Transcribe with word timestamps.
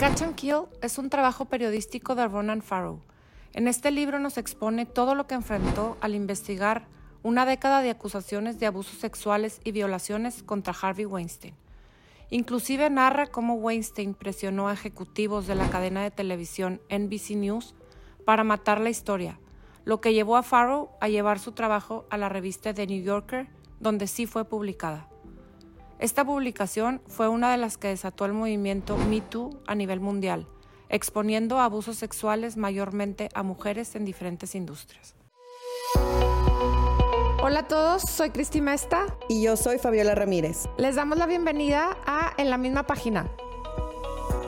Catch 0.00 0.22
and 0.22 0.34
Kill 0.34 0.62
es 0.80 0.96
un 0.96 1.10
trabajo 1.10 1.44
periodístico 1.44 2.14
de 2.14 2.26
Ronan 2.26 2.62
Farrow. 2.62 3.02
En 3.52 3.68
este 3.68 3.90
libro 3.90 4.18
nos 4.18 4.38
expone 4.38 4.86
todo 4.86 5.14
lo 5.14 5.26
que 5.26 5.34
enfrentó 5.34 5.98
al 6.00 6.14
investigar 6.14 6.86
una 7.22 7.44
década 7.44 7.82
de 7.82 7.90
acusaciones 7.90 8.58
de 8.58 8.64
abusos 8.64 8.98
sexuales 8.98 9.60
y 9.62 9.72
violaciones 9.72 10.42
contra 10.42 10.72
Harvey 10.72 11.04
Weinstein. 11.04 11.54
Inclusive 12.30 12.88
narra 12.88 13.26
cómo 13.26 13.56
Weinstein 13.56 14.14
presionó 14.14 14.68
a 14.68 14.72
ejecutivos 14.72 15.46
de 15.46 15.54
la 15.54 15.68
cadena 15.68 16.02
de 16.02 16.10
televisión 16.10 16.80
NBC 16.88 17.32
News 17.32 17.74
para 18.24 18.42
matar 18.42 18.80
la 18.80 18.88
historia, 18.88 19.38
lo 19.84 20.00
que 20.00 20.14
llevó 20.14 20.38
a 20.38 20.42
Farrow 20.42 20.92
a 21.02 21.08
llevar 21.08 21.38
su 21.38 21.52
trabajo 21.52 22.06
a 22.08 22.16
la 22.16 22.30
revista 22.30 22.72
The 22.72 22.86
New 22.86 23.02
Yorker, 23.02 23.48
donde 23.80 24.06
sí 24.06 24.24
fue 24.24 24.46
publicada. 24.46 25.09
Esta 26.00 26.24
publicación 26.24 27.02
fue 27.08 27.28
una 27.28 27.50
de 27.50 27.58
las 27.58 27.76
que 27.76 27.88
desató 27.88 28.24
el 28.24 28.32
movimiento 28.32 28.96
Me 28.96 29.20
Too 29.20 29.50
a 29.66 29.74
nivel 29.74 30.00
mundial, 30.00 30.46
exponiendo 30.88 31.60
abusos 31.60 31.98
sexuales 31.98 32.56
mayormente 32.56 33.28
a 33.34 33.42
mujeres 33.42 33.94
en 33.94 34.06
diferentes 34.06 34.54
industrias. 34.54 35.14
Hola 37.42 37.60
a 37.60 37.68
todos, 37.68 38.00
soy 38.00 38.30
Cristi 38.30 38.62
Mesta. 38.62 39.14
Y 39.28 39.42
yo 39.42 39.58
soy 39.58 39.76
Fabiola 39.76 40.14
Ramírez. 40.14 40.70
Les 40.78 40.96
damos 40.96 41.18
la 41.18 41.26
bienvenida 41.26 41.98
a 42.06 42.32
En 42.38 42.48
la 42.48 42.56
misma 42.56 42.86
página, 42.86 43.30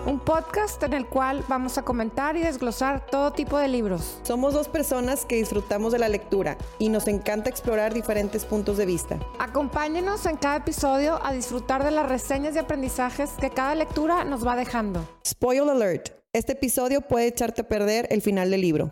un 0.04 0.18
podcast 0.18 0.82
en 0.82 0.94
el 0.94 1.06
cual 1.06 1.44
vamos 1.48 1.78
a 1.78 1.82
comentar 1.82 2.36
y 2.36 2.40
desglosar 2.40 3.06
todo 3.06 3.32
tipo 3.32 3.56
de 3.58 3.68
libros. 3.68 4.18
Somos 4.22 4.52
dos 4.52 4.68
personas 4.68 5.24
que 5.24 5.36
disfrutamos 5.36 5.92
de 5.92 5.98
la 6.00 6.08
lectura 6.08 6.56
y 6.78 6.88
nos 6.88 7.06
encanta 7.06 7.48
explorar 7.48 7.94
diferentes 7.94 8.44
puntos 8.44 8.76
de 8.76 8.86
vista. 8.86 9.18
Acompáñenos 9.38 10.26
en 10.26 10.36
cada 10.36 10.56
episodio 10.56 11.24
a 11.24 11.32
disfrutar 11.32 11.84
de 11.84 11.92
las 11.92 12.08
reseñas 12.08 12.56
y 12.56 12.58
aprendizajes 12.58 13.30
que 13.40 13.50
cada 13.50 13.74
lectura 13.74 14.24
nos 14.24 14.46
va 14.46 14.56
dejando. 14.56 15.06
Spoil 15.26 15.68
alert, 15.68 16.10
este 16.32 16.52
episodio 16.52 17.02
puede 17.02 17.28
echarte 17.28 17.60
a 17.60 17.68
perder 17.68 18.08
el 18.10 18.22
final 18.22 18.50
del 18.50 18.60
libro. 18.60 18.90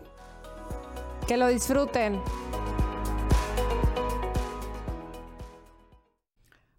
Que 1.27 1.35
lo 1.35 1.47
disfruten. 1.47 2.21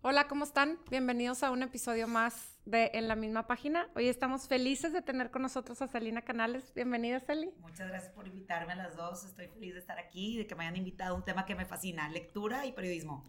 Hola, 0.00 0.26
¿cómo 0.26 0.44
están? 0.44 0.78
Bienvenidos 0.90 1.42
a 1.42 1.50
un 1.50 1.62
episodio 1.62 2.08
más 2.08 2.51
de 2.64 2.92
En 2.94 3.08
la 3.08 3.16
misma 3.16 3.46
página. 3.46 3.88
Hoy 3.96 4.08
estamos 4.08 4.46
felices 4.46 4.92
de 4.92 5.02
tener 5.02 5.30
con 5.30 5.42
nosotros 5.42 5.82
a 5.82 5.88
Celina 5.88 6.22
Canales. 6.22 6.72
Bienvenida, 6.74 7.18
Celi. 7.18 7.50
Muchas 7.58 7.88
gracias 7.88 8.12
por 8.12 8.26
invitarme 8.28 8.72
a 8.72 8.76
las 8.76 8.96
dos. 8.96 9.24
Estoy 9.24 9.48
feliz 9.48 9.74
de 9.74 9.80
estar 9.80 9.98
aquí 9.98 10.34
y 10.34 10.38
de 10.38 10.46
que 10.46 10.54
me 10.54 10.64
hayan 10.64 10.76
invitado 10.76 11.14
a 11.14 11.16
un 11.16 11.24
tema 11.24 11.44
que 11.44 11.56
me 11.56 11.66
fascina, 11.66 12.08
lectura 12.08 12.64
y 12.66 12.72
periodismo. 12.72 13.26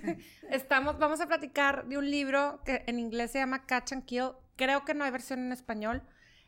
estamos, 0.50 0.98
vamos 0.98 1.20
a 1.20 1.26
platicar 1.26 1.86
de 1.86 1.98
un 1.98 2.08
libro 2.08 2.60
que 2.64 2.84
en 2.86 3.00
inglés 3.00 3.32
se 3.32 3.38
llama 3.38 3.66
Catch 3.66 3.92
and 3.92 4.04
Kill. 4.04 4.30
Creo 4.54 4.84
que 4.84 4.94
no 4.94 5.04
hay 5.04 5.10
versión 5.10 5.40
en 5.40 5.52
español. 5.52 6.02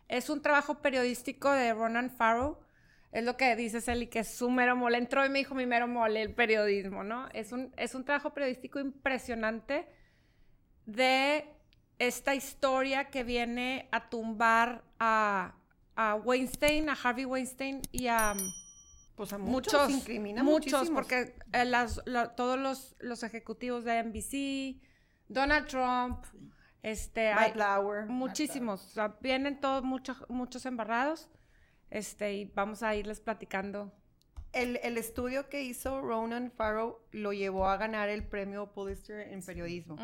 Es 0.06 0.30
un 0.30 0.40
trabajo 0.40 0.80
periodístico 0.80 1.50
de 1.50 1.74
Ronan 1.74 2.10
Farrow. 2.10 2.60
Es 3.10 3.24
lo 3.24 3.36
que 3.36 3.56
dice 3.56 3.80
Celi, 3.80 4.06
que 4.06 4.20
es 4.20 4.36
su 4.36 4.48
mero 4.48 4.76
mole. 4.76 4.98
Entró 4.98 5.26
y 5.26 5.28
me 5.28 5.40
dijo 5.40 5.56
mi 5.56 5.66
mero 5.66 5.88
mole, 5.88 6.22
el 6.22 6.34
periodismo, 6.34 7.02
¿no? 7.02 7.28
Es 7.30 7.52
un, 7.52 7.72
es 7.76 7.94
un 7.94 8.04
trabajo 8.04 8.32
periodístico 8.32 8.78
impresionante 8.78 9.88
de 10.86 11.57
esta 11.98 12.34
historia 12.34 13.10
que 13.10 13.24
viene 13.24 13.88
a 13.90 14.08
tumbar 14.08 14.84
a, 14.98 15.54
a 15.96 16.14
Weinstein, 16.14 16.88
a 16.88 16.92
Harvey 16.92 17.24
Weinstein 17.24 17.82
y 17.90 18.06
a, 18.06 18.34
pues 19.16 19.32
a 19.32 19.38
muchos, 19.38 19.90
muchos, 19.90 20.44
muchos 20.44 20.90
porque 20.90 21.34
eh, 21.52 21.64
las, 21.64 22.00
todos 22.36 22.58
los, 22.58 22.94
los, 23.00 23.22
ejecutivos 23.24 23.84
de 23.84 24.02
NBC, 24.04 24.80
Donald 25.28 25.66
Trump, 25.66 26.24
este, 26.82 27.32
hay, 27.32 27.52
muchísimos, 28.06 28.94
vienen 29.20 29.60
todos 29.60 29.82
muchos, 29.82 30.24
muchos 30.28 30.66
embarrados, 30.66 31.28
este, 31.90 32.34
y 32.34 32.44
vamos 32.44 32.82
a 32.82 32.94
irles 32.94 33.18
platicando 33.20 33.92
el, 34.62 34.98
estudio 34.98 35.48
que 35.48 35.62
hizo 35.62 36.00
Ronan 36.00 36.50
Farrow 36.50 36.98
lo 37.12 37.32
llevó 37.32 37.68
a 37.68 37.76
ganar 37.76 38.08
el 38.08 38.24
premio 38.24 38.72
Pulitzer 38.72 39.32
en 39.32 39.42
periodismo. 39.42 39.96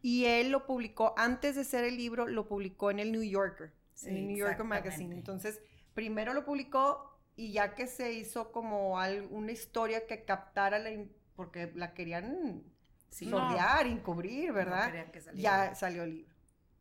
Y 0.00 0.26
él 0.26 0.50
lo 0.50 0.66
publicó, 0.66 1.14
antes 1.16 1.56
de 1.56 1.64
ser 1.64 1.84
el 1.84 1.96
libro, 1.96 2.26
lo 2.26 2.46
publicó 2.48 2.90
en 2.90 2.98
el 2.98 3.12
New 3.12 3.22
Yorker, 3.22 3.72
en 4.04 4.16
el 4.16 4.26
New 4.28 4.36
Yorker 4.36 4.64
Magazine. 4.64 5.14
Entonces, 5.14 5.60
primero 5.94 6.34
lo 6.34 6.44
publicó 6.44 7.18
y 7.36 7.52
ya 7.52 7.74
que 7.74 7.86
se 7.86 8.12
hizo 8.12 8.52
como 8.52 8.94
una 9.30 9.52
historia 9.52 10.06
que 10.06 10.24
captara 10.24 10.78
la... 10.78 10.90
porque 11.34 11.72
la 11.74 11.94
querían 11.94 12.62
sí, 13.10 13.28
sordear, 13.28 13.86
encubrir, 13.86 14.52
¿verdad? 14.52 14.92
ya 15.34 15.74
salió 15.74 16.02
el 16.02 16.16
libro. 16.16 16.32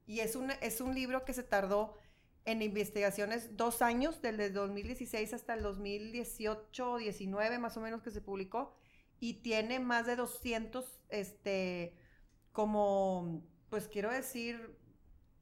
Y 0.05 0.19
es 0.19 0.35
un, 0.35 0.51
es 0.61 0.81
un 0.81 0.93
libro 0.93 1.23
que 1.23 1.33
se 1.33 1.43
tardó 1.43 1.97
en 2.45 2.61
investigaciones 2.61 3.55
dos 3.55 3.81
años, 3.81 4.21
desde 4.21 4.49
2016 4.49 5.33
hasta 5.33 5.53
el 5.53 5.61
2018 5.61 6.91
o 6.91 6.97
19 6.97 7.59
más 7.59 7.77
o 7.77 7.81
menos 7.81 8.01
que 8.01 8.11
se 8.11 8.21
publicó, 8.21 8.75
y 9.19 9.35
tiene 9.35 9.79
más 9.79 10.07
de 10.07 10.15
200, 10.15 10.85
este, 11.09 11.95
como, 12.51 13.43
pues 13.69 13.87
quiero 13.87 14.11
decir, 14.11 14.75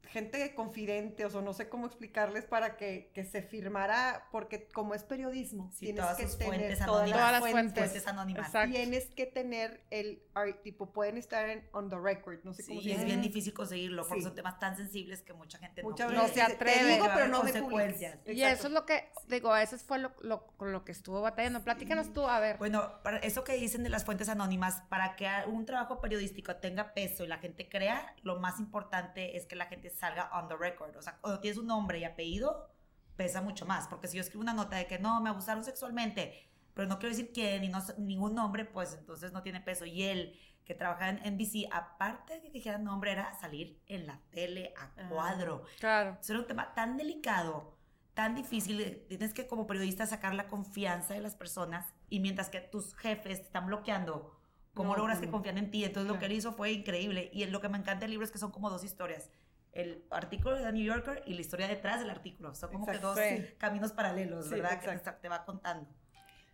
gente 0.08 0.54
confidente, 0.54 1.24
o 1.24 1.30
sea, 1.30 1.40
no 1.40 1.52
sé 1.52 1.68
cómo 1.68 1.86
explicarles 1.86 2.44
para 2.44 2.76
que, 2.76 3.10
que 3.14 3.24
se 3.24 3.42
firmara, 3.42 4.28
porque 4.32 4.66
como 4.68 4.94
es 4.94 5.04
periodismo, 5.04 5.70
tienes 5.78 6.04
que 6.16 6.26
tener 6.26 6.78
todas, 6.84 7.08
las 7.08 7.50
fuentes, 7.50 8.06
anónimas. 8.06 8.50
Tienes 8.50 9.06
que 9.06 9.26
tener 9.26 9.84
el 9.90 10.22
tipo, 10.62 10.92
pueden 10.92 11.16
estar 11.16 11.48
en 11.48 11.68
on 11.72 11.88
the 11.88 11.98
record, 11.98 12.38
no 12.44 12.52
sé 12.52 12.64
cómo 12.66 12.80
se 12.80 12.88
Y 12.88 12.92
es 12.92 13.04
bien 13.04 13.22
difícil 13.22 13.52
conseguirlo, 13.52 14.06
porque 14.06 14.22
son 14.22 14.34
temas 14.34 14.58
tan 14.58 14.76
sensibles 14.76 15.22
que 15.22 15.32
mucha 15.32 15.58
gente 15.58 15.82
no, 15.82 15.90
no, 15.90 16.28
se 16.28 16.42
atreve. 16.42 16.94
Digo, 16.94 17.06
pero 17.14 17.28
no 17.28 17.40
consecuencias. 17.40 18.18
Y 18.26 18.42
eso 18.42 18.66
es 18.66 18.72
lo 18.72 18.86
que, 18.86 19.10
digo, 19.28 19.54
eso 19.56 19.78
fue 19.78 19.98
lo, 19.98 20.12
lo, 20.22 20.46
lo 20.60 20.84
que 20.84 20.92
estuvo 20.92 21.20
batallando. 21.20 21.62
Platícanos 21.62 22.12
tú, 22.12 22.26
a 22.26 22.40
ver. 22.40 22.58
Bueno, 22.58 23.00
para 23.02 23.18
eso 23.18 23.44
que 23.44 23.54
dicen 23.54 23.82
de 23.82 23.90
las 23.90 24.04
fuentes 24.04 24.28
anónimas, 24.28 24.82
para 24.88 25.14
que 25.16 25.28
un 25.46 25.66
trabajo 25.66 26.00
periodístico 26.00 26.56
tenga 26.56 26.94
peso 26.94 27.24
y 27.24 27.28
la 27.28 27.38
gente 27.38 27.68
crea, 27.68 28.14
lo 28.22 28.40
más 28.40 28.58
importante 28.58 29.36
es 29.36 29.46
que 29.46 29.56
la 29.56 29.66
gente 29.66 29.89
salga 29.94 30.30
on 30.32 30.48
the 30.48 30.56
record. 30.56 30.96
O 30.96 31.02
sea, 31.02 31.18
cuando 31.20 31.40
tienes 31.40 31.58
un 31.58 31.66
nombre 31.66 31.98
y 31.98 32.04
apellido, 32.04 32.70
pesa 33.16 33.42
mucho 33.42 33.66
más. 33.66 33.86
Porque 33.86 34.08
si 34.08 34.16
yo 34.16 34.22
escribo 34.22 34.42
una 34.42 34.54
nota 34.54 34.76
de 34.76 34.86
que 34.86 34.98
no, 34.98 35.20
me 35.20 35.28
abusaron 35.30 35.62
sexualmente, 35.62 36.48
pero 36.72 36.88
no 36.88 36.98
quiero 36.98 37.14
decir 37.14 37.32
quién 37.34 37.62
y 37.64 37.68
no, 37.68 37.82
ningún 37.98 38.34
nombre, 38.34 38.64
pues 38.64 38.94
entonces 38.98 39.32
no 39.32 39.42
tiene 39.42 39.60
peso. 39.60 39.84
Y 39.84 40.04
él, 40.04 40.38
que 40.64 40.74
trabaja 40.74 41.10
en 41.10 41.34
NBC, 41.34 41.68
aparte 41.70 42.34
de 42.34 42.40
que 42.40 42.50
dijera 42.50 42.78
nombre, 42.78 43.12
era 43.12 43.34
salir 43.34 43.78
en 43.86 44.06
la 44.06 44.20
tele 44.30 44.72
a 44.78 44.84
ah, 44.84 45.08
cuadro. 45.10 45.64
claro. 45.78 46.16
Eso 46.18 46.32
era 46.32 46.40
un 46.40 46.46
tema 46.46 46.72
tan 46.72 46.96
delicado, 46.96 47.76
tan 48.14 48.34
difícil. 48.34 49.04
Tienes 49.08 49.34
que 49.34 49.46
como 49.46 49.66
periodista 49.66 50.06
sacar 50.06 50.34
la 50.34 50.48
confianza 50.48 51.12
de 51.12 51.20
las 51.20 51.34
personas 51.34 51.92
y 52.08 52.20
mientras 52.20 52.48
que 52.48 52.60
tus 52.60 52.94
jefes 52.94 53.40
te 53.40 53.46
están 53.46 53.66
bloqueando, 53.66 54.40
¿cómo 54.72 54.96
logras 54.96 55.20
que 55.20 55.28
confían 55.28 55.58
en 55.58 55.70
ti? 55.70 55.84
Entonces 55.84 56.10
lo 56.10 56.18
que 56.18 56.24
él 56.24 56.32
hizo 56.32 56.52
fue 56.52 56.72
increíble. 56.72 57.30
Y 57.34 57.44
lo 57.46 57.60
que 57.60 57.68
me 57.68 57.76
encanta 57.76 58.00
del 58.00 58.12
libro 58.12 58.24
es 58.24 58.30
que 58.30 58.38
son 58.38 58.50
como 58.50 58.70
dos 58.70 58.82
historias 58.82 59.28
el 59.72 60.04
artículo 60.10 60.56
de 60.56 60.64
The 60.64 60.72
New 60.72 60.84
Yorker 60.84 61.22
y 61.26 61.34
la 61.34 61.40
historia 61.40 61.68
detrás 61.68 62.00
del 62.00 62.10
artículo. 62.10 62.54
Son 62.54 62.72
como 62.72 62.86
que 62.86 62.98
dos 62.98 63.18
caminos 63.58 63.92
paralelos, 63.92 64.50
¿verdad? 64.50 64.80
Que 64.80 65.12
te 65.20 65.28
va 65.28 65.44
contando. 65.44 65.88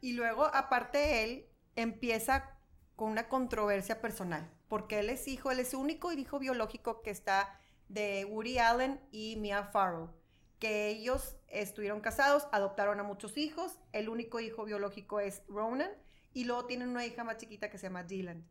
Y 0.00 0.12
luego, 0.12 0.44
aparte, 0.46 1.24
él 1.24 1.46
empieza 1.74 2.56
con 2.94 3.10
una 3.10 3.28
controversia 3.28 4.00
personal, 4.00 4.50
porque 4.68 5.00
él 5.00 5.10
es 5.10 5.28
hijo, 5.28 5.50
él 5.50 5.60
es 5.60 5.72
el 5.72 5.80
único 5.80 6.12
hijo 6.12 6.38
biológico 6.38 7.02
que 7.02 7.10
está 7.10 7.60
de 7.88 8.24
Woody 8.24 8.58
Allen 8.58 9.00
y 9.10 9.36
Mia 9.36 9.64
Farrow, 9.64 10.10
que 10.58 10.88
ellos 10.88 11.36
estuvieron 11.48 12.00
casados, 12.00 12.48
adoptaron 12.52 12.98
a 13.00 13.02
muchos 13.02 13.36
hijos, 13.36 13.78
el 13.92 14.08
único 14.08 14.40
hijo 14.40 14.64
biológico 14.64 15.20
es 15.20 15.42
Ronan, 15.48 15.90
y 16.32 16.44
luego 16.44 16.66
tienen 16.66 16.88
una 16.88 17.04
hija 17.06 17.24
más 17.24 17.36
chiquita 17.36 17.70
que 17.70 17.78
se 17.78 17.86
llama 17.86 18.02
Dylan. 18.02 18.46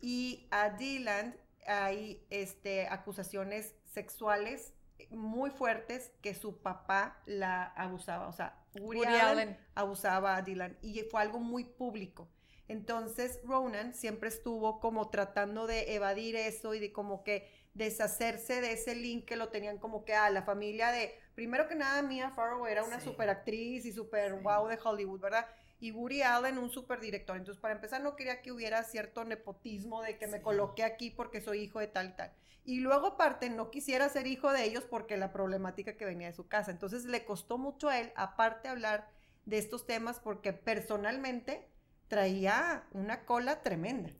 Y 0.00 0.46
a 0.50 0.70
Dylan 0.70 1.36
hay 1.66 2.24
este, 2.30 2.86
acusaciones 2.86 3.74
sexuales 3.96 4.74
muy 5.08 5.48
fuertes 5.50 6.12
que 6.20 6.34
su 6.34 6.60
papá 6.60 7.22
la 7.24 7.64
abusaba. 7.64 8.28
O 8.28 8.32
sea, 8.32 8.62
Woody, 8.78 9.06
Allen, 9.06 9.56
abusaba 9.74 10.36
a 10.36 10.42
Dylan 10.42 10.76
y 10.82 11.00
fue 11.10 11.22
algo 11.22 11.38
muy 11.38 11.64
público. 11.64 12.28
Entonces, 12.68 13.40
Ronan 13.44 13.94
siempre 13.94 14.28
estuvo 14.28 14.80
como 14.80 15.08
tratando 15.08 15.66
de 15.66 15.94
evadir 15.94 16.36
eso 16.36 16.74
y 16.74 16.78
de 16.78 16.92
como 16.92 17.24
que 17.24 17.50
deshacerse 17.72 18.60
de 18.60 18.72
ese 18.72 18.94
link 18.94 19.24
que 19.24 19.36
lo 19.36 19.48
tenían 19.48 19.78
como 19.78 20.04
que 20.04 20.14
a 20.14 20.28
la 20.28 20.42
familia 20.42 20.90
de, 20.90 21.14
primero 21.34 21.68
que 21.68 21.74
nada, 21.74 22.02
Mia 22.02 22.30
Farrow 22.32 22.66
era 22.66 22.84
una 22.84 23.00
super 23.00 23.30
actriz 23.30 23.86
y 23.86 23.92
super 23.92 24.34
wow 24.42 24.66
de 24.68 24.78
Hollywood, 24.82 25.20
¿verdad? 25.20 25.46
Y 25.78 25.92
Woody 25.92 26.22
Allen 26.22 26.58
un 26.58 26.70
super 26.70 27.00
director. 27.00 27.36
Entonces, 27.36 27.60
para 27.60 27.74
empezar, 27.74 28.02
no 28.02 28.16
quería 28.16 28.42
que 28.42 28.52
hubiera 28.52 28.82
cierto 28.84 29.24
nepotismo 29.24 30.02
de 30.02 30.18
que 30.18 30.26
me 30.26 30.40
coloqué 30.42 30.84
aquí 30.84 31.10
porque 31.10 31.40
soy 31.40 31.60
hijo 31.60 31.80
de 31.80 31.88
tal 31.88 32.10
y 32.10 32.12
tal. 32.12 32.32
Y 32.64 32.80
luego, 32.80 33.08
aparte, 33.08 33.50
no 33.50 33.70
quisiera 33.70 34.08
ser 34.08 34.26
hijo 34.26 34.52
de 34.52 34.64
ellos 34.64 34.84
porque 34.84 35.16
la 35.16 35.32
problemática 35.32 35.96
que 35.96 36.04
venía 36.04 36.28
de 36.28 36.34
su 36.34 36.48
casa. 36.48 36.70
Entonces, 36.70 37.04
le 37.04 37.24
costó 37.24 37.58
mucho 37.58 37.88
a 37.88 38.00
él, 38.00 38.12
aparte, 38.16 38.68
hablar 38.68 39.08
de 39.44 39.58
estos 39.58 39.86
temas 39.86 40.18
porque 40.18 40.52
personalmente 40.52 41.68
traía 42.08 42.84
una 42.92 43.24
cola 43.24 43.62
tremenda. 43.62 44.10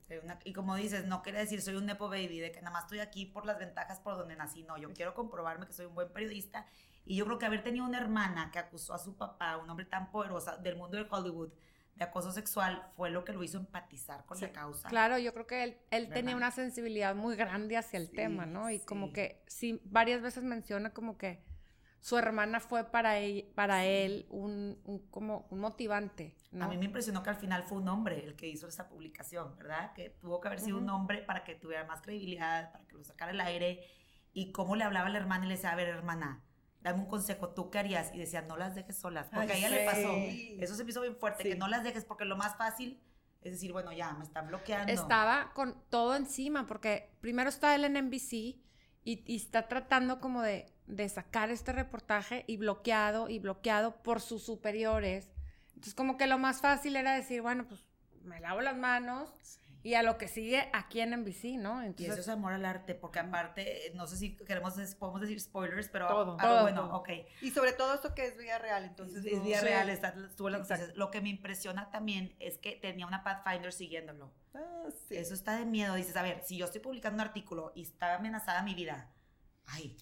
y 0.43 0.53
como 0.53 0.75
dices, 0.75 1.05
no 1.05 1.21
quiere 1.21 1.39
decir 1.39 1.61
soy 1.61 1.75
un 1.75 1.85
nepo 1.85 2.09
baby, 2.09 2.39
de 2.39 2.51
que 2.51 2.61
nada 2.61 2.71
más 2.71 2.83
estoy 2.83 2.99
aquí 2.99 3.25
por 3.25 3.45
las 3.45 3.57
ventajas 3.57 3.99
por 3.99 4.17
donde 4.17 4.35
nací. 4.35 4.63
No, 4.63 4.77
yo 4.77 4.91
quiero 4.93 5.13
comprobarme 5.13 5.67
que 5.67 5.73
soy 5.73 5.85
un 5.85 5.95
buen 5.95 6.11
periodista 6.11 6.65
Y 7.07 7.15
yo 7.15 7.25
creo 7.25 7.39
que 7.39 7.45
haber 7.45 7.63
tenido 7.63 7.85
una 7.85 7.99
hermana 7.99 8.51
que 8.51 8.59
acusó 8.59 8.93
a 8.93 8.99
su 8.99 9.15
papá, 9.15 9.57
un 9.57 9.69
hombre 9.69 9.85
tan 9.85 10.11
poderoso 10.11 10.57
del 10.57 10.75
mundo 10.75 10.97
de 10.97 11.07
Hollywood, 11.09 11.51
de 11.95 12.03
acoso 12.03 12.31
sexual, 12.31 12.85
fue 12.95 13.09
lo 13.09 13.23
que 13.23 13.33
lo 13.33 13.43
hizo 13.43 13.57
empatizar 13.57 14.25
con 14.25 14.39
la 14.39 14.51
causa. 14.51 14.89
Claro, 14.89 15.17
yo 15.17 15.33
creo 15.33 15.47
que 15.47 15.63
él, 15.63 15.77
él 15.89 16.09
tenía 16.09 16.35
una 16.35 16.51
sensibilidad 16.51 17.15
muy 17.15 17.35
grande 17.35 17.77
hacia 17.77 17.97
el 17.97 18.11
tema, 18.11 18.45
¿no? 18.45 18.69
Y 18.69 18.79
como 18.79 19.13
que 19.13 19.41
sí, 19.47 19.81
varias 19.85 20.21
veces 20.21 20.43
menciona 20.43 20.93
como 20.93 21.17
que 21.17 21.43
su 21.99 22.17
hermana 22.17 22.59
fue 22.59 22.83
para 22.83 23.19
él, 23.19 23.51
para 23.55 23.85
él 23.85 24.27
un, 24.29 24.79
un, 24.83 24.99
como 25.09 25.47
un 25.49 25.59
motivante. 25.59 26.35
¿no? 26.51 26.65
A 26.65 26.67
mí 26.67 26.77
me 26.77 26.85
impresionó 26.85 27.23
que 27.23 27.31
al 27.31 27.35
final 27.37 27.63
fue 27.63 27.79
un 27.79 27.87
hombre 27.87 28.23
el 28.23 28.35
que 28.35 28.47
hizo 28.47 28.67
esa 28.67 28.87
publicación, 28.87 29.57
¿verdad? 29.57 29.93
Que 29.93 30.11
tuvo 30.11 30.39
que 30.39 30.47
haber 30.49 30.59
sido 30.59 30.77
un 30.77 30.89
hombre 30.89 31.21
para 31.21 31.43
que 31.43 31.55
tuviera 31.55 31.85
más 31.85 32.01
credibilidad, 32.01 32.71
para 32.71 32.85
que 32.85 32.95
lo 32.95 33.03
sacara 33.03 33.31
al 33.31 33.41
aire. 33.41 33.83
Y 34.33 34.51
cómo 34.51 34.75
le 34.75 34.83
hablaba 34.83 35.07
a 35.07 35.09
la 35.09 35.17
hermana 35.17 35.45
y 35.45 35.47
le 35.49 35.55
decía, 35.55 35.71
a 35.71 35.75
ver, 35.75 35.87
hermana, 35.87 36.43
dame 36.87 37.03
un 37.03 37.09
consejo, 37.09 37.49
¿tú 37.49 37.69
qué 37.69 37.79
harías? 37.79 38.11
Y 38.13 38.19
decía, 38.19 38.41
no 38.41 38.57
las 38.57 38.75
dejes 38.75 38.97
solas, 38.97 39.27
porque 39.33 39.53
a 39.53 39.55
ella 39.57 39.69
le 39.69 39.85
pasó. 39.85 40.11
Eso 40.61 40.75
se 40.75 40.83
me 40.83 40.91
hizo 40.91 41.01
bien 41.01 41.15
fuerte, 41.15 41.43
que 41.43 41.55
no 41.55 41.67
las 41.67 41.83
dejes, 41.83 42.05
porque 42.05 42.25
lo 42.25 42.35
más 42.37 42.57
fácil 42.57 43.01
es 43.41 43.53
decir, 43.53 43.71
bueno, 43.71 43.93
ya, 43.93 44.13
me 44.13 44.25
están 44.25 44.47
bloqueando. 44.47 44.91
Estaba 44.91 45.51
con 45.53 45.81
todo 45.89 46.15
encima, 46.15 46.65
porque 46.65 47.11
primero 47.21 47.49
está 47.49 47.75
él 47.75 47.85
en 47.85 47.93
NBC 48.07 48.33
y, 48.33 48.61
y 49.05 49.35
está 49.35 49.67
tratando 49.67 50.19
como 50.19 50.41
de 50.41 50.73
de 50.87 51.09
sacar 51.09 51.49
este 51.49 51.73
reportaje 51.73 52.45
y 52.47 52.57
bloqueado 52.57 53.29
y 53.29 53.39
bloqueado 53.39 54.01
por 54.01 54.21
sus 54.21 54.43
superiores. 54.43 55.29
Entonces 55.69 55.93
como 55.93 56.17
que 56.17 56.27
lo 56.27 56.37
más 56.37 56.61
fácil 56.61 56.95
era 56.95 57.13
decir, 57.13 57.41
bueno, 57.41 57.67
pues 57.67 57.85
me 58.23 58.39
lavo 58.39 58.61
las 58.61 58.77
manos 58.77 59.29
y 59.87 59.95
a 59.95 60.03
lo 60.03 60.17
que 60.17 60.27
sigue 60.27 60.69
aquí 60.73 60.99
en 60.99 61.11
NBC, 61.11 61.57
¿no? 61.57 61.81
Entonces, 61.81 62.07
y 62.07 62.11
eso 62.11 62.19
es 62.19 62.27
amor 62.27 62.51
al 62.51 62.65
arte, 62.65 62.93
porque 62.93 63.19
aparte, 63.19 63.93
no 63.95 64.05
sé 64.05 64.17
si 64.17 64.35
queremos, 64.35 64.73
podemos 64.99 65.21
decir 65.21 65.39
spoilers, 65.39 65.87
pero 65.87 66.09
todo, 66.09 66.35
todo 66.35 66.61
bueno, 66.63 66.93
ok. 66.93 67.09
Y 67.41 67.51
sobre 67.51 67.71
todo 67.71 67.93
esto 67.93 68.13
que 68.13 68.25
es 68.25 68.37
vida 68.37 68.57
real, 68.57 68.83
entonces. 68.83 69.23
Es, 69.23 69.41
vida 69.41 69.61
real, 69.61 69.89
está, 69.89 70.13
estuvo 70.29 70.49
la 70.49 70.61
Lo 70.95 71.09
que 71.09 71.21
me 71.21 71.29
impresiona 71.29 71.89
también 71.89 72.35
es 72.41 72.57
que 72.57 72.73
tenía 72.73 73.07
una 73.07 73.23
Pathfinder 73.23 73.71
siguiéndolo. 73.71 74.33
Ah, 74.53 74.89
sí. 75.07 75.15
Eso 75.15 75.33
está 75.33 75.55
de 75.55 75.65
miedo. 75.65 75.95
Dices, 75.95 76.17
a 76.17 76.21
ver, 76.21 76.43
si 76.43 76.57
yo 76.57 76.65
estoy 76.65 76.81
publicando 76.81 77.23
un 77.23 77.27
artículo 77.29 77.71
y 77.73 77.83
está 77.83 78.15
amenazada 78.15 78.63
mi 78.63 78.75
vida, 78.75 79.13
ay, 79.67 79.95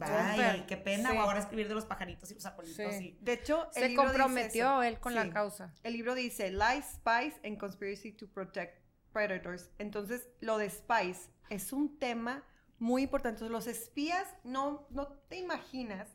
Ay, 0.00 0.64
qué 0.66 0.76
pena, 0.76 1.12
sí. 1.12 1.16
ahora 1.16 1.38
escribir 1.38 1.68
de 1.68 1.74
los 1.74 1.86
pajaritos 1.86 2.30
y 2.30 2.34
los 2.34 2.44
apolitos. 2.44 2.94
Sí. 2.96 3.16
De 3.22 3.32
hecho, 3.32 3.70
el 3.74 3.90
se 3.90 3.94
comprometió 3.94 4.82
él 4.82 4.98
con 4.98 5.14
la 5.14 5.30
causa. 5.30 5.72
El 5.82 5.94
libro 5.94 6.14
dice 6.14 6.50
Lies, 6.50 6.96
Spies 6.96 7.34
and 7.42 7.56
Conspiracy 7.56 8.12
to 8.12 8.28
Protect 8.28 8.84
Predators. 9.14 9.70
Entonces, 9.78 10.28
lo 10.40 10.58
de 10.58 10.68
spies 10.68 11.30
es 11.48 11.72
un 11.72 11.98
tema 11.98 12.44
muy 12.78 13.04
importante. 13.04 13.42
Entonces, 13.42 13.52
los 13.52 13.74
espías, 13.74 14.28
no, 14.44 14.86
no 14.90 15.08
te 15.30 15.38
imaginas, 15.38 16.08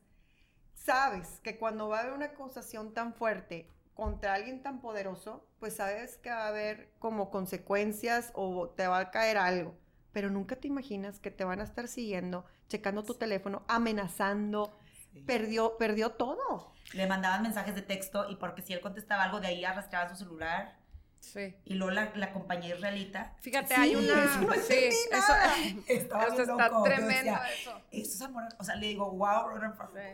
sabes 0.76 1.40
que 1.40 1.58
cuando 1.58 1.90
va 1.90 1.98
a 1.98 2.02
haber 2.02 2.14
una 2.14 2.26
acusación 2.26 2.94
tan 2.94 3.16
fuerte 3.16 3.74
contra 3.96 4.36
alguien 4.36 4.62
tan 4.62 4.80
poderoso, 4.80 5.50
pues 5.60 5.78
sabes 5.78 6.18
que 6.18 6.30
va 6.30 6.44
a 6.44 6.50
haber 6.50 6.94
como 7.00 7.32
consecuencias 7.32 8.32
o 8.36 8.70
te 8.70 8.86
va 8.86 9.00
a 9.00 9.10
caer 9.10 9.40
algo 9.40 9.76
pero 10.12 10.30
nunca 10.30 10.56
te 10.56 10.68
imaginas 10.68 11.20
que 11.20 11.32
te 11.32 11.44
van 11.44 11.62
a 11.62 11.64
estar 11.64 11.88
siguiendo, 11.88 12.46
checando 12.68 13.04
tu 13.04 13.16
teléfono, 13.16 13.64
amenazando. 13.68 14.78
Perdió, 15.26 15.78
perdió 15.78 16.12
todo. 16.12 16.74
Le 16.94 17.08
mandaban 17.08 17.42
mensajes 17.42 17.76
de 17.76 17.82
texto 17.82 18.30
y 18.30 18.36
porque 18.36 18.62
si 18.62 18.74
él 18.74 18.80
contestaba 18.80 19.24
algo 19.24 19.40
de 19.40 19.48
ahí 19.48 19.66
arrastraban 19.66 20.10
su 20.10 20.24
celular. 20.24 20.79
Sí. 21.20 21.54
Y 21.66 21.76
luego 21.76 21.92
la, 21.92 22.12
la 22.16 22.32
compañía 22.32 22.76
israelita. 22.76 23.36
Fíjate, 23.42 23.76
hay 23.76 23.96
una. 23.96 24.26
No 24.42 24.54
sí, 24.54 24.74
eso, 24.76 25.34
Estaba 25.88 26.26
eso 26.26 26.42
está 26.42 26.84
tremendo. 26.84 27.40
eso. 27.60 27.82
Eso 27.92 28.14
es 28.14 28.22
amor. 28.22 28.44
O 28.58 28.64
sea, 28.64 28.76
le 28.76 28.88
digo, 28.88 29.12
wow, 29.12 29.50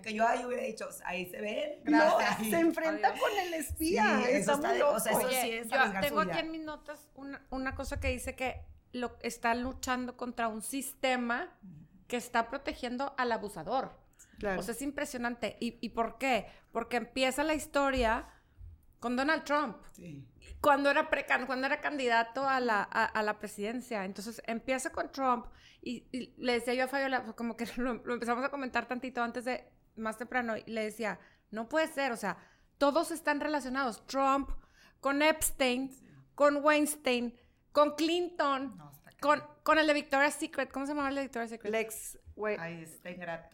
que 0.01 0.13
yo 0.13 0.27
ahí 0.27 0.45
hubiera 0.45 0.63
dicho, 0.63 0.87
ahí 1.05 1.25
se 1.27 1.41
ven. 1.41 1.79
No, 1.85 2.17
se 2.39 2.59
enfrenta 2.59 3.13
con 3.13 3.31
el 3.39 3.53
espía. 3.53 4.21
Sí, 4.25 4.31
eso 4.31 4.53
está, 4.53 4.89
o 4.89 4.99
sea, 4.99 5.11
eso 5.11 5.29
sí 5.29 5.51
es 5.51 5.69
yo 5.69 5.77
tengo 6.01 6.21
aquí 6.21 6.39
en 6.39 6.51
mis 6.51 6.61
notas 6.61 7.07
una, 7.15 7.45
una 7.49 7.75
cosa 7.75 7.99
que 7.99 8.09
dice 8.09 8.35
que 8.35 8.65
lo, 8.91 9.17
está 9.21 9.53
luchando 9.55 10.17
contra 10.17 10.47
un 10.47 10.61
sistema 10.61 11.53
que 12.07 12.17
está 12.17 12.49
protegiendo 12.49 13.13
al 13.17 13.31
abusador. 13.31 13.97
O 14.57 14.61
sea, 14.61 14.73
es 14.73 14.81
impresionante. 14.81 15.57
¿Y, 15.59 15.77
¿Y, 15.81 15.89
por 15.89 16.17
qué? 16.17 16.47
Porque 16.71 16.97
empieza 16.97 17.43
la 17.43 17.53
historia 17.53 18.27
con 18.99 19.15
Donald 19.15 19.43
Trump. 19.43 19.77
Cuando 20.61 20.89
era, 20.89 21.09
pre, 21.09 21.25
cuando 21.45 21.67
era 21.67 21.81
candidato 21.81 22.47
a 22.47 22.59
la, 22.59 22.81
a, 22.83 23.21
la 23.23 23.39
presidencia. 23.39 24.05
Entonces 24.05 24.41
empieza 24.45 24.91
con 24.91 25.11
Trump 25.11 25.47
y, 25.81 26.33
le 26.37 26.53
decía 26.53 26.73
yo 26.73 26.85
a 26.85 26.87
Fabiola, 26.87 27.23
como 27.35 27.55
que 27.55 27.65
lo, 27.77 27.93
lo, 27.95 28.13
empezamos 28.13 28.43
a 28.43 28.49
comentar 28.49 28.87
tantito 28.87 29.21
antes 29.21 29.45
de, 29.45 29.71
más 29.95 30.17
temprano, 30.17 30.55
y 30.57 30.63
le 30.69 30.83
decía, 30.83 31.19
no 31.51 31.69
puede 31.69 31.87
ser, 31.87 32.11
o 32.11 32.17
sea, 32.17 32.37
todos 32.77 33.11
están 33.11 33.39
relacionados. 33.39 34.05
Trump 34.07 34.49
con 34.99 35.21
Epstein, 35.21 35.91
con 36.33 36.63
Weinstein, 36.63 37.37
con 37.71 37.95
Clinton, 37.95 38.77
con, 39.19 39.41
con 39.63 39.79
el 39.79 39.87
de 39.87 39.93
Victoria's 39.93 40.35
Secret. 40.35 40.71
¿Cómo 40.71 40.85
se 40.85 40.93
llama 40.93 41.09
el 41.09 41.15
de 41.15 41.21
Victoria's 41.21 41.49
Secret? 41.49 41.71
Lex. 41.71 42.19
Wait. 42.35 42.59
Ahí 42.59 42.83
está 42.83 43.11
ingrato 43.11 43.47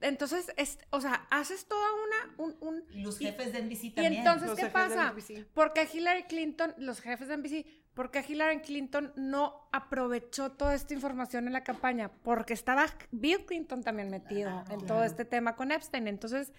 Entonces, 0.00 0.52
es, 0.56 0.78
o 0.90 1.00
sea, 1.00 1.26
haces 1.30 1.66
toda 1.66 1.86
una... 1.92 2.34
Un, 2.38 2.56
un 2.60 2.84
y 2.90 3.02
los 3.02 3.18
jefes 3.18 3.52
de 3.52 3.62
NBC 3.62 3.94
también. 3.94 4.14
Y 4.14 4.16
entonces, 4.18 4.52
¿qué 4.56 4.66
pasa? 4.66 5.14
Porque 5.54 5.88
Hillary 5.92 6.24
Clinton, 6.24 6.74
los 6.78 7.00
jefes 7.00 7.28
de 7.28 7.36
NBC, 7.36 7.66
porque 7.94 8.24
Hillary 8.26 8.60
Clinton 8.60 9.12
no 9.16 9.68
aprovechó 9.70 10.52
toda 10.52 10.74
esta 10.74 10.94
información 10.94 11.46
en 11.46 11.52
la 11.52 11.62
campaña? 11.62 12.10
Porque 12.22 12.54
estaba 12.54 12.86
Bill 13.10 13.44
Clinton 13.44 13.82
también 13.82 14.08
metido 14.08 14.64
en 14.70 14.86
todo 14.86 15.04
este 15.04 15.26
tema 15.26 15.56
con 15.56 15.72
Epstein. 15.72 16.08
Entonces, 16.08 16.52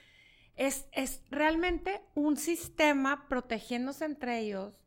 es, 0.56 0.86
es 0.92 1.24
realmente 1.32 2.02
un 2.14 2.38
sistema 2.38 3.28
protegiéndose 3.28 4.06
entre 4.06 4.40
ellos 4.40 4.83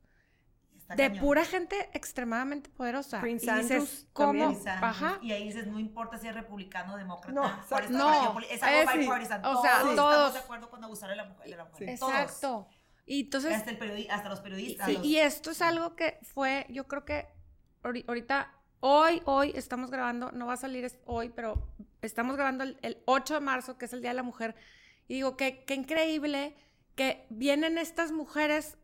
de 0.95 1.11
pura 1.11 1.45
gente 1.45 1.91
extremadamente 1.93 2.71
poderosa. 2.71 3.21
Prince 3.21 3.47
y 3.47 3.55
dices, 3.63 4.07
¿cómo? 4.13 4.57
Ajá. 4.67 5.19
Y 5.23 5.33
ahí 5.33 5.45
dices, 5.45 5.67
no 5.67 5.81
importa 5.81 6.19
si 6.19 6.29
es 6.29 6.35
republicano 6.35 6.95
o 6.95 6.97
demócrata. 6.97 7.33
No, 7.33 7.43
no 7.91 8.41
es 8.41 8.63
algo 8.63 8.91
es, 8.93 8.99
bipartisan. 8.99 9.45
O 9.45 9.63
sea, 9.63 9.81
todos, 9.81 9.91
estamos 9.91 10.33
de 10.35 10.39
acuerdo 10.39 10.71
con 10.71 10.85
abusar 10.85 11.11
de 11.11 11.17
la 11.17 11.25
mujer. 11.25 11.51
De 11.51 11.57
la 11.57 11.65
mujer. 11.65 11.89
Exacto. 11.89 12.69
Y 13.05 13.23
entonces, 13.23 13.53
hasta, 13.55 13.71
el 13.71 14.11
hasta 14.11 14.29
los 14.29 14.41
periodistas. 14.41 14.87
Sí, 14.87 14.99
y 15.03 15.17
esto 15.17 15.51
es 15.53 15.63
algo 15.63 15.95
que 15.95 16.19
fue, 16.23 16.67
yo 16.71 16.89
creo 16.89 17.05
que 17.05 17.29
ahorita, 17.83 18.53
hoy, 18.81 19.23
hoy 19.27 19.53
estamos 19.55 19.91
grabando, 19.91 20.33
no 20.33 20.47
va 20.47 20.55
a 20.55 20.57
salir 20.57 20.91
hoy, 21.05 21.29
pero 21.29 21.69
estamos 22.03 22.35
grabando 22.35 22.65
el, 22.65 22.79
el 22.83 23.03
8 23.07 23.35
de 23.35 23.41
marzo, 23.41 23.79
que 23.79 23.85
es 23.85 23.93
el 23.93 24.01
Día 24.01 24.11
de 24.11 24.17
la 24.17 24.23
Mujer. 24.25 24.57
Y 25.07 25.15
digo, 25.15 25.37
qué, 25.37 25.65
qué 25.65 25.75
increíble 25.75 26.57
que 26.97 27.27
vienen 27.31 27.79
estas 27.79 28.11
mujeres 28.11 28.77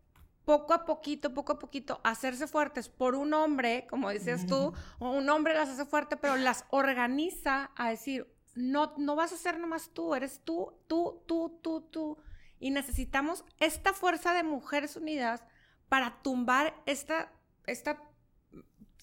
poco 0.45 0.75
a 0.75 0.85
poquito, 0.85 1.33
poco 1.35 1.53
a 1.53 1.59
poquito, 1.59 2.01
hacerse 2.05 2.47
fuertes 2.47 2.89
por 2.89 3.15
un 3.15 3.33
hombre, 3.35 3.87
como 3.89 4.11
decías 4.11 4.47
tú, 4.47 4.73
o 4.99 5.11
un 5.11 5.29
hombre 5.29 5.55
las 5.55 5.69
hace 5.69 5.85
fuerte, 5.85 6.17
pero 6.17 6.37
las 6.37 6.65
organiza 6.71 7.71
a 7.77 7.91
decir, 7.91 8.27
no, 8.55 8.95
no 8.99 9.17
vas 9.17 9.33
a 9.33 9.37
ser 9.37 9.59
nomás 9.59 9.91
tú, 9.93 10.15
eres 10.15 10.41
tú, 10.45 10.73
tú, 10.87 11.23
tú, 11.27 11.61
tú, 11.63 11.83
tú. 11.83 12.19
Y 12.59 12.71
necesitamos 12.71 13.45
esta 13.59 13.93
fuerza 13.93 14.35
de 14.35 14.43
mujeres 14.43 14.97
unidas 14.97 15.43
para 15.89 16.23
tumbar 16.23 16.75
esta, 16.87 17.33
esta 17.67 18.03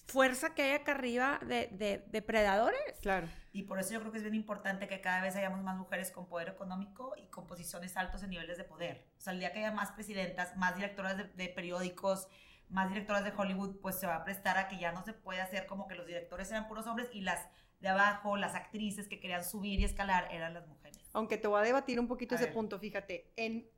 fuerza 0.06 0.54
que 0.54 0.62
hay 0.62 0.72
acá 0.72 0.92
arriba 0.92 1.40
de, 1.46 1.68
de 1.72 2.04
depredadores. 2.08 2.98
Claro. 3.00 3.28
Y 3.52 3.64
por 3.64 3.80
eso 3.80 3.92
yo 3.92 4.00
creo 4.00 4.12
que 4.12 4.18
es 4.18 4.24
bien 4.24 4.34
importante 4.34 4.86
que 4.86 5.00
cada 5.00 5.20
vez 5.22 5.34
hayamos 5.34 5.62
más 5.62 5.76
mujeres 5.76 6.10
con 6.10 6.28
poder 6.28 6.48
económico 6.48 7.14
y 7.16 7.26
con 7.26 7.46
posiciones 7.46 7.96
altos 7.96 8.22
en 8.22 8.30
niveles 8.30 8.58
de 8.58 8.64
poder. 8.64 9.08
O 9.18 9.20
sea, 9.20 9.32
el 9.32 9.40
día 9.40 9.52
que 9.52 9.58
haya 9.58 9.72
más 9.72 9.90
presidentas, 9.90 10.56
más 10.56 10.76
directoras 10.76 11.16
de, 11.16 11.48
periódicos, 11.48 12.28
más 12.68 12.88
directoras 12.88 13.24
de 13.24 13.32
Hollywood, 13.36 13.80
pues 13.80 13.98
se 13.98 14.06
va 14.06 14.16
a 14.16 14.24
prestar 14.24 14.56
a 14.56 14.68
que 14.68 14.78
ya 14.78 14.92
no 14.92 15.04
se 15.04 15.12
puede 15.12 15.40
hacer 15.40 15.66
como 15.66 15.88
que 15.88 15.96
los 15.96 16.06
directores 16.06 16.50
eran 16.50 16.68
puros 16.68 16.86
hombres 16.86 17.08
y 17.12 17.22
las 17.22 17.48
de 17.80 17.88
abajo, 17.88 18.36
las 18.36 18.54
actrices 18.54 19.08
que 19.08 19.18
querían 19.18 19.44
subir 19.44 19.80
y 19.80 19.84
escalar 19.84 20.28
eran 20.30 20.54
las 20.54 20.68
mujeres. 20.68 21.00
Aunque 21.12 21.38
te 21.38 21.48
voy 21.48 21.60
a 21.60 21.64
debatir 21.64 21.98
un 21.98 22.06
poquito 22.06 22.34
ese 22.34 22.48
punto, 22.48 22.78
fíjate, 22.78 23.32
en 23.36 23.68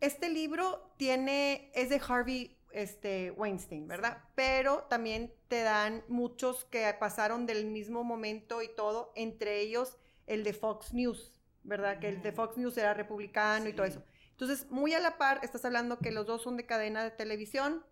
este 0.00 0.28
libro 0.28 0.94
tiene, 0.96 1.70
es 1.74 1.88
de 1.88 2.00
Harvey 2.06 2.59
este, 2.72 3.30
Weinstein, 3.32 3.88
¿verdad? 3.88 4.24
Pero 4.34 4.84
también 4.88 5.32
te 5.48 5.62
dan 5.62 6.04
muchos 6.08 6.64
que 6.64 6.94
pasaron 6.98 7.46
del 7.46 7.66
mismo 7.66 8.04
momento 8.04 8.62
y 8.62 8.68
todo, 8.68 9.12
entre 9.16 9.60
ellos 9.60 9.98
el 10.26 10.44
de 10.44 10.52
Fox 10.52 10.94
News, 10.94 11.32
¿verdad? 11.62 11.98
Que 11.98 12.08
el 12.08 12.22
de 12.22 12.32
Fox 12.32 12.56
News 12.56 12.76
era 12.78 12.94
republicano 12.94 13.68
y 13.68 13.72
todo 13.72 13.86
eso. 13.86 14.02
Entonces, 14.30 14.70
muy 14.70 14.94
a 14.94 15.00
la 15.00 15.18
par, 15.18 15.40
estás 15.42 15.64
hablando 15.64 15.98
que 15.98 16.12
los 16.12 16.26
dos 16.26 16.42
son 16.42 16.56
de 16.56 16.66
cadena 16.66 17.04
de 17.04 17.10
televisión, 17.10 17.84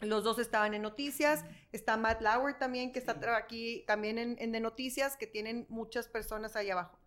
los 0.00 0.22
dos 0.22 0.38
estaban 0.38 0.74
en 0.74 0.82
noticias, 0.82 1.44
está 1.72 1.96
Matt 1.96 2.22
Lauer 2.22 2.56
también, 2.56 2.92
que 2.92 3.00
está 3.00 3.18
aquí 3.36 3.84
también 3.86 4.18
en, 4.18 4.36
en 4.38 4.52
de 4.52 4.60
noticias, 4.60 5.16
que 5.16 5.26
tienen 5.26 5.66
muchas 5.68 6.06
personas 6.06 6.54
ahí 6.54 6.70
abajo. 6.70 6.98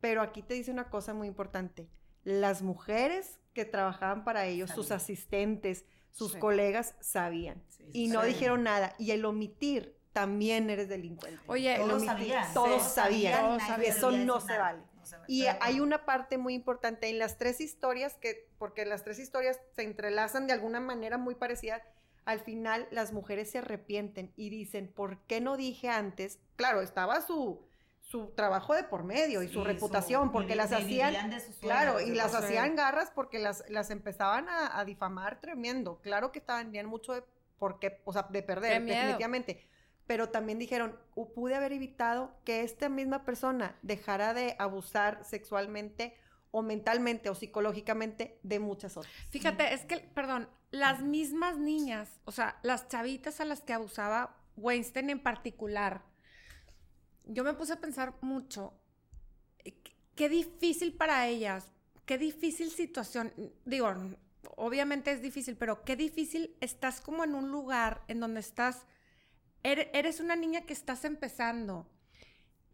Pero 0.00 0.22
aquí 0.22 0.42
te 0.42 0.54
dice 0.54 0.70
una 0.70 0.88
cosa 0.90 1.12
muy 1.12 1.26
importante, 1.26 1.88
las 2.22 2.62
mujeres 2.62 3.40
que 3.52 3.64
trabajaban 3.64 4.24
para 4.24 4.46
ellos, 4.46 4.70
sus 4.70 4.90
asistentes, 4.90 5.86
sus 6.16 6.34
colegas 6.34 6.94
sabían 7.00 7.62
y 7.92 8.08
no 8.08 8.22
dijeron 8.22 8.62
nada. 8.62 8.94
Y 8.98 9.10
el 9.10 9.24
omitir 9.26 9.94
también 10.12 10.70
eres 10.70 10.88
delincuente. 10.88 11.42
Oye, 11.46 11.76
todos 11.76 12.04
sabían. 12.04 12.54
Todos 12.54 12.82
sabían. 12.82 13.60
Eso 13.82 14.10
no 14.12 14.40
se 14.40 14.56
vale. 14.56 14.82
Y 15.28 15.44
hay 15.44 15.78
una 15.78 16.06
parte 16.06 16.38
muy 16.38 16.54
importante 16.54 17.10
en 17.10 17.18
las 17.18 17.36
tres 17.36 17.60
historias, 17.60 18.14
que, 18.14 18.48
porque 18.58 18.86
las 18.86 19.04
tres 19.04 19.18
historias 19.18 19.60
se 19.74 19.82
entrelazan 19.82 20.46
de 20.46 20.54
alguna 20.54 20.80
manera 20.80 21.18
muy 21.18 21.34
parecida. 21.34 21.82
Al 22.24 22.40
final, 22.40 22.88
las 22.90 23.12
mujeres 23.12 23.50
se 23.50 23.58
arrepienten 23.58 24.32
y 24.36 24.48
dicen, 24.48 24.90
¿por 24.90 25.18
qué 25.26 25.42
no 25.42 25.58
dije 25.58 25.90
antes? 25.90 26.40
Claro, 26.56 26.80
estaba 26.80 27.20
su, 27.20 27.62
su 28.08 28.28
trabajo 28.36 28.72
de 28.74 28.84
por 28.84 29.02
medio 29.02 29.42
y 29.42 29.48
Sí, 29.48 29.54
su 29.54 29.64
reputación, 29.64 30.30
porque 30.30 30.54
las 30.54 30.70
hacían, 30.72 31.12
de 31.30 31.40
claro, 31.60 32.00
y 32.00 32.14
las 32.14 32.34
hacían 32.44 32.76
garras 32.76 33.10
porque 33.12 33.40
las, 33.40 33.64
las 33.68 33.90
empezaban 33.90 34.48
a, 34.48 34.78
a 34.78 34.84
difamar 34.84 35.40
tremendo. 35.40 36.00
Claro 36.02 36.30
que 36.30 36.38
estaban, 36.38 36.66
tenían 36.66 36.86
mucho 36.86 37.14
de, 37.14 37.24
porque, 37.58 38.00
o 38.04 38.12
sea, 38.12 38.22
de 38.30 38.42
perder, 38.44 38.74
definitivamente. 39.00 39.68
Pero 40.06 40.28
también 40.28 40.60
dijeron, 40.60 40.96
"U- 41.16 41.32
pude 41.34 41.56
haber 41.56 41.72
evitado 41.72 42.30
que 42.44 42.60
esta 42.62 42.88
misma 42.88 43.24
persona 43.24 43.76
dejara 43.82 44.34
de 44.34 44.54
abusar 44.60 45.24
sexualmente 45.24 46.16
o 46.52 46.62
mentalmente 46.62 47.28
o 47.28 47.34
psicológicamente 47.34 48.38
de 48.44 48.60
muchas 48.60 48.96
otras. 48.96 49.12
Fíjate, 49.30 49.74
es 49.74 49.84
que, 49.84 49.98
perdón, 49.98 50.48
las 50.70 51.02
mismas 51.02 51.58
niñas, 51.58 52.20
o 52.24 52.30
sea, 52.30 52.60
las 52.62 52.86
chavitas 52.86 53.40
a 53.40 53.44
las 53.44 53.62
que 53.62 53.72
abusaba 53.72 54.36
Weinstein 54.56 55.10
en 55.10 55.18
particular, 55.22 56.02
yo 57.26 57.44
me 57.44 57.54
puse 57.54 57.74
a 57.74 57.80
pensar 57.80 58.14
mucho, 58.20 58.72
eh, 59.64 59.74
qué- 60.14 60.28
difícil 60.28 60.94
para 60.94 61.26
ellas, 61.28 61.68
qué 62.06 62.16
difícil 62.18 62.70
situación, 62.70 63.32
digo, 63.64 63.92
obviamente 64.56 65.10
es 65.12 65.20
difícil, 65.20 65.56
pero 65.56 65.84
qué 65.84 65.96
difícil 65.96 66.56
estás 66.60 67.00
como 67.00 67.24
en 67.24 67.34
un 67.34 67.50
lugar 67.50 68.02
en 68.08 68.20
donde 68.20 68.40
estás, 68.40 68.86
ere- 69.62 69.90
eres 69.92 70.20
una 70.20 70.36
niña 70.36 70.62
que 70.62 70.72
estás 70.72 71.04
empezando 71.04 71.86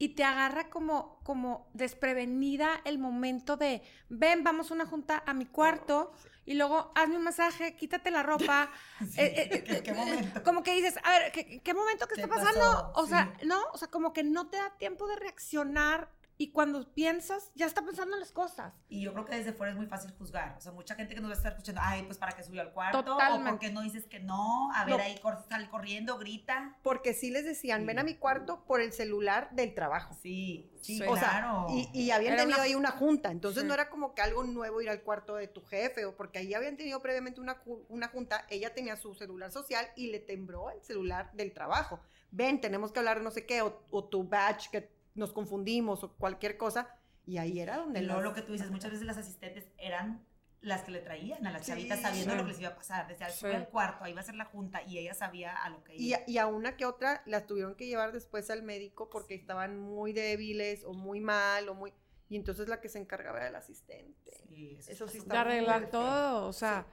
y 0.03 0.09
te 0.17 0.25
agarra 0.25 0.69
como, 0.69 1.21
como 1.23 1.69
desprevenida 1.75 2.81
el 2.85 2.99
momento 2.99 3.57
de, 3.57 3.83
ven, 4.09 4.43
vamos 4.43 4.69
a 4.71 4.75
una 4.75 4.85
junta 4.85 5.23
a 5.25 5.33
mi 5.33 5.47
cuarto 5.47 6.13
y 6.45 6.55
luego 6.55 6.91
hazme 6.97 7.19
un 7.19 7.23
masaje, 7.23 7.77
quítate 7.77 8.11
la 8.11 8.25
ropa. 8.25 8.69
Sí, 9.09 9.21
Eh, 9.21 9.27
eh, 9.37 9.49
eh, 9.53 9.63
¿qué- 9.65 9.83
qué 9.85 9.93
momento? 9.95 10.43
Como 10.43 10.65
que 10.65 10.75
dices, 10.75 10.97
a 11.05 11.11
ver, 11.21 11.31
¿qué, 11.31 11.61
qué 11.63 11.73
momento 11.73 12.09
que 12.09 12.17
¿Qué 12.17 12.23
está 12.23 12.35
pasando? 12.35 12.59
pasó? 12.61 12.93
O 12.97 13.07
sea, 13.07 13.33
Sí. 13.39 13.47
no, 13.47 13.63
o 13.73 13.79
sea, 13.79 13.87
como 13.93 14.13
que 14.13 14.25
no 14.25 14.49
te 14.49 14.57
da 14.57 14.71
tiempo 14.77 15.07
de 15.07 15.15
reaccionar 15.15 16.09
y 16.43 16.51
cuando 16.51 16.93
piensas, 16.93 17.53
ya 17.55 17.67
está 17.67 17.83
pensando 17.85 18.15
en 18.15 18.21
las 18.21 18.33
cosas. 18.33 18.75
Y 18.89 19.03
yo 19.03 19.13
creo 19.13 19.25
que 19.25 19.37
desde 19.37 19.53
fuera 19.53 19.71
es 19.71 19.77
muy 19.79 19.87
fácil 19.87 20.11
juzgar. 20.19 20.57
O 20.59 20.61
sea, 20.61 20.73
mucha 20.73 20.95
gente 20.97 21.15
que 21.15 21.21
nos 21.21 21.31
va 21.31 21.35
a 21.35 21.37
estar 21.37 21.53
escuchando, 21.53 21.81
ay, 21.85 22.03
pues 22.03 22.19
para 22.19 22.33
qué 22.33 22.43
subió 22.43 22.63
al 22.63 22.73
cuarto. 22.73 22.99
O 22.99 23.05
Totalmente. 23.05 23.51
por 23.51 23.59
qué 23.61 23.71
no 23.71 23.83
dices 23.83 24.07
que 24.07 24.19
no. 24.19 24.73
A 24.75 24.85
ver, 24.85 24.97
No. 24.97 25.03
ahí 25.05 25.19
cor- 25.21 25.45
sale 25.49 25.69
corriendo, 25.71 26.19
grita. 26.19 26.77
Porque 26.83 27.15
sí 27.15 27.31
les 27.31 27.45
decían, 27.45 27.87
ven 27.87 27.99
a 28.01 28.03
mi 28.03 28.15
cuarto 28.17 28.65
por 28.65 28.81
el 28.81 28.93
celular 28.93 29.51
del 29.53 29.73
trabajo. 29.75 30.17
Sí, 30.21 30.71
sí. 30.83 31.01
O 31.03 31.13
claro. 31.15 31.67
sea, 31.69 31.77
y, 31.77 31.89
y 31.93 32.11
habían 32.11 32.33
Era 32.35 32.43
tenido 32.43 32.57
una- 32.59 32.65
ahí 32.65 32.75
una 32.75 32.91
junta, 32.91 33.31
entonces 33.31 33.63
Sí. 33.63 33.69
no 33.69 33.75
era 33.75 33.89
como 33.89 34.15
que 34.15 34.23
algo 34.23 34.43
nuevo 34.43 34.81
ir 34.83 34.91
al 34.91 35.03
cuarto 35.03 35.37
de 35.37 35.47
tu 35.47 35.63
jefe, 35.63 36.05
o 36.07 36.17
porque 36.17 36.41
ahí 36.41 36.55
habían 36.55 36.77
tenido 36.77 37.01
previamente 37.01 37.41
una, 37.41 37.63
una 37.89 38.09
junta, 38.09 38.47
ella 38.51 38.75
tenía 38.75 38.97
su 38.97 39.15
celular 39.15 39.53
social 39.53 39.87
y 39.95 40.11
le 40.11 40.19
tembló 40.19 40.71
el 40.71 40.83
celular 40.83 41.31
del 41.35 41.53
trabajo. 41.53 42.01
Ven, 42.33 42.61
tenemos 42.61 42.91
que 42.93 42.99
hablar 42.99 43.19
de 43.19 43.25
no 43.25 43.31
sé 43.31 43.47
qué, 43.47 43.63
o, 43.63 43.83
o 43.91 44.05
tu 44.05 44.25
badge 44.25 44.71
que 44.71 45.02
nos 45.15 45.33
confundimos, 45.33 46.03
o 46.05 46.13
cualquier 46.17 46.57
cosa, 46.57 46.89
y 47.27 47.39
ahí 47.39 47.61
era 47.61 47.77
donde 47.77 48.01
Y 48.01 48.05
luego 48.05 48.21
las- 48.21 48.31
lo 48.31 48.35
que 48.35 48.43
tú 48.43 48.53
dices, 48.53 48.71
muchas 48.71 48.91
veces 48.91 49.07
las 49.07 49.17
asistentes 49.17 49.67
eran 49.79 50.25
las 50.61 50.83
que 50.83 50.93
le 50.93 51.01
traían 51.01 51.45
a 51.47 51.51
las 51.51 51.63
Sí, 51.63 51.73
chavitas 51.73 52.01
sabiendo 52.01 52.33
sí. 52.33 52.37
lo 52.39 52.45
que 52.45 52.51
les 52.53 52.61
iba 52.61 52.69
a 52.71 52.77
pasar. 52.77 53.09
Decía, 53.09 53.29
Sí. 53.31 53.41
sube 53.41 53.57
al 53.57 53.69
cuarto, 53.69 54.05
ahí 54.05 54.13
va 54.13 54.21
a 54.21 54.25
ser 54.25 54.37
la 54.37 54.45
junta 54.45 54.81
y 54.83 54.97
ella 54.99 55.13
sabía 55.13 55.55
a 55.57 55.69
lo 55.71 55.83
que 55.83 55.97
Y, 55.97 56.09
iba. 56.11 56.19
a- 56.19 56.23
y 56.31 56.39
a 56.39 56.47
una 56.47 56.77
que 56.77 56.85
otra 56.87 57.23
las 57.27 57.47
tuvieron 57.49 57.75
que 57.75 57.87
llevar 57.89 58.13
después 58.13 58.49
al 58.49 58.63
médico 58.63 59.11
porque 59.11 59.35
estaban 59.35 59.79
muy 59.81 60.13
débiles 60.13 60.85
o 60.85 60.93
muy 60.95 61.19
mal 61.21 61.69
o 61.69 61.75
muy... 61.75 61.93
Y 62.29 62.37
entonces 62.37 62.69
la 62.69 62.81
que 62.81 62.89
se 62.89 62.99
encargaba 63.01 63.39
era 63.39 63.49
el 63.49 63.57
asistente. 63.57 64.31
Sí, 64.49 64.77
Eso 64.79 65.05
está 65.05 65.09
sí 65.09 65.19
está 65.19 65.35
de 65.35 65.41
arreglar 65.41 65.91
todo, 65.91 66.47
o 66.47 66.53
sea. 66.53 66.87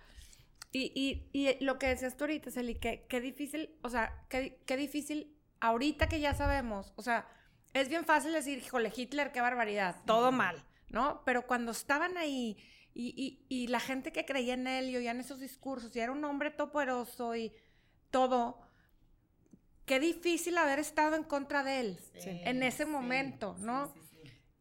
Y, 0.71 0.91
y, 0.95 1.29
y 1.31 1.63
lo 1.63 1.77
que 1.79 1.87
decías 1.87 2.17
tú 2.17 2.23
ahorita, 2.25 2.51
Celi, 2.51 2.75
que 2.75 3.05
qué 3.07 3.21
difícil, 3.21 3.77
o 3.83 3.89
sea, 3.89 4.25
qué, 4.29 4.59
qué 4.65 4.77
difícil, 4.77 5.35
ahorita 5.61 6.09
que 6.09 6.19
ya 6.19 6.33
sabemos, 6.33 6.91
o 6.95 7.01
sea, 7.03 7.27
es 7.73 7.87
bien 7.89 8.05
fácil 8.05 8.33
decir, 8.33 8.57
híjole, 8.57 8.91
Hitler, 8.95 9.31
qué 9.31 9.41
barbaridad, 9.41 9.97
todo 10.05 10.31
mal, 10.31 10.63
¿no? 10.89 11.21
Pero 11.25 11.45
cuando 11.47 11.71
estaban 11.71 12.17
ahí 12.17 12.57
y, 12.93 13.13
y, 13.49 13.63
y 13.63 13.67
la 13.67 13.79
gente 13.79 14.11
que 14.11 14.25
creía 14.25 14.55
en 14.55 14.67
él 14.67 14.89
y 14.89 14.97
oían 14.97 15.19
esos 15.19 15.39
discursos 15.39 15.95
y 15.95 15.99
era 15.99 16.11
un 16.11 16.23
hombre 16.25 16.49
todopoderoso 16.51 17.35
y 17.35 17.53
todo, 18.11 18.59
qué 19.85 19.99
difícil 19.99 20.57
haber 20.57 20.79
estado 20.79 21.15
en 21.15 21.23
contra 21.23 21.63
de 21.63 21.79
él. 21.79 21.99
Sí, 22.19 22.29
en 22.43 22.63
ese 22.63 22.85
sí, 22.85 22.89
momento, 22.89 23.55
¿no? 23.59 23.93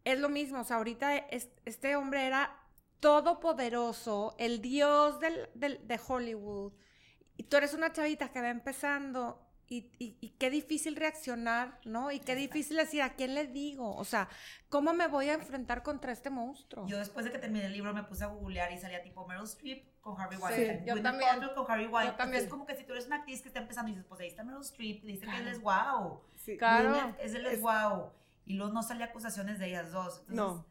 es 0.05 0.19
lo 0.19 0.29
mismo, 0.31 0.61
o 0.61 0.65
sea, 0.65 0.77
ahorita 0.77 1.17
es- 1.17 1.51
este 1.67 1.95
hombre 1.97 2.27
era 2.27 2.57
todopoderoso, 3.01 4.35
el 4.39 4.61
dios 4.63 5.21
del, 5.21 5.49
del- 5.55 5.87
de 5.87 6.01
Hollywood, 6.07 6.73
y 7.37 7.43
tú 7.45 7.57
eres 7.57 7.75
una 7.75 7.93
chavita 7.93 8.31
que 8.33 8.41
va 8.41 8.49
empezando, 8.49 9.39
y, 9.71 9.91
y- 9.99 10.17
y 10.21 10.31
qué 10.39 10.49
difícil 10.51 10.97
reaccionar, 10.97 11.79
¿no? 11.85 12.11
Y 12.11 12.21
qué 12.21 12.35
difícil 12.35 12.77
decir, 12.79 13.03
¿a 13.03 13.15
quién 13.15 13.35
le 13.35 13.47
digo? 13.47 13.95
O 13.97 14.05
sea, 14.05 14.29
¿cómo 14.71 14.95
me 14.95 15.09
voy 15.09 15.29
a 15.29 15.35
enfrentar 15.35 15.83
contra 15.83 16.11
este 16.13 16.31
monstruo? 16.31 16.87
Yo 16.87 16.99
después 16.99 17.27
de 17.27 17.33
que 17.33 17.39
terminé 17.39 17.67
el 17.67 17.73
libro 17.75 17.93
me 17.93 18.03
puse 18.03 18.25
a 18.25 18.29
googlear 18.29 18.73
y 18.73 18.79
salía 18.79 19.03
tipo 19.03 19.27
Meryl 19.27 19.45
Streep 19.45 19.85
con 20.01 20.19
Harvey 20.19 20.39
Sí, 20.39 20.45
Weinstein. 20.45 20.85
yo 20.87 21.03
también. 21.03 21.31
Con 21.55 21.71
Harvey 21.71 21.87
Weinstein. 21.87 22.17
también. 22.17 22.45
Es 22.45 22.49
como 22.49 22.65
que 22.65 22.77
si 22.77 22.85
tú 22.85 22.93
eres 22.93 23.07
una 23.07 23.17
actriz 23.17 23.43
que 23.43 23.49
está 23.49 23.61
empezando 23.61 23.91
y 23.91 23.93
dices, 23.95 24.07
pues 24.09 24.21
ahí 24.23 24.29
está 24.29 24.43
Meryl 24.43 24.63
Streep, 24.63 25.05
y 25.05 25.07
dice 25.07 25.27
que 25.27 25.37
él 25.37 25.49
es 25.49 25.61
guau. 25.61 26.23
Sí. 26.37 26.57
Claro. 26.57 27.15
Es 27.21 27.35
él 27.35 27.47
es 27.47 27.61
guau. 27.61 28.11
Y 28.47 28.55
luego 28.55 28.73
no 28.73 28.83
salía 28.83 29.07
acusaciones 29.07 29.59
de 29.59 29.67
ellas 29.67 29.93
dos. 29.93 30.21
Entonces, 30.29 30.35
No. 30.37 30.65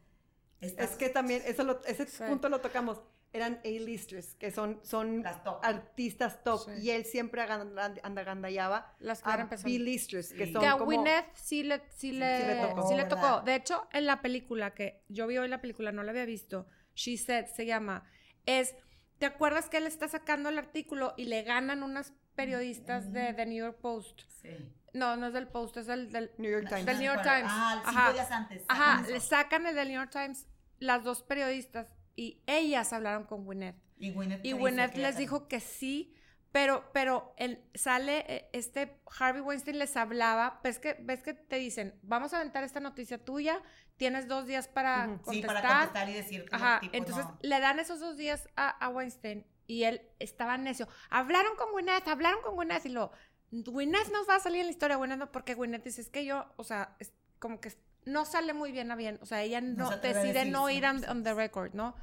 estás- 0.60 0.90
Es 0.90 0.96
que 0.96 1.08
también, 1.08 1.42
eso 1.46 1.62
lo- 1.62 1.84
ese 1.84 2.04
Sí. 2.08 2.24
punto 2.26 2.48
lo 2.48 2.60
tocamos. 2.60 3.00
Eran 3.32 3.60
A-listers, 3.64 4.34
que 4.36 4.50
son, 4.50 4.80
son 4.82 5.22
Las 5.22 5.44
top. 5.44 5.58
artistas 5.62 6.42
top. 6.42 6.64
Sí. 6.64 6.70
Y 6.82 6.90
él 6.90 7.04
siempre 7.04 7.42
agand- 7.42 8.00
agandallaba 8.02 8.94
Las 9.00 9.22
que 9.22 9.28
a. 9.30 9.46
B-listers, 9.64 10.32
que 10.32 10.46
Sí. 10.46 10.52
son 10.52 10.62
Que 10.62 10.66
a 10.66 10.72
como... 10.72 10.86
Gwyneth 10.86 11.26
sí 11.34 11.62
le, 11.62 11.82
sí 11.94 12.12
le, 12.12 12.38
sí 12.40 12.46
le 12.46 12.56
tocó, 12.68 12.88
sí 12.88 12.94
le 12.94 13.04
tocó. 13.04 13.40
De 13.42 13.54
hecho, 13.54 13.86
en 13.92 14.06
la 14.06 14.22
película 14.22 14.72
que 14.74 15.04
yo 15.08 15.26
vi 15.26 15.36
hoy 15.36 15.48
la 15.48 15.60
película, 15.60 15.92
no 15.92 16.02
la 16.02 16.10
había 16.12 16.24
visto, 16.24 16.66
She 16.94 17.18
Said 17.18 17.46
se 17.54 17.66
llama, 17.66 18.04
es, 18.46 18.74
¿te 19.18 19.26
acuerdas 19.26 19.68
que 19.68 19.76
él 19.76 19.86
está 19.86 20.08
sacando 20.08 20.48
el 20.48 20.58
artículo 20.58 21.12
y 21.18 21.24
le 21.26 21.42
ganan 21.42 21.82
unas 21.82 22.14
periodistas 22.34 23.12
de 23.12 23.34
The 23.34 23.44
New 23.44 23.58
York 23.62 23.78
Post? 23.82 24.22
Sí. 24.40 24.50
No, 24.94 25.16
no 25.18 25.26
es 25.26 25.32
del 25.34 25.48
Post, 25.48 25.76
es 25.76 25.86
del... 25.86 26.10
del 26.10 26.30
New 26.38 26.50
York 26.50 26.66
Times. 26.66 26.86
Del 26.86 26.96
New 26.98 27.12
York 27.12 27.22
Times. 27.22 27.44
Ah, 27.46 27.82
cinco 27.84 27.98
Ajá. 27.98 28.12
días 28.14 28.30
antes. 28.30 28.64
ajá, 28.68 28.96
sacan 28.96 29.12
le 29.12 29.20
sacan 29.20 29.66
el 29.66 29.74
del 29.74 29.88
New 29.88 30.00
York 30.00 30.10
Times 30.10 30.46
las 30.78 31.04
dos 31.04 31.22
periodistas 31.22 31.94
y 32.18 32.42
ellas 32.46 32.92
hablaron 32.92 33.24
con 33.24 33.44
Gwyneth. 33.44 33.76
Y 33.96 34.10
Gwyneth, 34.10 34.96
les 34.96 35.16
dijo 35.16 35.46
que 35.46 35.60
sí, 35.60 36.14
pero, 36.50 36.90
pero 36.92 37.32
el- 37.36 37.62
sale 37.74 38.24
eh, 38.28 38.48
este 38.52 39.00
Harvey 39.18 39.40
Weinstein 39.40 39.78
les 39.78 39.96
hablaba, 39.96 40.60
ves 40.64 40.78
que, 40.80 40.94
ves 41.00 41.22
que 41.22 41.34
te 41.34 41.56
dicen, 41.56 41.94
vamos 42.02 42.32
a 42.34 42.38
aventar 42.40 42.64
esta 42.64 42.80
noticia 42.80 43.24
tuya, 43.24 43.62
tienes 43.96 44.26
dos 44.26 44.46
días 44.46 44.66
para 44.66 45.18
contestar. 45.22 45.62
para 45.62 45.76
contestar 45.78 46.08
y 46.08 46.12
decir 46.14 46.44
que 46.44 46.56
Ajá, 46.56 46.80
tipo, 46.80 46.96
entonces 46.96 47.24
no. 47.24 47.38
le 47.40 47.60
dan 47.60 47.78
esos 47.78 48.00
dos 48.00 48.16
días 48.16 48.48
a, 48.56 48.68
a 48.70 48.88
Weinstein 48.88 49.46
y 49.66 49.84
él 49.84 50.00
estaba 50.18 50.56
necio. 50.58 50.88
Hablaron 51.10 51.54
con 51.56 51.70
Gwyneth, 51.72 52.08
hablaron 52.08 52.40
con 52.42 52.54
Gwyneth 52.56 52.86
y 52.86 52.88
lo, 52.90 53.12
Gwyneth 53.52 54.10
nos 54.12 54.28
va 54.28 54.36
a 54.36 54.40
salir 54.40 54.60
en 54.60 54.66
la 54.66 54.72
historia, 54.72 54.96
Gwyneth 54.96 55.18
no, 55.18 55.30
porque 55.30 55.54
Gwyneth 55.54 55.84
dice, 55.84 56.00
es 56.00 56.08
que 56.10 56.24
yo, 56.24 56.46
o 56.56 56.64
sea, 56.64 56.96
es 56.98 57.12
como 57.38 57.60
que 57.60 57.70
no 58.08 58.24
sale 58.24 58.52
muy 58.54 58.72
bien 58.72 58.90
a 58.90 58.96
bien, 58.96 59.18
o 59.22 59.26
sea, 59.26 59.42
ella 59.42 59.60
No 59.60 59.90
no, 59.90 59.90
se 59.90 60.08
decide 60.08 60.32
decir, 60.32 60.52
no 60.52 60.68
ir 60.70 60.84
on, 60.86 61.04
on 61.08 61.22
the 61.22 61.34
record, 61.34 61.74
¿no? 61.74 61.94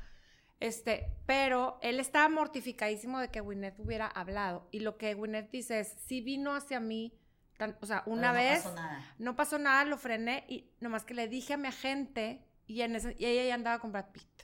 Este, 0.59 1.11
pero 1.25 1.77
él 1.81 1.99
estaba 1.99 2.29
mortificadísimo 2.29 3.19
de 3.19 3.29
que 3.29 3.41
Gwyneth 3.41 3.79
hubiera 3.79 4.07
hablado 4.07 4.67
y 4.71 4.79
lo 4.79 4.97
que 4.97 5.13
Gwyneth 5.13 5.51
dice 5.51 5.81
es, 5.81 5.89
si 6.05 6.21
vino 6.21 6.55
hacia 6.55 6.79
mí, 6.79 7.13
tan- 7.57 7.77
o 7.81 7.85
sea, 7.85 8.03
Pero 8.05 8.15
una 8.17 8.29
no 8.31 8.37
vez, 8.37 8.63
pasó 8.63 8.75
nada. 8.75 9.15
no 9.19 9.35
pasó 9.35 9.59
nada, 9.59 9.85
lo 9.85 9.97
frené 9.97 10.45
y 10.47 10.71
nomás 10.79 11.03
que 11.03 11.13
le 11.13 11.27
dije 11.27 11.53
a 11.53 11.57
mi 11.57 11.67
agente 11.67 12.45
y, 12.67 12.81
en 12.81 12.95
ese- 12.95 13.15
y 13.19 13.25
ella 13.25 13.43
ya 13.49 13.53
andaba 13.55 13.79
con 13.79 13.91
Brad 13.91 14.11
Pitt. 14.11 14.43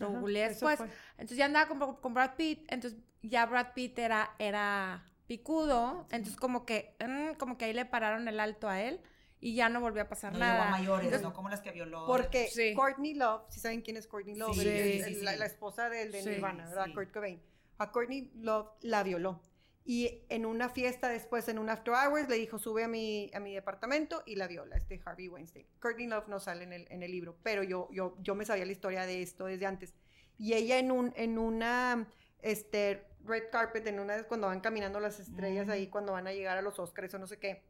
Lo 0.00 0.08
Ajá, 0.08 0.18
googleé 0.18 0.48
después. 0.48 0.80
Entonces 1.12 1.38
ya 1.38 1.46
andaba 1.46 1.68
con, 1.68 1.96
con 1.96 2.12
Brad 2.12 2.34
Pitt, 2.36 2.64
entonces 2.70 2.98
ya 3.22 3.46
Brad 3.46 3.72
Pitt 3.72 3.98
era, 3.98 4.34
era 4.38 5.04
picudo, 5.26 6.06
entonces 6.10 6.36
como 6.36 6.66
que, 6.66 6.96
mm, 7.00 7.34
como 7.38 7.56
que 7.56 7.64
ahí 7.66 7.72
le 7.72 7.84
pararon 7.84 8.28
el 8.28 8.40
alto 8.40 8.68
a 8.68 8.80
él 8.82 9.00
y 9.40 9.54
ya 9.54 9.68
no 9.68 9.80
volvió 9.80 10.02
a 10.02 10.08
pasar 10.08 10.32
No 10.32 10.38
llegó 10.38 10.48
nada. 10.50 10.68
a 10.68 10.70
mayores, 10.70 11.04
Entonces, 11.06 11.22
no 11.22 11.32
como 11.34 11.48
las 11.48 11.60
que 11.60 11.70
violó. 11.72 12.06
Porque 12.06 12.48
Sí. 12.48 12.74
Courtney 12.74 13.14
Love, 13.14 13.42
si 13.48 13.60
saben 13.60 13.82
quién 13.82 13.96
es 13.96 14.06
Courtney 14.06 14.34
Love, 14.34 14.54
Sí, 14.54 14.60
El- 14.60 14.68
el- 14.68 14.92
sí, 14.92 14.98
el- 15.10 15.14
sí, 15.16 15.22
la, 15.22 15.32
sí. 15.34 15.38
la 15.38 15.46
esposa 15.46 15.88
del 15.90 16.10
de 16.12 16.22
Sí, 16.22 16.28
Nirvana, 16.30 16.66
¿verdad? 16.68 16.84
sí. 16.86 16.94
Kurt 16.94 17.12
Cobain. 17.12 17.42
A 17.78 17.92
Courtney 17.92 18.30
Love 18.36 18.68
la 18.80 19.02
violó. 19.02 19.40
Y 19.88 20.24
en 20.30 20.46
una 20.46 20.68
fiesta 20.68 21.08
después, 21.08 21.46
en 21.48 21.60
un 21.60 21.68
after 21.70 21.94
hours, 21.94 22.28
le 22.28 22.34
dijo, 22.36 22.58
sube 22.58 22.82
a 22.82 22.88
mi, 22.88 23.30
a 23.34 23.38
mi 23.38 23.54
departamento 23.54 24.22
y 24.26 24.34
la 24.34 24.48
viola, 24.48 24.76
este 24.76 25.00
Harvey 25.04 25.28
Weinstein. 25.28 25.64
Courtney 25.80 26.08
Love 26.08 26.26
no 26.26 26.40
sale 26.40 26.64
en 26.64 26.72
el, 26.72 26.86
en 26.90 27.04
el 27.04 27.12
libro, 27.12 27.36
pero 27.44 27.62
yo, 27.62 27.88
yo, 27.92 28.16
yo 28.20 28.34
me 28.34 28.44
sabía 28.44 28.64
la 28.66 28.72
historia 28.72 29.06
de 29.06 29.22
esto 29.22 29.44
desde 29.46 29.64
antes. 29.66 29.94
Y 30.38 30.54
ella 30.54 30.78
en, 30.78 30.90
un, 30.90 31.12
en 31.16 31.38
una 31.38 32.08
este, 32.42 33.06
red 33.24 33.44
carpet, 33.52 33.86
en 33.86 34.00
una 34.00 34.22
cuando 34.24 34.48
van 34.48 34.60
caminando 34.60 34.98
las 35.00 35.20
estrellas 35.20 35.66
Mm. 35.66 35.70
ahí, 35.70 35.86
cuando 35.88 36.12
van 36.12 36.26
a 36.26 36.32
llegar 36.32 36.58
a 36.58 36.62
los 36.62 36.78
Oscars 36.80 37.14
o 37.14 37.18
no 37.18 37.26
sé 37.28 37.38
qué, 37.38 37.62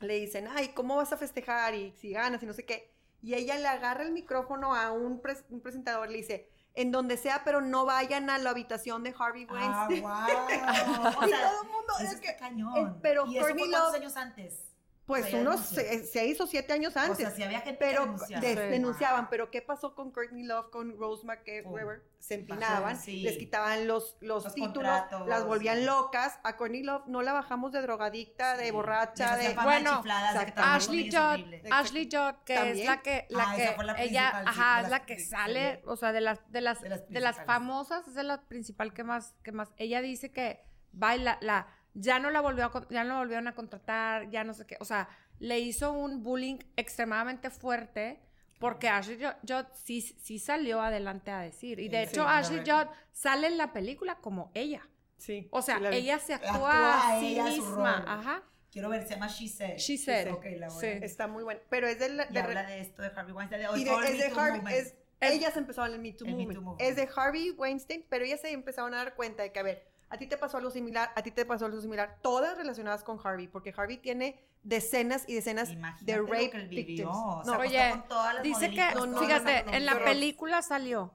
le 0.00 0.14
dicen, 0.20 0.48
ay, 0.54 0.68
¿cómo 0.68 0.96
vas 0.96 1.12
a 1.12 1.16
festejar? 1.16 1.74
Y 1.74 1.92
si 1.92 2.10
ganas 2.10 2.42
y 2.42 2.46
no 2.46 2.52
sé 2.52 2.64
qué. 2.64 2.90
Y 3.22 3.34
ella 3.34 3.56
le 3.58 3.66
agarra 3.68 4.02
el 4.04 4.12
micrófono 4.12 4.74
a 4.74 4.92
un, 4.92 5.20
pres- 5.22 5.44
un 5.50 5.60
presentador 5.60 6.08
y 6.08 6.12
le 6.12 6.18
dice, 6.18 6.48
en 6.74 6.92
donde 6.92 7.16
sea, 7.16 7.42
pero 7.44 7.60
no 7.62 7.86
vayan 7.86 8.28
a 8.28 8.38
la 8.38 8.50
habitación 8.50 9.02
de 9.02 9.14
Harvey 9.18 9.46
Ah, 9.50 9.88
Weinstein. 9.88 10.02
wow. 10.02 11.22
O 11.22 11.26
y 11.26 11.30
todo 11.30 11.62
el 11.62 11.68
mundo, 11.70 11.92
eso 12.00 12.12
es 12.14 12.20
que, 12.20 12.36
cañón. 12.36 12.76
eh, 12.76 12.98
pero 13.02 13.26
¿Y 13.26 13.38
eso 13.38 13.48
fue 13.48 13.68
Love- 13.68 13.94
años 13.94 14.16
antes? 14.16 14.60
Pues 15.06 15.32
O 15.32 15.38
unos 15.38 15.60
se- 15.60 16.04
seis 16.04 16.40
o 16.40 16.46
siete 16.48 16.72
años 16.72 16.96
O 16.96 16.98
antes. 16.98 17.18
sea, 17.18 17.30
si 17.30 17.42
había 17.42 17.60
gente 17.60 17.78
pero 17.78 18.02
que 18.02 18.06
denunciaba. 18.10 18.40
des- 18.40 18.58
Sí. 18.58 18.64
denunciaban, 18.70 19.30
pero 19.30 19.50
¿qué 19.52 19.62
pasó 19.62 19.94
con 19.94 20.10
Courtney 20.10 20.42
Love, 20.44 20.70
con 20.70 20.98
Rose 20.98 21.24
McGregor? 21.24 22.02
Se 22.18 22.34
empinaban, 22.34 22.98
sí. 22.98 23.20
les 23.22 23.38
quitaban 23.38 23.86
los, 23.86 24.16
los, 24.20 24.42
Los 24.44 24.54
títulos, 24.54 24.74
contratos, 24.74 25.28
las 25.28 25.44
volvían 25.46 25.78
sí. 25.78 25.84
locas. 25.84 26.40
A 26.42 26.56
Courtney 26.56 26.82
Love 26.82 27.04
no 27.06 27.22
la 27.22 27.32
bajamos 27.32 27.70
de 27.70 27.82
drogadicta, 27.82 28.56
de 28.56 28.64
Sí. 28.66 28.70
borracha, 28.72 29.36
de... 29.36 29.48
de 29.50 29.54
Bueno, 29.54 30.02
de 30.02 30.52
Ashley 30.56 31.08
Judd. 31.10 31.70
Ashley 31.70 32.08
Judd, 32.10 32.34
que 32.44 32.70
es 32.72 32.84
la 32.84 33.00
que, 33.02 33.26
la 33.30 33.50
Ah, 33.50 33.54
que 33.56 33.62
esa 33.64 33.72
fue 33.74 33.84
la 33.84 34.02
ella, 34.02 34.28
ajá, 34.44 34.76
de 34.78 34.82
es 34.82 34.82
las 34.82 34.90
la 34.90 35.06
que 35.06 35.18
sale, 35.20 35.82
o 35.86 35.94
sea, 35.96 36.10
de 36.12 36.20
las, 36.20 36.40
de 36.50 36.60
las, 36.60 36.80
De 36.80 36.88
de 36.88 36.90
las 36.90 37.00
las, 37.00 37.06
principales. 37.06 37.46
famosas, 37.46 38.08
es 38.08 38.14
de 38.16 38.24
la 38.24 38.42
principal 38.42 38.92
que 38.92 39.04
más, 39.04 39.34
que 39.44 39.52
más, 39.52 39.72
ella 39.76 40.00
dice 40.00 40.32
que 40.32 40.64
baila, 40.90 41.38
la, 41.42 41.68
ya 41.98 42.18
no 42.18 42.30
la 42.30 42.40
volvió 42.40 42.64
a, 42.66 42.86
ya 42.90 43.02
no 43.04 43.14
la 43.14 43.18
volvieron 43.18 43.48
a 43.48 43.54
contratar, 43.54 44.30
ya 44.30 44.44
no 44.44 44.54
sé 44.54 44.66
qué, 44.66 44.76
o 44.80 44.84
sea, 44.84 45.08
le 45.38 45.58
hizo 45.58 45.92
un 45.92 46.22
bullying 46.22 46.58
extremadamente 46.76 47.50
fuerte, 47.50 48.20
porque 48.58 48.88
Ashley 48.88 49.16
Judd, 49.18 49.34
Judd 49.48 49.66
sí, 49.84 50.00
sí 50.00 50.38
salió 50.38 50.80
adelante 50.80 51.30
a 51.30 51.40
decir, 51.40 51.80
y 51.80 51.88
de 51.88 52.04
Sí, 52.06 52.10
hecho 52.12 52.24
la 52.24 52.38
Ashley. 52.38 52.60
Judd 52.60 52.88
sale 53.12 53.46
en 53.48 53.58
la 53.58 53.72
película 53.72 54.16
como 54.16 54.50
ella, 54.54 54.86
Sí, 55.18 55.48
o 55.50 55.62
sea, 55.62 55.78
sí 55.78 55.84
ella 55.92 56.18
se 56.18 56.34
actúa, 56.34 56.50
Actúa 56.54 57.16
a 57.16 57.20
sí 57.20 57.26
ella 57.32 57.46
su 57.50 57.62
misma, 57.62 57.96
rol. 58.00 58.04
ajá, 58.08 58.42
Quiero 58.70 58.90
ver, 58.90 59.04
se 59.04 59.14
llama 59.14 59.28
She 59.28 59.48
Said. 59.48 59.78
She 59.78 59.96
Said. 59.96 60.30
Ok, 60.32 60.44
la 60.58 60.68
Sí. 60.68 60.86
Está 60.86 61.26
muy 61.28 61.42
bueno. 61.42 61.60
Pero 61.70 61.86
es 61.86 61.98
de... 61.98 62.10
la- 62.10 62.26
Y 62.28 62.34
de- 62.34 62.40
habla 62.40 62.62
de 62.66 62.80
esto, 62.82 63.00
de 63.00 63.08
Harvey 63.08 63.32
Weinstein. 63.32 63.62
De, 63.62 63.80
y 63.80 63.84
de- 63.84 63.90
es 64.10 64.18
de 64.18 64.38
Harvey... 64.38 64.60
Es, 64.74 64.94
ellas 65.18 65.56
empezaron 65.56 65.94
el 65.94 65.98
Me 66.00 66.12
Too 66.12 66.26
El 66.26 66.34
Me. 66.36 66.44
Too 66.52 66.60
movement. 66.60 66.82
Es 66.82 66.94
de 66.96 67.08
Harvey 67.16 67.52
Weinstein, 67.52 68.04
pero 68.10 68.26
ellas 68.26 68.42
se 68.42 68.50
empezaron 68.52 68.92
a 68.92 68.98
dar 68.98 69.14
cuenta 69.14 69.44
de 69.44 69.50
que, 69.52 69.58
a 69.60 69.62
ver, 69.62 69.88
a 70.08 70.16
ti 70.18 70.26
te 70.26 70.36
pasó 70.36 70.56
algo 70.58 70.70
similar, 70.70 71.10
a 71.16 71.22
ti 71.22 71.30
te 71.30 71.44
pasó 71.44 71.66
algo 71.66 71.80
similar, 71.80 72.18
todas 72.22 72.56
relacionadas 72.56 73.02
con 73.02 73.18
Harvey, 73.22 73.48
porque 73.48 73.74
Harvey 73.76 73.96
tiene 73.98 74.38
decenas 74.62 75.24
y 75.28 75.34
decenas 75.34 75.70
Imagínate 75.70 76.04
de 76.12 76.18
lo 76.18 76.26
rape 76.26 76.50
que 76.50 76.56
él 76.58 76.68
victims. 76.68 76.86
vivió. 76.86 77.10
O 77.10 77.44
sea, 77.44 77.52
No, 77.52 77.52
acostó 77.54 77.60
Oye, 77.60 77.90
con 77.90 78.08
todas 78.08 78.34
las 78.34 78.42
Dice 78.42 78.70
que, 78.70 78.94
No, 78.94 79.06
no, 79.06 79.18
fíjate, 79.20 79.64
las 79.64 79.74
en 79.74 79.86
la 79.86 80.04
película 80.04 80.62
salió, 80.62 81.12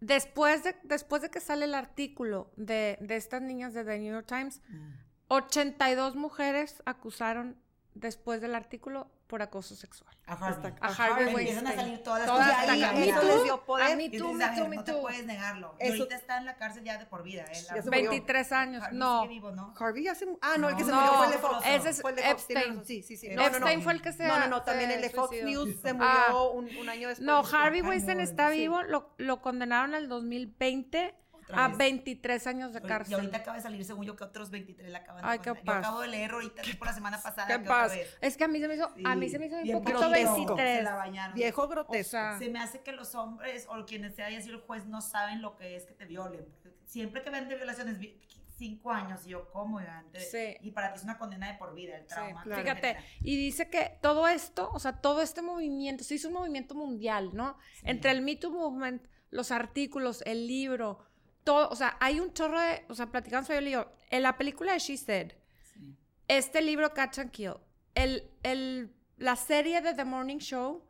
después 0.00 0.64
de, 0.64 0.76
después 0.82 1.22
de 1.22 1.30
que 1.30 1.40
sale 1.40 1.64
el 1.66 1.74
artículo 1.74 2.50
de, 2.56 2.98
de 3.00 3.16
estas 3.16 3.42
niñas 3.42 3.74
de 3.74 3.84
The 3.84 3.98
New 3.98 4.12
York 4.12 4.26
Times, 4.26 4.60
Mm. 4.68 4.92
82 5.28 6.14
mujeres 6.16 6.82
acusaron 6.86 7.56
después 7.94 8.40
del 8.40 8.54
artículo 8.54 9.10
por 9.26 9.40
acoso 9.42 9.74
sexual. 9.74 10.14
A 10.26 10.34
Harvey. 10.34 10.72
A 10.80 10.86
Harvey 10.88 11.28
Empiezan 11.28 11.66
a 11.66 11.70
Weinstein. 11.70 11.76
salir 11.76 12.02
todas 12.02 12.18
las 12.20 12.28
Todas 12.28 12.46
cosas. 12.48 12.62
acá. 12.62 12.72
había. 12.72 12.92
Me 12.92 13.08
eso 13.08 13.22
les 13.22 13.44
dio 13.44 13.64
poder. 13.64 13.86
a 13.86 14.02
Y 14.02 14.08
Too, 14.10 14.24
dices, 14.28 14.36
Me 14.36 14.44
a 14.44 14.54
Too, 14.54 14.68
Me 14.68 14.76
no 14.76 14.84
te 14.84 14.92
puedes 14.92 15.24
negarlo. 15.26 15.74
Y 15.80 15.84
Eso- 15.84 15.92
ahorita 16.02 16.16
está 16.16 16.36
en 16.38 16.44
la 16.46 16.56
cárcel 16.56 16.84
ya 16.84 16.98
de 16.98 17.06
por 17.06 17.22
vida. 17.22 17.42
¿eh? 17.44 17.46
La- 17.70 17.76
Ya 17.76 17.82
se 17.82 17.88
murió. 17.90 18.10
23 18.10 18.52
años, 18.52 18.82
Harvey 18.82 18.98
no. 18.98 19.28
vivo, 19.28 19.50
¿no? 19.52 19.74
Harvey 19.78 20.06
hace... 20.08 20.26
Ah, 20.42 20.56
no, 20.58 20.68
el 20.68 20.76
que 20.76 20.84
se 20.84 20.90
No, 20.90 20.96
murió 21.00 21.12
fue 21.14 21.26
el 21.26 21.32
de 21.32 21.38
no, 21.38 21.48
Fox. 21.48 21.66
ese 21.66 21.88
es 21.90 22.00
fue 22.02 22.10
el 22.10 22.16
de 22.16 22.22
Fox, 22.22 22.32
Epstein. 22.32 22.84
Sí, 22.84 23.02
sí, 23.02 23.16
sí. 23.16 23.26
Epstein 23.26 23.36
No, 23.36 23.42
no, 23.44 23.50
no. 23.50 23.56
Epstein 23.56 23.82
fue 23.82 23.92
el 23.94 24.02
que 24.02 24.12
se 24.12 24.26
No, 24.28 24.38
no, 24.38 24.46
no, 24.48 24.62
también 24.62 24.90
el 24.90 25.00
de 25.00 25.10
Fox 25.10 25.28
suicidó. 25.28 25.48
News 25.66 25.80
se 25.80 25.92
murió 25.94 26.08
Ah. 26.10 26.50
un, 26.52 26.76
un 26.76 26.88
año 26.88 27.08
después. 27.08 27.26
No, 27.26 27.44
Sí. 27.44 27.56
Harvey 27.56 27.80
Weinstein 27.82 28.18
no, 28.18 28.24
está 28.24 28.50
vivo, 28.50 28.82
lo, 28.82 29.14
lo 29.16 29.40
condenaron 29.42 29.94
en 29.94 30.02
el 30.02 30.08
2020 30.08 31.14
Otra 31.52 31.64
a 31.64 31.68
vez. 31.68 31.78
23 31.78 32.46
años 32.46 32.72
de 32.72 32.80
Y 32.80 32.82
cárcel. 32.82 33.14
ahorita 33.14 33.36
acaba 33.38 33.56
de 33.56 33.62
salir, 33.62 33.84
según 33.84 34.04
yo, 34.06 34.16
que 34.16 34.24
otros 34.24 34.50
23 34.50 34.90
le 34.90 34.96
acaban 34.96 35.22
de 35.22 35.28
Ay, 35.28 35.38
qué 35.38 35.50
condenar. 35.50 35.64
paz. 35.64 35.74
Yo 35.76 35.80
acabo 35.80 36.00
de 36.00 36.08
leer 36.08 36.30
ahorita, 36.32 36.62
por 36.78 36.86
la 36.88 36.92
semana 36.94 37.22
pasada. 37.22 37.46
¿Qué 37.46 37.58
vez. 37.96 38.16
Es 38.20 38.36
que 38.36 38.44
a 38.44 38.48
mí 38.48 38.60
se 38.60 38.68
me 38.68 38.74
hizo, 38.74 38.90
a 39.04 39.14
mí 39.16 39.28
se 39.28 39.38
me 39.38 39.46
hizo 39.46 39.56
un 39.56 39.72
poquito 39.84 39.98
grotesco. 40.00 40.34
23. 40.56 40.76
Se 40.78 40.82
la 40.82 40.94
bañaron. 40.94 41.34
Viejo 41.34 41.62
O 41.62 41.68
grotesco. 41.68 42.10
sea, 42.10 42.38
Se 42.38 42.48
me 42.48 42.58
hace 42.58 42.80
que 42.80 42.92
los 42.92 43.14
hombres 43.14 43.66
o 43.68 43.84
quienes 43.84 44.14
se 44.14 44.22
haya 44.22 44.40
sido 44.40 44.56
el 44.56 44.60
juez 44.62 44.86
no 44.86 45.00
saben 45.00 45.42
lo 45.42 45.56
que 45.56 45.76
es 45.76 45.84
que 45.86 45.94
te 45.94 46.04
violen. 46.06 46.44
Porque 46.44 46.76
siempre 46.86 47.22
que 47.22 47.30
ven 47.30 47.48
de 47.48 47.56
violaciones, 47.56 47.98
vi- 47.98 48.18
cinco 48.54 48.92
años, 48.92 49.26
y 49.26 49.30
yo, 49.30 49.50
¿cómo? 49.50 49.80
Y 49.80 49.84
antes- 49.86 50.30
Sí. 50.30 50.56
Y 50.60 50.70
para 50.70 50.92
ti 50.92 50.98
es 50.98 51.04
una 51.04 51.18
condena 51.18 51.50
de 51.50 51.58
por 51.58 51.74
vida, 51.74 51.96
el 51.96 52.06
trauma. 52.06 52.42
claro. 52.44 52.62
Fíjate, 52.62 52.96
y 53.20 53.36
dice 53.36 53.68
que 53.68 53.98
todo 54.00 54.28
esto, 54.28 54.70
o 54.72 54.78
sea, 54.78 54.92
todo 55.00 55.20
este 55.20 55.42
movimiento, 55.42 56.04
se 56.04 56.14
hizo 56.14 56.28
un 56.28 56.34
movimiento 56.34 56.74
mundial, 56.76 57.30
¿no? 57.32 57.56
Sí. 57.74 57.80
Entre 57.86 58.12
el 58.12 58.22
Me 58.22 58.36
Too 58.36 58.52
Movement, 58.52 59.02
los 59.30 59.50
artículos, 59.50 60.22
el 60.26 60.46
libro, 60.46 61.00
todo, 61.44 61.68
o 61.70 61.76
sea, 61.76 61.96
hay 62.00 62.20
un 62.20 62.32
chorro 62.32 62.60
de, 62.60 62.84
o 62.88 62.94
sea, 62.94 63.06
platicando 63.06 63.46
sobre 63.46 63.58
el 63.58 63.64
libro, 63.66 63.92
en 64.10 64.22
la 64.22 64.36
película 64.36 64.72
de 64.72 64.78
She 64.78 64.96
Said, 64.96 65.32
Sí. 65.74 65.96
este 66.28 66.62
libro 66.62 66.92
Catch 66.92 67.18
and 67.18 67.30
Kill, 67.30 67.54
el, 67.94 68.30
el, 68.42 68.94
la 69.16 69.36
serie 69.36 69.80
de 69.80 69.94
The 69.94 70.04
Morning 70.04 70.38
Show, 70.38 70.84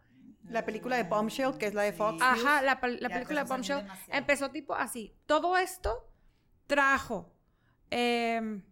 La 0.49 0.65
película 0.65 0.97
de 0.97 1.05
Bombshell, 1.05 1.57
que 1.57 1.67
es 1.67 1.75
la 1.75 1.83
de 1.83 1.93
Fox 1.93 2.19
Sí. 2.19 2.21
Ajá, 2.23 2.63
la, 2.63 2.81
película 2.81 3.45
de 3.45 3.49
Bombshell, 3.49 3.83
demasiado. 3.83 4.19
empezó 4.19 4.51
tipo 4.51 4.75
así, 4.75 5.15
todo 5.27 5.57
esto 5.57 6.09
trajo 6.67 7.33
em, 7.91 8.63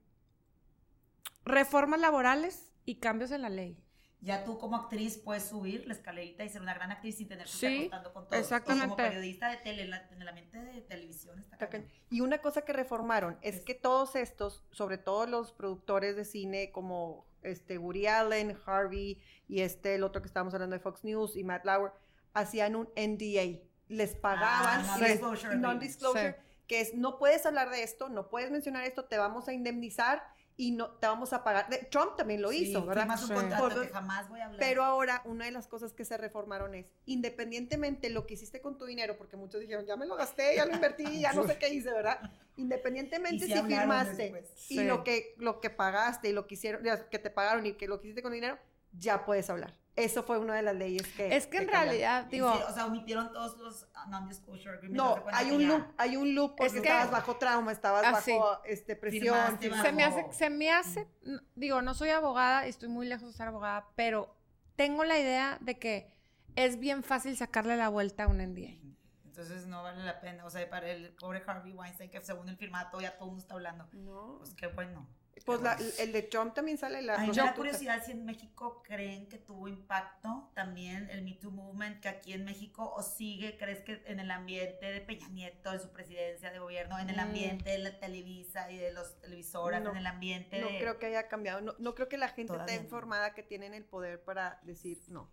reformas 1.45 2.01
laborales 2.01 2.73
y 2.85 2.97
cambios 2.97 3.31
en 3.31 3.43
la 3.43 3.49
ley. 3.49 3.79
Ya 4.23 4.45
tú 4.45 4.59
como 4.59 4.77
actriz 4.77 5.17
puedes 5.17 5.45
subir 5.45 5.87
la 5.87 5.95
escalerita 5.95 6.45
y 6.45 6.49
ser 6.51 6.61
una 6.61 6.75
gran 6.75 6.91
actriz 6.93 7.17
sin 7.17 7.29
tener 7.29 7.47
que 7.47 7.51
estar 7.53 7.71
Sí, 7.71 7.77
acostando 7.79 8.13
con 8.13 8.29
todo. 8.29 8.39
exactamente. 8.39 8.85
Como 8.89 8.97
periodista 8.97 9.49
de 9.49 9.57
tele, 9.59 9.83
en, 9.85 9.91
la- 9.91 10.07
en 10.11 10.21
el 10.21 10.29
ambiente 10.29 10.59
de 10.63 10.81
televisión 10.83 11.39
está 11.39 11.57
cañón. 11.69 11.89
Y 12.11 12.21
una 12.21 12.39
cosa 12.39 12.63
que 12.63 12.73
reformaron 12.75 13.39
es 13.41 13.61
que 13.61 13.75
todos 13.75 14.17
estos, 14.17 14.63
sobre 14.73 14.99
todo 14.99 15.27
los 15.27 15.53
productores 15.53 16.17
de 16.17 16.25
cine 16.27 16.71
como 16.71 17.27
este 17.43 17.79
Woody 17.79 18.07
Allen, 18.09 18.59
Harvey 18.67 19.19
y 19.49 19.63
este 19.63 19.95
el 19.95 20.03
otro 20.05 20.21
que 20.21 20.29
estábamos 20.29 20.53
hablando 20.53 20.75
de 20.77 20.81
Fox 20.81 21.03
News 21.03 21.35
y 21.37 21.43
Matt 21.45 21.65
Lauer, 21.65 21.93
hacían 22.35 22.77
un 22.77 22.91
NDA. 22.97 23.63
Les 23.89 24.15
pagaban 24.15 24.85
Ah, 24.87 24.99
les- 25.01 25.19
non-disclosure 25.21 25.47
agreement. 25.49 25.63
non-disclosure, 25.63 26.37
que 26.67 26.81
es 26.83 26.95
no 26.95 27.19
puedes 27.19 27.47
hablar 27.47 27.71
de 27.71 27.83
esto, 27.83 28.11
no 28.11 28.29
puedes 28.29 28.51
mencionar 28.51 28.85
esto, 28.85 29.07
te 29.07 29.17
vamos 29.17 29.49
a 29.49 29.53
indemnizar 29.55 30.23
y 30.57 30.73
no 30.73 30.91
te 30.91 31.07
vamos 31.07 31.33
a 31.33 31.43
pagar. 31.43 31.69
De- 31.71 31.79
Trump 31.91 32.17
también 32.17 32.43
lo 32.43 32.51
Sí, 32.51 32.65
hizo, 32.69 32.85
¿verdad? 32.85 33.03
firmas 33.05 33.23
un 33.23 33.29
Sí. 33.29 33.35
contrato 33.35 33.65
Por- 33.75 33.87
que 33.87 33.93
jamás 33.93 34.29
voy 34.29 34.41
a 34.41 34.45
hablar. 34.47 34.59
Pero 34.61 34.85
ahora, 34.85 35.23
una 35.25 35.47
de 35.47 35.51
las 35.53 35.67
cosas 35.67 35.93
que 35.95 36.05
se 36.05 36.17
reformaron 36.19 36.75
es, 36.75 36.87
independientemente 37.07 38.11
lo 38.11 38.27
que 38.27 38.35
hiciste 38.35 38.61
con 38.61 38.77
tu 38.77 38.85
dinero, 38.85 39.17
porque 39.17 39.37
muchos 39.37 39.61
dijeron, 39.61 39.87
ya 39.87 39.97
me 39.97 40.07
lo 40.07 40.17
gasté, 40.17 40.57
ya 40.57 40.67
lo 40.67 40.75
invertí, 40.75 41.05
ya 41.21 41.33
no 41.33 41.47
sé 41.47 41.59
qué 41.59 41.69
hice, 41.73 41.91
¿verdad? 41.91 42.19
Independientemente 42.57 43.47
si 43.47 43.53
hablaron 43.55 43.69
firmaste 43.79 44.23
después. 44.23 44.45
y 44.71 44.77
Sí. 44.79 44.85
lo 44.85 45.03
que, 45.05 45.35
lo 45.39 45.61
que 45.61 45.71
pagaste 45.71 46.29
y 46.29 46.33
lo 46.33 46.47
que 46.47 46.55
hicieron, 46.55 46.85
ya, 46.85 47.09
que 47.09 47.19
te 47.19 47.31
pagaron 47.31 47.65
y 47.67 47.73
que 47.75 47.89
lo 47.89 48.01
que 48.01 48.09
hiciste 48.09 48.23
con 48.23 48.33
dinero, 48.33 48.59
ya 48.93 49.25
puedes 49.25 49.49
hablar. 49.49 49.75
Eso 49.97 50.23
fue 50.23 50.39
una 50.39 50.55
de 50.55 50.63
las 50.63 50.75
leyes 50.77 51.07
que... 51.17 51.35
Es 51.37 51.47
que 51.47 51.59
en 51.59 51.65
cambiaron. 51.65 51.89
realidad, 51.89 52.25
digo, 52.27 52.53
sí, 52.55 52.63
o 52.69 52.73
sea, 52.73 52.87
omitieron 52.87 53.33
todos 53.33 53.59
los 53.59 53.89
non-disclosure 54.09 54.77
agreements. 54.77 54.97
No, 54.97 55.23
hay 55.33 55.51
un 55.51 55.67
loop, 55.67 55.85
hay 55.99 56.17
un 56.17 56.35
loop 56.35 56.51
porque 56.57 56.67
Es 56.67 56.73
que- 56.73 56.79
estabas 56.89 57.11
bajo 57.11 57.37
trauma, 57.37 57.73
estabas 57.73 58.05
Ah, 58.07 58.21
sí. 58.21 58.33
bajo 58.33 58.65
este, 58.65 58.97
presión. 58.97 59.59
Firmaste 59.59 59.83
se 59.83 59.93
me 59.93 60.05
hace, 60.05 60.27
se 60.33 60.51
me 60.51 60.71
hace, 60.73 61.09
digo, 61.57 61.83
no 61.83 61.95
soy 61.95 62.11
abogada 62.11 62.67
y 62.67 62.71
estoy 62.71 62.89
muy 62.89 63.07
lejos 63.07 63.27
de 63.29 63.35
ser 63.35 63.49
abogada, 63.49 63.89
pero 63.97 64.35
tengo 64.77 65.05
la 65.05 65.19
idea 65.19 65.59
de 65.61 65.79
que 65.79 66.11
es 66.57 66.79
bien 66.79 67.03
fácil 67.03 67.37
sacarle 67.37 67.77
la 67.77 67.89
vuelta 67.89 68.25
a 68.25 68.29
un 68.29 68.39
NDA. 68.39 68.79
Entonces 69.27 69.67
no 69.67 69.83
vale 69.83 70.03
la 70.05 70.21
pena. 70.21 70.45
O 70.45 70.51
sea, 70.51 70.69
para 70.71 70.91
el 70.91 71.15
pobre 71.15 71.43
Harvey 71.47 71.73
Weinstein, 71.73 72.11
que 72.11 72.23
según 72.23 72.49
el 72.49 72.57
firmato 72.57 73.01
ya 73.01 73.13
todo 73.17 73.25
el 73.25 73.31
mundo 73.31 73.43
está 73.43 73.55
hablando. 73.55 73.89
No. 73.93 74.37
Pues 74.39 74.55
qué 74.55 74.67
bueno. 74.69 75.07
Pues 75.47 75.63
la- 75.63 75.79
el 75.99 76.13
de 76.13 76.23
Trump 76.23 76.53
también 76.55 76.77
sale 76.77 77.01
la 77.01 77.15
A 77.15 77.19
mí 77.19 77.29
me 77.29 77.33
da 77.33 77.55
prostituta. 77.55 77.57
curiosidad 77.57 78.05
si 78.05 78.13
en 78.13 78.25
México 78.27 78.83
creen 78.85 79.27
que 79.29 79.39
tuvo 79.39 79.69
impacto 79.69 80.51
también 80.55 81.09
el 81.11 81.23
Me 81.23 81.33
Too 81.33 81.51
Movement, 81.51 82.01
que 82.01 82.09
aquí 82.09 82.35
en 82.35 82.45
México 82.45 82.93
o 82.95 83.03
sigue, 83.03 83.57
crees 83.57 83.81
que 83.81 84.03
en 84.07 84.21
el 84.21 84.31
ambiente 84.31 84.87
de 84.93 85.01
Peña 85.01 85.29
Nieto, 85.29 85.73
en 85.73 85.81
su 85.81 85.91
presidencia 85.93 86.51
de 86.53 86.59
gobierno, 86.59 86.99
en 86.99 87.09
el 87.11 87.17
Mm. 87.17 87.21
ambiente 87.21 87.71
de 87.71 87.79
la 87.79 87.99
Televisa 87.99 88.71
y 88.71 88.77
de 88.77 88.93
los 88.93 89.19
televisoras, 89.21 89.83
No, 89.83 89.91
en 89.93 89.97
el 89.97 90.07
ambiente 90.07 90.61
No 90.61 90.69
de... 90.69 90.79
creo 90.79 90.99
que 90.99 91.07
haya 91.07 91.27
cambiado. 91.29 91.61
No, 91.63 91.75
no 91.79 91.95
creo 91.95 92.09
que 92.09 92.19
la 92.19 92.29
gente 92.29 92.53
Todavía 92.53 92.67
esté 92.75 92.79
no. 92.83 92.85
informada 92.85 93.33
que 93.33 93.43
tienen 93.43 93.73
el 93.73 93.85
poder 93.85 94.23
para 94.23 94.61
decir 94.65 94.99
no. 95.09 95.31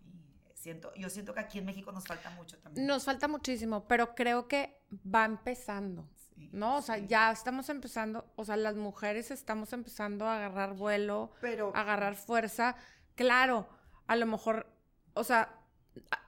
Siento, 0.54 0.92
yo 0.96 1.08
siento 1.10 1.34
que 1.34 1.40
aquí 1.40 1.58
en 1.58 1.66
México 1.66 1.92
nos 1.92 2.04
falta 2.06 2.30
mucho 2.30 2.58
también. 2.58 2.86
Nos 2.86 3.04
falta 3.04 3.28
muchísimo, 3.28 3.86
pero 3.86 4.14
creo 4.14 4.48
que 4.48 4.80
va 4.92 5.24
empezando, 5.24 6.08
Sí, 6.38 6.50
¿no? 6.52 6.76
O 6.76 6.82
sea, 6.82 6.96
sí. 6.96 7.06
ya 7.08 7.30
estamos 7.32 7.68
empezando, 7.68 8.24
o 8.36 8.44
sea, 8.44 8.56
las 8.56 8.76
mujeres 8.76 9.30
estamos 9.30 9.72
empezando 9.72 10.26
a 10.26 10.36
agarrar 10.36 10.74
vuelo, 10.74 11.32
Pero 11.40 11.72
a 11.74 11.80
agarrar 11.80 12.14
fuerza. 12.14 12.76
Claro, 13.14 13.68
a 14.06 14.16
lo 14.16 14.26
mejor, 14.26 14.66
o 15.14 15.24
sea, 15.24 15.54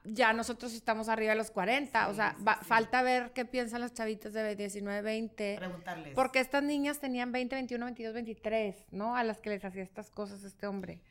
ya 0.03 0.33
nosotros 0.33 0.73
estamos 0.73 1.07
arriba 1.07 1.31
de 1.31 1.37
los 1.37 1.49
40, 1.51 2.09
o 2.09 2.13
sea, 2.13 2.35
va- 2.45 2.57
falta 2.61 3.01
ver 3.03 3.31
qué 3.31 3.45
piensan 3.45 3.79
las 3.79 3.93
chavitas 3.93 4.33
de 4.33 4.55
19, 4.57 5.01
20. 5.01 5.55
Preguntarles. 5.57 6.13
Porque 6.13 6.39
estas 6.41 6.61
niñas 6.63 6.99
tenían 6.99 7.31
20, 7.31 7.55
21, 7.55 7.85
22, 7.85 8.13
23, 8.13 8.85
¿no? 8.91 9.15
A 9.15 9.23
las 9.23 9.39
que 9.39 9.49
les 9.49 9.63
hacía 9.63 9.83
estas 9.83 10.09
cosas 10.09 10.43
este 10.43 10.67
hombre. 10.67 11.01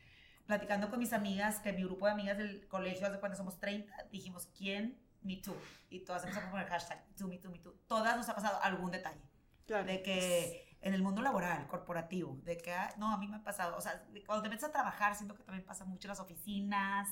platicando 0.45 0.89
con 0.89 0.99
mis 0.99 1.13
amigas, 1.13 1.59
que 1.59 1.71
mi 1.71 1.83
grupo 1.83 2.05
de 2.07 2.11
amigas 2.11 2.37
del 2.37 2.67
colegio, 2.67 3.07
hace 3.07 3.19
cuando 3.19 3.37
somos 3.37 3.57
30, 3.59 3.93
dijimos, 4.11 4.47
¿quién? 4.57 4.97
Me 5.23 5.37
too. 5.37 5.55
Y 5.89 5.99
todas 6.05 6.23
empezamos 6.23 6.47
a 6.47 6.51
poner 6.51 6.67
hashtag, 6.67 7.05
me 7.07 7.13
too, 7.15 7.27
me 7.27 7.37
too, 7.37 7.51
me 7.51 7.59
too. 7.59 7.73
Todas 7.87 8.15
nos 8.17 8.27
ha 8.29 8.35
pasado 8.35 8.59
algún 8.61 8.91
detalle. 8.91 9.21
claro. 9.65 9.85
De 9.85 10.01
que 10.01 10.67
en 10.81 10.93
el 10.95 11.03
mundo 11.03 11.21
laboral, 11.21 11.67
corporativo, 11.67 12.39
de 12.43 12.57
que, 12.57 12.73
ah, 12.73 12.91
no, 12.97 13.13
a 13.13 13.17
mí 13.17 13.27
me 13.27 13.37
ha 13.37 13.43
pasado, 13.43 13.77
o 13.77 13.81
sea, 13.81 14.03
cuando 14.25 14.41
te 14.41 14.49
metes 14.49 14.63
a 14.65 14.71
trabajar, 14.71 15.15
siento 15.15 15.35
que 15.35 15.43
también 15.43 15.63
pasa 15.65 15.85
mucho 15.85 16.07
en 16.07 16.09
las 16.09 16.19
oficinas, 16.19 17.07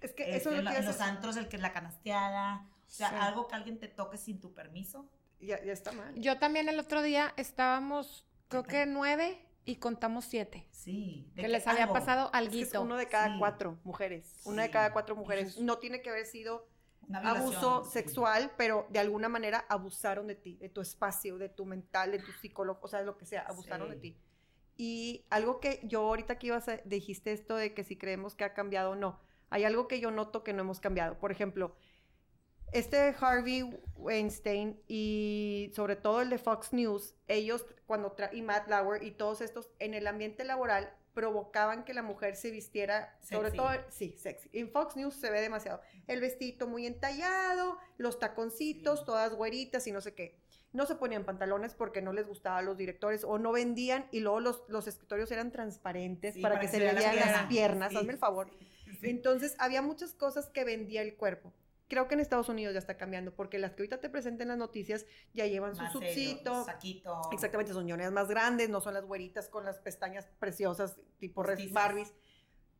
Es 0.00 0.12
que 0.12 0.24
Este, 0.24 0.36
eso 0.36 0.50
es 0.50 0.56
lo 0.62 0.68
en, 0.70 0.74
que 0.76 0.80
en 0.82 0.86
los 0.86 1.00
antros, 1.00 1.36
el 1.38 1.48
que 1.48 1.56
es 1.56 1.62
la 1.62 1.72
canasteada. 1.72 2.68
O 2.86 2.90
sea, 2.90 3.08
Sí. 3.08 3.14
algo 3.18 3.48
que 3.48 3.54
alguien 3.54 3.78
te 3.80 3.88
toque 3.88 4.18
sin 4.18 4.38
tu 4.40 4.52
permiso. 4.52 5.08
Ya, 5.40 5.62
ya 5.64 5.72
está 5.72 5.92
mal. 5.92 6.14
Yo 6.16 6.38
también 6.38 6.68
el 6.68 6.78
otro 6.78 7.00
día 7.00 7.32
estábamos, 7.38 8.26
creo 8.48 8.62
que 8.64 8.84
nueve 8.84 9.40
y 9.64 9.76
contamos 9.76 10.26
siete. 10.26 10.68
Sí. 10.70 11.30
de 11.34 11.42
Que 11.42 11.48
les 11.48 11.66
había 11.66 11.84
algo, 11.84 11.94
pasado 11.94 12.30
Es 12.34 12.70
que 12.70 12.78
uno 12.78 12.96
de 12.98 13.08
cada 13.08 13.28
Sí. 13.28 13.36
cuatro 13.38 13.78
mujeres. 13.84 14.42
Una 14.44 14.62
de 14.64 14.70
cada 14.70 14.92
cuatro 14.92 15.16
mujeres. 15.16 15.58
No 15.58 15.78
tiene 15.78 16.02
que 16.02 16.10
haber 16.10 16.26
sido 16.26 16.68
abuso 17.12 17.84
sexual, 17.84 18.52
pero 18.56 18.86
de 18.90 18.98
alguna 18.98 19.28
manera 19.28 19.64
abusaron 19.68 20.26
de 20.26 20.34
ti, 20.34 20.56
de 20.56 20.68
tu 20.68 20.80
espacio, 20.80 21.38
de 21.38 21.48
tu 21.48 21.64
mental, 21.66 22.12
de 22.12 22.18
tu 22.18 22.32
psicólogo, 22.32 22.80
o 22.82 22.88
sea, 22.88 23.00
de 23.00 23.06
lo 23.06 23.16
que 23.16 23.26
sea, 23.26 23.42
abusaron 23.42 23.90
de 23.90 23.96
Sí. 23.96 24.00
ti. 24.00 24.20
Y 24.76 25.26
algo 25.30 25.60
que 25.60 25.80
yo 25.84 26.00
ahorita 26.00 26.38
que 26.38 26.48
ibas 26.48 26.68
a, 26.68 26.78
dijiste 26.84 27.32
esto 27.32 27.56
de 27.56 27.74
que 27.74 27.84
si 27.84 27.96
creemos 27.96 28.34
que 28.34 28.44
ha 28.44 28.54
cambiado 28.54 28.90
o 28.90 28.94
no, 28.96 29.20
hay 29.50 29.64
algo 29.64 29.86
que 29.86 30.00
yo 30.00 30.10
noto 30.10 30.42
que 30.42 30.52
no 30.52 30.62
hemos 30.62 30.80
cambiado. 30.80 31.18
Por 31.18 31.30
ejemplo, 31.30 31.76
este 32.72 33.14
Harvey 33.20 33.62
Weinstein 33.94 34.80
y 34.88 35.70
sobre 35.76 35.94
todo 35.94 36.22
el 36.22 36.30
de 36.30 36.38
Fox 36.38 36.72
News, 36.72 37.14
ellos 37.28 37.64
cuando 37.86 38.16
y 38.32 38.42
Matt 38.42 38.68
Lauer 38.68 39.02
y 39.04 39.12
todos 39.12 39.40
estos 39.42 39.70
en 39.78 39.94
el 39.94 40.08
ambiente 40.08 40.44
laboral 40.44 40.92
provocaban 41.14 41.84
que 41.84 41.94
la 41.94 42.02
mujer 42.02 42.36
se 42.36 42.50
vistiera, 42.50 43.16
sobre 43.22 43.50
Sexy. 43.50 43.56
todo, 43.56 43.70
sí, 43.88 44.14
sexy. 44.18 44.50
En 44.52 44.70
Fox 44.70 44.96
News 44.96 45.14
se 45.14 45.30
ve 45.30 45.40
demasiado. 45.40 45.80
El 46.06 46.20
vestidito 46.20 46.66
muy 46.66 46.86
entallado, 46.86 47.78
los 47.96 48.18
taconcitos, 48.18 48.98
Sí. 49.00 49.06
todas 49.06 49.32
güeritas 49.34 49.86
y 49.86 49.92
no 49.92 50.00
sé 50.00 50.12
qué. 50.14 50.36
No 50.72 50.86
se 50.86 50.96
ponían 50.96 51.24
pantalones 51.24 51.72
porque 51.74 52.02
no 52.02 52.12
les 52.12 52.26
gustaba 52.26 52.58
a 52.58 52.62
los 52.62 52.76
directores 52.76 53.22
o 53.22 53.38
no 53.38 53.52
vendían 53.52 54.06
y 54.10 54.20
luego 54.20 54.40
los, 54.40 54.64
los 54.68 54.88
escritorios 54.88 55.30
eran 55.30 55.52
transparentes 55.52 56.34
Sí, 56.34 56.40
para, 56.42 56.58
que 56.58 56.66
se 56.66 56.80
vea 56.80 56.92
vean 56.94 57.14
las 57.16 57.46
piernas, 57.46 57.90
Sí, 57.92 57.96
hazme 57.96 58.12
el 58.12 58.18
favor. 58.18 58.50
Entonces, 59.02 59.54
había 59.58 59.82
muchas 59.82 60.12
cosas 60.14 60.50
que 60.50 60.64
vendía 60.64 61.02
el 61.02 61.14
cuerpo. 61.16 61.52
Creo 61.88 62.08
que 62.08 62.14
en 62.14 62.20
Estados 62.20 62.48
Unidos 62.48 62.72
ya 62.72 62.78
está 62.78 62.96
cambiando, 62.96 63.34
porque 63.34 63.58
las 63.58 63.72
que 63.72 63.82
ahorita 63.82 64.00
te 64.00 64.08
presentan 64.08 64.48
las 64.48 64.56
noticias 64.58 65.04
ya 65.34 65.46
llevan 65.46 65.74
su 65.76 65.82
Más 65.82 65.92
subcito. 65.92 66.64
saquito. 66.64 67.20
Exactamente, 67.32 67.72
son 67.72 67.86
ñoneas 67.86 68.10
más 68.12 68.28
grandes, 68.28 68.70
no 68.70 68.80
son 68.80 68.94
las 68.94 69.04
güeritas 69.04 69.48
con 69.48 69.64
las 69.64 69.78
pestañas 69.80 70.26
preciosas, 70.38 70.96
tipo 71.18 71.42
res-. 71.42 71.72
Barbies. 71.72 72.14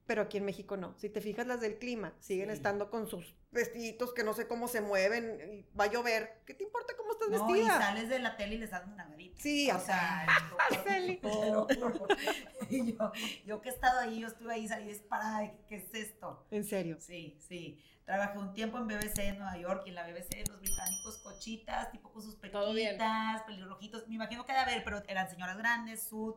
Pero 0.06 0.20
aquí 0.20 0.36
en 0.36 0.44
México 0.44 0.76
no. 0.76 0.94
Si 0.98 1.08
te 1.08 1.22
fijas, 1.22 1.46
las 1.46 1.62
del 1.62 1.78
clima 1.78 2.14
siguen 2.20 2.48
Sí. 2.50 2.56
estando 2.56 2.90
con 2.90 3.06
sus 3.06 3.34
vestiditos 3.52 4.12
que 4.12 4.22
no 4.22 4.34
sé 4.34 4.46
cómo 4.46 4.68
se 4.68 4.82
mueven 4.82 5.40
y 5.50 5.62
va 5.78 5.84
a 5.84 5.90
llover. 5.90 6.42
¿Qué 6.44 6.52
te 6.52 6.62
importa 6.62 6.92
cómo 6.96 7.12
estás 7.12 7.30
No, 7.30 7.48
y 7.48 7.52
vestida? 7.54 7.78
sales 7.78 8.08
de 8.10 8.18
la 8.18 8.36
tele 8.36 8.56
y 8.56 8.58
les 8.58 8.70
das 8.70 8.84
una 8.84 8.96
nalgadita. 8.96 9.40
Sí, 9.40 9.70
o 9.70 9.78
sea. 9.80 10.26
Y 12.70 12.92
yo, 12.92 13.12
yo 13.46 13.60
que 13.60 13.68
he 13.68 13.72
estado 13.72 14.00
ahí, 14.00 14.20
yo 14.20 14.28
estuve 14.28 14.52
ahí, 14.52 14.68
salí 14.68 14.88
disparada, 14.88 15.50
¿qué 15.68 15.76
es 15.76 15.94
esto? 15.94 16.44
En 16.50 16.64
serio. 16.64 16.96
Sí, 17.00 17.36
sí. 17.46 17.82
Trabajé 18.04 18.38
un 18.38 18.52
tiempo 18.52 18.76
en 18.78 18.86
BBC 18.86 19.18
en 19.20 19.38
Nueva 19.38 19.56
York 19.56 19.82
y 19.86 19.88
en 19.88 19.94
la 19.94 20.02
BBC 20.06 20.46
los 20.48 20.60
británicos 20.60 21.18
cochitas, 21.18 21.90
tipo 21.90 22.12
con 22.12 22.22
sus 22.22 22.36
pequitas, 22.36 23.42
pelirrojitos. 23.44 24.06
Me 24.08 24.16
imagino 24.16 24.44
que 24.44 24.52
de 24.52 24.58
haber, 24.58 24.84
pero 24.84 25.02
eran 25.08 25.30
señoras 25.30 25.56
grandes, 25.56 26.06
suit. 26.06 26.36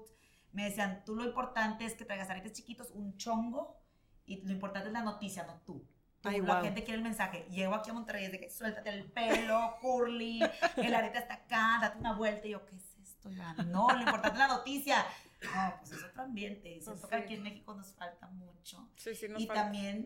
Me 0.53 0.63
decían, 0.63 1.03
tú 1.05 1.15
lo 1.15 1.25
importante 1.25 1.83
es 1.85 1.93
que 1.95 2.05
traigas 2.05 2.29
aretes 2.29 2.53
chiquitos, 2.53 2.89
un 2.91 3.17
chongo, 3.17 3.77
y 4.25 4.41
lo 4.45 4.51
importante 4.53 4.87
es 4.87 4.93
la 4.93 5.03
noticia, 5.03 5.43
no 5.43 5.59
tú. 5.65 5.85
Ay, 6.23 6.39
la 6.39 6.45
guau. 6.53 6.63
gente 6.63 6.83
quiere 6.85 6.97
el 6.99 7.03
mensaje. 7.03 7.45
Llego 7.49 7.75
aquí 7.75 7.89
a 7.89 7.93
Monterrey, 7.93 8.25
es 8.25 8.31
de 8.31 8.39
que 8.39 8.49
suéltate 8.49 8.89
el 8.89 9.11
pelo, 9.11 9.75
curly, 9.81 10.39
el 10.77 10.95
arete 10.95 11.17
hasta 11.17 11.33
acá, 11.35 11.79
date 11.81 11.97
una 11.99 12.13
vuelta. 12.13 12.47
Y 12.47 12.51
yo, 12.51 12.65
¿qué 12.65 12.75
es 12.77 12.97
esto? 13.01 13.29
No, 13.65 13.89
lo 13.91 13.99
importante 13.99 14.35
es 14.35 14.39
la 14.39 14.47
noticia. 14.47 15.05
No, 15.43 15.75
pues 15.79 15.91
es 15.91 16.03
otro 16.03 16.23
ambiente. 16.23 16.79
Siento 16.81 17.07
que 17.09 17.15
Sí. 17.17 17.21
aquí 17.23 17.33
en 17.35 17.43
México 17.43 17.73
nos 17.75 17.93
falta 17.93 18.27
mucho. 18.27 18.89
Sí, 18.95 19.13
sí, 19.13 19.27
nos 19.27 19.41
Y 19.41 19.47
falta. 19.47 19.63
también 19.63 20.05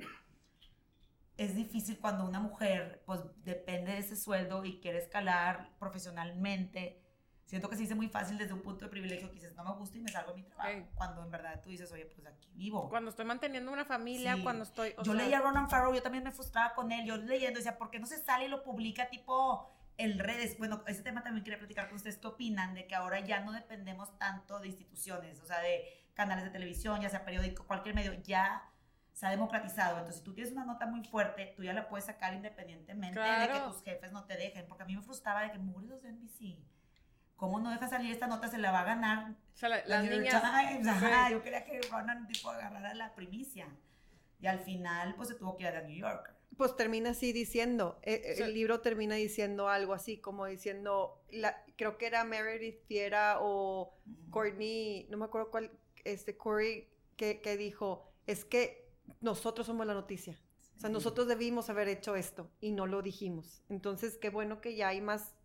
es 1.44 1.56
difícil 1.56 1.98
cuando 2.00 2.24
una 2.26 2.40
mujer, 2.40 3.02
pues 3.06 3.20
depende 3.44 3.94
de 3.94 3.98
ese 4.00 4.16
sueldo 4.16 4.64
y 4.64 4.80
quiere 4.80 5.00
escalar 5.00 5.72
profesionalmente. 5.80 7.02
Siento 7.46 7.68
que 7.68 7.76
se 7.76 7.82
dice 7.82 7.96
muy 7.96 8.08
fácil 8.08 8.38
desde 8.38 8.54
un 8.54 8.62
punto 8.62 8.86
de 8.86 8.92
privilegio 8.92 9.28
que 9.28 9.36
dices, 9.36 9.54
no 9.56 9.64
me 9.66 9.74
gusta 9.74 9.98
y 9.98 10.02
me 10.02 10.10
salgo 10.10 10.32
de 10.32 10.38
mi 10.38 10.44
trabajo. 10.44 10.88
Cuando 10.96 11.24
en 11.24 11.32
verdad 11.32 11.60
tú 11.62 11.70
dices, 11.70 11.92
oye, 11.92 12.06
pues 12.06 12.26
aquí 12.28 12.50
vivo. 12.54 12.88
Cuando 12.90 13.10
estoy 13.10 13.26
manteniendo 13.26 13.72
una 13.72 13.84
familia, 13.86 14.36
Sí. 14.36 14.44
cuando 14.44 14.64
estoy. 14.64 14.94
o 14.98 15.04
yo 15.04 15.14
sea, 15.14 15.24
leía 15.24 15.40
a 15.40 15.42
Ronan 15.42 15.70
Farrow, 15.70 15.94
yo 15.94 16.02
también 16.02 16.24
me 16.24 16.32
frustraba 16.32 16.74
con 16.76 16.92
él. 16.92 17.06
Yo 17.06 17.18
leyendo 17.18 17.58
decía, 17.58 17.78
¿por 17.78 17.90
qué 17.90 18.00
no 18.00 18.06
se 18.06 18.20
sale 18.20 18.46
y 18.46 18.48
lo 18.48 18.64
publica 18.64 19.10
tipo 19.10 19.70
en 19.98 20.20
redes? 20.20 20.58
Bueno, 20.60 20.84
ese 20.88 21.02
tema 21.02 21.24
también 21.24 21.44
quería 21.44 21.60
platicar 21.60 21.88
con 21.88 21.96
ustedes. 21.98 22.18
¿Qué 22.18 22.28
opinan 22.28 22.74
de 22.74 22.88
que 22.88 22.96
ahora 22.96 23.20
ya 23.20 23.42
no 23.42 23.52
dependemos 23.52 24.18
tanto 24.18 24.60
de 24.60 24.68
instituciones? 24.70 25.42
O 25.42 25.46
sea, 25.46 25.60
de 25.60 25.84
canales 26.14 26.46
de 26.46 26.52
televisión, 26.52 27.02
ya 27.02 27.10
sea 27.10 27.26
periódico, 27.26 27.66
cualquier 27.68 27.96
medio, 27.96 28.14
ya 28.22 28.64
se 29.22 29.28
ha 29.28 29.30
democratizado. 29.30 29.98
Entonces, 30.00 30.18
si 30.18 30.24
tú 30.24 30.34
tienes 30.34 30.52
una 30.52 30.66
nota 30.66 30.88
muy 30.88 31.04
fuerte, 31.04 31.54
tú 31.56 31.64
ya 31.64 31.74
la 31.74 31.88
puedes 31.88 32.06
sacar 32.06 32.34
independientemente 32.34 33.20
de 33.20 33.24
que 33.26 33.32
Claro. 33.46 33.72
tus 33.72 33.84
jefes 33.84 34.12
no 34.12 34.26
te 34.26 34.36
dejen. 34.36 34.66
Porque 34.68 34.82
a 34.82 34.88
mí 34.88 34.96
me 34.96 35.04
frustraba 35.04 35.44
de 35.44 35.52
que 35.52 35.60
muridos 35.60 36.02
de 36.02 36.10
NBC. 36.10 36.58
¿Cómo 37.36 37.60
no 37.60 37.70
deja 37.70 37.88
salir 37.88 38.12
esta 38.12 38.26
nota? 38.26 38.48
Se 38.48 38.58
la 38.58 38.72
va 38.72 38.80
a 38.82 38.84
ganar 38.84 39.30
o 39.30 39.36
sea, 39.58 39.70
la- 39.70 39.78
la 39.86 40.02
las 40.02 40.10
niñas. 40.10 40.42
Times, 40.42 40.88
ajá, 40.88 41.28
Sí. 41.28 41.34
yo 41.34 41.44
quería 41.44 41.64
que 41.66 41.80
Ronan 41.92 42.28
tipo 42.28 42.50
agarrara 42.50 42.96
la 42.96 43.14
primicia. 43.14 43.68
Y 44.40 44.48
al 44.48 44.60
final, 44.62 45.14
pues 45.14 45.30
se 45.30 45.36
tuvo 45.36 45.56
que 45.56 45.66
ir 45.66 45.70
a 45.70 45.82
New 45.84 45.96
York. 45.96 46.34
Pues 46.58 46.76
termina 46.76 47.12
así 47.12 47.32
diciendo, 47.32 48.00
eh, 48.02 48.24
eh, 48.26 48.36
Sí. 48.38 48.42
el 48.42 48.56
libro 48.56 48.82
termina 48.82 49.14
diciendo 49.14 49.70
algo 49.70 49.94
así, 49.94 50.18
como 50.18 50.48
diciendo, 50.48 51.24
la, 51.30 51.64
creo 51.78 52.00
que 52.00 52.08
era 52.08 52.24
Meredith 52.24 52.82
Fiera 52.88 53.38
o 53.40 53.94
Courtney, 54.32 55.06
no 55.12 55.18
me 55.18 55.26
acuerdo 55.26 55.52
cuál, 55.52 55.70
este 56.06 56.36
Corey, 56.38 56.90
que, 57.18 57.40
que 57.42 57.56
dijo, 57.56 58.12
es 58.26 58.46
que 58.46 58.91
nosotros 59.20 59.68
somos 59.68 59.86
la 59.86 59.94
noticia. 59.94 60.40
O 60.76 60.80
sea, 60.80 60.90
nosotros 60.90 61.28
debimos 61.28 61.70
haber 61.70 61.88
hecho 61.90 62.16
esto 62.16 62.50
y 62.60 62.72
no 62.72 62.88
lo 62.88 63.02
dijimos. 63.02 63.62
Entonces, 63.70 64.18
qué 64.18 64.30
bueno 64.30 64.62
que 64.62 64.76
ya 64.76 64.88
hay 64.88 65.00
más 65.02 65.36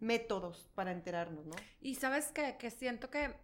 métodos 0.00 0.68
para 0.74 0.92
enterarnos, 0.92 1.46
¿no? 1.46 1.56
Y 1.80 1.94
sabes 1.94 2.30
qué? 2.32 2.56
que 2.58 2.70
siento 2.70 3.10
que 3.10 3.34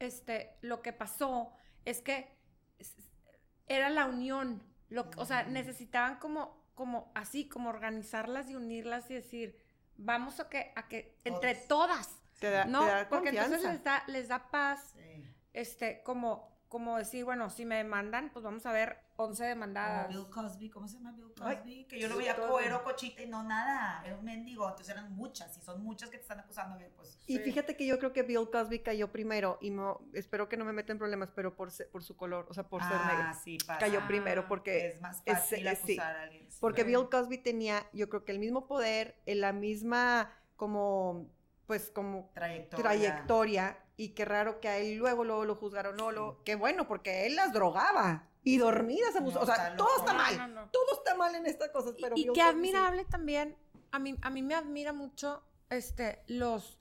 este, 0.00 0.56
lo 0.62 0.82
que 0.82 0.92
pasó 0.92 1.52
es 1.84 2.00
que 2.00 2.36
era 3.66 3.88
la 3.90 4.06
unión. 4.06 4.62
Lo, 4.88 5.08
o 5.16 5.24
sea, 5.24 5.44
necesitaban 5.44 6.18
como, 6.18 6.66
como 6.74 7.12
así, 7.14 7.48
como 7.48 7.68
organizarlas 7.70 8.50
y 8.50 8.56
unirlas 8.56 9.10
y 9.10 9.14
decir, 9.14 9.56
vamos 9.96 10.40
a 10.40 10.48
que, 10.48 10.72
a 10.76 10.88
que 10.88 11.18
entre 11.24 11.54
todas, 11.54 12.18
Te 12.40 12.50
da, 12.50 12.64
¿no? 12.64 12.80
te 12.84 12.90
da 12.90 13.08
Porque 13.08 13.28
entonces 13.30 13.62
les 13.62 13.82
da, 13.84 14.04
les 14.08 14.28
da 14.28 14.50
paz, 14.50 14.92
Sí. 14.96 15.24
este, 15.52 16.02
como, 16.02 16.53
como 16.74 16.98
decir, 16.98 17.24
bueno, 17.24 17.50
si 17.50 17.64
me 17.64 17.76
demandan, 17.76 18.30
pues 18.32 18.44
vamos 18.44 18.66
a 18.66 18.72
ver 18.72 18.98
11 19.14 19.38
Como 19.44 19.48
demandadas. 19.48 20.08
Bill 20.08 20.28
Cosby, 20.28 20.70
¿cómo 20.70 20.88
se 20.88 20.96
llama 20.96 21.12
Bill 21.12 21.32
Ay, 21.40 21.56
Cosby? 21.58 21.84
que 21.84 22.00
yo 22.00 22.08
lo 22.08 22.16
veía 22.16 22.34
cuero, 22.34 22.82
cochita 22.82 23.22
y 23.22 23.28
no 23.28 23.44
nada. 23.44 24.02
Era 24.04 24.16
un 24.18 24.24
mendigo. 24.24 24.64
Entonces 24.68 24.88
eran 24.88 25.12
muchas. 25.14 25.56
Y 25.56 25.60
son 25.60 25.84
muchas 25.84 26.10
que 26.10 26.16
te 26.16 26.22
están 26.24 26.40
acusando. 26.40 26.76
Pues, 26.96 27.16
Y 27.28 27.36
Sí. 27.36 27.44
fíjate 27.44 27.76
que 27.76 27.86
yo 27.86 28.00
creo 28.00 28.12
que 28.12 28.24
Bill 28.24 28.50
Cosby 28.50 28.80
cayó 28.80 29.12
primero 29.12 29.56
y 29.60 29.70
no, 29.70 30.00
espero 30.14 30.48
que 30.48 30.56
no 30.56 30.64
me 30.64 30.72
metan 30.72 30.98
problemas, 30.98 31.30
pero 31.32 31.54
por, 31.54 31.70
por 31.92 32.02
su 32.02 32.16
color, 32.16 32.48
o 32.50 32.54
sea, 32.54 32.64
por 32.68 32.82
ser 32.82 32.90
negro. 33.06 33.24
ah, 33.28 33.34
sí, 33.34 33.56
pasa. 33.64 33.78
Cayó 33.78 34.04
primero 34.08 34.48
porque 34.48 34.88
Es 34.88 35.00
más 35.00 35.22
es- 35.26 35.38
fácil 35.38 35.64
es- 35.68 35.78
sí. 35.78 35.92
acusar 35.92 36.16
a 36.16 36.22
alguien. 36.24 36.48
Porque 36.60 36.80
Sí. 36.82 36.88
Bill 36.88 37.08
Cosby 37.08 37.38
tenía, 37.38 37.86
yo 37.92 38.08
creo 38.08 38.24
que 38.24 38.32
el 38.32 38.40
mismo 38.40 38.66
poder, 38.66 39.14
en 39.26 39.40
la 39.40 39.52
misma 39.52 40.28
como, 40.56 41.28
pues 41.68 41.88
como 41.90 42.32
Trayectoria. 42.34 42.82
trayectoria 42.82 43.78
y 43.96 44.10
qué 44.10 44.24
raro 44.24 44.60
que 44.60 44.68
a 44.68 44.78
él 44.78 44.96
luego, 44.96 45.24
luego 45.24 45.44
lo 45.44 45.54
juzgaron, 45.56 45.96
no, 45.96 46.10
lo, 46.10 46.42
qué 46.44 46.54
bueno, 46.56 46.86
porque 46.88 47.26
él 47.26 47.36
las 47.36 47.52
drogaba 47.52 48.28
y 48.42 48.58
dormidas 48.58 49.14
abusó, 49.16 49.38
No, 49.38 49.42
o 49.42 49.46
sea, 49.46 49.76
todo 49.76 49.88
loco. 49.88 50.00
está 50.00 50.14
mal, 50.14 50.36
no, 50.38 50.48
no. 50.48 50.70
todo 50.70 50.98
está 50.98 51.14
mal 51.14 51.34
en 51.34 51.46
estas 51.46 51.70
cosas, 51.70 51.94
pero 52.00 52.16
y 52.16 52.24
qué 52.26 52.34
sí. 52.34 52.40
admirable 52.40 53.04
también, 53.04 53.56
a 53.92 53.98
mí, 53.98 54.16
a 54.22 54.30
mí 54.30 54.42
me 54.42 54.54
admira 54.54 54.92
mucho, 54.92 55.42
este, 55.70 56.22
los, 56.26 56.78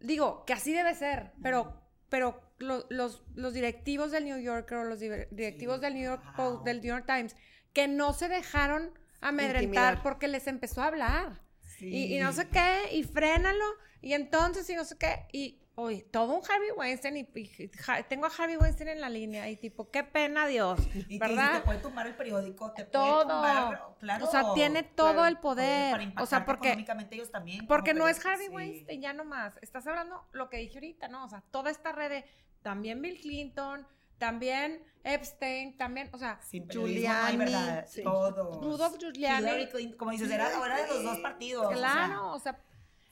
digo, 0.00 0.44
que 0.44 0.52
así 0.52 0.72
debe 0.72 0.94
ser, 0.94 1.32
pero, 1.42 1.80
pero 2.08 2.40
lo- 2.58 2.86
los, 2.90 3.22
los 3.34 3.54
directivos 3.54 4.10
del 4.10 4.24
New 4.24 4.38
Yorker 4.38 4.78
o 4.78 4.84
los 4.84 5.00
directivos 5.00 5.76
Sí, 5.76 5.82
del 5.82 5.94
New 5.94 6.04
York 6.04 6.22
wow. 6.24 6.34
Post, 6.36 6.64
del 6.64 6.80
New 6.80 6.88
York 6.88 7.06
Times, 7.06 7.36
que 7.72 7.88
no 7.88 8.12
se 8.12 8.28
dejaron 8.28 8.92
amedrentar 9.20 9.62
Intimidar. 9.62 10.02
porque 10.02 10.28
les 10.28 10.46
empezó 10.46 10.82
a 10.82 10.86
hablar. 10.86 11.40
Y, 11.78 12.16
y 12.16 12.20
no 12.20 12.32
sé 12.32 12.48
qué, 12.48 12.88
y 12.92 13.02
frénalo, 13.04 13.64
y 14.00 14.14
entonces, 14.14 14.68
y 14.70 14.74
no 14.76 14.84
sé 14.84 14.96
qué, 14.98 15.26
y, 15.32 15.60
oye, 15.76 16.02
todo 16.10 16.32
un 16.34 16.42
Harvey 16.42 16.70
Weinstein, 16.76 17.16
y, 17.18 17.28
y 17.34 17.68
ja- 17.78 18.02
tengo 18.02 18.26
a 18.26 18.30
Harvey 18.36 18.56
Weinstein 18.56 18.88
en 18.88 19.00
la 19.00 19.08
línea, 19.08 19.48
y 19.48 19.56
tipo, 19.56 19.90
qué 19.90 20.02
pena, 20.04 20.46
Dios, 20.46 20.80
Y 21.08 21.18
¿verdad? 21.18 21.58
te 21.58 21.60
puede 21.60 21.78
tumbar 21.78 22.06
el 22.06 22.16
periódico, 22.16 22.72
te 22.72 22.84
Todo. 22.84 23.14
puede 23.24 23.34
tumbar, 23.34 23.94
claro. 24.00 24.24
O 24.26 24.30
sea, 24.30 24.42
tiene 24.54 24.82
todo 24.82 25.12
claro, 25.12 25.26
el 25.28 25.38
poder. 25.38 25.92
para 25.92 26.22
O 26.22 26.26
sea, 26.26 26.44
porque, 26.44 26.68
económicamente 26.68 27.14
ellos 27.14 27.30
también. 27.30 27.66
porque 27.66 27.94
no 27.94 28.08
es 28.08 28.24
Harvey 28.26 28.48
sí. 28.48 28.52
Weinstein, 28.54 29.00
ya 29.02 29.12
nomás. 29.12 29.54
Estás 29.62 29.86
hablando 29.86 30.26
lo 30.32 30.48
que 30.50 30.56
dije 30.58 30.78
ahorita, 30.78 31.08
¿no? 31.08 31.24
O 31.24 31.28
sea, 31.28 31.42
toda 31.50 31.70
esta 31.70 31.92
red 31.92 32.08
de 32.10 32.24
también 32.62 33.00
Bill 33.02 33.20
Clinton, 33.20 33.86
también 34.18 34.82
Epstein, 35.04 35.76
también, 35.76 36.08
o 36.12 36.18
sea, 36.18 36.40
Sin 36.42 36.66
no 36.66 36.72
Giuliani, 36.72 37.36
verdad. 37.36 37.86
sí. 37.86 38.02
Todos. 38.02 38.56
Rudolph 38.64 38.96
Giuliani. 38.98 39.46
Hillary 39.46 39.68
Clinton, 39.68 39.98
como 39.98 40.10
dices, 40.12 40.30
era, 40.30 40.48
era 40.64 40.82
de 40.82 40.88
los 40.88 41.02
dos 41.04 41.18
partidos. 41.18 41.66
o 41.66 41.68
sea, 41.68 41.76
claro, 41.76 42.32
o 42.32 42.38
sea, 42.40 42.58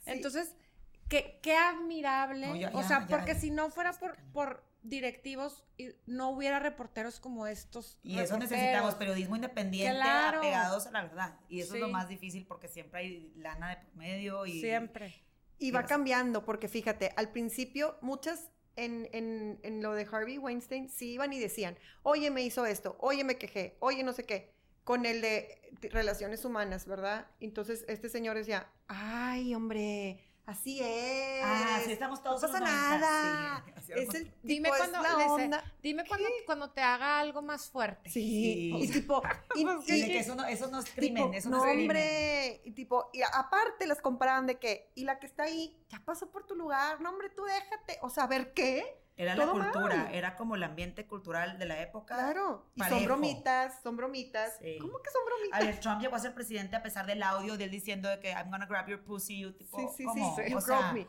Sí. 0.00 0.10
entonces, 0.10 0.56
qué, 1.08 1.38
qué 1.42 1.56
admirable. 1.56 2.46
No, 2.48 2.56
ya- 2.56 2.70
o 2.74 2.80
ya- 2.82 2.88
sea, 2.88 3.00
ya- 3.00 3.06
porque 3.06 3.34
si 3.34 3.50
no 3.50 3.70
fuera 3.70 3.92
por, 3.92 4.16
por 4.32 4.64
directivos 4.82 5.64
no 6.06 6.28
hubiera 6.30 6.58
reporteros 6.58 7.18
como 7.20 7.46
estos. 7.46 7.98
Y 8.02 8.18
eso 8.18 8.36
necesitamos, 8.38 8.94
periodismo 8.96 9.34
independiente, 9.36 9.94
Claro. 9.96 10.38
apegados 10.38 10.86
a 10.86 10.90
la 10.90 11.02
verdad. 11.02 11.38
Y 11.48 11.60
eso 11.60 11.74
es 11.74 11.80
lo 11.80 11.88
más 11.88 12.08
difícil 12.08 12.46
porque 12.46 12.68
siempre 12.68 13.00
hay 13.00 13.32
lana 13.36 13.70
de 13.70 13.76
por 13.76 13.94
medio 13.96 14.44
y... 14.46 14.60
Siempre. 14.60 15.14
Y 15.58 15.70
va 15.70 15.86
cambiando, 15.86 16.44
porque 16.44 16.68
fíjate, 16.68 17.12
al 17.16 17.30
principio 17.30 17.96
muchas 18.02 18.50
en, 18.76 19.08
en, 19.12 19.58
en 19.62 19.82
lo 19.82 19.92
de 19.94 20.06
Harvey 20.10 20.36
Weinstein 20.36 20.88
sí 20.90 21.12
iban 21.12 21.32
y 21.32 21.38
decían, 21.38 21.78
oye, 22.02 22.30
me 22.30 22.42
hizo 22.42 22.66
esto, 22.66 22.96
oye, 23.00 23.22
me 23.24 23.38
quejé, 23.38 23.76
oye, 23.80 24.02
no 24.02 24.12
sé 24.12 24.24
qué, 24.24 24.52
con 24.82 25.06
el 25.06 25.20
de 25.22 25.60
de 25.80 25.88
relaciones 25.88 26.44
humanas, 26.44 26.86
¿verdad? 26.86 27.26
Entonces 27.40 27.84
este 27.88 28.08
señor 28.08 28.36
decía, 28.36 28.68
ay, 28.86 29.54
hombre, 29.54 30.20
así 30.46 30.80
es. 30.82 31.42
Ah, 31.44 31.80
sí, 31.84 31.92
estamos 31.92 32.22
todos 32.22 32.42
No 32.42 32.48
pasa 32.48 32.60
nada. 32.60 33.64
sí, 33.86 33.92
es 33.94 34.14
el 34.14 34.32
Dime 34.42 34.70
tipo, 34.70 34.74
es 34.74 34.80
cuando 34.90 35.02
la 35.02 35.08
dice, 35.16 35.30
onda. 35.30 35.72
Dime 35.82 36.04
cuando, 36.06 36.28
cuando 36.46 36.70
te 36.70 36.80
haga 36.80 37.20
algo 37.20 37.42
más 37.42 37.68
fuerte. 37.70 38.08
Sí. 38.10 38.22
Sí. 38.22 38.84
Y 38.84 38.88
tipo, 38.88 39.22
y- 39.54 39.60
Y 39.86 39.92
y- 39.94 40.00
de 40.02 40.06
que 40.08 40.18
eso 40.20 40.34
no, 40.34 40.44
eso 40.46 40.66
no 40.68 40.78
es 40.80 40.90
crimen, 40.90 41.24
Tipo, 41.24 41.34
eso 41.34 41.50
no, 41.50 41.56
no, 41.58 41.64
es 41.64 41.68
crimen. 41.70 41.82
hombre, 41.90 42.60
y 42.64 42.70
tipo, 42.72 43.10
y 43.12 43.22
aparte 43.22 43.86
las 43.86 44.00
comparaban 44.00 44.46
de 44.46 44.58
que, 44.58 44.90
y 44.94 45.04
la 45.04 45.18
que 45.18 45.26
está 45.26 45.44
ahí, 45.44 45.76
ya 45.88 46.00
pasó 46.04 46.30
por 46.30 46.46
tu 46.46 46.54
lugar, 46.54 47.00
no, 47.00 47.10
hombre, 47.10 47.30
tú 47.30 47.44
déjate, 47.44 47.98
o 48.02 48.10
sea, 48.10 48.24
a 48.24 48.26
ver 48.28 48.52
qué, 48.54 49.00
Era 49.16 49.36
la 49.36 49.44
todo 49.44 49.52
cultura, 49.54 49.96
mal. 49.96 50.14
era 50.14 50.34
como 50.36 50.56
el 50.56 50.62
ambiente 50.64 51.06
cultural 51.06 51.58
de 51.58 51.66
la 51.66 51.80
época. 51.80 52.16
claro, 52.16 52.66
y 52.74 52.82
son 52.82 53.04
bromitas, 53.04 53.80
son 53.82 53.96
bromitas, 53.96 54.56
Sí. 54.60 54.76
¿cómo 54.80 55.00
que 55.02 55.10
son 55.10 55.22
A 55.22 55.24
bromitas? 55.26 55.60
ver, 55.66 55.80
Trump 55.80 56.00
llegó 56.00 56.16
a 56.16 56.18
ser 56.18 56.34
presidente 56.34 56.74
a 56.76 56.82
pesar 56.82 57.06
del 57.06 57.22
audio 57.22 57.56
de 57.56 57.64
él 57.64 57.70
diciendo 57.70 58.08
de 58.08 58.18
que 58.18 58.30
I'm 58.32 58.50
gonna 58.50 58.66
grab 58.66 58.88
your 58.88 59.04
pussy, 59.04 59.38
you, 59.40 59.52
tipo, 59.52 59.78
sí, 59.78 59.86
sí, 59.88 59.96
sí, 59.98 60.04
¿cómo? 60.04 60.36
sí, 60.36 60.42
O 60.42 60.48
you 60.48 60.60
sea, 60.60 60.92
me. 60.92 61.06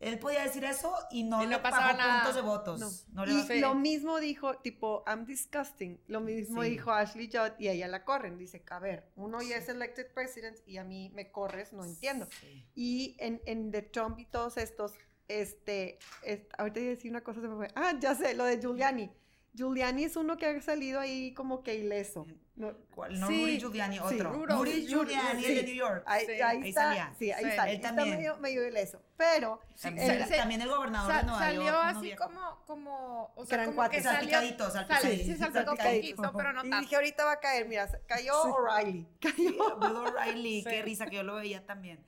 él 0.00 0.18
podía 0.18 0.42
decir 0.42 0.64
eso 0.64 0.92
y 1.10 1.22
no, 1.22 1.40
Y 1.40 1.44
no 1.46 1.52
le 1.52 1.58
pasaba 1.60 1.92
nada. 1.92 2.14
puntos 2.24 2.34
de 2.34 2.40
votos. 2.42 2.80
No. 2.80 2.90
No 3.20 3.26
le 3.26 3.32
y 3.32 3.42
Sí. 3.44 3.60
lo 3.60 3.74
mismo 3.76 4.18
dijo, 4.18 4.58
tipo, 4.58 5.04
I'm 5.06 5.24
disgusting, 5.24 6.00
lo 6.08 6.20
mismo 6.20 6.62
Sí. 6.64 6.70
dijo 6.70 6.90
Ashley 6.90 7.30
Judd 7.32 7.52
y 7.60 7.68
a 7.68 7.72
ella 7.72 7.86
la 7.86 8.04
corren, 8.04 8.38
dice, 8.38 8.62
a 8.70 8.78
ver, 8.80 9.08
uno 9.14 9.40
ya 9.40 9.56
es 9.56 9.68
elected 9.68 10.12
president 10.12 10.58
y 10.66 10.78
a 10.78 10.84
mí 10.84 11.10
me 11.14 11.30
corres, 11.30 11.72
no 11.72 11.84
entiendo. 11.84 12.26
Sí. 12.40 12.66
Y 12.74 13.16
en, 13.20 13.40
en 13.46 13.70
de 13.70 13.82
Trump 13.82 14.18
y 14.18 14.24
todos 14.26 14.56
estos, 14.58 14.92
este, 15.28 15.98
es- 16.22 16.42
ahorita 16.58 16.80
iba 16.80 16.88
a 16.88 16.94
decir 16.94 17.10
una 17.10 17.22
cosa, 17.22 17.40
se 17.40 17.48
me 17.48 17.56
fue. 17.56 17.68
Ah, 17.74 17.92
ya 17.98 18.14
sé, 18.14 18.34
lo 18.34 18.44
de 18.44 18.58
Giuliani. 18.60 19.10
Giuliani 19.54 20.04
es 20.04 20.16
uno 20.16 20.36
que 20.36 20.44
ha 20.46 20.60
salido 20.60 21.00
ahí 21.00 21.32
como 21.32 21.62
que 21.62 21.74
ileso. 21.76 22.26
No, 22.56 22.72
¿Cuál? 22.94 23.18
No 23.20 23.26
Sí. 23.26 23.40
Rudy 23.42 23.58
Giuliani, 23.58 23.96
Sí. 23.96 24.02
otro. 24.02 24.32
Rudy 24.32 24.54
Rudy 24.54 24.86
Giuliani, 24.86 25.42
sí. 25.44 25.50
el 25.50 25.54
de 25.56 25.62
New 25.64 25.74
York. 25.74 26.02
ahí, 26.06 26.24
Sí, 26.26 26.32
ahí 26.32 26.40
ahí 26.42 26.68
está. 26.70 26.82
salía. 26.82 27.14
Sí, 27.18 27.30
ahí 27.32 27.44
Sí. 27.44 27.50
está. 27.50 27.68
Él 27.68 27.76
Está 27.76 27.88
también. 27.94 28.16
medio, 28.16 28.36
medio 28.38 28.66
ileso. 28.66 29.02
Pero 29.16 29.60
También, 29.80 30.06
Se- 30.06 30.26
se- 30.26 30.36
también 30.36 30.60
el 30.62 30.68
gobernador 30.68 31.10
Sa- 31.12 31.18
de 31.18 31.24
Nueva 31.24 31.38
salió 31.38 31.62
York. 31.64 31.78
así 31.84 32.00
viejo. 32.00 32.24
como, 32.24 32.64
como, 32.66 33.32
o 33.34 33.44
sea, 33.46 33.56
Gran 33.56 33.66
como 33.68 33.76
cuate. 33.76 33.96
que 33.96 34.02
salió, 34.02 34.18
Salpicadito, 34.20 34.64
sal- 34.70 34.72
salpicadito. 34.88 35.24
sí, 35.24 35.36
salpicó 35.36 35.64
Salpicadito. 35.64 36.16
poquito, 36.16 36.36
pero 36.36 36.52
no 36.54 36.60
y 36.64 36.70
tanto. 36.70 36.80
dije, 36.84 36.96
ahorita 36.96 37.24
va 37.26 37.32
a 37.32 37.40
caer. 37.40 37.68
Mira, 37.68 37.88
cayó 38.06 38.32
Sí. 38.42 38.48
O'Reilly. 38.50 39.06
Sí, 39.36 39.46
Bill 39.48 39.96
O'Reilly, 39.96 40.62
Sí. 40.62 40.68
qué 40.70 40.82
risa 40.82 41.06
que 41.06 41.16
yo 41.16 41.22
lo 41.22 41.34
veía 41.36 41.64
también. 41.66 42.02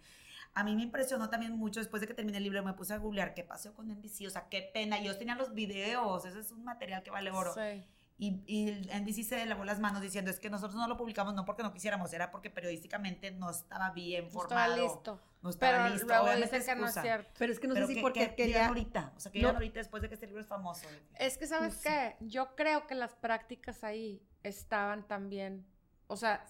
A 0.55 0.65
mí 0.65 0.75
me 0.75 0.83
impresionó 0.83 1.31
también 1.31 1.57
mucho 1.57 1.81
después 1.81 2.01
de 2.01 2.07
que 2.09 2.15
terminé 2.15 2.39
el 2.39 2.45
libro, 2.45 2.63
me 2.65 2.73
puse 2.73 2.93
a 2.95 2.99
googlear 2.99 3.35
qué 3.35 3.45
pasó 3.45 3.75
con 3.75 3.89
NBC, 3.89 4.27
o 4.27 4.31
sea, 4.31 4.49
qué 4.49 4.63
pena. 4.75 5.01
Yo 5.01 5.17
tenía 5.17 5.35
los 5.37 5.55
videos, 5.55 6.25
ese 6.25 6.41
es 6.41 6.51
un 6.53 6.65
material 6.65 7.03
que 7.03 7.11
vale 7.11 7.31
oro. 7.31 7.55
Sí. 7.55 7.85
Y, 8.21 8.43
y 8.47 8.69
el 8.69 9.03
NBC 9.03 9.23
se 9.23 9.47
lavó 9.47 9.65
las 9.65 9.79
manos 9.79 10.03
diciendo, 10.03 10.29
es 10.33 10.41
que 10.41 10.51
nosotros 10.51 10.75
no 10.75 10.89
lo 10.89 10.97
publicamos 10.97 11.35
no 11.35 11.45
porque 11.45 11.63
no 11.63 11.73
quisiéramos, 11.73 12.13
era 12.13 12.33
porque 12.33 12.51
periodísticamente 12.51 13.31
no 13.31 13.49
estaba 13.51 13.91
bien 13.91 14.25
No 14.25 14.43
estaba 14.43 14.65
formado. 14.67 14.77
listo. 14.77 15.21
No 15.41 15.51
estaba 15.51 15.85
Pero 15.85 15.95
listo. 15.95 16.07
luego 16.09 16.27
dicen 16.27 16.49
que 16.51 16.51
no 16.51 16.59
es 16.59 16.69
excusa. 16.97 17.03
cierto. 17.03 17.31
Pero 17.39 17.53
es 17.53 17.61
que 17.61 17.69
no 17.69 17.75
Pero 17.75 17.87
sé 17.87 17.93
si 17.93 17.97
¿qué- 17.99 18.03
porque 18.03 18.21
dirán 18.23 18.35
quería. 18.35 18.67
ahorita, 18.67 19.13
o 19.17 19.21
sea, 19.21 19.31
que 19.31 19.41
No. 19.41 19.51
ahorita 19.51 19.79
después 19.79 20.03
de 20.03 20.09
que 20.09 20.15
este 20.15 20.27
libro 20.27 20.43
es 20.43 20.49
famoso. 20.49 20.89
Es 21.17 21.39
que, 21.39 21.47
¿sabes 21.47 21.75
No 21.77 21.81
sé. 21.81 21.89
qué? 22.19 22.27
Yo 22.27 22.57
creo 22.57 22.89
que 22.89 22.97
las 22.97 23.15
prácticas 23.15 23.85
ahí 23.85 24.21
estaban 24.43 25.07
también. 25.07 25.65
O 26.09 26.17
sea, 26.17 26.45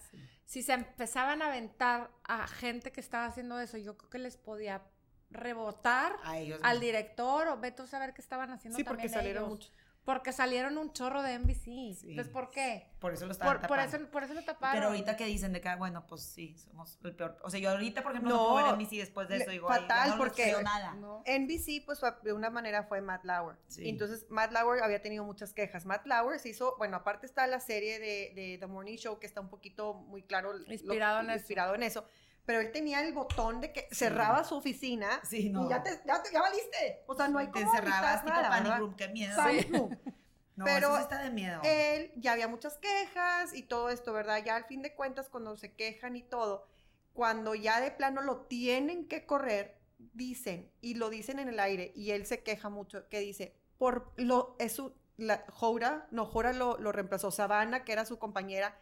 si 0.49 0.63
se 0.63 0.73
empezaban 0.73 1.43
a 1.43 1.49
aventar 1.49 2.09
a 2.23 2.47
gente 2.47 2.91
que 2.91 2.99
estaba 3.01 3.25
haciendo 3.25 3.59
eso, 3.59 3.77
yo 3.77 3.95
creo 3.95 4.09
que 4.09 4.17
les 4.17 4.35
podía 4.35 4.81
rebotar 5.29 6.15
A 6.23 6.39
ellos 6.39 6.59
al 6.63 6.79
mismos. 6.79 6.81
director 6.81 7.47
o 7.49 7.57
a 7.61 7.85
saber 7.85 8.15
qué 8.15 8.21
estaban 8.21 8.49
haciendo 8.49 8.75
Sí, 8.75 8.83
porque 8.83 9.03
también 9.03 9.13
salieron 9.13 9.43
ellos. 9.43 9.51
muchos. 9.51 9.71
Porque 10.05 10.31
salieron 10.33 10.77
un 10.79 10.91
chorro 10.91 11.21
de 11.21 11.37
NBC. 11.37 11.63
Sí. 11.63 11.97
Entonces, 12.09 12.29
¿por 12.33 12.49
qué? 12.49 12.89
Por 12.99 13.13
eso 13.13 13.25
lo 13.27 13.31
estaban 13.31 13.53
Por, 13.59 13.67
por 13.67 13.77
tapando. 13.77 13.97
eso, 13.97 14.11
por 14.11 14.23
eso 14.23 14.33
lo 14.33 14.43
taparon. 14.43 14.75
Pero 14.75 14.87
ahorita 14.87 15.15
que 15.15 15.25
dicen 15.25 15.53
de 15.53 15.61
que, 15.61 15.75
bueno, 15.75 16.07
pues 16.07 16.23
sí, 16.23 16.57
somos 16.57 16.97
el 17.03 17.15
peor. 17.15 17.37
O 17.43 17.49
sea, 17.51 17.59
yo 17.59 17.69
ahorita, 17.69 18.01
por 18.01 18.13
ejemplo, 18.13 18.33
No, 18.33 18.43
no, 18.43 18.49
puedo 18.53 18.65
ver 18.65 18.75
NBC 18.75 18.97
después 18.97 19.27
de 19.29 19.37
eso. 19.37 19.51
Digo, 19.51 19.67
fatal, 19.67 20.09
no 20.11 20.17
porque- 20.17 20.55
nada. 20.63 20.95
No. 20.95 21.21
NBC, 21.27 21.83
pues 21.85 21.99
de 22.23 22.33
una 22.33 22.49
manera 22.49 22.83
fue 22.83 23.01
Matt 23.01 23.23
Lauer. 23.23 23.57
Sí. 23.67 23.87
Entonces 23.87 24.25
Matt 24.29 24.51
Lauer 24.51 24.81
había 24.83 25.01
tenido 25.01 25.23
muchas 25.25 25.53
quejas. 25.53 25.85
Matt 25.85 26.07
Lauer 26.07 26.39
se 26.39 26.49
hizo, 26.49 26.75
bueno, 26.77 26.97
aparte 26.97 27.25
está 27.27 27.45
la 27.45 27.59
serie 27.59 27.99
de, 27.99 28.31
de 28.33 28.57
The 28.59 28.65
Morning 28.67 28.97
Show 28.97 29.19
que 29.19 29.27
está 29.27 29.41
un 29.41 29.49
poquito 29.49 29.93
muy 29.93 30.23
claro. 30.23 30.53
lo- 30.53 30.73
Inspirado 30.73 31.19
en 31.19 31.29
eso. 31.29 31.37
inspirado 31.39 31.75
en 31.75 31.83
eso. 31.83 32.05
Pero 32.45 32.61
él 32.61 32.71
tenía 32.71 33.01
el 33.01 33.13
botón 33.13 33.61
de 33.61 33.71
que 33.71 33.87
cerraba 33.91 34.43
su 34.43 34.55
oficina 34.55 35.21
Sí, 35.23 35.49
no. 35.49 35.65
y 35.65 35.69
ya 35.69 35.83
te, 35.83 36.01
ya 36.05 36.21
ya 36.31 36.41
valiste. 36.41 37.03
O 37.05 37.15
sea, 37.15 37.27
no 37.27 37.39
hay 37.39 37.47
Te 37.47 37.61
como 37.61 37.65
encerrabas 37.65 38.21
evitar 38.21 38.43
tipo 38.43 38.63
nada. 38.63 38.77
Room, 38.77 38.95
qué 38.95 39.07
miedo. 39.09 39.35
Panic 39.35 39.71
Room. 39.71 39.97
No, 40.55 40.65
Pero, 40.65 40.87
eso 40.89 40.97
está 41.03 41.23
de 41.23 41.29
miedo. 41.29 41.61
Él 41.63 42.11
ya 42.17 42.33
había 42.33 42.49
muchas 42.49 42.77
quejas 42.79 43.53
y 43.53 43.63
todo 43.63 43.89
esto, 43.89 44.11
¿verdad? 44.11 44.43
Ya 44.43 44.57
al 44.57 44.65
fin 44.65 44.81
de 44.81 44.93
cuentas, 44.93 45.29
cuando 45.29 45.55
se 45.55 45.73
quejan 45.73 46.17
y 46.17 46.21
todo, 46.21 46.67
cuando 47.13 47.55
ya 47.55 47.79
de 47.79 47.91
plano 47.91 48.21
lo 48.21 48.41
tienen 48.41 49.07
que 49.07 49.25
correr, 49.25 49.79
dicen, 49.97 50.69
y 50.81 50.95
lo 50.95 51.09
dicen 51.09 51.39
en 51.39 51.47
el 51.47 51.61
aire, 51.61 51.93
y 51.95 52.11
él 52.11 52.25
se 52.25 52.43
queja 52.43 52.67
mucho, 52.67 53.07
que 53.07 53.21
dice, 53.21 53.55
por 53.77 54.11
lo, 54.17 54.57
es 54.59 54.73
su, 54.73 54.93
la, 55.15 55.45
Jora, 55.47 56.09
no, 56.11 56.25
Jora 56.25 56.51
lo, 56.51 56.77
lo 56.77 56.91
reemplazó, 56.91 57.31
Savannah, 57.31 57.85
que 57.85 57.93
era 57.93 58.03
su 58.03 58.19
compañera, 58.19 58.77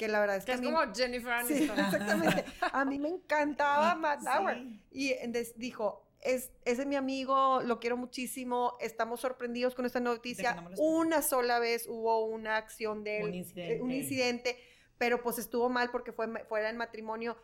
que 0.00 0.08
la 0.08 0.18
verdad 0.20 0.36
es 0.36 0.44
Que 0.46 0.52
que, 0.52 0.52
es 0.52 0.58
a 0.58 0.62
mí- 0.62 0.70
como 0.72 0.94
Jennifer 0.94 1.46
Sí, 1.46 1.54
Aniston. 1.54 1.78
exactamente. 1.84 2.44
A 2.72 2.84
mí 2.86 2.98
me 2.98 3.08
encantaba 3.10 3.94
Matt 3.96 4.20
Sí. 4.20 4.24
Lauer. 4.24 4.62
Y 4.90 5.12
entonces 5.12 5.52
dijo, 5.58 6.06
es, 6.22 6.50
ese 6.64 6.82
es 6.82 6.86
mi 6.86 6.96
amigo, 6.96 7.60
lo 7.62 7.78
quiero 7.80 7.98
muchísimo, 7.98 8.76
estamos 8.80 9.20
sorprendidos 9.20 9.74
con 9.74 9.84
esta 9.84 10.00
noticia. 10.00 10.64
una 10.78 11.20
sola 11.20 11.58
vez 11.58 11.86
hubo 11.86 12.24
una 12.24 12.56
acción 12.56 13.04
de 13.04 13.18
él, 13.18 13.24
Un 13.24 13.32
eh, 13.32 13.36
incidente. 13.36 13.82
un 13.82 13.90
incidente, 13.92 14.56
pero 14.96 15.22
pues 15.22 15.38
estuvo 15.38 15.68
mal 15.68 15.90
porque 15.90 16.12
fue 16.12 16.26
fuera 16.46 16.70
en 16.70 16.78
matrimonio. 16.78 17.36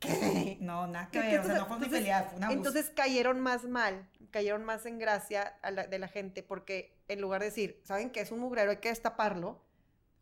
¿Qué? 0.00 0.56
No, 0.60 0.86
nada 0.86 1.08
que 1.10 1.20
¿Qué- 1.20 1.26
ver. 1.26 1.40
O 1.40 1.44
sea, 1.44 1.54
no 1.56 1.66
fue 1.66 1.76
una 1.76 1.84
Entonces- 1.86 1.98
pelea, 2.00 2.22
fue 2.24 2.36
una 2.38 2.46
abuso. 2.46 2.58
Entonces 2.58 2.90
cayeron 2.96 3.40
más 3.40 3.64
mal, 3.64 4.08
cayeron 4.30 4.64
más 4.64 4.84
en 4.86 4.98
gracia 4.98 5.58
a 5.62 5.70
la- 5.70 5.86
de 5.86 5.98
la 5.98 6.08
gente 6.08 6.42
porque 6.42 6.96
en 7.08 7.20
lugar 7.20 7.40
de 7.40 7.46
decir, 7.46 7.80
¿saben 7.84 8.10
qué 8.10 8.20
es 8.20 8.32
un 8.32 8.40
mugrero? 8.40 8.70
Hay 8.70 8.78
que 8.78 8.88
destaparlo. 8.88 9.62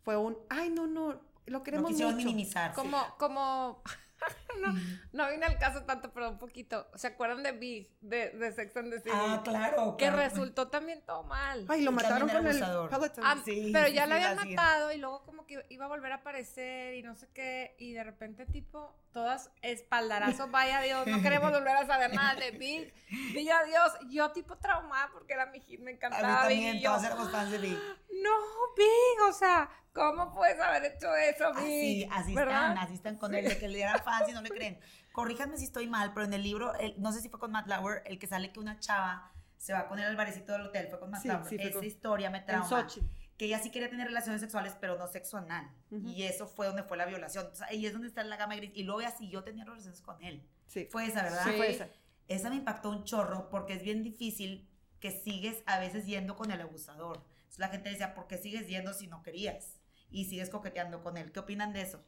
Fue 0.04 0.16
un, 0.16 0.36
ay, 0.50 0.68
no, 0.70 0.86
no, 0.86 1.20
lo 1.46 1.58
no 1.58 1.64
queremos 1.64 1.90
quisieron 1.90 2.14
mucho. 2.14 2.26
minimizar. 2.26 2.72
Como, 2.72 2.98
como, 3.18 3.82
no, 4.60 4.74
no 5.12 5.30
vine 5.30 5.46
al 5.46 5.58
caso 5.58 5.82
tanto, 5.84 6.12
pero 6.12 6.30
un 6.30 6.38
poquito. 6.38 6.86
¿Se 6.94 7.08
acuerdan 7.08 7.42
de 7.42 7.52
Big, 7.52 7.90
de, 8.00 8.30
de 8.30 8.52
Sex 8.52 8.76
and 8.76 8.90
the 8.90 8.98
City? 8.98 9.10
Ah, 9.12 9.40
claro. 9.44 9.96
que 9.96 10.06
claro. 10.06 10.22
resultó 10.22 10.68
también 10.68 11.02
todo 11.04 11.24
mal. 11.24 11.66
Ay, 11.68 11.82
lo 11.82 11.92
mataron 11.92 12.28
también 12.28 12.58
con 12.60 12.72
el. 12.72 12.88
Peloton. 12.88 13.24
Ah, 13.24 13.36
sí, 13.44 13.70
pero 13.72 13.88
sí, 13.88 13.94
ya 13.94 14.04
sí, 14.04 14.08
lo 14.08 14.14
habían 14.14 14.36
matado 14.36 14.92
y 14.92 14.98
luego 14.98 15.24
como 15.24 15.46
que 15.46 15.64
iba 15.70 15.84
a 15.84 15.88
volver 15.88 16.12
a 16.12 16.16
aparecer 16.16 16.94
y 16.94 17.02
no 17.02 17.14
sé 17.14 17.28
qué, 17.34 17.74
y 17.78 17.92
de 17.92 18.04
repente 18.04 18.46
tipo, 18.46 18.94
todas 19.12 19.50
espaldarazos, 19.62 20.50
vaya 20.50 20.80
Dios, 20.80 21.06
no 21.06 21.20
queremos 21.22 21.50
volver 21.52 21.76
a 21.76 21.86
saber 21.86 22.14
nada 22.14 22.34
de 22.34 22.52
Big, 22.52 22.92
Big 23.34 23.50
adiós, 23.50 23.92
yo 24.10 24.30
tipo 24.32 24.56
traumada 24.58 25.10
porque 25.12 25.32
era 25.34 25.46
mi 25.46 25.60
hit, 25.60 25.80
me 25.80 25.90
A 25.90 25.92
mí 25.92 25.96
encantaba 25.96 26.46
Big 26.46 26.58
también, 26.58 26.76
y 26.76 26.80
yo, 26.80 26.90
todos 26.90 27.04
éramos 27.04 27.30
fans 27.30 27.50
de 27.50 27.58
Big. 27.58 27.78
no, 28.22 28.30
Big, 28.76 29.28
o 29.28 29.32
sea, 29.32 29.68
¿cómo 29.92 30.34
puedes 30.34 30.58
haber 30.60 30.84
hecho 30.92 31.14
eso, 31.14 31.52
Big? 31.54 32.08
Así, 32.08 32.08
así 32.12 32.34
¿Verdad? 32.34 32.68
están, 32.70 32.78
así 32.78 32.94
están 32.94 33.16
con 33.16 33.34
él, 33.34 33.44
de 33.48 33.58
que 33.58 33.68
le 33.68 33.82
eran 33.82 34.02
fans 34.02 34.28
y 34.28 34.32
no 34.32 34.42
le 34.42 34.50
creen. 34.50 34.78
Corríjanme 35.12 35.56
si 35.58 35.64
estoy 35.64 35.86
mal, 35.88 36.12
pero 36.14 36.26
en 36.26 36.32
el 36.34 36.42
libro, 36.42 36.74
el- 36.78 36.94
no 37.00 37.12
sé 37.12 37.20
si 37.20 37.28
fue 37.28 37.38
con 37.38 37.52
Matt 37.52 37.66
Lauer, 37.68 38.02
el 38.06 38.18
que 38.18 38.26
sale 38.26 38.52
que 38.52 38.60
una 38.60 38.78
chava 38.80 39.30
se 39.58 39.72
va 39.72 39.86
con 39.86 39.98
él 39.98 40.06
al 40.06 40.16
barecito 40.16 40.52
del 40.52 40.62
hotel, 40.62 40.88
fue 40.88 40.98
con 40.98 41.10
Matt 41.10 41.22
Sí, 41.22 41.28
Lauer. 41.28 41.44
sí, 41.48 41.56
fue 41.56 41.64
Esa 41.66 41.74
con- 41.74 41.84
historia 41.84 42.30
me 42.30 42.38
en 42.38 42.46
trauma. 42.46 42.68
Sochi. 42.68 43.00
Que 43.36 43.46
ella 43.46 43.58
sí 43.58 43.70
quería 43.70 43.88
tener 43.90 44.06
relaciones 44.06 44.40
sexuales, 44.40 44.76
pero 44.80 44.96
no 44.98 45.06
sexo 45.08 45.36
anal. 45.36 45.70
Ujú. 45.90 46.06
Y 46.08 46.22
eso 46.24 46.46
fue 46.46 46.66
donde 46.66 46.82
fue 46.84 46.96
la 46.96 47.06
violación. 47.06 47.46
O 47.50 47.54
sea, 47.54 47.66
ahí 47.68 47.86
es 47.86 47.92
donde 47.92 48.06
está 48.08 48.22
la 48.24 48.36
gama 48.36 48.54
gris. 48.56 48.70
Y 48.74 48.84
luego 48.84 49.00
así 49.06 49.28
yo 49.30 49.42
tenía 49.42 49.64
relaciones 49.64 50.00
con 50.02 50.22
él. 50.22 50.46
Sí. 50.66 50.86
Fue 50.90 51.06
esa, 51.06 51.22
¿verdad? 51.22 51.44
Sí. 51.44 51.52
Fue 51.56 51.70
esa. 51.70 51.88
Esa 52.28 52.50
me 52.50 52.56
impactó 52.56 52.90
un 52.90 53.04
chorro 53.04 53.48
porque 53.50 53.72
es 53.74 53.82
bien 53.82 54.02
difícil 54.04 54.68
que 55.00 55.10
sigues 55.10 55.62
a 55.66 55.78
veces 55.80 56.06
yendo 56.06 56.36
con 56.36 56.50
el 56.52 56.60
abusador. 56.60 57.24
Entonces 57.38 57.58
la 57.58 57.68
gente 57.68 57.90
decía, 57.90 58.14
¿por 58.14 58.26
qué 58.28 58.38
sigues 58.38 58.68
yendo 58.68 58.92
si 58.94 59.06
no 59.08 59.22
querías? 59.22 59.80
Y 60.12 60.26
sigues 60.26 60.50
coqueteando 60.50 61.02
con 61.02 61.16
él. 61.16 61.32
¿Qué 61.32 61.40
opinan 61.40 61.72
de 61.72 61.82
eso? 61.82 62.04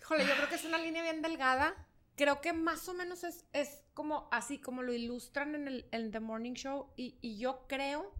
Híjole, 0.00 0.26
yo 0.26 0.34
creo 0.34 0.48
que 0.48 0.56
es 0.56 0.64
una 0.64 0.78
línea 0.78 1.02
bien 1.02 1.22
delgada. 1.22 1.74
Creo 2.16 2.40
que 2.40 2.52
más 2.52 2.88
o 2.88 2.94
menos 2.94 3.22
es, 3.24 3.46
es 3.52 3.84
como 3.94 4.28
así, 4.32 4.58
como 4.58 4.82
lo 4.82 4.92
ilustran 4.92 5.54
en 5.54 5.68
el 5.68 5.88
en 5.92 6.10
The 6.10 6.20
Morning 6.20 6.54
Show. 6.54 6.92
Y, 6.96 7.18
y 7.20 7.38
yo 7.38 7.66
creo 7.68 8.12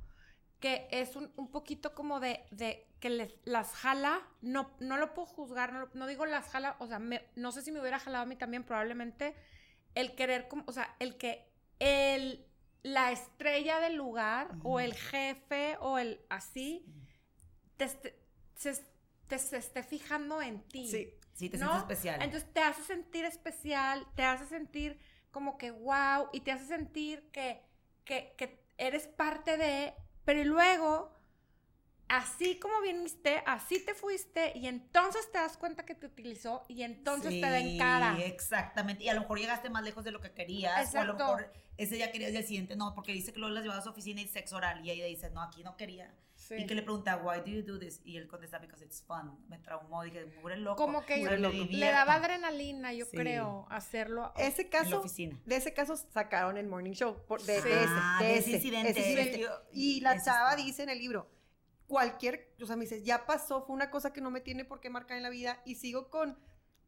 que 0.60 0.86
es 0.90 1.16
un, 1.16 1.32
un 1.36 1.50
poquito 1.50 1.94
como 1.94 2.20
de, 2.20 2.46
de 2.50 2.86
que 3.00 3.10
les, 3.10 3.34
las 3.44 3.72
jala. 3.74 4.20
No, 4.40 4.70
no 4.80 4.96
lo 4.96 5.14
puedo 5.14 5.26
juzgar, 5.26 5.72
no, 5.72 5.88
no 5.94 6.06
digo 6.06 6.26
las 6.26 6.48
jala. 6.50 6.76
O 6.78 6.86
sea, 6.86 6.98
me- 6.98 7.28
no 7.34 7.50
sé 7.52 7.62
si 7.62 7.72
me 7.72 7.80
hubiera 7.80 7.98
jalado 7.98 8.24
a 8.24 8.26
mí 8.26 8.36
también, 8.36 8.64
probablemente. 8.64 9.34
El 9.94 10.14
querer, 10.14 10.48
como, 10.48 10.64
o 10.66 10.72
sea, 10.72 10.94
el 11.00 11.16
que 11.18 11.50
él 11.78 12.46
la 12.84 13.12
estrella 13.12 13.78
del 13.80 13.94
lugar 13.96 14.56
o 14.64 14.80
el 14.80 14.94
jefe 14.94 15.76
o 15.80 15.98
el 15.98 16.20
así 16.30 16.84
te, 17.76 17.86
se, 18.62 18.84
te 19.28 19.38
se 19.38 19.56
esté 19.56 19.82
fijando 19.82 20.40
en 20.40 20.62
ti. 20.62 20.88
Sí. 20.88 21.14
Sí, 21.34 21.48
te 21.48 21.56
¿no? 21.56 21.64
sientes 21.64 21.82
especial. 21.82 22.22
Entonces 22.22 22.52
te 22.52 22.60
hace 22.60 22.82
sentir 22.82 23.24
especial, 23.24 24.06
te 24.14 24.22
hace 24.22 24.46
sentir 24.46 24.98
como 25.30 25.56
que 25.56 25.70
wow, 25.70 26.28
y 26.32 26.40
te 26.40 26.52
hace 26.52 26.66
sentir 26.66 27.22
que, 27.32 27.62
que, 28.04 28.34
que 28.36 28.62
eres 28.76 29.06
parte 29.06 29.56
de, 29.56 29.94
pero 30.26 30.44
luego, 30.44 31.10
así 32.08 32.58
como 32.58 32.82
viniste, 32.82 33.42
así 33.46 33.80
te 33.80 33.94
fuiste, 33.94 34.52
y 34.54 34.66
entonces 34.66 35.32
te 35.32 35.38
das 35.38 35.56
cuenta 35.56 35.86
que 35.86 35.94
te 35.94 36.06
utilizó, 36.06 36.64
y 36.68 36.82
entonces 36.82 37.30
te 37.30 37.40
da 37.40 37.58
en 37.58 37.78
cara. 37.78 38.14
Sí, 38.16 38.22
exactamente. 38.24 39.04
Y 39.04 39.08
a 39.08 39.14
lo 39.14 39.22
mejor 39.22 39.38
llegaste 39.38 39.70
más 39.70 39.82
lejos 39.82 40.04
de 40.04 40.10
lo 40.10 40.20
que 40.20 40.32
querías. 40.32 40.94
O 40.94 40.98
a 40.98 41.04
lo 41.04 41.12
Exacto. 41.14 41.36
mejor 41.36 41.52
ese 41.78 41.94
día 41.94 42.12
querías 42.12 42.32
y 42.32 42.36
el 42.36 42.44
siguiente 42.44 42.76
no, 42.76 42.94
porque 42.94 43.12
dice 43.12 43.32
que 43.32 43.38
luego 43.38 43.54
las 43.54 43.62
llevaba 43.64 43.80
a 43.80 43.84
su 43.84 43.88
oficina 43.88 44.20
y 44.20 44.28
sexo 44.28 44.56
oral. 44.56 44.84
Y 44.84 44.90
ella 44.90 45.06
dice, 45.06 45.30
no, 45.30 45.42
aquí 45.42 45.64
no 45.64 45.76
quería. 45.78 46.14
Sí. 46.48 46.56
Y 46.56 46.66
que 46.66 46.74
le 46.74 46.82
pregunta, 46.82 47.16
why 47.18 47.38
do 47.40 47.46
you 47.46 47.62
do 47.62 47.78
this? 47.78 48.00
Y 48.04 48.16
él 48.16 48.26
contesta, 48.26 48.58
because 48.58 48.84
it's 48.84 49.00
fun. 49.02 49.38
Me 49.48 49.58
traumó. 49.58 50.02
Dije, 50.02 50.26
mugre 50.40 50.56
loco. 50.56 50.76
Como 50.76 51.06
que 51.06 51.20
pero 51.22 51.30
me 51.32 51.36
le 51.38 51.48
le 51.50 51.64
divierto". 51.68 51.94
daba 51.96 52.14
adrenalina, 52.14 52.92
yo 52.92 53.04
Sí. 53.04 53.16
creo, 53.16 53.66
hacerlo. 53.70 54.32
Ese 54.36 54.62
En 54.62 54.70
la 54.72 54.78
caso, 54.78 54.98
oficina. 54.98 55.38
de 55.46 55.56
ese 55.56 55.72
caso 55.72 55.96
sacaron 55.96 56.56
el 56.56 56.66
morning 56.66 56.92
show, 56.92 57.24
por- 57.28 57.42
de, 57.42 57.60
Sí. 57.62 57.68
de 57.68 57.84
ese, 57.84 57.92
Ah, 57.96 58.18
de 58.20 58.30
ese, 58.32 58.40
ese 58.40 58.50
incidente. 58.56 58.90
ese 58.90 59.00
incidente. 59.00 59.38
Yo- 59.40 59.62
Y 59.72 60.00
la 60.00 60.14
ese 60.14 60.24
chava 60.24 60.50
está. 60.50 60.62
dice 60.64 60.82
en 60.82 60.88
el 60.88 60.98
libro, 60.98 61.30
cualquier, 61.86 62.54
o 62.60 62.66
sea, 62.66 62.74
me 62.76 62.82
dices, 62.86 63.04
ya 63.04 63.24
pasó, 63.26 63.62
fue 63.64 63.74
una 63.74 63.90
cosa 63.90 64.12
que 64.12 64.20
no 64.20 64.30
me 64.30 64.40
tiene 64.40 64.64
por 64.64 64.80
qué 64.80 64.90
marcar 64.90 65.16
en 65.18 65.22
la 65.22 65.30
vida 65.30 65.62
y 65.64 65.76
sigo 65.76 66.10
con 66.10 66.38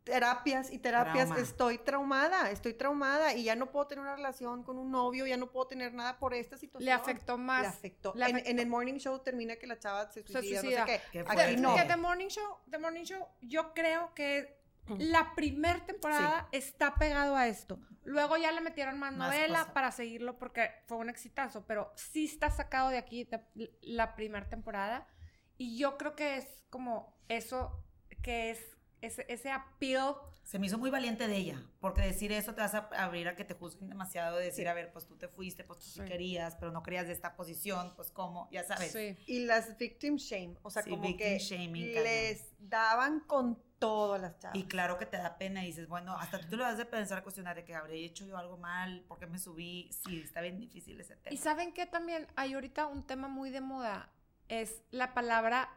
terapias 0.05 0.71
y 0.71 0.79
terapias, 0.79 1.27
Trauma. 1.29 1.43
estoy 1.43 1.79
traumada, 1.79 2.51
estoy 2.51 2.75
traumada 2.75 3.33
y 3.35 3.45
ya 3.45 3.57
no 3.57 3.71
puedo 3.73 3.87
tener 3.87 4.03
una 4.05 4.15
relación 4.17 4.63
con 4.63 4.79
un 4.79 4.91
novio, 4.91 5.27
ya 5.27 5.37
no 5.37 5.51
puedo 5.51 5.67
tener 5.67 5.95
nada 5.95 6.19
por 6.19 6.35
esta 6.35 6.57
situación. 6.59 6.85
Le 6.85 6.93
afectó 6.93 7.39
más. 7.39 7.63
Le 7.63 7.69
afectó. 7.69 8.13
Le 8.15 8.25
En, 8.27 8.31
afectó. 8.37 8.51
en 8.51 8.59
el 8.59 8.67
morning 8.67 8.95
show 8.99 9.19
termina 9.21 9.57
que 9.57 9.67
la 9.67 9.79
chava 9.79 10.11
se 10.13 10.23
suicida, 10.23 10.61
suicida. 10.61 10.81
no 10.83 10.87
sé 10.87 11.01
qué. 11.11 11.25
Qué 11.25 11.25
Aquí 11.27 11.57
no. 11.57 11.75
Que 11.75 11.85
The 11.85 11.97
Morning 11.97 12.29
Show, 12.29 12.59
The 12.71 12.79
Morning 12.79 13.05
Show, 13.05 13.27
yo 13.41 13.73
creo 13.75 14.13
que 14.15 14.63
la 14.99 15.35
primer 15.35 15.81
temporada 15.87 16.49
está 16.53 16.95
pegado 16.97 17.35
a 17.37 17.49
esto. 17.49 17.79
Luego 18.05 18.37
ya 18.37 18.53
le 18.53 18.61
metieron 18.61 18.99
más, 18.99 19.15
Más 19.15 19.31
novela 19.31 19.61
cosas. 19.61 19.73
para 19.73 19.91
seguirlo 19.93 20.39
porque 20.39 20.71
fue 20.87 20.99
un 20.99 21.09
exitazo, 21.09 21.65
pero 21.67 21.91
sí 21.97 22.27
está 22.27 22.51
sacado 22.51 22.91
de 22.91 22.99
aquí 22.99 23.25
de- 23.25 23.73
la 23.81 24.15
primera 24.15 24.47
temporada. 24.51 25.09
Y 25.57 25.79
yo 25.79 25.97
creo 25.97 26.15
que 26.15 26.37
es 26.37 26.47
como 26.69 27.17
eso, 27.29 27.83
que 28.23 28.51
es 28.51 28.74
ese, 29.01 29.25
ese 29.29 29.51
appeal. 29.51 30.15
Se 30.43 30.59
me 30.59 30.67
hizo 30.67 30.77
muy 30.79 30.91
valiente 30.91 31.27
de 31.27 31.37
ella, 31.37 31.63
porque 31.81 32.03
decir 32.03 32.31
eso 32.33 32.55
te 32.55 32.61
vas 32.61 32.75
a 32.75 32.89
abrir 32.97 33.29
a 33.29 33.35
que 33.37 33.45
te 33.45 33.55
juzguen 33.55 33.89
demasiado, 33.89 34.37
de 34.37 34.47
decir, 34.47 34.65
Sí. 34.65 34.69
a 34.69 34.75
ver, 34.75 34.93
pues 34.93 35.07
tú 35.07 35.17
te 35.17 35.29
fuiste, 35.29 35.65
pues 35.65 35.79
tú 35.79 35.87
sí, 35.87 36.01
querías, 36.03 36.57
pero 36.57 36.71
no 36.71 36.83
querías 36.83 37.07
de 37.07 37.13
esta 37.15 37.35
posición, 37.35 37.93
pues 37.97 38.11
cómo, 38.11 38.49
ya 38.53 38.63
sabes. 38.65 38.93
Sí. 38.93 39.17
Y 39.27 39.47
las 39.47 39.77
victim 39.79 40.17
shame, 40.17 40.57
o 40.63 40.71
sea, 40.71 40.83
Sí, 40.83 40.91
como 40.91 41.03
victim 41.03 41.19
que 41.27 41.39
shaming, 41.39 41.95
les 41.95 42.53
daban 42.59 43.21
con 43.21 43.59
todo 43.79 44.15
a 44.15 44.19
las 44.19 44.39
chavas. 44.39 44.57
Y 44.57 44.65
claro 44.65 44.99
que 44.99 45.07
te 45.07 45.17
da 45.17 45.37
pena 45.39 45.63
y 45.65 45.69
dices, 45.69 45.89
bueno, 45.89 46.17
hasta 46.19 46.39
tú 46.41 46.49
te 46.49 46.57
lo 46.57 46.65
vas 46.65 46.79
a 46.79 46.85
pensar, 46.85 47.19
a 47.19 47.23
cuestionar 47.23 47.57
de 47.57 47.65
que 47.65 47.75
habré 47.75 48.05
hecho 48.05 48.27
yo 48.27 48.37
algo 48.37 48.57
mal, 48.59 49.03
por 49.09 49.19
qué 49.19 49.27
me 49.27 49.39
subí, 49.39 49.91
sí, 49.93 50.21
está 50.23 50.41
bien 50.43 50.59
difícil 50.59 51.01
ese 51.01 51.17
tema. 51.17 51.33
Y 51.35 51.39
saben 51.39 51.73
que 51.73 51.87
también 51.87 52.27
hay 52.37 52.53
ahorita 52.55 52.87
un 52.87 53.07
tema 53.07 53.29
muy 53.29 53.51
de 53.51 53.61
moda, 53.63 54.11
es 54.49 54.83
la 54.91 55.15
palabra, 55.15 55.71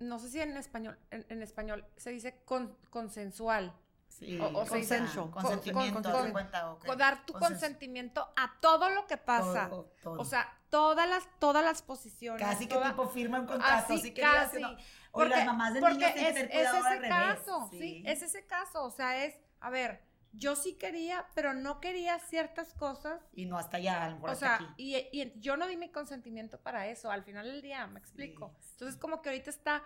no 0.00 0.18
sé 0.18 0.30
si 0.30 0.40
en 0.40 0.56
español, 0.56 0.98
en, 1.10 1.26
en 1.28 1.42
español 1.42 1.84
se 1.96 2.10
dice 2.10 2.40
con- 2.44 2.76
consensual. 2.90 3.72
Sí, 4.08 4.38
o- 4.38 4.46
o 4.46 4.64
consentimiento, 5.32 6.12
con- 6.12 6.22
con- 6.22 6.32
cuenta, 6.32 6.76
dar 6.96 7.26
tu 7.26 7.32
consentimiento 7.32 8.32
a 8.36 8.60
todo 8.60 8.88
lo 8.90 9.06
que 9.08 9.16
pasa. 9.16 9.68
Todo, 9.68 9.90
todo. 10.02 10.20
O 10.20 10.24
sea, 10.24 10.56
todas 10.70 11.08
las, 11.08 11.28
todas 11.40 11.64
las 11.64 11.82
posiciones. 11.82 12.40
casi 12.40 12.66
que 12.68 12.76
tipo 12.76 13.08
firma 13.08 13.40
un 13.40 13.46
contrato, 13.46 13.94
Así, 13.94 14.12
casi. 14.14 14.56
que 14.56 14.60
no. 14.62 14.76
O 15.10 15.24
las 15.24 15.46
mamás 15.46 15.74
de 15.74 15.80
porque 15.80 15.94
niños 15.96 16.14
tienen 16.14 16.48
es, 16.50 16.60
es 16.60 16.66
al 16.68 16.76
ese 16.78 16.88
revés. 16.90 17.08
caso, 17.10 17.68
sí. 17.72 18.02
es 18.06 18.22
ese 18.22 18.46
caso. 18.46 18.84
O 18.84 18.90
sea, 18.90 19.24
es, 19.24 19.34
a 19.60 19.70
ver, 19.70 20.00
yo 20.36 20.56
sí 20.56 20.74
quería, 20.74 21.26
pero 21.34 21.54
no 21.54 21.80
quería 21.80 22.18
ciertas 22.18 22.74
cosas. 22.74 23.20
Y 23.34 23.46
no 23.46 23.56
hasta 23.58 23.76
allá, 23.78 24.04
a 24.04 24.08
lo 24.10 24.14
mejor 24.16 24.30
O 24.30 24.32
hasta 24.32 24.58
sea, 24.58 24.68
aquí. 24.70 24.74
y, 24.76 24.96
y 25.12 25.32
yo 25.40 25.56
no 25.56 25.66
di 25.66 25.76
mi 25.76 25.90
consentimiento 25.90 26.58
para 26.60 26.88
eso, 26.88 27.10
al 27.10 27.22
final 27.24 27.46
del 27.46 27.62
día, 27.62 27.86
me 27.86 27.98
explico. 28.00 28.54
Sí, 28.60 28.68
Entonces, 28.72 29.00
como 29.00 29.22
que 29.22 29.28
ahorita 29.30 29.50
está 29.50 29.82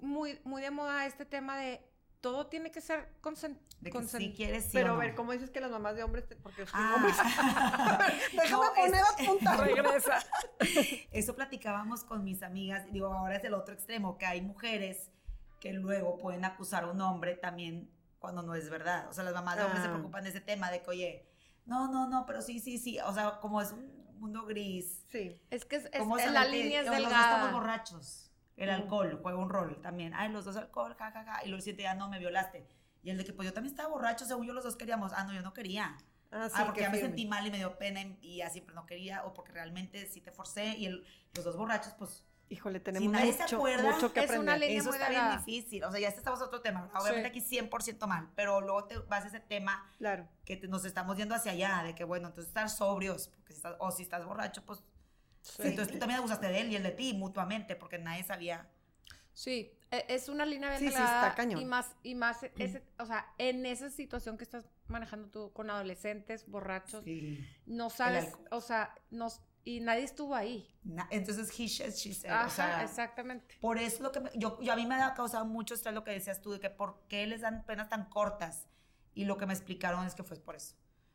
muy, 0.00 0.40
muy 0.44 0.60
de 0.62 0.70
moda 0.70 1.06
este 1.06 1.24
tema 1.24 1.56
de 1.58 1.80
todo 2.20 2.46
tiene 2.46 2.70
que 2.70 2.80
ser 2.80 3.06
consen- 3.20 3.58
De 3.80 3.90
que 3.90 3.98
consen- 3.98 4.18
sí 4.18 4.32
quieres, 4.34 4.64
sí 4.64 4.70
Pero 4.72 4.88
o 4.88 4.90
a 4.92 4.94
no. 4.94 5.00
ver, 5.00 5.14
¿cómo 5.14 5.32
dices 5.32 5.50
que 5.50 5.60
las 5.60 5.70
mamás 5.70 5.94
de 5.94 6.02
hombres, 6.04 6.26
te- 6.26 6.36
porque 6.36 6.64
Ah. 6.72 6.94
hombres? 6.96 7.14
Déjame 8.32 8.50
No, 8.66 8.72
poner 8.74 8.94
es- 8.94 9.02
a 9.02 9.22
apuntar. 9.22 9.60
Regresa. 9.66 10.18
Eso 11.12 11.34
platicábamos 11.34 12.02
con 12.04 12.24
mis 12.24 12.42
amigas, 12.42 12.90
digo, 12.92 13.12
ahora 13.12 13.36
es 13.36 13.44
el 13.44 13.54
otro 13.54 13.74
extremo, 13.74 14.16
que 14.18 14.26
hay 14.26 14.40
mujeres 14.40 15.10
que 15.60 15.72
luego 15.74 16.18
pueden 16.18 16.44
acusar 16.44 16.84
a 16.84 16.86
un 16.88 17.00
hombre 17.00 17.34
también 17.36 17.90
cuando 18.24 18.42
no 18.42 18.54
es 18.54 18.68
verdad. 18.70 19.06
O 19.08 19.12
sea, 19.12 19.22
las 19.24 19.34
mamás 19.34 19.56
de 19.56 19.64
hombres 19.64 19.82
se 19.82 19.88
Ah. 19.88 19.92
preocupan 19.92 20.24
de 20.24 20.30
ese 20.30 20.40
tema, 20.40 20.70
de 20.70 20.82
que, 20.82 20.90
oye, 20.90 21.26
no, 21.66 21.88
no, 21.92 22.08
no, 22.08 22.24
pero 22.26 22.40
sí, 22.42 22.58
sí, 22.58 22.78
sí. 22.78 22.98
O 23.00 23.12
sea, 23.12 23.38
como 23.40 23.60
es 23.60 23.70
un 23.72 24.18
mundo 24.18 24.44
gris. 24.46 25.04
Sí. 25.10 25.40
Es 25.50 25.64
que 25.64 25.76
es, 25.76 25.84
es- 25.92 25.98
¿cómo 26.00 26.16
es- 26.16 26.24
saber 26.24 26.40
la 26.40 26.46
línea 26.46 26.80
es 26.80 26.86
los 26.86 26.96
dos 26.96 27.04
estamos 27.06 27.26
delgada. 27.30 27.52
borrachos? 27.52 28.30
El 28.56 28.68
Mm. 28.70 28.72
alcohol 28.74 29.18
juega 29.22 29.38
un 29.38 29.50
rol 29.50 29.80
también. 29.82 30.14
Ay, 30.14 30.30
los 30.32 30.44
dos 30.44 30.56
alcohol, 30.56 30.94
ja, 30.98 31.10
ja, 31.10 31.24
ja. 31.24 31.40
Y 31.44 31.48
luego 31.48 31.56
el 31.56 31.62
siguiente 31.62 31.82
ya 31.84 31.94
no 31.94 32.08
me 32.08 32.18
violaste. 32.18 32.66
Y 33.02 33.10
el 33.10 33.18
de 33.18 33.24
que, 33.24 33.32
pues 33.34 33.46
yo 33.46 33.52
también 33.52 33.72
estaba 33.74 33.88
borracho, 33.90 34.24
según 34.24 34.46
yo 34.46 34.52
los 34.54 34.64
dos 34.64 34.76
queríamos. 34.76 35.12
Ah, 35.14 35.24
no, 35.24 35.32
yo 35.34 35.42
no 35.42 35.52
quería. 35.52 35.96
Ah, 36.30 36.48
sí, 36.48 36.54
ah, 36.58 36.64
porque 36.64 36.80
ya 36.80 36.88
me 36.90 36.94
firme. 36.96 37.08
sentí 37.10 37.26
mal 37.26 37.46
y 37.46 37.50
me 37.50 37.58
dio 37.58 37.76
pena 37.78 38.00
y, 38.00 38.18
y 38.22 38.36
ya 38.38 38.48
siempre 38.50 38.74
no 38.74 38.86
quería, 38.86 39.24
o 39.24 39.34
porque 39.34 39.52
realmente 39.52 40.06
sí 40.06 40.20
te 40.20 40.32
forcé. 40.32 40.68
Y 40.78 40.86
el- 40.86 41.04
los 41.34 41.44
dos 41.44 41.56
borrachos, 41.56 41.92
pues 41.94 42.24
Híjole, 42.50 42.78
tenemos 42.80 43.10
nadie 43.10 43.32
se 43.32 43.42
mucho, 43.42 43.56
acuerda, 43.56 43.90
mucho 43.94 44.12
que 44.12 44.20
es 44.20 44.30
una 44.30 44.52
aprender. 44.52 44.60
línea 44.60 44.80
eso 44.80 44.90
muy 44.90 44.98
está 44.98 45.08
bien 45.10 45.38
difícil. 45.38 45.84
O 45.84 45.90
sea, 45.90 45.98
ya 46.00 46.08
este 46.08 46.20
estamos 46.20 46.40
a 46.40 46.44
otro 46.44 46.60
tema. 46.60 46.90
Obviamente 46.94 47.28
aquí 47.28 47.40
100% 47.40 48.06
mal, 48.06 48.28
pero 48.36 48.60
luego 48.60 48.84
te 48.84 48.98
vas 48.98 49.24
a 49.24 49.28
ese 49.28 49.40
tema 49.40 49.90
Claro. 49.98 50.28
que 50.44 50.56
te- 50.56 50.68
nos 50.68 50.84
estamos 50.84 51.16
yendo 51.16 51.34
hacia 51.34 51.52
allá, 51.52 51.82
de 51.84 51.94
que 51.94 52.04
bueno, 52.04 52.28
entonces 52.28 52.48
estar 52.48 52.68
sobrios, 52.68 53.28
porque 53.28 53.52
si 53.52 53.56
estás, 53.58 53.76
o 53.78 53.90
si 53.90 54.02
estás 54.02 54.24
borracho, 54.26 54.64
pues 54.64 54.82
Sí. 55.40 55.62
entonces 55.62 55.92
tú 55.92 55.98
también 55.98 56.18
abusaste 56.20 56.46
de 56.48 56.60
él 56.60 56.70
y 56.72 56.76
él 56.76 56.82
de 56.82 56.90
ti 56.92 57.12
mutuamente, 57.14 57.76
porque 57.76 57.98
nadie 57.98 58.22
sabía. 58.24 58.68
Sí, 59.32 59.72
e- 59.90 60.04
es 60.08 60.28
una 60.28 60.46
línea 60.46 60.68
bien 60.70 60.80
Sí, 60.80 60.88
sí, 60.88 60.94
está 61.02 61.34
cañón. 61.36 61.60
y 61.60 61.64
más 61.64 61.96
y 62.02 62.14
más 62.14 62.42
ese, 62.56 62.84
o 62.98 63.06
sea, 63.06 63.26
en 63.38 63.66
esa 63.66 63.90
situación 63.90 64.36
que 64.38 64.44
estás 64.44 64.66
manejando 64.86 65.28
tú 65.28 65.52
con 65.52 65.70
adolescentes, 65.70 66.46
borrachos, 66.46 67.04
no 67.66 67.90
sabes, 67.90 68.32
o 68.50 68.60
sea, 68.60 68.94
no 69.10 69.28
y 69.64 69.80
nadie 69.80 70.04
estuvo 70.04 70.34
ahí. 70.34 70.68
Na- 70.84 71.08
Entonces, 71.10 71.48
he 71.58 71.68
said, 71.68 71.92
she 71.94 72.12
said. 72.14 72.30
Ajá, 72.30 72.46
o 72.46 72.50
sea, 72.50 72.82
exactamente. 72.84 73.56
Por 73.60 73.78
eso 73.78 74.02
lo 74.02 74.12
que 74.12 74.20
me- 74.20 74.30
yo, 74.34 74.60
yo 74.60 74.72
a 74.72 74.76
mí 74.76 74.86
me 74.86 74.94
ha 74.96 75.14
causado 75.14 75.44
mucho 75.46 75.74
estrés 75.74 75.94
lo 75.94 76.04
que 76.04 76.10
decías 76.12 76.40
tú, 76.42 76.52
de 76.52 76.60
que 76.60 76.70
por 76.70 77.00
qué 77.08 77.26
les 77.26 77.40
dan 77.40 77.64
penas 77.64 77.88
tan 77.88 78.04
cortas. 78.08 78.66
Y 79.14 79.24
lo 79.26 79.36
que 79.38 79.46
me 79.46 79.54
explicaron 79.54 80.04
es 80.06 80.14
que 80.14 80.22
fue 80.24 80.36
por 80.38 80.56
eso. 80.56 80.74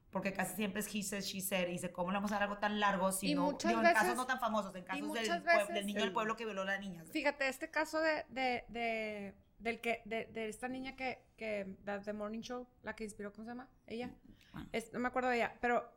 Porque 0.10 0.34
casi 0.34 0.56
siempre 0.56 0.80
es 0.82 0.88
he 0.96 1.04
said, 1.04 1.22
she 1.22 1.40
said, 1.42 1.68
y 1.68 1.74
dice, 1.74 1.92
¿cómo 1.92 2.10
le 2.12 2.16
vamos 2.18 2.32
a 2.32 2.36
dar 2.36 2.44
algo 2.44 2.58
tan 2.58 2.80
largo 2.80 3.12
si 3.12 3.32
Y 3.32 3.36
no, 3.36 3.44
muchas 3.52 3.70
digo, 3.70 3.82
en 3.82 3.88
veces- 3.88 4.02
casos 4.02 4.16
no 4.18 4.26
tan 4.26 4.40
famosos, 4.40 4.74
en 4.76 4.84
casos 4.84 5.14
del, 5.14 5.42
veces 5.44 5.68
del 5.68 5.86
niño 5.86 6.00
el- 6.00 6.06
del 6.06 6.14
pueblo 6.14 6.36
que 6.36 6.46
violó 6.46 6.64
a 6.64 6.66
la 6.66 6.78
niña. 6.80 7.04
Fíjate, 7.12 7.48
este 7.48 7.70
caso 7.70 8.00
de, 8.00 8.26
de, 8.30 8.66
de 8.70 9.36
del 9.60 9.82
que 9.82 10.02
de, 10.06 10.26
de 10.28 10.48
esta 10.50 10.68
niña 10.70 10.96
que 10.96 11.22
que 11.38 11.78
The 11.86 12.14
Morning 12.14 12.42
Show, 12.42 12.66
la 12.82 12.96
que 12.96 13.04
inspiró, 13.04 13.32
¿cómo 13.34 13.44
se 13.44 13.52
llama? 13.52 13.70
Ella. 13.86 14.10
Ah. 14.54 14.66
Es- 14.72 14.92
no 14.94 15.00
me 15.00 15.10
acuerdo 15.10 15.30
de 15.30 15.36
ella, 15.36 15.56
pero 15.62 15.88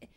eh, 0.00 0.10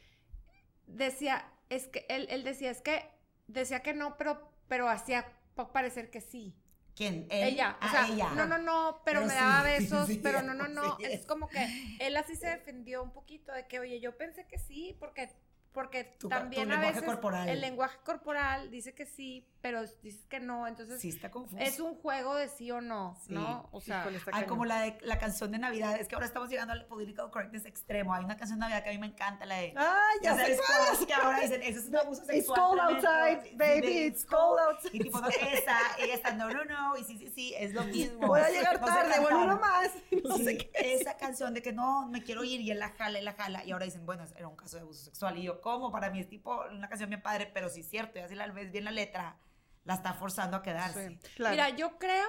decía, 0.88 1.46
es 1.69 1.88
que 1.88 2.05
él, 2.10 2.27
él 2.29 2.43
decía, 2.43 2.71
es 2.71 2.82
que 2.82 3.03
decía 3.47 3.82
que 3.82 3.93
no, 3.93 4.17
pero 4.17 4.49
pero 4.67 4.88
hacía 4.89 5.25
pa- 5.55 5.71
parecer 5.73 6.10
que 6.12 6.21
sí. 6.21 6.55
¿Quién? 6.95 7.27
¿Él? 7.29 7.53
Ella, 7.53 7.77
o 7.82 7.82
Ah, 7.82 7.91
sea, 7.91 8.08
ella. 8.13 8.29
no, 8.36 8.45
no, 8.45 8.58
no, 8.58 9.01
pero, 9.05 9.19
Pero 9.19 9.27
me 9.27 9.34
sí, 9.34 9.39
daba 9.39 9.63
besos, 9.63 10.08
sí, 10.08 10.19
pero 10.23 10.41
no, 10.43 10.53
no, 10.53 10.67
no. 10.67 10.97
sí. 10.97 11.03
Es 11.03 11.25
como 11.25 11.49
que 11.49 11.69
él 11.99 12.17
así 12.17 12.36
se 12.36 12.47
defendió 12.47 13.01
un 13.03 13.12
poquito 13.13 13.51
de 13.53 13.67
que, 13.67 13.79
oye, 13.79 13.99
yo 13.99 14.17
pensé 14.17 14.45
que 14.47 14.60
sí, 14.60 14.95
porque, 14.99 15.29
porque 15.71 16.03
Tu- 16.03 16.27
tu 16.27 16.29
también 16.29 16.63
a 16.71 16.75
lenguaje 16.75 16.93
veces 16.95 17.03
corporal. 17.10 17.47
el 17.49 17.62
lenguaje 17.62 17.97
corporal 18.03 18.71
dice 18.71 18.93
que 18.93 19.05
sí, 19.05 19.45
pero 19.62 19.82
dices 20.01 20.25
que 20.27 20.39
no, 20.39 20.67
entonces 20.67 21.00
Sí, 21.00 21.10
está 21.10 21.29
confuso. 21.29 21.62
es 21.62 21.79
un 21.79 21.96
juego 21.96 22.35
de 22.35 22.48
sí 22.50 22.71
o 22.71 22.81
no, 22.81 23.15
Sí. 23.25 23.33
¿no? 23.33 23.67
O 23.71 23.79
sea, 23.81 24.00
Híjole, 24.02 24.17
Ah, 24.19 24.31
cañón. 24.31 24.50
como 24.50 24.65
la, 24.65 24.81
de, 24.81 24.98
la 25.02 25.17
canción 25.19 25.52
de 25.52 25.60
Navidad. 25.60 25.98
Es 26.00 26.08
que 26.08 26.15
ahora 26.15 26.27
estamos 26.27 26.50
llegando 26.50 26.73
al 26.73 26.85
political 26.85 27.29
correctness 27.29 27.65
extremo. 27.65 28.13
Hay 28.13 28.23
una 28.23 28.35
canción 28.37 28.58
de 28.60 28.62
Navidad 28.65 28.83
que 28.83 28.89
a 28.89 28.94
mí 28.94 28.98
me 29.00 29.08
encanta, 29.08 29.46
la 29.46 29.56
de... 29.56 29.73
Ay, 29.75 30.17
ya, 30.23 30.35
sabes 30.35 30.60
cuál. 30.65 31.06
que 31.08 31.13
ahora 31.13 31.39
dicen, 31.41 31.62
eso 31.62 31.79
es 31.79 31.85
un 31.87 31.96
abuso 31.98 32.21
It's 32.23 32.27
sexual. 32.48 32.60
cold 32.60 32.79
tremendo. 33.00 33.10
outside, 33.10 33.56
baby, 33.58 33.81
de, 33.81 34.06
it's 34.08 34.25
cold 34.25 34.60
outside. 34.60 34.96
Y 34.96 35.00
tipo, 35.00 35.19
no, 35.21 35.27
esa, 35.27 35.77
ella 36.00 36.13
está, 36.15 36.31
no, 36.33 36.50
no, 36.50 36.63
no, 36.65 36.98
y 36.98 37.04
sí, 37.04 37.17
sí, 37.17 37.29
sí, 37.29 37.54
es 37.58 37.73
lo 37.73 37.83
mismo. 37.83 38.27
Voy 38.27 38.39
a 38.41 38.50
llegar 38.50 38.79
No 38.79 38.87
tarde, 38.87 39.19
bueno, 39.19 39.44
uno 39.44 39.60
más. 39.60 39.91
No 40.23 40.37
Sí, 40.37 40.44
sé 40.46 40.58
qué. 40.58 40.71
esa 40.96 41.17
canción 41.17 41.54
de 41.54 41.62
que 41.62 41.73
no, 41.73 42.08
me 42.08 42.23
quiero 42.23 42.44
ir 42.44 42.62
y 42.62 42.71
él 42.71 42.79
la 42.79 42.89
jala, 42.91 43.19
él 43.19 43.25
la 43.25 43.33
jala. 43.33 43.63
Y 43.65 43.71
ahora 43.71 43.85
dicen, 43.85 44.06
bueno, 44.06 44.23
era 44.37 44.48
un 44.48 44.56
caso 44.56 44.77
de 44.77 44.83
abuso 44.83 45.04
sexual. 45.04 45.37
Y 45.37 45.44
yo, 45.44 45.60
¿cómo? 45.70 45.92
Para 45.92 46.10
mí 46.10 46.20
es 46.20 46.30
tipo 46.30 46.63
una 46.72 46.88
canción 46.90 47.10
bien 47.10 47.22
padre, 47.22 47.50
pero 47.54 47.70
sí 47.70 47.82
es 47.82 47.90
cierto. 47.90 48.20
Y 48.20 48.22
así 48.22 48.36
la 48.36 48.48
ves 48.48 48.72
bien 48.72 48.86
la 48.86 48.92
letra, 48.92 49.38
la 49.86 49.94
está 49.94 50.13
forzando 50.13 50.58
a 50.58 50.63
quedarse. 50.63 51.10
sí. 51.10 51.20
Claro. 51.36 51.52
Mira, 51.52 51.70
yo 51.70 51.98
creo 52.00 52.28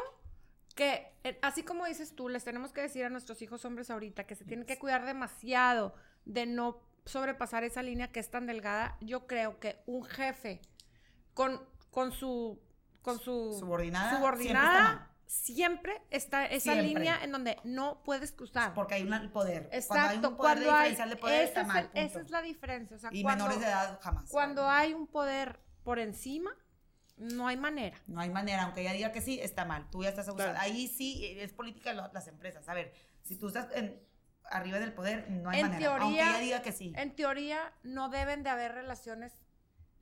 que, 0.74 1.12
eh, 1.24 1.38
así 1.42 1.62
como 1.62 1.86
dices 1.86 2.14
tú, 2.14 2.28
les 2.28 2.44
tenemos 2.44 2.72
que 2.72 2.82
decir 2.82 3.04
a 3.04 3.10
nuestros 3.10 3.40
hijos 3.42 3.64
hombres 3.64 3.90
ahorita 3.90 4.24
que 4.24 4.34
se 4.34 4.44
tienen 4.44 4.66
que 4.66 4.78
cuidar 4.78 5.06
demasiado 5.06 5.94
de 6.24 6.46
no, 6.46 6.82
sobrepasar 7.06 7.64
esa 7.64 7.82
línea 7.82 8.12
que 8.12 8.20
es 8.20 8.30
tan 8.30 8.46
delgada. 8.46 8.96
Yo 9.00 9.26
creo 9.26 9.58
que 9.58 9.82
un 9.86 10.04
jefe 10.04 10.60
con, 11.34 11.66
con 11.90 12.12
su 12.12 12.60
con 13.02 13.18
su 13.18 13.56
Subordinada, 13.58 14.16
subordinada 14.16 15.09
siempre 15.30 16.02
está, 16.10 16.44
esa 16.46 16.72
Siempre. 16.72 16.88
línea 16.88 17.22
en 17.22 17.30
donde 17.30 17.56
no 17.62 18.02
puedes 18.02 18.32
cruzar. 18.32 18.74
Porque 18.74 18.94
hay 18.94 19.02
un 19.04 19.30
poder. 19.30 19.68
Exacto, 19.72 19.94
Cuando 19.94 20.08
hay 20.10 20.16
un 20.32 20.36
poder 20.36 20.58
de 20.58 20.64
hay, 20.70 20.70
diferencial 20.90 21.10
de 21.10 21.16
poder, 21.16 21.42
está 21.44 21.60
es 21.60 21.66
mal. 21.68 21.84
punto. 21.84 22.00
esa 22.00 22.20
es 22.20 22.30
la 22.30 22.42
diferencia. 22.42 22.96
O 22.96 22.98
sea, 22.98 23.10
y 23.12 23.22
cuando, 23.22 23.44
menores 23.44 23.64
de 23.64 23.70
edad 23.70 24.00
jamás. 24.02 24.28
cuando 24.30 24.68
hay 24.68 24.92
un 24.92 25.06
poder 25.06 25.60
por 25.84 26.00
encima, 26.00 26.50
no 27.16 27.46
hay 27.46 27.56
manera. 27.56 27.96
No 28.08 28.20
hay 28.20 28.28
manera, 28.30 28.64
aunque 28.64 28.80
ella 28.80 28.92
diga 28.92 29.12
que 29.12 29.20
sí, 29.20 29.38
está 29.40 29.64
mal. 29.64 29.88
Tú 29.90 30.02
ya 30.02 30.08
estás 30.08 30.26
abusando. 30.28 30.52
Claro. 30.54 30.64
Ahí 30.68 30.88
sí 30.88 31.24
es 31.38 31.52
política 31.52 31.90
de 31.90 31.96
lo- 31.96 32.10
las 32.12 32.26
empresas. 32.26 32.68
A 32.68 32.74
ver, 32.74 32.92
si 33.22 33.36
tú 33.38 33.48
estás 33.48 33.68
en- 33.74 34.02
arriba 34.50 34.80
del 34.80 34.92
poder, 34.92 35.30
no 35.30 35.50
hay 35.50 35.60
En 35.60 35.68
manera. 35.70 35.96
aunque 35.96 36.20
ella 36.20 36.38
diga 36.38 36.62
que 36.62 36.72
sí. 36.72 36.92
En 36.96 37.14
teoría, 37.14 37.72
no 37.84 38.08
deben 38.08 38.42
de 38.42 38.50
haber 38.50 38.72
relaciones 38.72 39.39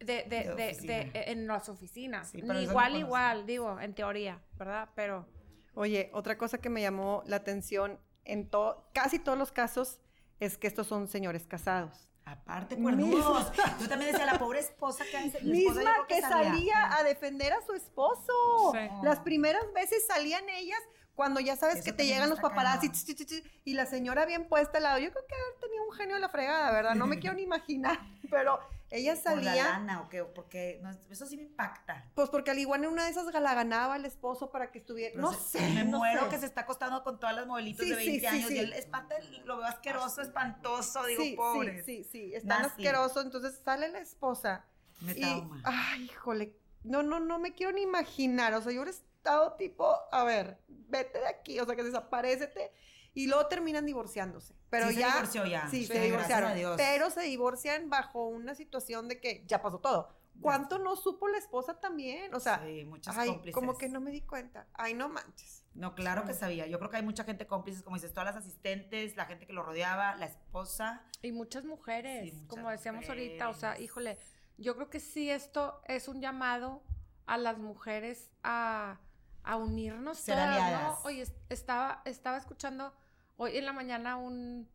de, 0.00 0.24
de- 0.24 0.24
De 0.24 0.54
de- 0.54 1.10
de- 1.12 1.24
en 1.32 1.46
las 1.46 1.68
oficinas. 1.68 2.30
Sí, 2.30 2.38
eso 2.38 2.46
no 2.52 2.60
igual, 2.60 2.96
igual, 2.96 3.46
digo, 3.46 3.78
en 3.80 3.94
teoría, 3.94 4.40
¿verdad? 4.56 4.88
Pero 4.94 5.26
Oye, 5.74 6.10
otra 6.12 6.36
cosa 6.36 6.58
que 6.58 6.70
me 6.70 6.80
llamó 6.82 7.22
la 7.26 7.36
atención 7.36 8.00
en 8.24 8.48
to- 8.50 8.88
casi 8.92 9.18
todos 9.20 9.38
los 9.38 9.52
casos 9.52 10.00
es 10.40 10.58
que 10.58 10.66
estos 10.66 10.86
son 10.88 11.06
señores 11.06 11.46
casados. 11.46 12.08
Aparte, 12.24 12.76
cuernudos. 12.76 13.50
Yo 13.80 13.88
también 13.88 14.10
decía, 14.12 14.26
la 14.26 14.38
pobre 14.38 14.58
esposa 14.58 15.04
que 15.10 15.16
hace. 15.16 15.38
esposa 15.38 15.44
Misma 15.44 15.92
que 16.08 16.20
salía 16.20 16.96
a 16.96 17.02
defender 17.04 17.52
a 17.52 17.62
su 17.64 17.72
esposo. 17.72 18.72
Sí. 18.72 18.78
Las 19.02 19.20
primeras 19.20 19.62
veces 19.72 20.04
salían 20.06 20.48
ellas 20.50 20.78
cuando 21.14 21.40
ya 21.40 21.56
sabes 21.56 21.76
Eso 21.76 21.84
que 21.84 21.92
te 21.92 22.06
llegan 22.06 22.28
los 22.28 22.38
paparazzi 22.40 22.88
cañón. 22.88 22.92
ch, 23.04 23.14
ch, 23.14 23.24
ch, 23.24 23.26
ch, 23.26 23.60
y 23.64 23.74
la 23.74 23.86
señora 23.86 24.26
bien 24.26 24.46
puesta 24.48 24.76
al 24.78 24.82
lado. 24.84 24.98
Yo 24.98 25.10
creo 25.10 25.24
que 25.26 25.34
haber 25.34 25.60
tenido 25.60 25.84
un 25.86 25.92
genio 25.92 26.14
de 26.16 26.20
la 26.20 26.28
fregada, 26.28 26.70
¿verdad? 26.72 26.94
No 26.96 27.06
me 27.06 27.18
quiero 27.20 27.34
ni 27.36 27.42
imaginar, 27.42 27.98
pero 28.30 28.60
ella 28.90 29.14
Por 29.14 29.42
la 29.42 29.44
salía, 29.52 29.64
lana 29.64 30.00
o 30.02 30.08
qué, 30.08 30.24
porque 30.24 30.80
no, 30.82 30.90
eso 31.10 31.26
sí 31.26 31.36
me 31.36 31.42
impacta. 31.44 32.10
pues 32.14 32.30
porque 32.30 32.50
al 32.50 32.58
igual 32.58 32.84
en 32.84 32.90
una 32.90 33.04
de 33.04 33.10
esas 33.10 33.26
la 33.26 33.54
ganaba 33.54 33.96
el 33.96 34.04
esposo 34.04 34.50
para 34.50 34.70
que 34.70 34.78
estuviera, 34.78 35.12
Pero 35.14 35.22
no 35.22 35.32
se- 35.34 35.58
sé, 35.58 35.68
Me 35.74 35.84
no 35.84 35.98
muero 35.98 36.24
sé. 36.24 36.28
que 36.30 36.38
se 36.38 36.46
está 36.46 36.62
acostando 36.62 37.02
con 37.04 37.20
todas 37.20 37.36
las 37.36 37.46
modelitos 37.46 37.84
Sí, 37.84 37.90
de 37.92 38.00
sí, 38.00 38.06
20 38.10 38.20
sí, 38.20 38.26
años 38.36 38.48
sí. 38.48 38.54
y 38.54 38.58
él 38.58 38.72
es 38.72 38.86
parte, 38.86 39.14
del- 39.14 39.44
lo 39.46 39.58
veo 39.58 39.66
asqueroso, 39.66 40.22
espantoso, 40.22 41.04
digo, 41.06 41.22
pobre. 41.36 41.82
sí, 41.84 42.04
sí, 42.04 42.08
sí, 42.10 42.34
están 42.34 42.62
Nasty. 42.62 42.82
asquerosos, 42.86 43.24
entonces 43.24 43.60
sale 43.64 43.88
la 43.90 43.98
esposa 44.00 44.64
Me 45.00 45.12
y, 45.12 45.20
trauma. 45.20 45.62
ay, 45.64 46.04
híjole, 46.04 46.56
no, 46.84 47.02
no, 47.02 47.20
no 47.20 47.38
me 47.38 47.52
quiero 47.54 47.72
ni 47.72 47.82
imaginar, 47.82 48.54
o 48.54 48.62
sea, 48.62 48.72
yo 48.72 48.80
hubiera 48.80 48.90
estado 48.96 49.52
tipo, 49.54 49.94
a 50.12 50.24
ver, 50.24 50.58
vete 50.68 51.18
de 51.18 51.26
aquí, 51.26 51.60
o 51.60 51.66
sea, 51.66 51.76
que 51.76 51.82
desaparecete, 51.82 52.72
y 53.14 53.26
luego 53.26 53.46
terminan 53.46 53.86
divorciándose, 53.86 54.54
pero 54.70 54.88
Sí 54.88 54.94
se 54.94 55.00
ya, 55.00 55.12
divorció 55.14 55.46
ya. 55.46 55.68
sí, 55.68 55.80
Sí, 55.80 55.86
se 55.86 56.00
divorciaron, 56.00 56.50
a 56.50 56.54
Dios. 56.54 56.74
pero 56.76 57.10
se 57.10 57.22
divorcian 57.22 57.90
bajo 57.90 58.26
una 58.28 58.54
situación 58.54 59.08
de 59.08 59.20
que 59.20 59.44
ya 59.46 59.60
pasó 59.62 59.78
todo, 59.80 60.14
¿cuánto 60.40 60.78
no 60.78 60.94
supo 60.96 61.26
la 61.28 61.38
esposa 61.38 61.80
también? 61.80 62.32
O 62.34 62.38
sea, 62.40 62.62
Sí, 62.64 62.84
muchas 62.84 63.16
ay, 63.16 63.28
cómplices. 63.30 63.54
como 63.54 63.76
que 63.76 63.88
no 63.88 64.00
me 64.00 64.10
di 64.12 64.20
cuenta, 64.22 64.68
ay, 64.74 64.94
no 64.94 65.08
manches. 65.08 65.64
No, 65.74 65.94
claro 65.94 66.24
que 66.24 66.34
sabía. 66.34 66.66
Yo 66.66 66.78
creo 66.78 66.90
que 66.90 66.96
hay 66.96 67.02
mucha 67.04 67.22
gente 67.24 67.46
cómplices, 67.46 67.82
como 67.84 67.94
dices, 67.96 68.12
todas 68.12 68.34
las 68.34 68.36
asistentes, 68.44 69.16
la 69.16 69.26
gente 69.26 69.46
que 69.46 69.52
lo 69.52 69.62
rodeaba, 69.62 70.16
la 70.16 70.26
esposa. 70.26 71.04
Y 71.22 71.30
muchas 71.32 71.64
mujeres, 71.64 72.24
Sí, 72.24 72.32
muchas 72.32 72.48
como 72.48 72.70
decíamos 72.70 73.08
ahorita, 73.08 73.48
o 73.48 73.54
sea, 73.54 73.78
híjole, 73.80 74.18
yo 74.56 74.74
creo 74.74 74.90
que 74.90 74.98
sí 74.98 75.30
esto 75.30 75.80
es 75.86 76.08
un 76.08 76.20
llamado 76.20 76.82
a 77.26 77.38
las 77.38 77.58
mujeres 77.58 78.30
a, 78.42 78.98
a 79.44 79.56
unirnos 79.56 80.18
Ser 80.18 80.34
todas, 80.36 80.48
aliadas. 80.50 80.82
¿no? 80.82 81.04
Oye, 81.04 81.22
es- 81.22 81.34
estaba, 81.48 82.02
estaba 82.04 82.36
escuchando 82.36 82.92
hoy 83.36 83.56
en 83.56 83.64
la 83.66 83.72
mañana 83.72 84.16
un, 84.16 84.68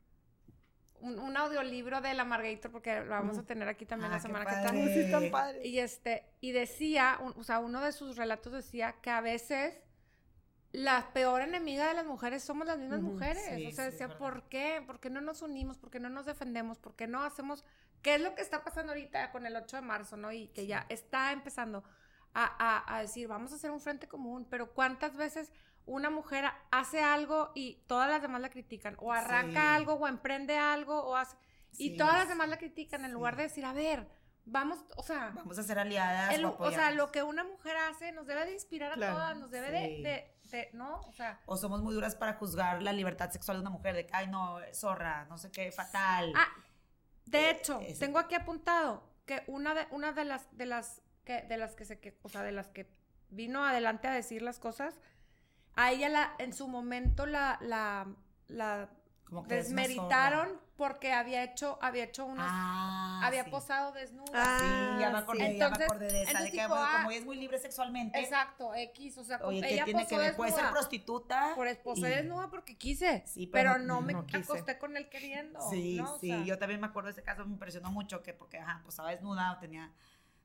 un, 1.01 1.19
un 1.19 1.37
audiolibro 1.37 1.99
de 2.01 2.13
la 2.13 2.23
Margator, 2.23 2.71
porque 2.71 3.01
lo 3.01 3.09
vamos 3.09 3.37
a 3.37 3.41
Mm. 3.41 3.45
tener 3.45 3.67
aquí 3.67 3.85
también 3.85 4.11
Ah, 4.11 4.15
la 4.15 4.21
qué 4.21 4.27
semana 4.27 4.45
que 4.45 4.51
padre. 4.51 4.93
Sí, 4.93 4.99
están 5.01 5.31
padres. 5.31 5.65
Y 5.65 5.79
este, 5.79 6.25
y 6.41 6.51
decía, 6.53 7.17
un- 7.21 7.33
o 7.37 7.43
sea, 7.43 7.59
uno 7.59 7.81
de 7.81 7.91
sus 7.91 8.15
relatos 8.17 8.53
decía 8.53 8.93
que 9.01 9.09
a 9.09 9.21
veces 9.21 9.79
la 10.71 11.11
peor 11.13 11.41
enemiga 11.41 11.87
de 11.87 11.93
las 11.93 12.05
mujeres 12.05 12.43
somos 12.43 12.65
las 12.65 12.79
mismas 12.79 13.01
mujeres. 13.01 13.43
sí, 13.45 13.67
o 13.67 13.69
sí, 13.69 13.75
sea, 13.75 13.85
decía, 13.85 14.07
verdad. 14.07 14.19
¿por 14.19 14.43
qué? 14.49 14.81
¿Por 14.87 14.99
qué 14.99 15.09
no 15.09 15.21
nos 15.21 15.41
unimos? 15.43 15.77
¿Por 15.77 15.91
qué 15.91 15.99
no 15.99 16.09
nos 16.09 16.25
defendemos? 16.25 16.79
¿Por 16.79 16.95
qué 16.95 17.05
no 17.05 17.21
hacemos? 17.21 17.63
¿Qué 18.01 18.15
es 18.15 18.21
lo 18.21 18.33
que 18.33 18.41
está 18.41 18.63
pasando 18.63 18.91
ahorita 18.93 19.31
con 19.31 19.45
el 19.45 19.55
8 19.55 19.75
de 19.77 19.81
marzo, 19.83 20.17
no? 20.17 20.31
Y 20.31 20.47
que 20.47 20.65
ya 20.65 20.85
está 20.89 21.31
empezando 21.31 21.83
a, 22.33 22.45
a- 22.45 22.95
a 22.97 23.01
decir, 23.01 23.27
vamos 23.27 23.51
a 23.51 23.55
hacer 23.55 23.71
un 23.71 23.79
frente 23.79 24.07
común, 24.07 24.47
pero 24.49 24.73
¿cuántas 24.73 25.15
veces 25.15 25.51
una 25.85 26.09
mujer 26.09 26.45
hace 26.71 27.01
algo 27.03 27.51
y 27.55 27.83
todas 27.87 28.09
las 28.09 28.21
demás 28.21 28.41
la 28.41 28.49
critican? 28.49 28.95
O 28.99 29.11
arranca 29.11 29.61
Sí. 29.61 29.67
algo, 29.67 29.93
o 29.93 30.07
emprende 30.07 30.57
algo, 30.57 31.03
o 31.03 31.15
hace... 31.15 31.35
Y 31.77 31.97
todas 31.97 32.15
las 32.19 32.27
demás 32.29 32.49
la 32.49 32.57
critican 32.57 33.03
en 33.05 33.11
lugar 33.11 33.35
de 33.35 33.43
decir, 33.43 33.65
a 33.65 33.73
ver, 33.73 34.07
vamos, 34.45 34.83
o 34.95 35.03
sea, 35.03 35.31
Vamos 35.35 35.57
a 35.57 35.63
ser 35.63 35.79
aliadas. 35.79 36.33
el- 36.35 36.45
o, 36.45 36.55
o 36.59 36.71
sea, 36.71 36.91
lo 36.91 37.11
que 37.11 37.23
una 37.23 37.43
mujer 37.43 37.75
hace 37.77 38.11
nos 38.11 38.27
debe 38.27 38.45
de 38.45 38.53
inspirar 38.53 38.91
a 38.91 38.95
todas, 38.95 39.37
nos 39.37 39.49
debe 39.51 39.71
de, 39.71 39.87
sí. 39.97 40.03
de- 40.03 40.33
de- 40.51 40.69
¿no? 40.73 41.01
O 41.01 41.13
sea, 41.13 41.39
O 41.45 41.57
somos 41.57 41.81
muy 41.81 41.93
duras 41.95 42.15
para 42.15 42.33
juzgar 42.33 42.81
la 42.83 42.93
libertad 42.93 43.31
sexual 43.31 43.57
de 43.57 43.61
una 43.61 43.69
mujer, 43.71 43.95
de 43.95 44.05
que, 44.05 44.13
ay, 44.15 44.27
no, 44.27 44.59
zorra, 44.73 45.25
no 45.25 45.37
sé 45.39 45.51
qué, 45.51 45.71
fatal. 45.71 46.31
ah, 46.35 46.47
de 47.25 47.39
Eh, 47.39 47.49
hecho, 47.51 47.79
tengo 47.99 48.19
aquí 48.19 48.35
apuntado 48.35 49.03
que 49.25 49.43
una 49.47 49.73
de, 49.73 49.87
una 49.91 50.11
de 50.11 50.25
las, 50.25 50.45
de 50.55 50.65
las 50.65 51.01
que, 51.23 51.41
de 51.43 51.57
las 51.57 51.75
que 51.75 51.85
se, 51.85 51.99
que, 51.99 52.17
o 52.21 52.29
sea, 52.29 52.41
de 52.43 52.51
las 52.51 52.67
que 52.69 52.87
vino 53.29 53.65
adelante 53.65 54.07
a 54.07 54.11
decir 54.13 54.41
las 54.41 54.59
cosas, 54.59 54.99
a 55.75 55.91
ella 55.91 56.09
la, 56.09 56.33
en 56.39 56.53
su 56.53 56.67
momento 56.67 57.25
la, 57.25 57.57
la, 57.61 58.07
la 58.47 58.89
Como 59.25 59.47
que 59.47 59.57
es 59.59 59.69
una 59.71 59.81
desmeritaron 59.81 60.61
porque 60.75 61.13
había 61.13 61.43
hecho, 61.43 61.77
había 61.81 62.03
hecho 62.03 62.25
unos, 62.25 62.45
Ah, 62.49 63.21
había 63.23 63.43
sí. 63.45 63.49
posado 63.51 63.91
desnuda. 63.91 64.31
Ah, 64.33 64.57
Sí, 64.95 65.01
ya 65.01 65.09
me 65.11 65.17
acordé, 65.19 65.39
sí. 65.51 65.57
ya 65.57 65.69
me 65.69 65.75
Entonces- 65.75 65.85
acordé 65.85 66.05
de 66.11 66.21
esa. 66.23 66.31
entonces 66.31 66.43
de 66.45 66.51
que 66.51 66.57
dijo, 66.63 66.69
bueno, 66.69 66.85
ah, 66.87 66.97
como 66.97 67.11
ella 67.11 67.19
es 67.19 67.25
muy 67.25 67.37
libre 67.37 67.57
sexualmente. 67.59 68.19
Exacto, 68.19 68.75
X, 68.75 69.17
o 69.19 69.23
sea, 69.23 69.39
Oye, 69.43 69.61
¿qué 69.61 69.73
ella 69.75 69.85
tiene 69.85 69.99
posó 70.03 70.09
que 70.09 70.17
ver? 70.17 70.35
Puede 70.35 70.51
ser 70.51 70.69
prostituta. 70.71 71.53
Por 71.55 71.67
esposa 71.67 72.09
y- 72.09 72.11
desnuda 72.11 72.49
porque 72.49 72.75
quise. 72.77 73.23
Sí, 73.25 73.47
pero, 73.47 73.73
pero 73.73 73.83
no 73.85 74.01
me 74.01 74.13
no 74.13 74.25
acosté 74.33 74.77
con 74.77 74.97
él 74.97 75.09
queriendo. 75.09 75.59
Sí, 75.69 75.97
¿no? 75.97 76.15
O 76.15 76.19
sí, 76.19 76.27
sea, 76.27 76.43
yo 76.43 76.57
también 76.59 76.81
me 76.81 76.87
acuerdo 76.87 77.07
de 77.07 77.13
ese 77.13 77.23
caso, 77.23 77.45
me 77.45 77.53
impresionó 77.53 77.91
mucho 77.91 78.21
que 78.23 78.33
porque, 78.33 78.57
ajá, 78.59 78.79
pues 78.83 78.93
estaba 78.95 79.09
desnuda, 79.11 79.57
tenía, 79.59 79.91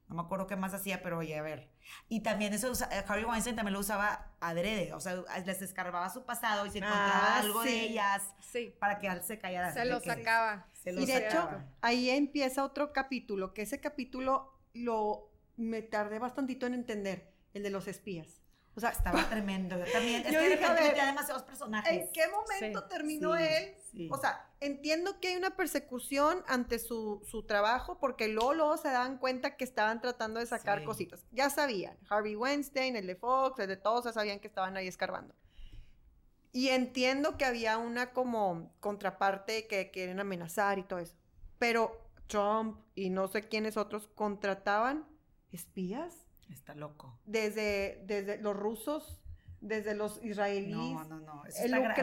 no 0.08 0.14
me 0.16 0.22
acuerdo 0.22 0.46
qué 0.46 0.56
más 0.56 0.72
hacía, 0.74 1.02
pero 1.02 1.18
oye, 1.18 1.36
a 1.38 1.42
ver. 1.42 1.68
Y 2.08 2.20
también 2.22 2.52
eso, 2.54 2.72
eh, 2.90 3.04
Harvey 3.06 3.24
Weinstein 3.24 3.56
también 3.56 3.74
lo 3.74 3.80
usaba 3.80 4.32
adrede, 4.40 4.92
o 4.94 5.00
sea, 5.00 5.16
les 5.44 5.60
escarbaba 5.62 6.08
su 6.10 6.24
pasado 6.24 6.64
y 6.66 6.70
se 6.70 6.78
encontraba 6.78 7.36
Ah, 7.36 7.38
algo 7.40 7.62
sí. 7.62 7.68
de 7.68 7.80
ellas 7.82 8.22
Sí, 8.40 8.74
para 8.80 8.98
que 8.98 9.06
él 9.06 9.22
se 9.22 9.38
callara. 9.38 9.72
se 9.72 9.84
lo 9.84 10.00
que- 10.00 10.10
sacaba. 10.10 10.66
se 10.72 10.92
lo 10.92 11.00
Y 11.02 11.06
de 11.06 11.16
hecho, 11.18 11.36
sacaba. 11.42 11.64
ahí 11.82 12.08
empieza 12.10 12.64
otro 12.64 12.92
capítulo, 12.92 13.52
que 13.52 13.62
ese 13.62 13.80
capítulo 13.80 14.58
lo 14.74 15.30
me 15.56 15.82
tardé 15.82 16.18
bastantito 16.18 16.66
en 16.66 16.74
entender, 16.74 17.32
el 17.52 17.62
de 17.62 17.70
los 17.70 17.88
espías. 17.88 18.40
O 18.74 18.80
sea, 18.80 18.90
Estaba 18.90 19.18
tremendo, 19.28 19.76
yo 19.76 19.90
también. 19.92 20.24
Es 20.24 20.32
Yo 20.32 20.38
que 20.38 20.48
de 20.50 20.56
repente 20.56 20.82
ver, 20.82 20.94
demasiados 21.06 21.42
personajes. 21.42 21.92
¿en 21.92 22.12
qué 22.12 22.28
momento 22.28 22.80
Sí, 22.82 22.86
terminó 22.88 23.36
sí, 23.36 23.42
él? 23.42 23.74
Sí. 23.90 24.08
O 24.12 24.18
sea, 24.18 24.48
entiendo 24.60 25.20
que 25.20 25.28
hay 25.28 25.36
una 25.36 25.56
persecución 25.56 26.42
ante 26.46 26.78
su, 26.78 27.22
su 27.24 27.44
trabajo, 27.44 27.98
porque 27.98 28.28
luego, 28.28 28.54
luego 28.54 28.76
se 28.76 28.88
dan 28.88 29.18
cuenta 29.18 29.56
que 29.56 29.64
estaban 29.64 30.00
tratando 30.00 30.40
de 30.40 30.46
sacar 30.46 30.80
Sí. 30.80 30.84
cositas. 30.84 31.26
Ya 31.32 31.50
sabían, 31.50 31.96
Harvey 32.08 32.36
Weinstein, 32.36 32.96
el 32.96 33.06
de 33.06 33.16
Fox, 33.16 33.58
el 33.60 33.68
de 33.68 33.76
todos, 33.76 34.04
ya 34.04 34.12
sabían 34.12 34.40
que 34.40 34.48
estaban 34.48 34.76
ahí 34.76 34.86
escarbando. 34.88 35.34
Y 36.52 36.68
entiendo 36.68 37.36
que 37.36 37.44
había 37.44 37.76
una 37.78 38.12
como 38.12 38.72
contraparte 38.80 39.66
que 39.66 39.90
quieren 39.90 40.18
amenazar 40.18 40.78
y 40.78 40.82
todo 40.82 40.98
eso. 40.98 41.14
Pero 41.58 42.10
Trump 42.26 42.80
y 42.94 43.10
no 43.10 43.28
sé 43.28 43.42
quiénes 43.48 43.76
otros 43.76 44.08
contrataban 44.14 45.06
espías 45.52 46.26
Está 46.50 46.74
loco. 46.74 47.18
desde, 47.26 48.02
desde 48.06 48.38
los 48.38 48.56
rusos, 48.56 49.20
desde 49.60 49.94
los 49.94 50.22
israelíes, 50.24 50.94
No, 50.94 51.04
no, 51.04 51.20
no. 51.20 51.44
Eso 51.46 51.58
el 51.64 51.74
está 51.74 51.78
grave. 51.78 51.94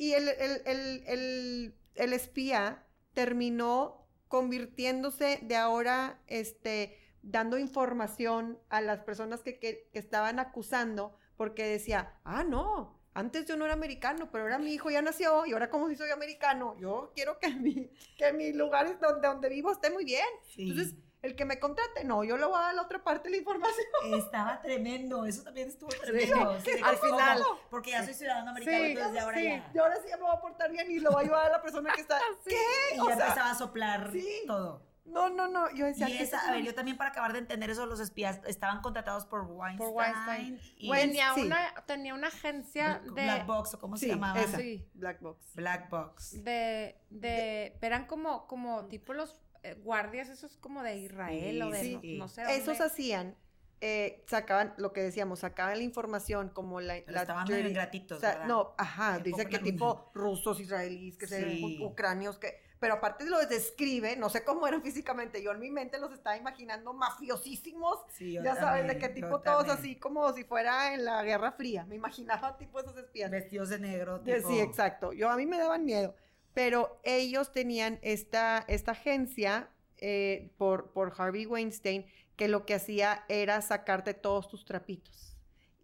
Y 0.00 0.14
el, 0.14 0.28
el- 0.30 0.62
el- 0.64 1.02
el- 1.06 1.74
el 1.94 2.12
espía 2.14 2.86
terminó 3.12 4.06
convirtiéndose 4.28 5.40
de 5.42 5.56
ahora, 5.56 6.22
este, 6.26 6.96
dando 7.20 7.58
información 7.58 8.58
a 8.70 8.80
las 8.80 9.00
personas 9.00 9.42
que, 9.42 9.58
que- 9.58 9.90
que 9.92 9.98
estaban 9.98 10.38
acusando, 10.38 11.18
porque 11.36 11.64
decía, 11.64 12.14
ah, 12.24 12.44
no, 12.44 12.98
antes 13.12 13.44
yo 13.44 13.56
no 13.56 13.66
era 13.66 13.74
americano, 13.74 14.30
pero 14.32 14.44
ahora 14.44 14.58
mi 14.58 14.72
hijo 14.72 14.88
ya 14.90 15.02
nació 15.02 15.44
y 15.44 15.52
ahora 15.52 15.68
como 15.68 15.90
si 15.90 15.96
soy 15.96 16.08
americano, 16.10 16.76
yo 16.78 17.12
quiero 17.14 17.38
que 17.38 17.50
mi, 17.50 17.90
que 18.16 18.32
mi 18.32 18.54
lugar 18.54 18.98
donde, 19.00 19.28
donde 19.28 19.50
vivo 19.50 19.70
esté 19.70 19.90
muy 19.90 20.06
bien. 20.06 20.24
Sí. 20.54 20.70
Entonces, 20.70 20.94
el 21.22 21.36
que 21.36 21.44
me 21.44 21.58
contrate, 21.58 22.04
no, 22.04 22.24
yo 22.24 22.36
le 22.36 22.46
voy 22.46 22.56
a 22.58 22.62
dar 22.66 22.74
la 22.74 22.82
otra 22.82 23.02
parte 23.04 23.28
de 23.28 23.32
la 23.32 23.36
información. 23.38 23.86
Estaba 24.14 24.60
tremendo, 24.62 25.24
eso 25.26 25.42
también 25.42 25.68
estuvo 25.68 25.88
tremendo. 25.90 26.58
Sí, 26.60 26.70
de 26.72 26.82
al 26.82 26.96
final. 26.96 27.42
Porque 27.70 27.90
ya 27.90 28.04
soy 28.04 28.14
ciudadano 28.14 28.50
americano, 28.50 28.78
Sí, 28.78 28.84
entonces 28.90 29.12
de 29.12 29.20
ahora 29.20 29.38
sí. 29.38 29.44
ya. 29.44 29.70
Y 29.74 29.78
ahora 29.78 29.96
sí 29.96 30.08
ya 30.08 30.16
me 30.16 30.22
voy 30.22 30.36
a 30.36 30.40
portar 30.40 30.70
bien 30.72 30.90
y 30.90 30.98
lo 30.98 31.10
voy 31.10 31.22
a 31.22 31.26
ayudar 31.26 31.46
a 31.46 31.50
la 31.50 31.62
persona 31.62 31.92
que 31.94 32.00
está. 32.00 32.18
Sí. 32.44 32.50
¿Qué? 32.50 32.96
Y 32.96 33.00
O 33.00 33.08
ya 33.08 33.16
sea, 33.16 33.24
empezaba 33.26 33.50
a 33.50 33.54
soplar 33.54 34.10
sí. 34.12 34.42
todo. 34.46 34.88
No, 35.04 35.28
no, 35.28 35.48
no. 35.48 35.68
Yo 35.74 35.86
decía 35.86 36.08
Y 36.08 36.16
que 36.18 36.22
esa, 36.22 36.48
a 36.48 36.52
ver, 36.52 36.62
yo 36.62 36.72
también 36.74 36.96
para 36.96 37.10
acabar 37.10 37.32
de 37.32 37.40
entender 37.40 37.68
eso, 37.68 37.84
los 37.84 37.98
espías 37.98 38.40
estaban 38.46 38.80
contratados 38.80 39.26
por 39.26 39.42
Weinstein. 39.42 39.76
Por 39.78 39.88
Weinstein. 39.96 40.60
y 40.76 40.90
tenía, 40.92 41.34
sí. 41.34 41.40
una, 41.42 41.74
tenía 41.86 42.14
una 42.14 42.28
agencia 42.28 43.00
Black, 43.02 43.14
de... 43.14 43.22
Black 43.24 43.46
Box, 43.46 43.74
o 43.74 43.78
cómo 43.80 43.96
se 43.96 44.04
Sí, 44.06 44.10
llamaba. 44.12 44.40
esa. 44.40 44.58
Sí. 44.58 44.88
Black 44.94 45.20
Box. 45.20 45.54
Black 45.56 45.90
Box. 45.90 46.44
de, 46.44 46.96
de, 47.10 47.76
eran 47.82 48.06
como, 48.06 48.46
como 48.46 48.86
tipo 48.86 49.12
los 49.12 49.34
guardias 49.82 50.28
esos 50.28 50.56
como 50.58 50.82
de 50.82 50.96
Israel 50.98 51.62
o 51.62 51.70
de 51.70 51.80
Sí, 51.82 51.94
no, 51.94 52.00
sí. 52.00 52.18
no 52.18 52.28
sé 52.28 52.42
dónde. 52.42 52.56
Esos 52.56 52.80
hacían, 52.80 53.36
eh, 53.82 54.24
sacaban 54.26 54.74
lo 54.76 54.92
que 54.92 55.00
decíamos, 55.02 55.38
sacaban 55.40 55.76
la 55.78 55.84
información 55.84 56.50
como 56.50 56.80
la. 56.80 56.94
Pero 56.94 57.12
la 57.12 57.20
estaban 57.22 57.46
dirty- 57.46 57.52
medio 57.56 57.68
ingratitos, 57.70 58.18
o 58.18 58.20
sea, 58.20 58.30
¿verdad? 58.32 58.46
No, 58.46 58.74
ajá, 58.78 59.18
dice 59.20 59.46
que 59.46 59.58
tipo 59.58 60.10
rusos, 60.14 60.60
israelíes, 60.60 61.16
que 61.16 61.26
se 61.26 61.42
Sí. 61.56 61.78
ucranios, 61.82 62.38
que. 62.38 62.68
Pero 62.78 62.94
aparte 62.94 63.26
los 63.26 63.46
describe, 63.46 64.16
no 64.16 64.30
sé 64.30 64.42
cómo 64.42 64.66
eran 64.66 64.82
físicamente, 64.82 65.42
yo 65.42 65.52
en 65.52 65.60
mi 65.60 65.70
mente 65.70 65.98
los 65.98 66.12
estaba 66.14 66.38
imaginando 66.38 66.94
mafiosísimos, 66.94 67.98
Sí, 68.08 68.32
yo 68.32 68.42
ya 68.42 68.56
sabes, 68.56 68.86
de 68.86 68.96
qué 68.98 69.10
tipo 69.10 69.40
todos 69.40 69.66
también. 69.66 69.78
así 69.78 69.96
como 69.96 70.32
si 70.32 70.44
fuera 70.44 70.94
en 70.94 71.04
la 71.04 71.22
Guerra 71.22 71.52
Fría, 71.52 71.84
me 71.84 71.96
imaginaba 71.96 72.56
tipo 72.56 72.80
esos 72.80 72.96
espías. 72.96 73.30
Vestidos 73.30 73.68
de 73.68 73.78
negro. 73.80 74.20
Tipo- 74.20 74.48
Sí, 74.48 74.58
exacto. 74.60 75.12
Yo 75.12 75.28
a 75.28 75.36
mí 75.36 75.44
me 75.46 75.58
daban 75.58 75.84
miedo. 75.84 76.14
Pero 76.54 77.00
ellos 77.04 77.52
tenían 77.52 77.98
esta, 78.02 78.64
esta 78.68 78.92
agencia 78.92 79.68
eh, 79.98 80.50
por, 80.58 80.92
por 80.92 81.12
Harvey 81.16 81.46
Weinstein 81.46 82.06
que 82.36 82.48
lo 82.48 82.64
que 82.66 82.74
hacía 82.74 83.24
era 83.28 83.60
sacarte 83.60 84.14
todos 84.14 84.48
tus 84.48 84.64
trapitos 84.64 85.26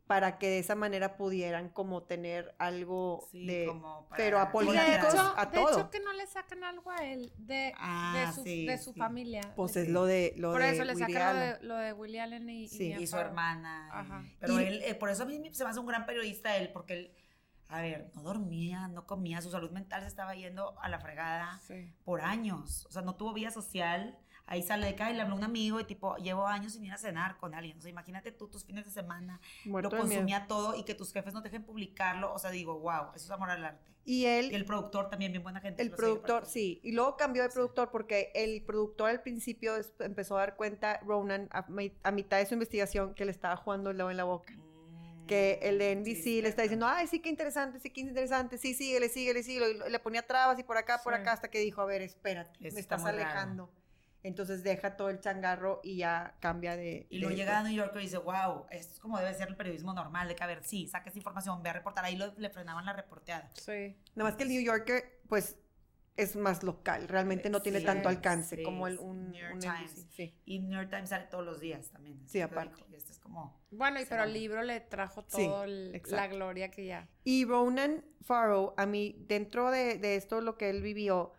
para 0.06 0.38
que 0.38 0.46
de 0.48 0.60
esa 0.60 0.76
manera 0.76 1.16
pudieran 1.16 1.68
como 1.68 2.04
tener 2.04 2.54
algo 2.58 3.26
Sí, 3.32 3.44
de... 3.44 3.66
como 3.66 4.06
para- 4.08 4.16
pero 4.16 4.38
a 4.38 4.42
Y 4.42 4.46
de 4.46 4.52
políticos, 4.52 5.14
hecho, 5.14 5.34
a 5.36 5.46
de 5.46 5.52
todo. 5.58 5.70
hecho 5.72 5.90
que 5.90 5.98
no 6.00 6.12
le 6.12 6.26
sacan 6.28 6.62
algo 6.62 6.92
a 6.92 7.04
él 7.04 7.32
de, 7.38 7.72
Ah, 7.76 8.24
de 8.28 8.32
su, 8.32 8.44
sí, 8.44 8.66
de 8.66 8.78
su 8.78 8.92
sí. 8.92 8.98
familia. 9.00 9.40
Pues 9.56 9.74
es 9.76 9.88
lo 9.88 10.04
de 10.06 10.32
lo 10.36 10.52
Por 10.52 10.62
de 10.62 10.70
eso 10.70 10.84
le 10.84 10.92
Woody 10.94 11.12
sacan 11.12 11.22
lo 11.36 11.40
Allen. 11.42 11.58
de, 11.60 11.66
lo 11.66 11.76
de 11.76 11.92
Willie 11.92 12.20
Allen 12.20 12.48
y, 12.48 12.68
su 12.68 13.16
hermana. 13.18 13.88
y- 13.88 13.96
Ajá. 13.98 14.24
Pero 14.38 14.60
Y- 14.60 14.64
él, 14.64 14.82
eh, 14.84 14.94
por 14.94 15.10
eso 15.10 15.24
a 15.24 15.26
mí 15.26 15.42
se 15.52 15.64
me 15.64 15.70
hace 15.70 15.80
un 15.80 15.86
gran 15.86 16.06
periodista 16.06 16.56
él, 16.56 16.70
porque 16.72 16.92
él, 16.94 17.12
a 17.68 17.80
ver, 17.82 18.10
no 18.14 18.22
dormía, 18.22 18.88
no 18.88 19.06
comía, 19.06 19.40
su 19.42 19.50
salud 19.50 19.70
mental 19.70 20.02
se 20.02 20.08
estaba 20.08 20.34
yendo 20.34 20.78
a 20.80 20.88
la 20.88 21.00
fregada 21.00 21.58
Sí. 21.66 21.92
por 22.04 22.20
años. 22.20 22.86
O 22.86 22.92
sea, 22.92 23.02
no 23.02 23.14
tuvo 23.16 23.32
vida 23.32 23.50
social. 23.50 24.18
Ahí 24.48 24.62
sale 24.62 24.86
de 24.86 24.92
acá 24.92 25.10
y 25.10 25.14
le 25.14 25.22
habló 25.22 25.34
a 25.34 25.38
un 25.38 25.42
amigo 25.44 25.80
y 25.80 25.84
tipo, 25.84 26.16
llevo 26.18 26.46
años 26.46 26.74
sin 26.74 26.84
ir 26.84 26.92
a 26.92 26.98
cenar 26.98 27.36
con 27.38 27.52
alguien. 27.52 27.76
O 27.78 27.80
sea, 27.80 27.90
imagínate 27.90 28.30
tú 28.30 28.46
tus 28.46 28.64
fines 28.64 28.84
de 28.84 28.92
semana, 28.92 29.40
Muerto 29.64 29.90
lo 29.90 30.02
consumía 30.02 30.46
todo 30.46 30.76
y 30.76 30.84
que 30.84 30.94
tus 30.94 31.12
jefes 31.12 31.34
no 31.34 31.42
te 31.42 31.48
dejen 31.48 31.64
publicarlo. 31.64 32.32
O 32.32 32.38
sea, 32.38 32.50
digo, 32.52 32.78
wow, 32.78 33.06
eso 33.16 33.24
es 33.24 33.30
amor 33.32 33.50
al 33.50 33.64
arte. 33.64 33.90
Y 34.04 34.26
él, 34.26 34.52
Y 34.52 34.54
el 34.54 34.64
productor 34.64 35.10
también, 35.10 35.32
bien 35.32 35.42
buena 35.42 35.60
gente. 35.60 35.82
El 35.82 35.90
productor, 35.90 36.46
sí. 36.46 36.80
Y 36.84 36.92
luego 36.92 37.16
cambió 37.16 37.42
de 37.42 37.48
productor 37.48 37.90
porque 37.90 38.30
el 38.36 38.62
productor 38.64 39.10
al 39.10 39.20
principio 39.20 39.74
empezó 39.98 40.36
a 40.36 40.42
dar 40.42 40.54
cuenta, 40.54 41.00
Ronan, 41.02 41.48
a, 41.50 41.62
mi- 41.68 41.92
a 42.04 42.12
mitad 42.12 42.36
de 42.38 42.46
su 42.46 42.54
investigación, 42.54 43.14
que 43.14 43.24
le 43.24 43.32
estaba 43.32 43.56
jugando 43.56 43.90
el 43.90 43.96
dedo 43.96 44.12
en 44.12 44.16
la 44.16 44.22
boca. 44.22 44.52
Mm, 44.54 44.65
Que 45.26 45.58
el 45.62 45.78
de 45.78 45.92
sí, 46.04 46.12
NBC 46.12 46.42
le 46.42 46.48
está 46.48 46.62
diciendo, 46.62 46.86
ay, 46.86 47.06
sí, 47.06 47.20
qué 47.20 47.28
interesante, 47.28 47.78
sí, 47.80 47.90
qué 47.90 48.00
interesante, 48.00 48.58
sí, 48.58 48.74
síguele, 48.74 49.08
síguele, 49.08 49.42
síguele. 49.42 49.78
Y 49.86 49.90
le 49.90 49.98
ponía 49.98 50.26
trabas 50.26 50.58
y 50.58 50.62
por 50.62 50.76
acá, 50.76 51.00
por 51.02 51.14
Sí. 51.14 51.20
acá, 51.20 51.32
hasta 51.32 51.48
que 51.48 51.58
dijo, 51.60 51.80
a 51.80 51.86
ver, 51.86 52.02
espérate, 52.02 52.50
me 52.60 52.68
está 52.68 52.80
estás 52.80 53.02
raro. 53.02 53.16
alejando. 53.16 53.70
Entonces 54.22 54.64
deja 54.64 54.96
todo 54.96 55.08
el 55.10 55.20
changarro 55.20 55.80
y 55.84 55.98
ya 55.98 56.34
cambia 56.40 56.76
de... 56.76 57.06
Y 57.10 57.18
luego 57.18 57.30
de- 57.30 57.36
llega 57.36 57.58
a 57.58 57.62
New 57.62 57.72
Yorker 57.72 58.00
y 58.02 58.06
dice, 58.06 58.18
wow, 58.18 58.66
esto 58.70 58.94
es 58.94 58.98
como 59.00 59.18
debe 59.18 59.32
ser 59.34 59.48
el 59.48 59.56
periodismo 59.56 59.92
normal, 59.94 60.26
de 60.26 60.34
que 60.34 60.42
a 60.42 60.48
ver, 60.48 60.64
sí, 60.64 60.88
saca 60.88 61.06
esta 61.10 61.18
información, 61.18 61.62
ve 61.62 61.70
a 61.70 61.74
reportar. 61.74 62.04
Ahí 62.04 62.16
lo- 62.16 62.34
le 62.36 62.50
frenaban 62.50 62.84
la 62.84 62.92
reporteada. 62.92 63.50
Sí. 63.54 63.96
Nada 64.16 64.30
más 64.30 64.36
que 64.36 64.42
el 64.42 64.48
New 64.48 64.62
Yorker, 64.62 65.20
pues, 65.28 65.56
es 66.16 66.34
más 66.36 66.62
local, 66.62 67.08
realmente 67.08 67.50
no 67.50 67.60
tiene 67.62 67.80
Sí, 67.80 67.84
tanto 67.86 68.08
alcance 68.08 68.56
sí, 68.56 68.62
como 68.62 68.86
el, 68.86 68.98
un, 68.98 69.30
New 69.30 69.40
York 69.40 69.54
un 69.54 69.60
Times. 69.60 70.06
Sí. 70.10 70.34
Y 70.44 70.60
New 70.60 70.72
York 70.78 70.88
Times 70.90 71.10
sale 71.10 71.26
todos 71.26 71.44
los 71.44 71.60
días 71.60 71.90
también. 71.90 72.26
Sí, 72.26 72.40
aparte. 72.40 72.74
dijo, 72.76 72.86
Y 72.90 72.94
este 72.94 73.12
es 73.12 73.18
como... 73.18 73.60
Bueno, 73.70 74.00
y 74.00 74.04
pero 74.06 74.24
el 74.24 74.32
libro 74.32 74.62
le 74.62 74.80
trajo 74.80 75.24
el- 75.64 76.00
la 76.10 76.26
gloria 76.28 76.70
que 76.70 76.86
ya. 76.86 77.08
Y 77.24 77.44
Ronan 77.44 78.04
Farrow, 78.22 78.72
a 78.76 78.86
mí, 78.86 79.16
dentro 79.28 79.70
de, 79.70 79.98
de 79.98 80.16
esto, 80.16 80.40
lo 80.40 80.56
que 80.56 80.70
él 80.70 80.80
vivió, 80.82 81.32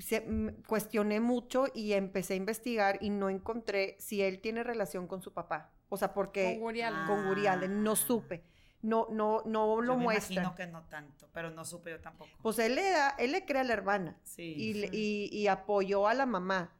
se- 0.00 0.26
cuestioné 0.66 1.20
mucho 1.20 1.66
y 1.72 1.92
empecé 1.92 2.34
a 2.34 2.36
investigar 2.36 2.98
y 3.00 3.10
no 3.10 3.30
encontré 3.30 3.96
si 4.00 4.20
él 4.22 4.40
tiene 4.40 4.64
relación 4.64 5.06
con 5.06 5.22
su 5.22 5.32
papá. 5.32 5.70
O 5.88 5.96
sea, 5.96 6.12
porque 6.12 6.54
Con 6.54 6.62
Woody 6.64 6.80
Allen. 6.82 7.06
con 7.06 7.46
Allen, 7.46 7.84
no 7.84 7.92
Ah. 7.92 7.96
supe. 7.96 8.42
No, 8.84 9.06
no, 9.10 9.42
no 9.46 9.76
Yo 9.76 9.80
lo 9.80 9.96
me 9.96 10.02
muestra. 10.04 10.34
imagino 10.34 10.54
que 10.54 10.66
no 10.66 10.82
tanto, 10.84 11.26
pero 11.32 11.50
no 11.50 11.64
supe 11.64 11.90
yo 11.90 12.00
tampoco. 12.00 12.30
Pues 12.42 12.58
él 12.58 12.74
le 12.74 12.90
da, 12.90 13.10
él 13.18 13.32
le 13.32 13.46
cree 13.46 13.62
a 13.62 13.64
la 13.64 13.72
hermana 13.72 14.18
sí. 14.24 14.42
y, 14.42 14.74
Sí. 14.74 14.88
y- 14.92 15.28
y 15.38 15.46
apoyó 15.48 16.06
a 16.06 16.12
la 16.12 16.26
mamá, 16.26 16.70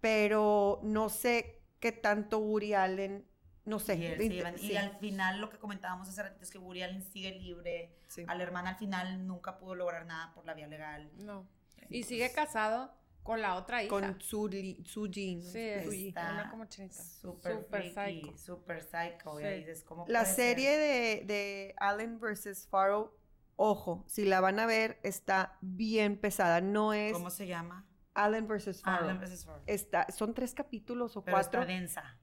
pero 0.00 0.80
no 0.82 1.08
sé 1.08 1.60
qué 1.80 1.92
tanto 1.92 2.38
Woody 2.38 2.74
Allen, 2.74 3.26
no 3.64 3.78
sé. 3.78 3.96
Y, 3.96 4.04
él 4.06 4.22
y 4.22 4.58
sí, 4.58 4.76
al 4.76 4.96
final 4.98 5.40
lo 5.40 5.50
que 5.50 5.58
comentábamos 5.58 6.08
hace 6.08 6.22
ratito 6.22 6.44
es 6.44 6.50
que 6.50 6.58
Woody 6.58 6.82
Allen 6.82 7.02
sigue 7.02 7.32
libre. 7.32 7.92
sí. 8.06 8.24
A 8.28 8.34
la 8.34 8.42
hermana 8.44 8.70
al 8.70 8.76
final 8.76 9.26
nunca 9.26 9.58
pudo 9.58 9.74
lograr 9.74 10.06
nada 10.06 10.32
por 10.34 10.44
la 10.46 10.54
vía 10.54 10.66
legal. 10.68 11.10
No. 11.16 11.46
Y 11.76 11.82
Entonces, 11.82 12.06
sigue 12.06 12.32
casado 12.32 12.92
con 13.22 13.42
la 13.42 13.56
otra 13.56 13.82
hija. 13.82 13.90
Con 13.90 14.20
Su, 14.20 14.48
Li- 14.48 14.82
Su 14.86 15.06
Jin, 15.10 15.40
¿no? 15.44 15.50
Sí. 15.50 16.08
Está 16.08 16.32
una 16.32 16.50
como 16.50 16.64
chinita. 16.66 16.94
Súper 17.02 17.54
Súper 17.56 17.90
freaky, 17.92 18.20
psycho. 18.22 18.38
súper 18.38 18.82
psycho. 18.82 19.38
Y 19.40 19.42
Sí. 19.42 19.48
ahí 19.48 19.58
dices, 19.60 19.84
¿cómo 19.84 20.04
La 20.08 20.24
serie 20.24 20.70
ser? 20.74 21.26
de, 21.26 21.34
de 21.34 21.74
Allen 21.78 22.18
vs. 22.20 22.66
Farrow, 22.70 23.12
ojo, 23.56 24.04
si 24.08 24.24
la 24.24 24.40
van 24.40 24.58
a 24.60 24.66
ver, 24.66 24.98
está 25.02 25.58
bien 25.60 26.16
pesada. 26.18 26.60
No 26.60 26.92
es 26.94 27.12
¿Cómo 27.12 27.30
se 27.30 27.46
llama? 27.46 27.86
Allen 28.14 28.48
vs. 28.48 28.80
Ah, 28.84 28.92
Farrow. 28.96 29.08
Allen 29.10 29.20
vs. 29.20 29.44
Farrow. 29.44 29.62
Está, 29.66 30.06
son 30.10 30.32
tres 30.34 30.54
capítulos 30.54 31.16
o 31.16 31.24
Pero 31.24 31.36
cuatro. 31.36 31.60
está 31.60 31.72
densa. 31.72 32.18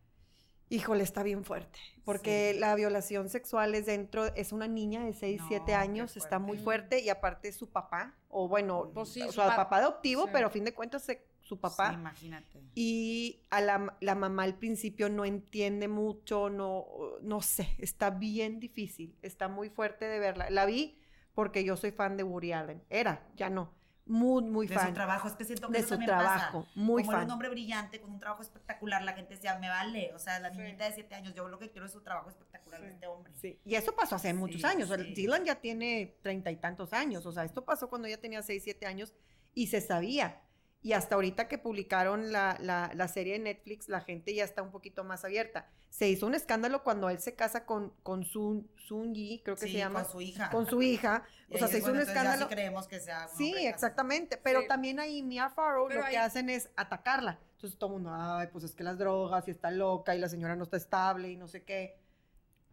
Híjole, 0.70 1.04
está 1.04 1.22
bien 1.24 1.44
fuerte. 1.44 1.78
Porque 2.04 2.52
Sí. 2.54 2.60
la 2.60 2.74
violación 2.76 3.30
sexual 3.30 3.76
es 3.76 3.86
dentro, 3.86 4.26
es 4.36 4.52
una 4.52 4.68
niña 4.68 5.04
de 5.06 5.14
6, 5.14 5.42
No, 5.42 5.48
7 5.48 5.66
qué 5.68 5.74
años, 5.76 6.18
está 6.18 6.40
muy 6.40 6.58
fuerte. 6.58 7.02
y 7.02 7.10
aparte 7.10 7.52
su 7.52 7.70
papá, 7.70 8.16
o 8.30 8.48
bueno, 8.48 8.90
Pues 8.94 9.10
sí, 9.10 9.22
o 9.22 9.28
su 9.28 9.34
sea, 9.42 9.56
papá 9.56 9.78
adoptivo, 9.78 10.26
sí. 10.26 10.30
pero 10.34 10.48
a 10.48 10.50
fin 10.50 10.66
de 10.66 10.74
cuentas 10.74 11.04
se- 11.04 11.24
su 11.42 11.60
papá. 11.60 11.90
Sí, 11.90 11.96
imagínate. 11.96 12.64
Y 12.74 13.44
a 13.52 13.62
la, 13.62 13.96
la 14.02 14.16
mamá 14.16 14.42
al 14.44 14.56
principio 14.58 15.10
no 15.10 15.26
entiende 15.26 15.88
mucho, 15.88 16.50
no, 16.50 16.88
no 17.22 17.42
sé, 17.42 17.70
está 17.78 18.10
bien 18.10 18.60
difícil, 18.60 19.16
está 19.22 19.48
muy 19.48 19.70
fuerte 19.70 20.06
de 20.06 20.18
verla. 20.18 20.50
La 20.50 20.66
vi 20.66 21.00
porque 21.36 21.64
yo 21.64 21.78
soy 21.78 21.92
fan 21.92 22.18
de 22.18 22.24
Woody 22.24 22.54
Allen, 22.54 22.84
era, 22.90 23.28
ya 23.36 23.52
no, 23.52 23.72
muy, 24.08 24.44
muy 24.44 24.68
de 24.68 24.76
fan. 24.76 24.88
su 24.90 24.94
trabajo, 24.94 25.28
es 25.28 25.36
que 25.36 25.46
siento 25.46 25.68
que 25.68 25.74
de 25.74 25.80
eso 25.80 25.88
su 25.88 25.94
también 25.96 26.10
trabajo, 26.10 26.62
pasa. 26.64 26.72
muy 26.76 27.02
Como 27.04 27.12
era 27.12 27.20
fan. 27.22 27.26
un 27.28 27.32
hombre 27.34 27.50
brillante 27.50 28.00
con 28.00 28.12
un 28.12 28.20
trabajo 28.20 28.42
espectacular, 28.44 29.02
la 29.04 29.14
gente 29.14 29.34
decía, 29.36 29.58
me 29.60 29.68
vale. 29.70 30.12
O 30.14 30.20
sea, 30.20 30.40
la 30.40 30.52
Sí. 30.52 30.60
niñita 30.60 30.86
de 30.86 30.94
7 30.94 31.16
años, 31.16 31.34
yo 31.34 31.48
lo 31.48 31.58
que 31.58 31.72
quiero 31.72 31.86
es 31.88 31.92
su 31.92 32.02
trabajo 32.02 32.30
espectacular 32.30 32.82
de 32.82 32.90
este 32.90 33.08
hombre. 33.08 33.34
Sí, 33.36 33.60
Y 33.66 33.76
eso 33.76 33.96
pasó 33.96 34.16
hace 34.16 34.34
muchos 34.34 34.64
años. 34.64 34.90
Dylan 35.16 35.44
ya 35.46 35.56
tiene 35.56 36.18
treinta 36.22 36.52
y 36.52 36.58
tantos 36.58 36.94
años. 36.94 37.26
O 37.26 37.32
sea, 37.32 37.44
esto 37.46 37.66
pasó 37.66 37.90
cuando 37.90 38.08
ella 38.08 38.20
tenía 38.22 38.42
seis, 38.44 38.64
siete 38.64 38.86
años 38.86 39.14
y 39.54 39.68
se 39.68 39.82
sabía. 39.82 40.42
Y 40.86 40.94
hasta 40.94 41.16
ahorita 41.16 41.48
que 41.48 41.58
publicaron 41.58 42.32
la, 42.32 42.58
la, 42.60 42.92
la 42.94 43.08
serie 43.08 43.34
de 43.34 43.40
Netflix, 43.40 43.90
la 43.90 44.02
gente 44.02 44.36
ya 44.36 44.44
está 44.44 44.62
un 44.62 44.70
poquito 44.70 45.04
más 45.04 45.26
abierta. 45.26 45.68
Se 45.90 46.08
hizo 46.08 46.28
un 46.28 46.36
escándalo 46.36 46.84
cuando 46.84 47.10
él 47.10 47.18
se 47.20 47.34
casa 47.34 47.66
con, 47.66 47.92
con 48.04 48.24
Sun, 48.24 48.70
Sun 48.88 49.16
Yi, 49.16 49.42
creo 49.44 49.56
que 49.56 49.66
Sí, 49.66 49.72
se 49.72 49.78
llama, 49.80 50.04
con 50.04 50.12
su 50.12 50.22
hija. 50.22 50.50
con 50.52 50.68
su 50.68 50.82
hija. 50.84 51.24
O 51.50 51.58
sea, 51.58 51.68
se 51.68 51.78
hizo 51.80 51.88
un 51.88 51.94
entonces 51.98 52.14
ya 52.14 52.22
escándalo. 52.22 52.50
sí 52.50 52.54
creemos 52.56 52.88
que 52.88 53.00
sea 53.00 53.28
Sí, 53.30 53.56
exactamente. 53.66 54.38
Pero 54.38 54.62
Sí. 54.62 54.68
también 54.68 55.00
ahí 55.00 55.24
Mia 55.24 55.50
Farrow 55.50 55.88
Pero 55.88 56.02
lo 56.02 56.08
que 56.08 56.18
hacen 56.20 56.50
es 56.52 56.70
atacarla. 56.76 57.40
Entonces 57.56 57.80
todo 57.80 57.90
el 57.90 57.94
mundo, 58.04 58.12
ay, 58.14 58.48
pues 58.52 58.64
es 58.64 58.76
que 58.76 58.84
las 58.84 59.00
drogas 59.00 59.48
y 59.48 59.52
está 59.52 59.72
loca 59.72 60.14
y 60.16 60.20
la 60.20 60.30
señora 60.30 60.56
no 60.56 60.64
está 60.66 60.78
estable 60.78 61.30
y 61.32 61.36
no 61.36 61.48
sé 61.48 61.64
qué. 61.64 61.98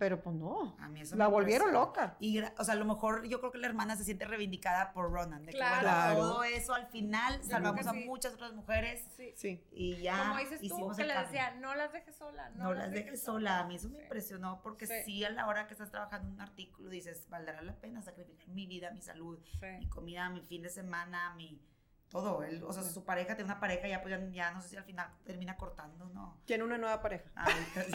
Pero 0.03 0.21
pues 0.21 0.35
no. 0.35 0.75
A 0.81 0.89
mí 0.89 1.01
eso 1.01 1.15
La 1.15 1.27
me 1.27 1.31
volvieron 1.31 1.69
parece- 1.71 1.87
loca. 1.87 2.17
Y, 2.19 2.41
o 2.41 2.65
sea, 2.65 2.75
a 2.75 2.77
lo 2.77 2.85
mejor 2.85 3.25
yo 3.29 3.39
creo 3.39 3.53
que 3.53 3.59
la 3.59 3.69
hermana 3.69 3.95
se 3.95 4.03
siente 4.03 4.25
reivindicada 4.25 4.93
por 4.93 5.13
Ronan. 5.13 5.45
De 5.47 5.53
que, 5.53 5.59
Claro. 5.59 5.75
bueno, 5.77 5.91
Claro. 5.93 6.19
todo 6.19 6.43
eso 6.43 6.75
al 6.75 6.89
final 6.89 7.41
salvamos 7.45 7.83
que 7.83 7.89
a 7.89 7.93
sí. 7.93 8.05
muchas 8.05 8.35
otras 8.35 8.53
mujeres 8.53 9.07
Sí. 9.17 9.33
Sí. 9.37 9.65
y 9.71 9.99
ya 9.99 10.19
Como 10.27 10.39
dices 10.41 10.59
tú, 10.59 10.67
hicimos 10.67 10.97
que 10.97 11.03
el 11.03 11.09
le 11.09 11.15
cambio. 11.15 11.31
decía, 11.31 11.55
no 11.61 11.75
las 11.77 11.93
dejes 11.93 12.17
sola. 12.17 12.51
No, 12.51 12.65
No 12.65 12.75
las 12.75 12.91
dejes 12.91 13.23
sola. 13.23 13.61
A 13.61 13.65
mí 13.69 13.77
eso 13.77 13.89
me 13.91 13.99
Sí. 13.99 14.03
impresionó 14.03 14.61
porque 14.61 14.89
Sí. 14.89 14.95
sí. 15.05 15.25
a 15.25 15.31
la 15.31 15.47
hora 15.47 15.69
que 15.69 15.75
estás 15.75 15.93
trabajando 15.93 16.33
un 16.33 16.41
artículo 16.41 16.89
dices, 16.91 17.29
valdrá 17.29 17.63
la 17.63 17.77
pena 17.77 18.03
sacrificar 18.03 18.49
mi 18.49 18.67
vida, 18.67 18.91
mi 18.91 19.03
salud, 19.03 19.39
mi 19.79 19.89
comida, 19.89 20.29
mi 20.31 20.41
fin 20.41 20.63
de 20.63 20.69
semana, 20.71 21.33
mi 21.37 21.63
todo. 22.13 22.43
Él, 22.45 22.63
o 22.63 22.73
sea, 22.73 22.83
su 22.83 23.05
pareja 23.05 23.35
tiene 23.35 23.51
una 23.51 23.59
pareja 23.59 23.89
ya 23.89 24.03
pues 24.03 24.13
ya, 24.13 24.29
ya 24.31 24.51
no 24.53 24.61
sé 24.61 24.69
si 24.69 24.77
al 24.77 24.85
final 24.85 25.09
termina 25.25 25.57
cortando, 25.57 26.05
¿no? 26.11 26.39
Tiene 26.45 26.63
una 26.63 26.77
nueva 26.79 27.01
pareja. 27.03 27.31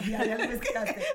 Sí, 0.02 0.10
ya, 0.10 0.24
ya 0.24 0.36
lo. 0.36 0.44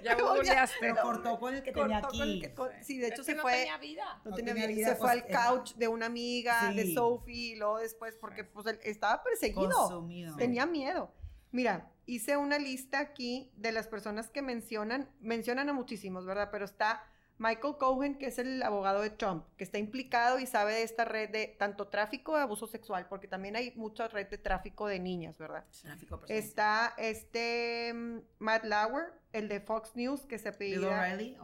Ya 0.02 0.16
googleaste. 0.16 0.78
Pero 0.80 0.96
cortó 1.02 1.40
con 1.40 1.54
el 1.54 1.62
que 1.64 1.72
tenía 1.72 2.02
Cortó 2.02 2.18
con 2.18 2.28
el 2.28 2.32
aquí. 2.32 2.42
que- 2.42 2.54
con- 2.54 2.70
sí, 2.82 2.98
de 2.98 3.08
Es 3.08 3.14
hecho 3.14 3.22
que 3.24 3.32
se 3.32 3.36
no 3.36 3.42
fue. 3.44 3.52
tenía 3.54 3.78
vida. 3.78 4.22
no 4.24 4.32
no 4.32 4.36
tenía 4.38 4.54
tenía 4.54 4.68
vida, 4.68 4.78
vida, 4.78 4.90
se 4.90 4.96
fue 4.96 5.10
pues, 5.10 5.12
al 5.24 5.30
era- 5.30 5.46
couch 5.46 5.74
de 5.76 5.88
una 5.90 6.06
amiga, 6.08 6.72
de 6.72 6.84
Sí. 6.84 6.94
Sophie, 6.96 7.52
y 7.52 7.56
luego 7.58 7.78
después, 7.80 8.16
porque 8.16 8.44
pues 8.46 8.66
él 8.68 8.80
estaba 8.84 9.22
perseguido. 9.22 9.70
Consumido. 9.70 10.36
Tenía 10.38 10.66
miedo. 10.66 11.14
Mira, 11.52 11.92
hice 12.06 12.38
una 12.38 12.58
lista 12.58 13.00
aquí 13.00 13.52
de 13.58 13.72
las 13.74 13.88
personas 13.88 14.30
que 14.30 14.42
mencionan, 14.42 15.10
mencionan 15.20 15.70
a 15.70 15.74
muchísimos, 15.74 16.26
¿verdad? 16.26 16.50
Pero 16.52 16.66
está 16.66 17.04
Michael 17.38 17.76
Cohen, 17.78 18.18
que 18.18 18.28
es 18.28 18.40
el 18.40 18.62
abogado 18.64 19.02
de 19.02 19.10
Trump, 19.10 19.46
que 19.58 19.64
está 19.64 19.78
implicado 19.78 20.40
y 20.40 20.46
sabe 20.46 20.74
de 20.74 20.84
esta 20.84 21.06
red 21.06 21.30
de 21.30 21.48
tanto 21.48 21.88
tráfico 21.88 22.36
de 22.36 22.44
abuso 22.44 22.68
sexual, 22.68 23.08
porque 23.10 23.28
también 23.28 23.56
hay 23.56 23.74
mucha 23.76 24.08
red 24.08 24.28
de 24.30 24.38
tráfico 24.38 24.88
de 24.88 25.00
niñas, 25.00 25.38
¿verdad? 25.38 25.66
Tráfico 25.82 26.20
personal. 26.20 26.44
Está 26.44 26.94
este 26.98 27.92
mm, 27.94 28.20
Matt 28.40 28.66
Lauer, 28.66 29.14
el 29.32 29.50
de 29.50 29.60
Fox 29.60 29.96
News, 29.96 30.22
que 30.26 30.38
se 30.38 30.52
Bill 30.52 30.86
apellida... 30.86 31.00
O'Reilly. 31.00 31.38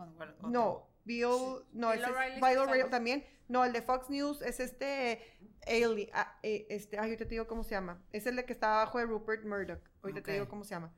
No, 0.44 0.88
Bill, 1.06 1.66
no, 1.74 1.92
Bill 1.92 2.02
es 2.02 2.08
O'Reilly 2.08 2.36
es 2.36 2.42
Bill 2.42 2.58
O'Reilly 2.58 2.90
también. 2.90 3.26
No, 3.48 3.66
el 3.66 3.74
de 3.74 3.82
Fox 3.82 4.10
News 4.10 4.44
es 4.44 4.60
este 4.60 5.22
Ali, 5.68 6.10
ah, 6.14 6.38
eh, 6.44 6.68
este, 6.70 6.98
ay, 6.98 7.06
ahorita 7.06 7.26
te 7.26 7.32
digo 7.32 7.48
cómo 7.48 7.64
se 7.64 7.72
llama. 7.72 8.02
Es 8.12 8.26
el 8.28 8.36
de 8.36 8.46
que 8.46 8.54
está 8.54 8.82
abajo 8.82 9.00
de 9.00 9.06
Rupert 9.06 9.44
Murdoch. 9.44 9.82
Ahorita 10.04 10.22
te 10.22 10.34
digo 10.34 10.48
cómo 10.48 10.64
se 10.64 10.76
llama. 10.76 10.94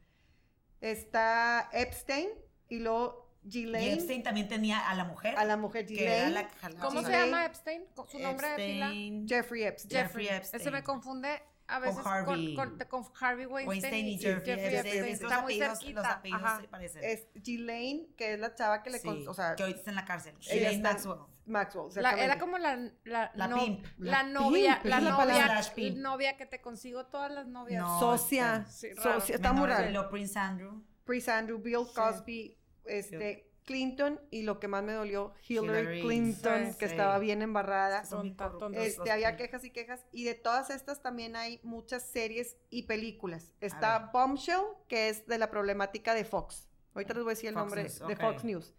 Está 0.81 1.69
Epstein 1.71 2.29
y 2.67 2.79
luego 2.79 3.30
Y 3.43 3.49
Ghislaine, 3.49 3.93
Epstein 3.93 4.23
también 4.23 4.47
tenía 4.47 4.87
a 4.89 4.93
la 4.95 5.03
mujer. 5.05 5.35
a 5.37 5.45
la 5.45 5.57
mujer 5.57 5.85
que 5.85 6.03
era 6.03 6.11
Ghislaine, 6.27 6.33
la 6.33 6.47
que 6.47 6.55
jalaba. 6.59 6.81
¿Cómo 6.81 6.99
se 7.01 7.07
Ghislaine, 7.07 7.25
llama 7.25 7.45
Epstein? 7.45 7.83
¿Con 7.95 8.07
¿Su 8.07 8.19
nombre 8.19 8.47
de 8.49 8.55
pila? 8.55 8.85
Epstein, 8.85 9.27
Jeffrey 9.27 9.63
Epstein. 9.63 9.91
Jeffrey 10.03 10.27
Epstein. 10.27 10.61
Ese 10.61 10.71
me 10.71 10.83
confunde 10.83 11.41
a 11.67 11.79
veces 11.79 11.97
con, 12.01 12.07
Harvey. 12.11 12.55
con, 12.55 12.77
con 12.89 13.05
Harvey 13.19 13.45
Weinstein, 13.45 13.67
Weinstein 13.67 14.05
y 14.07 14.13
y 14.13 14.17
Jeffrey, 14.19 14.53
Epstein. 14.53 14.75
Es 14.75 14.83
que 14.83 14.99
los 15.01 15.09
Está 15.31 15.41
muy 15.41 15.53
apellidos, 15.53 15.69
los 15.71 15.79
cerquita. 15.79 16.11
apellidos 16.11 16.43
Ajá. 16.43 16.61
se 16.61 16.67
parecen. 16.67 17.03
Es 17.03 17.27
Ghislaine, 17.35 18.07
que 18.17 18.33
es 18.33 18.39
la 18.39 18.53
chava 18.55 18.83
que 18.83 18.89
le... 18.89 19.01
con- 19.01 19.17
Sí, 19.21 19.27
o 19.27 19.33
sea, 19.33 19.55
que 19.55 19.63
ahorita 19.63 19.79
está 19.79 19.89
en 19.91 19.95
la 19.95 20.05
cárcel. 20.05 20.33
ella 20.41 20.53
Ghislaine 20.69 20.75
está- 20.75 20.89
Maxwell. 20.93 21.19
Maxwell, 21.47 21.89
La- 22.03 22.23
era 22.23 22.37
como 22.37 22.57
la, 22.59 22.75
la, 23.03 23.31
La 23.33 23.47
no- 23.47 23.57
pimp. 23.57 23.85
la 23.97 24.11
La 24.11 24.23
novia, 24.23 24.75
pimp, 24.75 24.85
la 24.85 24.99
la 24.99 25.09
novia, 25.09 25.61
novia 25.95 26.37
que 26.37 26.45
te 26.45 26.61
consigo 26.61 27.07
todas 27.07 27.31
las 27.31 27.47
novias. 27.47 27.81
No, 27.81 27.99
Socia, 27.99 28.57
está- 28.57 28.71
Sí, 28.71 28.87
socia, 29.01 29.35
está 29.35 29.51
muy 29.51 29.67
raro. 29.67 29.89
lo 29.89 30.09
Prince 30.09 30.37
Andrew. 30.37 30.83
Prince 31.03 31.31
Andrew, 31.31 31.57
Bill 31.57 31.87
Cosby, 31.95 32.57
este, 32.85 33.47
Clinton 33.65 34.19
y 34.31 34.41
lo 34.41 34.59
que 34.59 34.67
más 34.67 34.83
me 34.83 34.93
dolió, 34.93 35.33
Hillary, 35.47 35.67
Hillary. 35.81 36.01
Clinton, 36.01 36.71
Sí, 36.71 36.77
que 36.79 36.85
sí. 36.87 36.91
estaba 36.91 37.19
bien 37.19 37.41
embarrada. 37.41 38.03
Son 38.05 38.35
Este, 38.73 39.11
había 39.11 39.35
quejas 39.37 39.63
y 39.63 39.69
quejas. 39.69 40.05
Y 40.11 40.23
de 40.23 40.33
todas 40.35 40.69
estas 40.69 41.01
también 41.01 41.35
hay 41.35 41.59
muchas 41.63 42.03
series 42.09 42.57
y 42.69 42.83
películas. 42.83 43.53
Está. 43.61 44.09
Bombshell, 44.13 44.61
que 44.87 45.09
es 45.09 45.25
de 45.27 45.37
la 45.37 45.49
problemática 45.51 46.13
de 46.13 46.25
Fox. 46.25 46.67
Ahorita 46.93 47.13
les 47.13 47.23
voy 47.23 47.31
a 47.31 47.35
decir 47.35 47.49
el 47.49 47.53
Fox 47.55 47.63
nombre 47.65 47.83
News, 47.83 47.99
de. 48.07 48.15
Fox 48.15 48.43
News. 48.43 48.73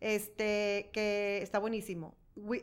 Este, 0.00 0.90
que 0.92 1.40
está 1.42 1.58
buenísimo. 1.58 2.16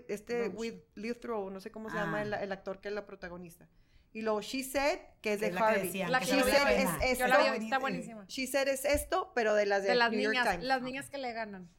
Este, 0.08 0.50
Bombshell. 0.50 0.58
with 0.60 0.82
Lithrow, 0.96 1.50
no 1.52 1.60
sé 1.62 1.72
cómo 1.72 1.90
se 1.90 1.98
Ah. 1.98 2.06
llama 2.06 2.22
el, 2.24 2.34
el 2.34 2.52
actor 2.52 2.82
que 2.82 2.90
es 2.90 2.94
la 2.94 3.06
protagonista. 3.06 3.70
Y 4.12 4.22
luego 4.22 4.42
She 4.42 4.64
Said, 4.64 5.00
que 5.22 5.34
es 5.34 5.40
Que 5.40 5.46
de 5.46 5.52
es 5.52 5.58
que 5.58 5.64
Harvey. 5.64 5.84
decían, 5.88 6.12
La 6.12 6.20
que 6.20 6.26
que 6.26 6.32
vi 6.34 6.42
dio 6.44 6.48
es- 6.48 6.64
pena. 6.64 6.98
es- 7.04 7.20
Yo 7.20 7.28
la 7.28 7.52
vi, 7.54 7.64
Está 7.66 7.78
buenísima. 7.80 8.26
She 8.28 8.48
Said 8.48 8.68
es 8.68 8.86
esto, 8.86 9.32
pero 9.36 9.54
de 9.54 9.66
las 9.66 9.84
de, 9.84 9.90
De 9.90 9.96
las 9.96 10.12
New 10.12 10.20
York 10.22 10.34
niñas, 10.34 10.50
Times. 10.50 10.64
las 10.66 10.82
niñas 10.82 11.10
que 11.10 11.18
le 11.20 11.32
ganan. 11.34 11.70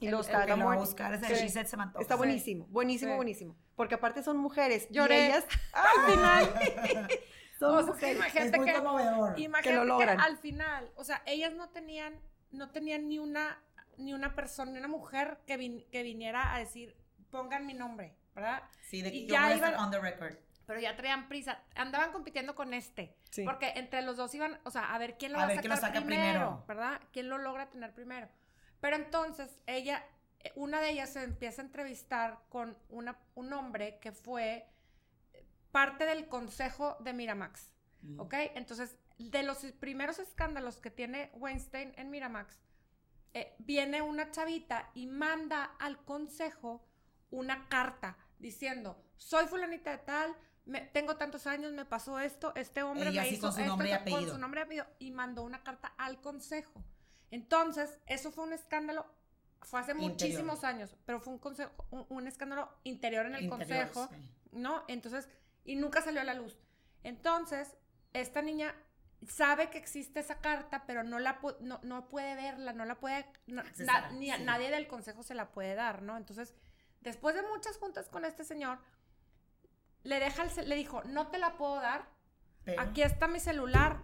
Y 0.00 0.08
el- 0.08 0.14
está 0.14 0.44
Que 0.46 0.56
lo 0.56 0.70
a 0.70 0.76
buscar, 0.76 1.14
ese 1.14 1.26
Sí. 1.36 1.42
She 1.44 1.48
Said 1.48 1.66
se. 1.66 1.76
Está 2.00 2.14
Sí. 2.14 2.18
buenísimo, 2.18 2.66
buenísimo, 2.66 3.12
Sí. 3.12 3.16
buenísimo. 3.16 3.56
Porque 3.76 3.94
aparte 3.94 4.22
son 4.22 4.36
mujeres. 4.36 4.88
Lloré. 4.90 5.20
Y 5.20 5.24
ellas, 5.26 5.44
al 5.72 6.12
final, 6.12 6.54
son 7.58 7.74
O 7.76 7.82
sea, 7.82 7.86
mujeres. 7.92 8.16
imagínate 8.16 8.50
Es 8.50 8.56
muy 8.58 8.66
que, 8.66 8.72
conmovedor. 8.74 9.38
imagínate 9.38 9.62
Que 9.68 9.74
lo 9.74 9.84
logran. 9.84 10.20
al 10.20 10.36
final, 10.38 10.90
o 10.96 11.04
sea, 11.04 11.22
ellas 11.26 11.54
no 11.54 11.68
tenían, 11.70 12.20
no 12.50 12.70
tenían 12.70 13.08
ni 13.08 13.18
una, 13.18 13.62
ni 13.96 14.12
una 14.12 14.34
persona, 14.34 14.72
ni 14.72 14.78
una 14.78 14.88
mujer 14.88 15.38
que, 15.46 15.56
vin- 15.58 15.86
que 15.90 16.02
viniera 16.02 16.54
a 16.54 16.58
decir, 16.58 16.94
pongan 17.30 17.64
mi 17.66 17.72
nombre, 17.74 18.14
¿verdad? 18.34 18.62
Sí, 18.90 19.00
de 19.02 19.10
que 19.10 19.16
Y 19.18 19.26
yo 19.26 19.34
ya 19.34 19.42
voy 19.42 19.52
a 19.52 19.54
estar 19.54 19.72
iban- 19.72 19.84
on 19.84 19.90
the 19.90 19.98
record. 20.00 20.36
Pero 20.66 20.80
ya 20.80 20.96
traían 20.96 21.28
prisa, 21.28 21.62
andaban 21.76 22.12
compitiendo 22.12 22.54
con 22.54 22.74
este, 22.74 23.16
Sí. 23.30 23.44
porque 23.44 23.70
entre 23.76 24.02
los 24.02 24.16
dos 24.16 24.34
iban, 24.34 24.58
o 24.64 24.70
sea, 24.70 24.92
a 24.94 24.98
ver 24.98 25.16
quién 25.16 25.32
lo 25.32 25.38
A 25.38 25.42
va 25.42 25.46
ver 25.48 25.58
a 25.58 25.60
quién 25.60 25.70
lo 25.70 25.76
sacar 25.76 25.94
saca 25.94 26.04
primero, 26.06 26.32
primero. 26.32 26.64
¿verdad? 26.66 27.00
¿Quién 27.12 27.28
lo 27.28 27.38
logra 27.38 27.70
tener 27.70 27.94
primero? 27.94 28.28
Pero 28.80 28.96
entonces 28.96 29.58
ella, 29.66 30.04
eh, 30.40 30.52
una 30.56 30.80
de 30.80 30.90
ellas 30.90 31.10
se 31.12 31.22
empieza 31.22 31.62
a 31.62 31.64
entrevistar 31.64 32.40
con 32.48 32.76
una, 32.88 33.16
un 33.36 33.52
hombre 33.52 33.98
que 34.00 34.10
fue 34.12 34.66
eh, 35.32 35.46
parte 35.70 36.04
del 36.04 36.28
consejo 36.28 36.96
de 37.00 37.12
Miramax. 37.12 37.72
Mm. 38.02 38.20
¿Ok? 38.20 38.34
Entonces, 38.54 38.98
de 39.18 39.42
los 39.44 39.58
primeros 39.80 40.18
escándalos 40.18 40.78
que 40.80 40.90
tiene 40.90 41.30
Weinstein 41.34 41.94
en 41.96 42.10
Miramax, 42.10 42.58
eh, 43.34 43.54
viene 43.58 44.02
una 44.02 44.30
chavita 44.30 44.90
y 44.94 45.06
manda 45.06 45.64
al 45.78 46.04
consejo 46.04 46.84
una 47.30 47.68
carta 47.68 48.16
diciendo, 48.38 49.02
soy 49.16 49.46
fulanita 49.46 49.90
de 49.90 49.98
tal, 49.98 50.34
me- 50.66 50.82
tengo 50.82 51.16
tantos 51.16 51.46
años, 51.46 51.72
me 51.72 51.84
pasó 51.84 52.18
esto, 52.20 52.52
este 52.54 52.82
hombre 52.82 53.08
Ella 53.10 53.22
me 53.22 53.28
sí 53.28 53.34
hizo 53.36 53.42
con 53.48 53.52
su 53.54 53.60
esto, 53.60 53.68
nombre 53.70 53.88
y 53.88 53.92
esto", 53.92 54.10
con 54.10 54.28
su 54.28 54.38
nombre 54.38 54.60
y 54.60 54.64
apellido, 54.64 54.86
y 54.98 55.10
mandó 55.12 55.42
una 55.42 55.62
carta 55.62 55.94
al 55.96 56.20
consejo. 56.20 56.82
Entonces, 57.30 57.98
eso 58.06 58.30
fue 58.32 58.44
un 58.44 58.52
escándalo, 58.52 59.06
fue 59.62 59.80
hace 59.80 59.92
Interior. 59.92 60.10
muchísimos 60.12 60.64
años, 60.64 60.96
pero 61.06 61.20
fue 61.20 61.32
un, 61.32 61.38
consejo, 61.38 61.72
un, 61.90 62.06
un 62.08 62.26
escándalo 62.28 62.70
interior 62.84 63.26
en 63.26 63.34
el 63.34 63.44
Interior, 63.44 63.90
consejo. 63.90 64.08
sí. 64.12 64.30
¿no? 64.52 64.84
Entonces, 64.88 65.28
y 65.64 65.76
nunca 65.76 66.02
salió 66.02 66.20
a 66.20 66.24
la 66.24 66.34
luz. 66.34 66.56
Entonces, 67.02 67.76
esta 68.12 68.42
niña 68.42 68.74
sabe 69.26 69.70
que 69.70 69.78
existe 69.78 70.20
esa 70.20 70.40
carta, 70.40 70.84
pero 70.86 71.02
no 71.02 71.18
la 71.18 71.40
no, 71.60 71.80
no 71.82 72.08
puede 72.08 72.34
verla, 72.36 72.72
no 72.72 72.84
la 72.84 72.94
puede, 72.96 73.26
no- 73.46 73.60
Accesar, 73.62 74.12
na- 74.12 74.18
ni 74.18 74.30
sí. 74.30 74.42
nadie 74.44 74.70
del 74.70 74.86
consejo 74.86 75.22
se 75.22 75.34
la 75.34 75.50
puede 75.52 75.74
dar, 75.74 76.02
¿no? 76.02 76.16
Entonces, 76.16 76.54
después 77.00 77.34
de 77.34 77.42
muchas 77.42 77.76
juntas 77.78 78.08
con 78.08 78.24
este 78.24 78.44
señor, 78.44 78.78
le 80.06 80.20
deja 80.20 80.42
el 80.44 80.68
le 80.68 80.74
dijo, 80.76 81.02
no 81.04 81.28
te 81.28 81.38
la 81.38 81.56
puedo 81.56 81.76
dar, 81.80 82.06
Pero- 82.64 82.80
aquí 82.80 83.02
está 83.02 83.28
mi 83.28 83.40
celular, 83.40 83.98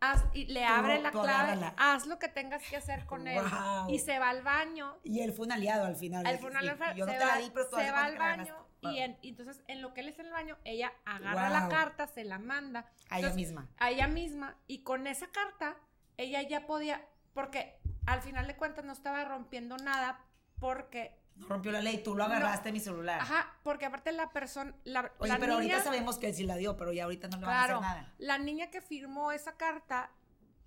haz, 0.00 0.24
y 0.34 0.46
le 0.46 0.64
abre 0.64 1.00
la 1.00 1.10
clave, 1.12 1.72
haz 1.76 2.06
lo 2.06 2.18
que 2.18 2.28
tengas 2.28 2.62
que 2.68 2.76
hacer 2.76 3.06
con 3.06 3.28
él. 3.28 3.42
Y 3.88 3.98
se 4.00 4.18
va 4.18 4.30
al 4.30 4.42
baño. 4.42 4.98
Y 5.04 5.20
él 5.20 5.32
fue 5.32 5.46
un 5.46 5.52
aliado 5.52 5.84
al 5.86 5.96
final. 5.96 6.26
al 6.26 6.32
de 6.34 6.40
que 6.40 6.46
final, 6.48 6.62
sí, 6.64 6.68
al 6.70 6.76
final, 6.76 6.96
yo 6.96 7.06
no 7.06 7.12
se 7.12 7.18
te 7.18 7.24
va, 7.24 7.30
la 7.34 7.38
di, 7.40 7.50
pero 7.50 7.70
se 7.70 7.90
va 7.92 8.04
al 8.04 8.18
baño 8.18 8.66
y, 8.80 8.98
en- 8.98 9.18
y 9.22 9.28
entonces 9.28 9.62
en 9.68 9.80
lo 9.80 9.94
que 9.94 10.00
él 10.00 10.08
está 10.08 10.22
en 10.22 10.26
el 10.28 10.34
baño, 10.34 10.58
ella 10.64 10.92
agarra 11.04 11.48
la 11.50 11.68
carta, 11.68 12.06
se 12.08 12.24
la 12.24 12.38
manda. 12.38 12.90
A 13.10 13.18
ella 13.20 13.30
misma. 13.34 13.68
a 13.78 13.90
ella 13.90 14.08
misma 14.08 14.56
y 14.66 14.82
con 14.82 15.06
esa 15.06 15.28
carta 15.28 15.76
ella 16.16 16.42
ya 16.42 16.66
podía, 16.66 17.06
porque 17.32 17.78
al 18.06 18.22
final 18.22 18.46
de 18.48 18.56
cuentas 18.56 18.84
no 18.84 18.92
estaba 18.92 19.24
rompiendo 19.24 19.76
nada 19.76 20.18
porque, 20.58 21.16
No 21.36 21.48
rompió 21.48 21.72
la 21.72 21.80
ley, 21.80 22.02
tú 22.02 22.14
lo 22.14 22.24
agarraste 22.24 22.68
de 22.68 22.72
mi 22.72 22.80
celular. 22.80 23.20
ajá, 23.20 23.54
porque 23.62 23.86
aparte 23.86 24.12
la 24.12 24.30
persona, 24.30 24.74
la, 24.84 25.12
Oye, 25.18 25.28
la 25.32 25.38
pero 25.38 25.58
niña, 25.58 25.74
ahorita 25.74 25.82
sabemos 25.90 26.18
que 26.18 26.28
él 26.28 26.34
sí 26.34 26.44
la 26.44 26.56
dio, 26.56 26.76
pero 26.76 26.92
ya 26.92 27.04
ahorita 27.04 27.28
no 27.28 27.38
le 27.38 27.46
van 27.46 27.54
a 27.54 27.58
claro, 27.66 27.78
hacer 27.78 27.88
nada. 27.96 28.14
la 28.18 28.38
niña 28.38 28.70
que 28.70 28.80
firmó 28.80 29.32
esa 29.32 29.56
carta 29.56 30.10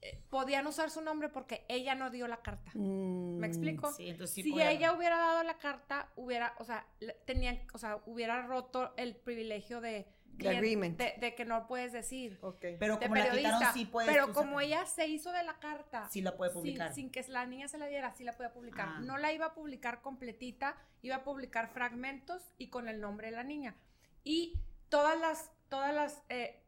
eh, 0.02 0.22
podían 0.30 0.68
usar 0.68 0.92
su 0.92 1.02
nombre 1.02 1.30
porque 1.30 1.66
ella 1.68 1.96
no 1.96 2.10
dio 2.10 2.28
la 2.28 2.38
carta. 2.38 2.72
Mm, 2.74 3.38
¿Me 3.38 3.48
explico? 3.48 3.92
Sí, 3.94 4.10
entonces 4.10 4.36
sí 4.36 4.44
si 4.44 4.62
ella 4.62 4.94
hubiera 4.94 5.18
dado 5.18 5.44
la 5.44 5.58
carta, 5.58 6.10
hubiera, 6.16 6.54
o 6.60 6.64
sea, 6.64 6.86
tenían, 7.26 7.62
o 7.74 7.78
sea, 7.78 8.00
hubiera 8.06 8.42
roto 8.46 8.94
el 8.98 9.16
privilegio 9.16 9.82
de, 9.82 10.08
clien- 10.38 10.58
agreement. 10.58 10.98
de, 10.98 11.16
de 11.20 11.36
que 11.36 11.46
no 11.46 11.68
puedes 11.68 11.92
decir. 11.94 12.38
Ok. 12.42 12.66
Pero 12.80 12.98
de 12.98 13.06
como 13.06 13.16
la 13.16 13.24
periodista. 13.24 13.54
quitaron, 13.58 13.74
sí 13.74 13.86
puede. 13.86 14.08
pero 14.12 14.34
como 14.34 14.62
ella 14.62 14.86
se 14.86 15.08
hizo 15.08 15.32
de 15.32 15.44
la 15.44 15.60
carta, 15.60 16.08
Sí 16.10 16.22
la 16.22 16.36
puede 16.38 16.52
sin- 16.52 16.60
publicar. 16.62 16.94
Sin, 16.94 17.10
que 17.12 17.24
la 17.28 17.46
niña 17.46 17.68
se 17.68 17.78
la 17.78 17.88
diera, 17.88 18.14
sí 18.14 18.24
la 18.24 18.34
puede 18.38 18.50
publicar. 18.50 18.88
Ah. 18.90 19.00
No 19.02 19.18
la 19.18 19.32
iba 19.34 19.48
a 19.48 19.54
publicar 19.54 20.02
completita, 20.02 20.76
iba 21.02 21.18
a 21.18 21.24
publicar 21.24 21.70
fragmentos 21.70 22.52
y 22.58 22.70
con 22.70 22.88
el 22.90 23.00
nombre 23.02 23.30
de 23.30 23.36
la 23.36 23.44
niña. 23.44 23.76
Y 24.24 24.60
todas 24.90 25.20
las, 25.20 25.52
todas 25.70 25.94
las, 25.94 26.24
eh, 26.30 26.64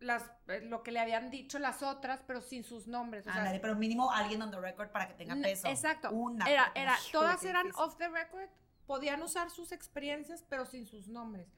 las, 0.00 0.30
eh, 0.48 0.60
lo 0.62 0.82
que 0.82 0.92
le 0.92 1.00
habían 1.00 1.30
dicho 1.30 1.58
las 1.58 1.82
otras, 1.82 2.22
pero 2.26 2.40
sin 2.40 2.64
sus 2.64 2.86
nombres. 2.86 3.26
o 3.26 3.30
sea, 3.32 3.40
Ándale, 3.40 3.60
pero 3.60 3.74
mínimo 3.74 4.10
alguien 4.10 4.42
on 4.42 4.50
the 4.50 4.60
record 4.60 4.90
para 4.90 5.08
que 5.08 5.14
tenga 5.14 5.34
peso. 5.36 5.68
Exacto. 5.68 6.10
Una. 6.10 6.44
Era, 6.50 6.72
era, 6.74 6.96
todas 7.12 7.42
eran 7.44 7.70
off 7.76 7.96
the 7.96 8.08
record, 8.08 8.48
podían 8.86 9.22
usar 9.22 9.48
sus 9.50 9.72
experiencias, 9.72 10.44
pero 10.48 10.66
sin 10.66 10.86
sus 10.86 11.08
nombres. 11.08 11.48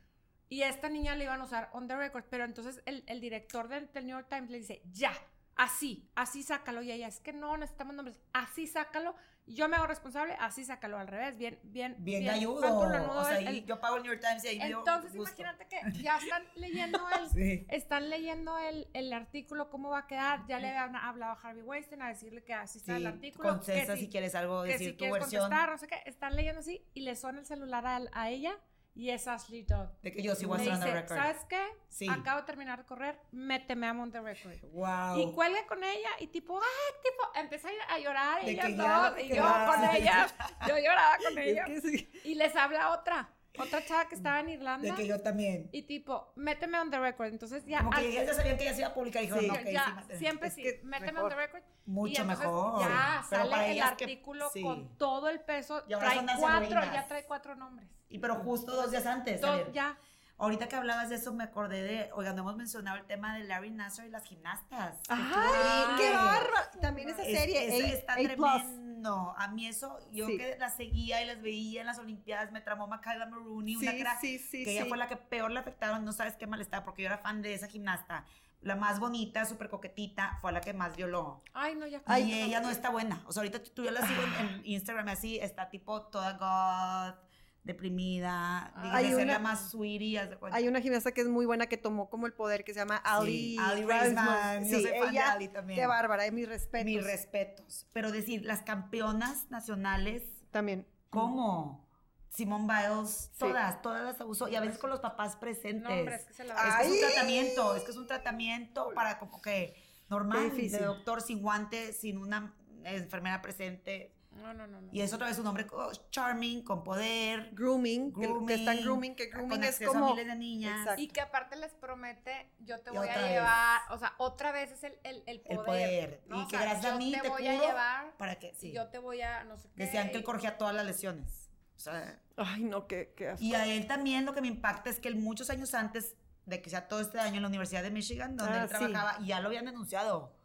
Y 0.48 0.62
a 0.62 0.68
esta 0.68 0.88
niña 0.88 1.14
le 1.16 1.24
iban 1.24 1.40
a 1.40 1.44
usar 1.44 1.70
on 1.72 1.88
the 1.88 1.96
record, 1.96 2.24
pero 2.30 2.44
entonces 2.44 2.80
el, 2.86 3.02
el 3.06 3.20
director 3.20 3.68
del, 3.68 3.92
del 3.92 4.06
New 4.06 4.16
York 4.16 4.28
Times 4.28 4.50
le 4.50 4.58
dice, 4.58 4.80
ya, 4.92 5.12
así, 5.56 6.08
así 6.14 6.42
sácalo. 6.42 6.82
Y 6.82 6.92
ella, 6.92 7.08
es 7.08 7.20
que 7.20 7.32
no 7.32 7.56
necesitamos 7.56 7.94
nombres, 7.94 8.20
así 8.32 8.66
sácalo. 8.66 9.14
Yo 9.48 9.68
me 9.68 9.76
hago 9.76 9.86
responsable, 9.86 10.36
así 10.40 10.64
sácalo 10.64 10.98
al 10.98 11.06
revés, 11.06 11.36
bien, 11.38 11.60
bien. 11.62 11.94
Bien 12.00 12.24
galludo. 12.26 12.60
pantalonudo 12.62 13.20
O 13.20 13.24
sea, 13.24 13.38
el- 13.38 13.46
el- 13.46 13.64
yo 13.64 13.80
pago 13.80 13.96
el 13.96 14.02
New 14.02 14.12
York 14.12 14.20
Times 14.20 14.44
y 14.44 14.48
ahí 14.48 14.58
me 14.58 14.66
dio 14.66 14.78
Entonces 14.80 15.14
gusto. 15.14 15.30
imagínate 15.40 15.68
que 15.68 16.02
ya 16.02 16.18
están 16.18 16.42
leyendo 16.56 16.98
el, 17.10 17.30
Sí. 17.30 17.64
están 17.68 18.10
leyendo 18.10 18.58
el, 18.58 18.88
el 18.92 19.12
artículo, 19.12 19.70
cómo 19.70 19.90
va 19.90 19.98
a 20.00 20.06
quedar. 20.08 20.44
Ya 20.48 20.58
le 20.58 20.70
han 20.76 20.96
hablado 20.96 21.32
a 21.32 21.40
Harvey 21.40 21.62
Weinstein 21.62 22.02
a 22.02 22.08
decirle 22.08 22.42
que 22.42 22.54
así 22.54 22.78
está 22.78 22.96
el 22.96 23.02
Sí, 23.02 23.06
artículo. 23.06 23.48
que 23.50 23.54
contesta 23.56 23.94
sí- 23.94 24.00
si 24.00 24.08
quieres 24.08 24.34
algo, 24.34 24.64
que 24.64 24.72
decir 24.72 24.90
si 24.90 24.96
tu 24.96 25.04
versión. 25.12 25.42
contestar, 25.42 25.70
no 25.70 25.78
sé 25.78 25.86
qué, 25.86 26.02
están 26.06 26.34
leyendo 26.34 26.58
así 26.60 26.84
y 26.92 27.02
le 27.02 27.14
suena 27.14 27.38
el 27.38 27.46
celular 27.46 27.86
a, 27.86 28.00
a 28.14 28.30
ella 28.30 28.52
y 28.96 29.10
es 29.10 29.28
Ashley 29.28 29.62
Dodd. 29.62 29.88
De 30.02 30.10
que 30.10 30.22
yo 30.22 30.34
sí 30.34 30.46
voy 30.46 30.66
a 30.68 30.74
on 30.74 30.80
the 30.80 30.90
record. 30.90 31.18
¿sabes 31.18 31.44
qué? 31.48 31.62
Sí. 31.88 32.08
Acabo 32.10 32.40
de 32.40 32.46
terminar 32.46 32.78
de 32.78 32.84
correr, 32.86 33.20
méteme 33.30 33.86
a 33.86 33.92
on 33.92 34.10
the 34.10 34.20
record. 34.20 34.58
Wow. 34.72 35.18
Y 35.18 35.32
cuelga 35.32 35.66
con 35.66 35.84
ella 35.84 36.08
y 36.18 36.26
tipo, 36.28 36.58
¡ay! 36.58 36.94
Tipo, 37.04 37.30
empieza 37.38 37.68
a 37.90 37.98
llorar 37.98 38.44
De 38.44 38.50
ellas 38.52 38.76
ya, 38.76 39.10
dos 39.10 39.20
y 39.20 39.28
yo 39.28 39.42
con 39.42 39.80
sí. 39.90 39.96
ella, 39.98 40.26
yo 40.66 40.78
lloraba 40.78 41.16
con 41.18 41.38
Es 41.38 41.46
ella. 41.46 41.64
que 41.66 41.80
sí. 41.82 42.10
Y 42.24 42.34
les 42.34 42.56
habla 42.56 42.90
otra. 42.90 43.28
Otra 43.58 43.84
chava 43.84 44.08
que 44.08 44.14
estaba 44.14 44.40
en 44.40 44.48
Irlanda. 44.50 44.88
De 44.88 44.94
que 44.94 45.06
yo 45.06 45.20
también. 45.20 45.68
Y 45.72 45.82
tipo, 45.82 46.32
méteme 46.36 46.78
on 46.78 46.90
the 46.90 46.98
record. 46.98 47.28
Entonces 47.28 47.64
ya. 47.66 47.78
Como 47.78 47.90
que 47.90 48.12
ya 48.12 48.32
sabían 48.34 48.56
que 48.58 48.64
ya 48.64 48.72
se 48.74 48.80
iba 48.80 48.88
a 48.88 48.94
publicar 48.94 49.22
dijeron, 49.22 49.40
Sí. 49.42 49.48
no, 49.48 49.54
ok, 49.54 49.60
ya, 49.72 50.04
sí, 50.10 50.16
siempre 50.16 50.50
sí, 50.50 50.62
méteme 50.84 51.08
on 51.08 51.14
mejor. 51.14 51.30
the 51.30 51.36
record. 51.36 51.62
Mucho 51.86 52.22
y 52.22 52.24
mejor. 52.26 52.80
Ya 52.80 53.24
Pero 53.30 53.42
sale 53.50 53.64
el 53.66 53.72
ellas 53.72 53.92
que- 53.96 54.04
artículo 54.04 54.50
sí. 54.52 54.62
con 54.62 54.88
todo 54.98 55.28
el 55.28 55.40
peso. 55.40 55.84
Y 55.88 55.92
ahora 55.92 56.10
trae 56.12 56.26
cuatro, 56.38 56.80
ya 56.92 57.06
trae 57.06 57.24
cuatro 57.24 57.54
nombres. 57.54 57.88
Y 58.08 58.18
pero 58.18 58.36
justo 58.36 58.72
dos 58.72 58.90
días 58.90 59.06
antes. 59.06 59.40
Todo- 59.40 59.72
ya. 59.72 59.96
Ahorita 60.38 60.68
que 60.68 60.76
hablabas 60.76 61.08
de 61.08 61.16
eso, 61.16 61.32
me 61.32 61.44
acordé 61.44 61.82
de, 61.82 62.10
oigan, 62.12 62.36
no 62.36 62.42
hemos 62.42 62.56
mencionado 62.56 62.98
el 62.98 63.04
tema 63.06 63.34
de 63.38 63.44
Larry 63.44 63.70
Nassar 63.70 64.04
y 64.06 64.10
las 64.10 64.24
gimnastas. 64.24 64.98
¡Ay, 65.08 65.84
qué 65.96 66.12
barra! 66.12 66.70
También 66.82 67.08
esa 67.08 67.22
Es- 67.22 67.38
serie, 67.38 67.76
esa 67.78 67.86
A- 67.86 67.90
está 67.92 68.12
A+. 68.12 68.16
tremendo. 68.16 69.34
A 69.38 69.48
mí 69.48 69.66
eso, 69.66 69.98
yo 70.12 70.26
Sí. 70.26 70.36
que 70.36 70.56
las 70.58 70.76
seguía 70.76 71.22
y 71.22 71.26
las 71.26 71.40
veía 71.40 71.80
en 71.80 71.86
las 71.86 71.98
Olimpiadas, 71.98 72.52
me 72.52 72.60
tramó 72.60 72.86
Makayla 72.86 73.26
Maroney, 73.26 73.76
una 73.76 73.92
Sí, 73.92 73.98
crack, 73.98 74.20
sí, 74.20 74.38
sí, 74.38 74.64
que 74.64 74.72
ella 74.72 74.86
fue 74.86 74.98
la 74.98 75.08
que 75.08 75.16
peor 75.16 75.50
le 75.50 75.60
afectaron, 75.60 76.04
no 76.04 76.12
sabes 76.12 76.34
qué 76.36 76.46
malestar, 76.46 76.84
porque 76.84 77.02
yo 77.02 77.06
era 77.06 77.18
fan 77.18 77.40
de 77.40 77.54
esa 77.54 77.68
gimnasta. 77.68 78.24
La 78.62 78.74
más 78.74 78.98
bonita, 79.00 79.44
súper 79.44 79.68
coquetita, 79.70 80.38
fue 80.40 80.50
la 80.50 80.60
que 80.60 80.72
más 80.74 80.96
violó. 80.96 81.42
Ay, 81.54 81.76
no, 81.76 81.86
ya. 81.86 82.02
Ay, 82.04 82.24
y 82.32 82.42
ella 82.42 82.60
no 82.60 82.68
está 82.70 82.90
buena. 82.90 83.22
O 83.26 83.32
sea, 83.32 83.42
ahorita 83.42 83.62
tú 83.62 83.84
ya 83.84 83.92
la 83.92 84.04
sigo 84.06 84.20
en, 84.22 84.46
en 84.48 84.62
Instagram 84.66 85.08
así, 85.08 85.38
está 85.38 85.68
tipo 85.70 86.02
toda 86.06 86.32
goth, 86.32 87.25
deprimida, 87.66 88.72
dígame 88.76 88.96
Hay 88.98 89.06
ser 89.12 89.24
una- 89.24 89.32
la 89.34 89.38
más 89.40 89.70
sweetie, 89.70 90.26
de. 90.26 90.38
Hay 90.52 90.68
una 90.68 90.80
gimnasta 90.80 91.12
que 91.12 91.20
es 91.20 91.28
muy 91.28 91.44
buena 91.46 91.66
que 91.66 91.76
tomó 91.76 92.08
como 92.08 92.26
el 92.26 92.32
poder 92.32 92.64
que 92.64 92.72
se 92.72 92.78
llama 92.80 92.96
Ali, 92.96 93.56
Sí, 93.56 93.58
Ali. 93.58 93.82
Yo 93.82 94.76
Sí, 94.78 94.82
soy 94.82 94.92
fan 94.92 95.00
de 95.02 95.08
ella, 95.10 95.32
Ali 95.32 95.48
también. 95.48 95.78
Qué 95.80 95.86
bárbara, 95.86 96.24
eh, 96.26 96.30
mis 96.32 96.48
respetos. 96.48 96.84
Mis 96.86 97.04
respetos. 97.04 97.86
Pero 97.92 98.12
decir, 98.12 98.44
las 98.44 98.62
campeonas 98.62 99.50
nacionales, 99.50 100.22
También. 100.50 100.86
¿cómo? 101.10 101.84
Simone 102.28 102.66
Biles, 102.66 103.30
Sí. 103.32 103.38
todas, 103.38 103.80
todas 103.82 104.04
las 104.04 104.20
abusó. 104.20 104.48
Y 104.48 104.56
a 104.56 104.60
veces 104.60 104.78
con 104.78 104.90
los 104.90 105.00
papás 105.00 105.36
presentes. 105.36 105.82
No, 105.82 105.90
hombre, 105.90 106.16
es 106.16 106.24
que 106.26 106.34
se 106.34 106.44
la 106.44 106.54
Es 106.54 106.74
que 106.76 106.82
es 106.82 106.92
un 106.92 107.00
tratamiento, 107.10 107.76
es 107.76 107.82
que 107.84 107.90
es 107.90 107.96
un 107.96 108.06
tratamiento 108.06 108.92
para 108.94 109.18
como 109.18 109.40
que 109.40 109.74
normal, 110.08 110.54
de 110.56 110.68
doctor 110.78 111.20
sin 111.22 111.40
guante, 111.42 111.92
sin 111.94 112.18
una 112.18 112.54
enfermera 112.84 113.40
presente. 113.42 114.12
No, 114.36 114.54
no, 114.54 114.66
no. 114.66 114.80
no. 114.80 114.88
Y 114.92 115.00
es 115.00 115.12
otra 115.12 115.26
vez 115.26 115.38
un 115.38 115.46
hombre 115.46 115.66
co- 115.66 115.90
charming, 116.10 116.62
con 116.62 116.84
poder, 116.84 117.50
Grooming, 117.54 118.12
que- 118.12 118.20
grooming, 118.20 118.46
que 118.46 118.54
está 118.54 118.72
en 118.74 118.82
grooming, 118.82 119.14
que 119.16 119.30
con 119.30 119.40
grooming 119.48 119.62
es 119.64 119.68
acceso 119.70 119.90
a 119.90 119.94
como... 119.94 120.06
miles 120.14 120.26
de 120.26 120.34
niñas. 120.36 120.78
Exacto. 120.80 121.02
Y 121.02 121.08
que 121.08 121.20
aparte 121.20 121.56
les 121.56 121.74
promete, 121.74 122.50
yo 122.60 122.80
te 122.80 122.90
Y 122.90 122.96
voy 122.96 123.08
a 123.08 123.10
otra 123.10 123.22
vez. 123.22 123.30
llevar, 123.32 123.80
o 123.90 123.98
sea, 123.98 124.14
otra 124.18 124.52
vez 124.52 124.70
es 124.72 124.84
el, 124.84 124.98
el, 125.04 125.22
el 125.26 125.40
poder. 125.40 125.58
El 125.58 125.64
poder. 125.64 126.22
¿no? 126.28 126.40
Y 126.40 126.42
O 126.44 126.48
que 126.48 126.56
sea, 126.56 126.66
gracias 126.66 126.92
a 126.92 126.96
mí 126.98 127.12
te 127.20 127.28
voy 127.28 127.46
a 127.46 127.52
llevar, 127.60 128.16
para 128.16 128.38
que, 128.38 128.54
sí. 128.54 128.72
yo 128.72 128.86
te 128.88 128.98
voy 128.98 129.20
a, 129.22 129.44
no 129.44 129.56
sé 129.56 129.68
qué. 129.74 129.84
Decían 129.84 130.10
que 130.10 130.16
él 130.18 130.24
corregía 130.24 130.58
todas 130.58 130.74
las 130.74 130.86
lesiones. 130.86 131.50
O 131.76 131.78
sea, 131.78 132.20
Ay, 132.36 132.64
no, 132.64 132.86
qué, 132.86 133.12
qué 133.16 133.28
asco. 133.30 133.44
Y 133.44 133.54
a 133.54 133.66
él 133.66 133.86
también 133.86 134.24
lo 134.24 134.34
que 134.34 134.40
me 134.40 134.48
impacta 134.48 134.90
es 134.90 134.98
que 135.00 135.08
él 135.08 135.16
muchos 135.16 135.50
años 135.50 135.74
antes 135.74 136.14
de 136.44 136.62
que 136.62 136.70
sea 136.70 136.86
todo 136.86 137.00
este 137.00 137.18
año 137.18 137.36
en 137.36 137.42
la 137.42 137.48
Universidad 137.48 137.82
de 137.82 137.90
Michigan, 137.90 138.36
donde 138.36 138.52
Ah, 138.58 138.62
él 138.62 138.68
sí. 138.68 138.74
trabajaba, 138.92 139.16
y 139.22 139.26
ya 139.26 139.40
lo 139.40 139.48
habían 139.48 139.64
denunciado. 139.64 140.35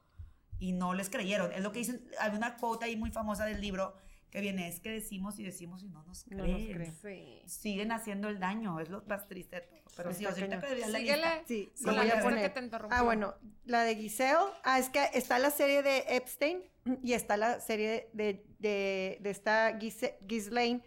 Y 0.61 0.71
no 0.71 0.93
les 0.93 1.09
creyeron. 1.09 1.51
Es 1.51 1.61
lo 1.61 1.71
que 1.71 1.79
dicen, 1.79 2.07
hay 2.19 2.35
una 2.35 2.55
quote 2.55 2.85
ahí 2.85 2.95
muy 2.95 3.11
famosa 3.11 3.45
del 3.45 3.59
libro 3.59 3.95
que 4.29 4.39
viene, 4.39 4.67
es 4.69 4.79
que 4.79 4.89
decimos 4.91 5.37
y 5.39 5.43
decimos 5.43 5.83
y 5.83 5.89
no 5.89 6.03
nos 6.03 6.25
No 6.27 6.43
creen. 6.43 6.77
nos 6.79 6.99
creen. 6.99 7.41
Sí. 7.49 7.49
Siguen 7.49 7.91
haciendo 7.91 8.29
el 8.29 8.39
daño, 8.39 8.79
es 8.79 8.89
lo 8.89 9.01
más 9.07 9.27
triste 9.27 9.57
de 9.57 9.61
todo. 9.63 9.81
Pero 9.97 10.13
Sí, 10.13 10.19
sí, 10.19 10.23
la 10.23 10.99
lista. 10.99 11.41
Sí, 11.45 11.71
Sí, 11.75 11.83
voy 11.85 12.09
a 12.09 12.21
poner. 12.21 12.53
que 12.53 12.61
te. 12.61 12.69
Ah, 12.91 13.01
bueno, 13.01 13.35
la 13.65 13.83
de 13.83 13.95
Giselle. 13.97 14.37
Ah, 14.63 14.79
es 14.79 14.87
que 14.89 15.03
está 15.15 15.37
la 15.39 15.49
serie 15.51 15.83
de 15.83 16.05
Epstein 16.07 16.63
y 17.03 17.11
está 17.13 17.35
la 17.35 17.59
serie 17.59 18.09
de, 18.13 18.45
de, 18.59 19.17
de 19.19 19.29
esta 19.29 19.77
Gise- 19.79 20.15
Ghislaine 20.21 20.81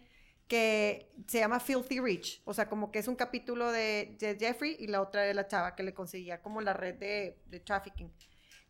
que 0.47 1.11
se 1.27 1.39
llama 1.39 1.59
Filthy 1.59 1.99
Rich. 1.99 2.41
O 2.45 2.53
sea, 2.53 2.67
como 2.69 2.91
que 2.91 2.99
es 2.99 3.07
un 3.07 3.15
capítulo 3.15 3.71
de, 3.71 4.15
de 4.19 4.37
Jeffrey 4.39 4.75
y 4.79 4.87
la 4.87 5.01
otra 5.01 5.21
de 5.21 5.33
la 5.33 5.47
chava 5.47 5.75
que 5.75 5.83
le 5.83 5.93
conseguía 5.93 6.41
como 6.41 6.61
la 6.61 6.73
red 6.73 6.95
de, 6.95 7.37
de 7.45 7.59
trafficking. 7.59 8.11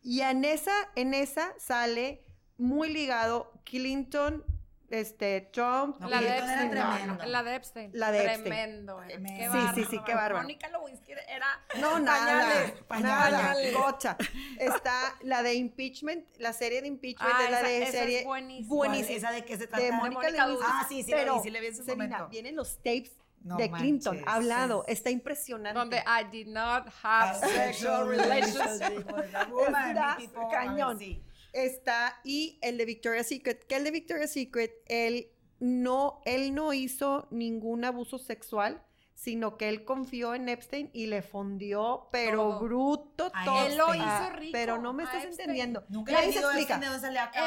Y 0.06 0.20
en 0.20 0.44
esa, 0.44 0.72
en 0.94 1.14
esa 1.14 1.52
sale 1.58 2.22
muy 2.58 2.88
ligado 2.90 3.52
Clinton, 3.64 4.44
este, 4.88 5.40
Trump. 5.52 5.96
No, 5.98 6.08
La 6.08 6.20
de 6.20 6.28
Epstein. 6.38 6.70
tremendo. 6.70 7.14
no, 7.16 7.26
la 7.26 7.42
de 7.42 7.54
Epstein. 7.56 7.90
La 7.92 8.12
de 8.12 8.18
Epstein. 8.20 8.42
Tremendo. 8.44 9.02
eh. 9.02 9.06
Tremendo. 9.08 9.36
Qué 9.36 9.42
Sí, 9.42 9.48
bárbaro. 9.56 9.74
sí, 9.74 9.84
sí, 9.90 10.00
qué 10.06 10.14
bárbaro. 10.14 10.42
Mónica 10.42 10.68
Lewinsky 10.68 11.12
era. 11.28 11.46
No, 11.80 11.98
nada, 11.98 12.46
Pañales, 12.86 13.02
nada, 13.02 13.30
pañales. 13.52 13.74
gocha. 13.74 14.16
Está 14.60 15.12
la 15.22 15.42
de 15.42 15.54
impeachment, 15.54 16.24
la 16.38 16.52
serie 16.52 16.82
de 16.82 16.86
impeachment 16.86 17.34
Ah, 17.34 17.44
es 17.44 17.50
la 17.50 17.58
esa- 17.58 17.68
de 17.68 17.76
esa 17.78 17.86
es 17.88 17.92
serie 17.94 18.24
buenísima. 18.24 18.68
buenísima. 18.76 19.16
¿Esa 19.16 19.30
de 19.32 19.44
qué 19.44 19.56
se 19.58 19.66
trata? 19.66 19.82
de 19.84 19.90
Mónica 19.90 20.30
Lewinsky. 20.30 20.64
Ah, 20.64 20.86
sí, 20.88 21.02
sí 21.02 21.10
la 21.10 21.16
vi, 21.16 21.22
pero, 21.24 21.42
sí 21.42 21.50
la 21.50 21.60
vi 21.60 21.66
en 21.66 21.76
su 21.76 21.82
Selena, 21.82 22.04
momento. 22.18 22.28
vienen 22.30 22.54
los 22.54 22.76
tapes 22.76 23.10
No 23.46 23.56
de 23.56 23.70
Clinton 23.70 24.16
manches. 24.16 24.34
hablado, 24.34 24.84
está 24.88 25.10
impresionante. 25.10 25.78
Donde 25.78 25.98
I 25.98 26.24
did 26.30 26.48
not 26.48 26.88
have 27.02 27.38
sexual 27.48 28.08
relations. 28.08 28.80
Está 28.80 30.16
Tipo, 30.18 30.48
cañón. 30.50 30.98
sí. 30.98 31.22
Está 31.52 32.20
y 32.24 32.58
el 32.60 32.76
de 32.76 32.84
Victoria's 32.84 33.28
Secret, 33.28 33.64
que 33.66 33.76
el 33.76 33.84
de 33.84 33.90
Victoria's 33.92 34.32
Secret 34.32 34.72
él 34.88 35.28
no 35.58 36.20
él 36.26 36.54
no 36.54 36.72
hizo 36.74 37.28
ningún 37.30 37.84
abuso 37.84 38.18
sexual, 38.18 38.82
sino 39.16 39.56
que 39.56 39.70
él 39.70 39.84
confió 39.86 40.34
en 40.34 40.48
Epstein 40.50 40.90
y 40.92 41.06
le 41.06 41.22
fondió, 41.22 42.06
pero 42.12 42.42
Todo. 42.50 42.60
bruto 42.60 43.30
A 43.32 43.44
todo. 43.46 43.66
Él 43.66 43.76
lo 43.78 43.94
hizo 43.94 44.30
rico. 44.34 44.52
Pero 44.52 44.76
no 44.78 44.92
me 44.92 45.04
estás 45.04 45.24
Epstein. 45.24 45.40
entendiendo. 45.40 45.84
Nunca 45.88 46.12
se 46.12 46.18
entendido 46.18 46.50
explica. 46.50 46.74
Epstein 46.74 46.80
de 46.80 46.86
dónde 46.86 47.00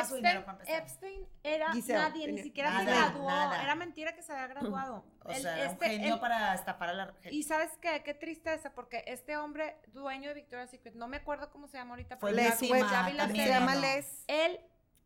su 0.10 0.16
dinero 0.16 0.46
para 0.46 0.58
empezar. 0.58 0.82
Epstein 0.82 1.26
era 1.44 1.72
Giselle, 1.72 2.00
nadie, 2.00 2.28
ni 2.32 2.42
siquiera 2.42 2.80
se 2.80 2.86
nada, 2.86 3.10
graduó. 3.12 3.28
nada. 3.30 3.64
Era 3.64 3.76
mentira 3.76 4.16
que 4.16 4.24
se 4.24 4.34
había 4.34 4.48
graduado. 4.48 5.06
O 5.24 5.30
El- 5.30 5.42
sea, 5.44 5.58
era 5.60 5.72
este- 5.72 5.86
un 5.86 5.92
genio 5.92 6.14
el- 6.16 6.20
para 6.20 6.56
estafar 6.56 6.90
a 6.90 6.94
la 6.94 7.06
gente. 7.06 7.34
Y 7.36 7.44
sabes 7.44 7.70
qué, 7.80 8.02
qué 8.04 8.16
tristeza, 8.16 8.74
porque 8.74 9.04
este 9.06 9.38
hombre, 9.38 9.78
dueño 9.94 10.30
de 10.30 10.34
Victoria's 10.34 10.72
Secret, 10.72 10.96
no 10.96 11.08
me 11.08 11.18
acuerdo 11.18 11.52
cómo 11.52 11.68
se 11.68 11.78
llama 11.78 11.92
ahorita, 11.92 12.18
Fue 12.18 12.32
pero 12.32 12.42
ya 12.42 12.50
Les 12.50 12.62
West, 12.72 12.90
ya 12.92 13.04
vi 13.08 13.14
la 13.14 13.24
también, 13.26 13.46
se 13.46 13.54
llama. 13.54 13.76
Les. 13.76 14.24
Él 14.28 14.60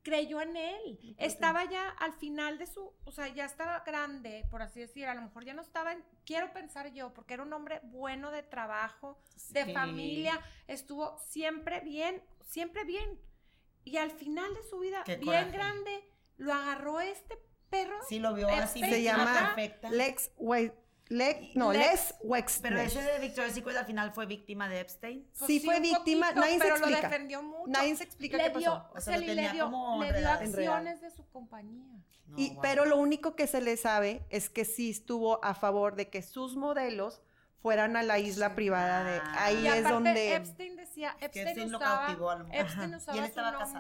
creyó 0.04 0.42
en 0.42 0.56
él. 0.58 1.16
Estaba 1.18 1.64
ya 1.66 1.90
al 1.90 2.14
final 2.14 2.58
de 2.58 2.68
su, 2.68 2.94
o 3.06 3.12
sea, 3.12 3.28
ya 3.30 3.46
estaba 3.46 3.80
grande, 3.86 4.46
por 4.52 4.62
así 4.62 4.80
decir, 4.82 5.08
a 5.08 5.16
lo 5.16 5.22
mejor 5.22 5.46
ya 5.46 5.54
no 5.54 5.62
estaba 5.62 5.94
en, 5.94 6.04
quiero 6.26 6.52
pensar 6.54 6.92
yo, 6.94 7.14
porque 7.14 7.34
era 7.34 7.44
un 7.44 7.54
hombre 7.54 7.80
bueno 7.84 8.30
de 8.32 8.44
trabajo, 8.44 9.18
de 9.50 9.74
familia, 9.74 10.40
estuvo 10.68 11.18
siempre 11.20 11.80
bien, 11.80 12.22
siempre 12.44 12.84
bien. 12.84 13.20
Y 13.86 13.98
al 13.98 14.12
final 14.12 14.54
de 14.54 14.64
su 14.64 14.80
vida, 14.80 15.04
Qué 15.06 15.16
bien 15.18 15.26
coraje. 15.26 15.52
grande, 15.52 16.10
lo 16.38 16.54
agarró 16.54 17.00
este 17.02 17.38
perro. 17.70 17.98
Sí, 18.08 18.20
lo 18.20 18.34
vio 18.34 18.48
así. 18.50 18.80
Se 18.82 19.02
llama 19.04 19.34
perfecta. 19.56 19.90
Lex 19.90 20.32
We- 20.38 20.74
Le- 21.14 21.52
no, 21.56 21.72
Lex- 21.72 21.78
Les 21.78 22.16
Wexner. 22.24 22.74
Pero 22.74 22.82
ese 22.86 23.02
de 23.04 23.20
Victoria's 23.20 23.54
Secret 23.54 23.78
al 23.78 23.86
final 23.86 24.12
fue 24.14 24.26
víctima 24.26 24.68
de 24.68 24.80
Epstein. 24.80 25.28
Pues 25.38 25.48
sí 25.48 25.60
fue 25.60 25.76
un 25.78 25.82
víctima, 25.84 26.28
poquito, 26.28 26.42
nadie 26.42 26.54
se 26.54 26.60
pero 26.64 26.76
explica. 26.78 27.02
lo 27.02 27.10
defendió 27.10 27.44
mucho. 27.44 27.72
Nadie 27.72 27.96
se 27.96 28.04
explica 28.04 28.38
le 28.38 28.44
qué 28.52 28.60
dio, 28.60 28.72
pasó. 28.72 28.92
O 28.96 29.02
sea, 29.02 29.14
lo 29.14 29.20
Celi, 29.20 29.28
tenía 29.36 29.50
le 29.50 29.54
dio, 29.54 29.66
como 29.66 30.04
le 30.04 30.20
dio 30.20 30.30
acciones 30.30 31.02
de 31.02 31.12
su 31.12 31.30
compañía. 31.30 31.86
No, 32.28 32.40
Y, 32.40 32.50
wow. 32.54 32.62
Pero 32.62 32.86
lo 32.86 32.98
único 32.98 33.36
que 33.36 33.46
se 33.48 33.62
le 33.62 33.78
sabe 33.78 34.26
es 34.30 34.50
que 34.50 34.66
sí 34.66 34.90
estuvo 34.90 35.44
a 35.46 35.54
favor 35.54 35.96
de 35.96 36.10
que 36.10 36.22
sus 36.24 36.56
modelos 36.56 37.22
fueran 37.62 37.96
a 37.96 38.04
la 38.04 38.18
isla 38.20 38.56
privada 38.56 39.04
de 39.04 39.20
Ah. 39.24 39.36
ahí 39.46 39.62
Y 39.64 39.68
es 39.68 39.74
aparte, 39.80 39.90
donde 39.94 40.36
Epstein 40.36 40.76
decía, 40.76 41.16
Epstein, 41.22 41.48
Epstein 41.48 41.76
usaba, 41.76 42.06
cautivó 42.08 42.30
a 42.32 42.36
lo 42.38 42.44
mejor. 42.46 42.60
Epstein 42.66 42.96
usaba 42.96 43.18
su 43.28 43.34
casado. 43.36 43.74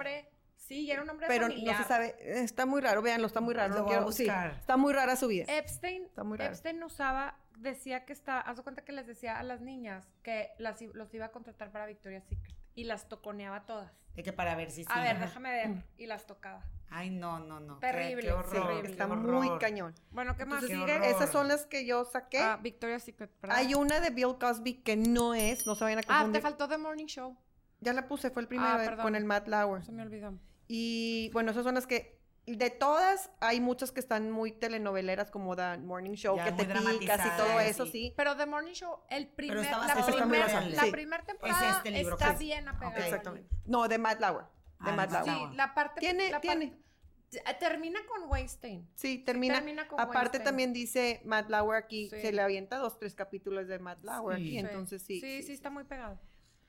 Sí, 0.57 0.81
y 0.85 0.91
era 0.91 1.01
un 1.03 1.09
hombre 1.09 1.27
pero 1.27 1.47
familiar. 1.47 1.75
no 1.77 1.81
se 1.83 1.87
sabe, 1.87 2.15
está 2.43 2.65
muy 2.65 2.81
raro, 2.81 3.01
véanlo, 3.01 3.27
está 3.27 3.41
muy 3.41 3.53
raro, 3.53 3.73
Lo 3.73 3.81
no 3.81 3.85
quiero- 3.87 4.11
sí, 4.11 4.23
buscar. 4.23 4.51
está 4.59 4.77
muy 4.77 4.93
rara 4.93 5.15
su 5.15 5.27
vida. 5.27 5.45
Epstein, 5.47 6.03
Está 6.05 6.23
muy 6.23 6.37
raro. 6.37 6.51
Epstein 6.51 6.81
usaba, 6.83 7.37
decía 7.57 8.05
que 8.05 8.13
está, 8.13 8.39
haz 8.41 8.57
de 8.57 8.63
cuenta 8.63 8.83
que 8.83 8.91
les 8.91 9.05
decía 9.07 9.37
a 9.39 9.43
las 9.43 9.61
niñas 9.61 10.07
que 10.23 10.51
las, 10.57 10.81
los 10.81 11.13
iba 11.13 11.25
a 11.25 11.31
contratar 11.31 11.71
para 11.71 11.85
Victoria's 11.85 12.23
Secret 12.25 12.55
y 12.75 12.85
las 12.85 13.07
toconeaba 13.07 13.65
todas. 13.65 13.91
De 14.15 14.23
que 14.23 14.31
para 14.33 14.55
ver 14.55 14.69
si 14.71 14.83
sí. 14.83 14.89
A 14.93 15.01
ver, 15.01 15.19
déjame 15.19 15.51
ver. 15.51 15.69
Y 15.97 16.05
las 16.05 16.25
tocaba. 16.27 16.63
Ay, 16.91 17.09
no, 17.09 17.39
no, 17.39 17.59
no. 17.59 17.79
Terrible, 17.79 18.21
Qué, 18.27 18.31
horror. 18.31 18.57
horrible. 18.57 18.89
está 18.91 19.07
qué 19.07 19.15
muy 19.15 19.57
cañón. 19.57 19.95
Bueno, 20.11 20.37
¿qué 20.37 20.45
más 20.45 20.61
Entonces, 20.63 20.93
sigue? 20.95 21.09
Esas 21.09 21.31
son 21.31 21.47
las 21.47 21.65
que 21.65 21.87
yo 21.87 22.05
saqué. 22.05 22.37
Ah, 22.37 22.59
Victoria's 22.61 23.01
Secret, 23.01 23.31
¿verdad? 23.41 23.57
Hay 23.57 23.73
una 23.73 23.99
de 23.99 24.11
Bill 24.11 24.37
Cosby 24.39 24.75
que 24.83 24.95
no 24.95 25.33
es, 25.33 25.65
no 25.65 25.73
se 25.73 25.83
vayan 25.83 25.97
a 25.99 26.01
Ah, 26.03 26.05
confundir. 26.19 26.33
te 26.33 26.41
faltó 26.41 26.67
The 26.67 26.77
Morning 26.77 27.07
Show. 27.07 27.35
Ya 27.83 27.93
la 27.93 28.07
puse, 28.07 28.29
fue 28.31 28.41
el 28.41 28.47
primero 28.47 28.69
Ah, 28.69 28.85
eh, 28.85 28.97
con 29.01 29.15
el 29.15 29.25
Matt 29.25 29.47
Lauer. 29.47 29.83
Se 29.83 29.91
me 29.91 30.01
olvidó. 30.01 30.33
Y 30.67 31.29
bueno, 31.33 31.51
esas 31.51 31.63
son 31.63 31.75
las 31.75 31.85
que 31.87 32.19
de 32.45 32.69
todas 32.69 33.31
hay 33.39 33.61
muchas 33.61 33.91
que 33.91 33.99
están 33.99 34.29
muy 34.31 34.51
telenoveleras 34.51 35.31
como 35.31 35.55
The 35.55 35.77
Morning 35.77 36.13
Show, 36.15 36.35
Ya, 36.37 36.45
que 36.45 36.51
muy 36.51 36.65
te 36.65 36.99
picas 36.99 37.25
y 37.25 37.37
todo 37.37 37.59
eso, 37.59 37.85
sí. 37.85 37.91
sí. 37.91 38.13
Pero 38.17 38.35
The 38.35 38.45
Morning 38.45 38.73
Show, 38.73 38.99
el 39.09 39.27
primer, 39.27 39.63
la, 39.63 40.05
primer, 40.05 40.71
la 40.73 40.85
primera 40.91 41.23
temporada 41.23 41.77
este 41.77 41.91
libro, 41.91 42.15
está 42.15 42.27
que 42.27 42.33
es- 42.33 42.39
bien 42.39 42.67
apegada. 42.67 42.97
Exactamente. 43.05 43.49
No, 43.65 43.87
de 43.87 43.97
Matt 43.97 44.19
Lauer. 44.19 44.45
De 44.83 44.89
Ah, 44.91 44.95
Matt 44.95 45.11
Lauer. 45.11 45.33
Sí, 45.51 45.55
la 45.55 45.73
parte... 45.73 45.99
Tiene- 46.01 46.31
la 46.31 46.41
tiene. 46.41 46.67
parte- 46.67 46.83
termina 47.59 47.99
con 48.07 48.29
Weinstein. 48.29 48.87
Sí, 48.95 49.17
termina. 49.19 49.55
termina 49.55 49.87
con 49.87 49.99
Aparte 49.99 50.19
Weinstein. 50.19 50.43
también 50.43 50.73
dice 50.73 51.21
Matt 51.25 51.49
Lauer 51.49 51.81
aquí, 51.83 52.09
Sí. 52.09 52.19
se 52.21 52.31
le 52.33 52.41
avienta 52.41 52.77
dos, 52.77 52.99
tres 52.99 53.15
capítulos 53.15 53.67
de 53.67 53.79
Matt 53.79 54.03
Lauer 54.03 54.37
Sí. 54.37 54.43
aquí, 54.43 54.51
Sí. 54.51 54.57
entonces 54.57 55.01
sí. 55.01 55.19
Sí, 55.21 55.43
sí, 55.43 55.53
está 55.53 55.69
muy 55.69 55.83
pegado. 55.85 56.19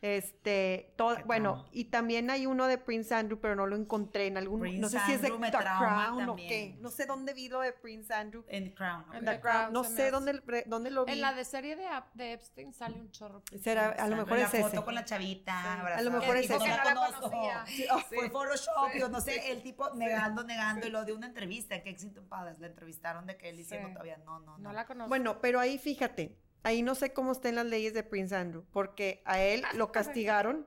Este, 0.03 0.93
todo, 0.97 1.17
bueno, 1.25 1.65
y 1.73 1.85
también 1.87 2.29
hay 2.31 2.45
uno 2.45 2.67
de 2.67 2.77
Prince 2.77 3.15
Andrew, 3.15 3.41
pero 3.41 3.57
no 3.57 3.67
lo 3.67 3.75
encontré 3.75 4.27
en 4.27 4.37
algún, 4.37 4.59
no 4.59 4.63
Prince 4.65 4.91
sé 4.91 4.99
si 5.07 5.13
es 5.15 5.23
de 5.23 5.31
The 5.31 5.51
trauma 5.51 6.07
Crown 6.09 6.29
o 6.29 6.37
qué, 6.37 6.77
no 6.81 6.91
sé 6.91 7.07
dónde 7.07 7.33
vi 7.33 7.49
lo 7.49 7.61
de 7.61 7.73
Prince 7.73 8.13
Andrew. 8.13 8.45
En 8.49 8.71
Crown. 8.73 9.07
¿no? 9.07 9.13
The 9.13 9.19
The 9.21 9.41
Crown, 9.41 9.41
Crown 9.41 9.73
no 9.73 9.85
sé 9.85 10.11
dónde, 10.11 10.43
dónde 10.67 10.91
lo 10.91 11.07
vi. 11.07 11.13
En 11.13 11.21
la 11.23 11.33
de 11.33 11.45
serie 11.47 11.77
de, 11.77 11.87
de 12.15 12.33
Epstein 12.35 12.75
sale 12.75 13.01
un 13.01 13.11
chorro. 13.13 13.43
Será- 13.63 13.91
a 13.99 14.07
lo 14.09 14.17
mejor 14.17 14.37
la 14.39 14.45
es 14.45 14.51
foto 14.51 14.67
ese. 14.69 14.85
con 14.85 14.95
la 14.95 15.05
chavita, 15.07 15.55
Sí. 15.63 15.93
A 15.99 16.03
lo 16.03 16.11
mejor 16.11 16.35
Que 16.35 16.41
es 16.41 16.51
ese. 16.51 16.59
que 16.59 16.65
Que 16.65 16.69
no 16.71 16.77
no 16.77 16.85
la 16.85 16.95
conozco. 16.95 17.31
conocía. 17.31 17.65
Sí, 17.67 17.87
Sí. 18.11 18.15
Fue 18.17 18.31
Photoshop, 18.31 18.91
yo 18.99 19.09
no 19.09 19.21
sé, 19.23 19.53
el 19.53 19.63
tipo 19.63 19.89
negando, 19.95 20.45
negando, 20.45 20.87
y 20.87 20.91
lo 20.91 21.05
dio 21.07 21.17
una 21.17 21.29
entrevista 21.29 21.75
en 21.77 21.83
Kensington 21.83 22.29
Palace, 22.29 22.61
la 22.61 22.67
entrevistaron 22.67 23.27
de 23.27 23.37
que 23.39 23.49
él 23.49 23.57
diciendo 23.57 23.89
Sí. 23.89 23.95
todavía 23.95 24.19
no, 24.19 24.39
no, 24.41 24.59
no. 24.59 24.59
No 24.59 24.73
la 24.73 24.85
conozco. 24.87 25.09
Bueno, 25.09 25.41
pero 25.41 25.61
ahí 25.61 25.79
fíjate, 25.79 26.37
ahí 26.65 26.83
no 26.83 26.95
sé 26.97 27.13
cómo 27.13 27.31
estén 27.33 27.55
las 27.55 27.67
leyes 27.67 27.95
de 27.95 28.03
Prince 28.03 28.35
Andrew, 28.35 28.65
porque 28.73 29.23
a 29.25 29.41
él 29.41 29.63
lo 29.75 29.93
castigaron 29.93 30.67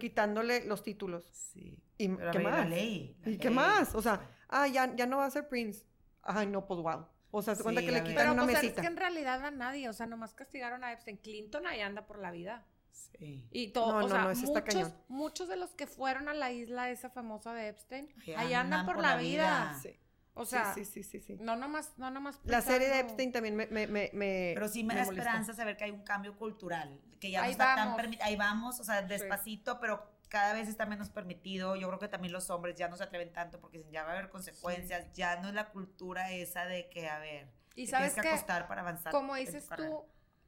quitándole 0.00 0.64
los 0.64 0.82
títulos. 0.82 1.24
Sí. 1.32 1.78
¿Y 1.98 2.08
Pero 2.08 2.30
qué 2.32 2.38
más? 2.40 2.58
la 2.58 2.64
ley. 2.64 3.16
la 3.22 3.30
¿Y 3.30 3.38
qué 3.38 3.48
ley. 3.48 3.54
más? 3.56 3.94
O 3.94 4.02
sea, 4.02 4.28
ah, 4.48 4.66
ya, 4.66 4.94
ya 4.96 5.06
no 5.06 5.18
va 5.18 5.26
a 5.26 5.30
ser 5.30 5.48
Prince. 5.48 5.84
Ay, 6.22 6.46
no, 6.46 6.66
pues 6.66 6.80
wow. 6.80 7.06
O 7.30 7.42
sea, 7.42 7.54
se 7.54 7.62
cuenta 7.62 7.80
Sí, 7.80 7.86
que 7.86 7.92
le 7.92 8.00
quitan 8.02 8.16
Pero 8.16 8.32
una 8.32 8.44
pues, 8.44 8.56
mesita. 8.56 8.80
es 8.80 8.80
que 8.80 8.86
en 8.92 8.96
realidad 8.96 9.44
a 9.44 9.50
nadie, 9.50 9.88
o 9.88 9.92
sea, 9.92 10.06
nomás 10.06 10.34
castigaron 10.34 10.82
a 10.84 10.92
Epstein. 10.92 11.18
Clinton 11.18 11.66
ahí 11.66 11.80
anda 11.80 12.06
por 12.06 12.18
la 12.18 12.30
vida. 12.30 12.64
Sí. 12.90 13.46
Y 13.50 13.72
todo, 13.72 13.92
No, 13.92 13.98
o 13.98 14.02
no, 14.02 14.08
sea, 14.08 14.22
no, 14.24 14.30
ese 14.30 14.44
está 14.44 14.60
muchos, 14.60 14.74
cañón. 14.74 14.94
muchos 15.08 15.48
de 15.48 15.56
los 15.56 15.74
que 15.74 15.86
fueron 15.86 16.28
a 16.28 16.34
la 16.34 16.52
isla 16.52 16.90
esa 16.90 17.10
famosa 17.10 17.52
de 17.52 17.68
Epstein, 17.68 18.08
Ahí 18.22 18.34
ahí 18.34 18.54
andan 18.54 18.80
andan 18.80 18.86
por, 18.86 18.94
por 18.96 19.02
la 19.02 19.16
la 19.16 19.22
vida. 19.22 19.70
vida. 19.72 19.78
Sí, 19.82 19.96
O 20.36 20.44
sea, 20.44 20.74
sí, 20.74 20.84
sí, 20.84 21.04
sí, 21.04 21.20
sí, 21.20 21.36
sí. 21.36 21.42
no 21.42 21.54
nomás, 21.56 21.92
no 21.96 22.10
nomás 22.10 22.40
La 22.44 22.60
serie 22.60 22.88
de 22.88 22.98
Epstein 23.00 23.30
también 23.32 23.54
me... 23.54 23.66
me, 23.68 23.86
me, 23.86 24.10
me- 24.12 24.50
Pero 24.54 24.68
sí 24.68 24.82
me 24.82 24.94
da 24.94 25.02
esperanza 25.02 25.54
saber 25.54 25.76
que 25.76 25.84
hay 25.84 25.90
un 25.92 26.02
cambio 26.02 26.36
cultural, 26.36 27.00
que 27.20 27.30
ya 27.30 27.38
no 27.40 27.44
Ahí 27.46 27.52
está 27.52 27.74
tan 27.76 27.94
permitido, 27.96 28.26
ahí 28.26 28.36
vamos, 28.36 28.80
o 28.80 28.84
sea, 28.84 29.02
despacito, 29.02 29.78
pero 29.80 30.12
cada 30.28 30.52
vez 30.52 30.66
está 30.68 30.86
menos 30.86 31.08
permitido. 31.10 31.76
Yo 31.76 31.86
creo 31.86 32.00
que 32.00 32.08
también 32.08 32.32
los 32.32 32.50
hombres 32.50 32.74
ya 32.74 32.88
no 32.88 32.96
se 32.96 33.04
atreven 33.04 33.32
tanto 33.32 33.60
porque 33.60 33.78
dicen, 33.78 33.92
ya 33.92 34.02
va 34.02 34.10
a 34.10 34.12
haber 34.18 34.30
consecuencias, 34.30 35.12
ya 35.12 35.36
no 35.40 35.48
es 35.48 35.54
la 35.54 35.70
cultura 35.70 36.32
esa 36.32 36.64
de 36.66 36.88
que, 36.90 37.08
a 37.08 37.20
ver, 37.20 37.48
Y 37.76 37.84
te 37.84 37.92
sabes 37.92 38.12
tienes 38.12 38.14
que 38.16 38.20
que, 38.22 38.28
acostar 38.34 38.66
para 38.66 38.80
avanzar. 38.80 39.12
como 39.12 39.36
dices 39.36 39.68
tú, 39.76 40.04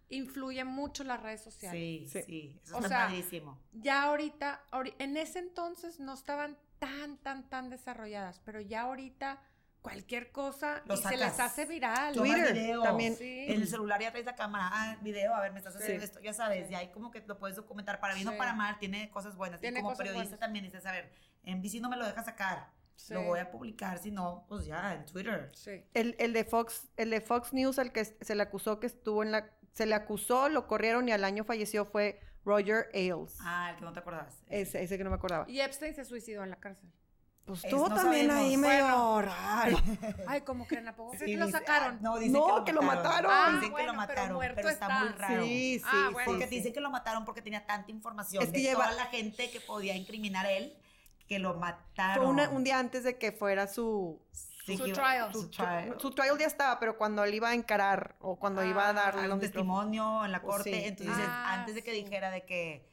influye 0.08 0.64
mucho 0.64 1.04
las 1.04 1.22
redes 1.22 1.42
sociales. 1.42 1.80
Sí, 1.80 2.08
Sí. 2.08 2.22
sí, 2.22 2.60
eso 2.64 2.74
O 2.74 2.78
está 2.78 2.88
sea, 2.88 3.06
padrísimo. 3.06 3.60
Ya 3.72 4.02
ahorita, 4.02 4.64
ahori- 4.72 4.94
en 4.98 5.16
ese 5.16 5.38
entonces 5.38 6.00
no 6.00 6.14
estaban 6.14 6.58
tan, 6.80 7.18
tan, 7.18 7.48
tan 7.48 7.70
desarrolladas, 7.70 8.40
pero 8.40 8.60
ya 8.60 8.82
ahorita 8.82 9.40
cualquier 9.90 10.32
cosa 10.32 10.82
Lo 10.86 10.94
y 10.94 10.96
se 10.98 11.16
les 11.16 11.38
hace 11.40 11.64
viral. 11.66 12.14
Twitter 12.14 12.52
video. 12.52 12.82
también. 12.82 13.16
Sí. 13.16 13.46
En 13.48 13.62
el 13.62 13.68
celular 13.68 14.00
ya 14.00 14.10
traes 14.10 14.26
la 14.26 14.34
cámara, 14.36 14.68
ah, 14.72 14.96
video, 15.02 15.34
a 15.34 15.40
ver, 15.40 15.52
me 15.52 15.58
estás 15.58 15.76
haciendo 15.76 16.00
Sí. 16.00 16.04
esto, 16.04 16.20
ya 16.20 16.32
sabes, 16.32 16.66
Sí. 16.66 16.72
ya 16.72 16.78
hay 16.78 16.88
como 16.90 17.10
que 17.10 17.20
lo 17.26 17.38
puedes 17.38 17.56
documentar 17.56 18.00
para 18.00 18.14
bien 18.14 18.28
Sí. 18.28 18.34
o 18.34 18.38
para 18.38 18.52
mal, 18.54 18.78
tiene 18.78 19.10
cosas 19.10 19.36
buenas. 19.36 19.60
Tiene 19.60 19.78
y 19.78 19.82
como 19.82 19.96
periodista 19.96 20.24
buenas. 20.24 20.40
también 20.40 20.64
dices, 20.64 20.84
a 20.86 20.92
ver, 20.92 21.10
en 21.44 21.62
bici 21.62 21.80
no 21.80 21.88
me 21.88 21.96
lo 21.96 22.06
deja 22.06 22.22
sacar, 22.22 22.70
Sí. 22.96 23.14
lo 23.14 23.22
voy 23.24 23.38
a 23.40 23.50
publicar, 23.50 23.98
si 23.98 24.10
no, 24.10 24.44
pues 24.48 24.64
ya, 24.66 24.94
en 24.94 25.04
Twitter. 25.06 25.50
Sí. 25.54 25.84
El, 25.94 26.16
el 26.18 26.32
de 26.32 26.44
Fox, 26.44 26.88
el 26.96 27.10
de 27.10 27.20
Fox 27.20 27.52
News, 27.52 27.78
el 27.78 27.92
que 27.92 28.04
se 28.04 28.34
le 28.34 28.42
acusó 28.42 28.80
que 28.80 28.86
estuvo 28.86 29.22
en 29.22 29.32
la, 29.32 29.50
se 29.72 29.86
le 29.86 29.94
acusó, 29.94 30.48
lo 30.48 30.66
corrieron 30.66 31.08
y 31.08 31.12
al 31.12 31.22
año 31.24 31.44
falleció 31.44 31.84
fue 31.84 32.18
Roger 32.44 32.88
Ailes. 32.94 33.36
Ah, 33.40 33.70
el 33.72 33.76
que 33.76 33.84
no 33.84 33.92
te 33.92 34.00
acordabas. 34.00 34.42
Ese, 34.48 34.82
ese 34.82 34.96
que 34.96 35.04
no 35.04 35.10
me 35.10 35.16
acordaba. 35.16 35.44
Y 35.48 35.60
Epstein 35.60 35.94
se 35.94 36.04
suicidó 36.04 36.42
en 36.44 36.50
la 36.50 36.56
cárcel. 36.56 36.90
Pues 37.46 37.60
Es- 37.60 37.64
estuvo 37.66 37.88
no 37.88 37.94
también 37.94 38.28
ahí 38.32 38.56
sabemos. 38.56 38.68
medio 38.68 38.84
Bueno. 38.84 39.22
raro. 39.22 39.76
Ay, 40.26 40.40
como 40.40 40.66
creen, 40.66 40.88
¿a 40.88 40.96
poco 40.96 41.12
creen 41.12 41.26
Sí, 41.26 41.32
que 41.32 41.38
lo 41.38 41.48
sacaron? 41.48 41.94
ah, 41.94 41.98
no, 42.02 42.18
dicen 42.18 42.32
No, 42.32 42.64
que 42.64 42.72
lo 42.72 42.82
mataron. 42.82 43.30
Ah, 43.32 43.46
dicen 43.52 43.60
que 43.60 43.70
bueno, 43.70 43.92
lo 43.92 44.06
pero 44.06 44.20
mataron, 44.32 44.38
pero, 44.56 44.68
está, 44.68 44.86
está. 44.86 44.98
muy 44.98 45.08
raro. 45.10 45.42
Sí, 45.44 45.78
sí, 45.78 45.84
Ah, 45.86 46.04
sí, 46.08 46.12
bueno. 46.12 46.30
Porque 46.32 46.48
sí. 46.48 46.56
dicen 46.56 46.72
que 46.72 46.80
lo 46.80 46.90
mataron 46.90 47.24
porque 47.24 47.42
tenía 47.42 47.64
tanta 47.64 47.90
información 47.92 48.42
Es 48.42 48.50
que 48.50 48.58
de 48.58 48.62
lleva- 48.64 48.86
toda 48.86 48.96
la 48.96 49.06
gente 49.06 49.48
que 49.50 49.60
podía 49.60 49.94
incriminar 49.94 50.44
a 50.46 50.50
él, 50.50 50.76
que 51.28 51.38
lo 51.38 51.54
mataron. 51.54 52.16
Fue 52.24 52.26
una- 52.26 52.48
un 52.50 52.64
día 52.64 52.80
antes 52.80 53.04
de 53.04 53.16
que 53.16 53.30
fuera 53.30 53.68
su... 53.68 54.20
Su 54.32 54.76
que- 54.84 54.92
trial. 54.92 55.32
Su 55.32 55.48
trial. 55.48 55.94
Su 56.00 56.10
trial 56.10 56.36
ya 56.38 56.46
estaba, 56.46 56.80
pero 56.80 56.98
cuando 56.98 57.22
él 57.22 57.32
iba 57.34 57.50
a 57.50 57.54
encarar 57.54 58.16
o 58.18 58.34
cuando 58.34 58.64
iba 58.64 58.88
a 58.88 58.92
dar 58.92 59.14
Ah, 59.16 59.22
los 59.22 59.34
un 59.34 59.40
testimonio 59.40 60.24
en 60.24 60.32
la 60.32 60.42
Pues 60.42 60.56
corte. 60.56 60.72
sí. 60.72 60.82
Entonces, 60.84 61.24
Ah, 61.28 61.54
antes 61.54 61.76
de 61.76 61.84
que 61.84 61.92
dijera 61.92 62.30
de 62.32 62.44
que, 62.44 62.84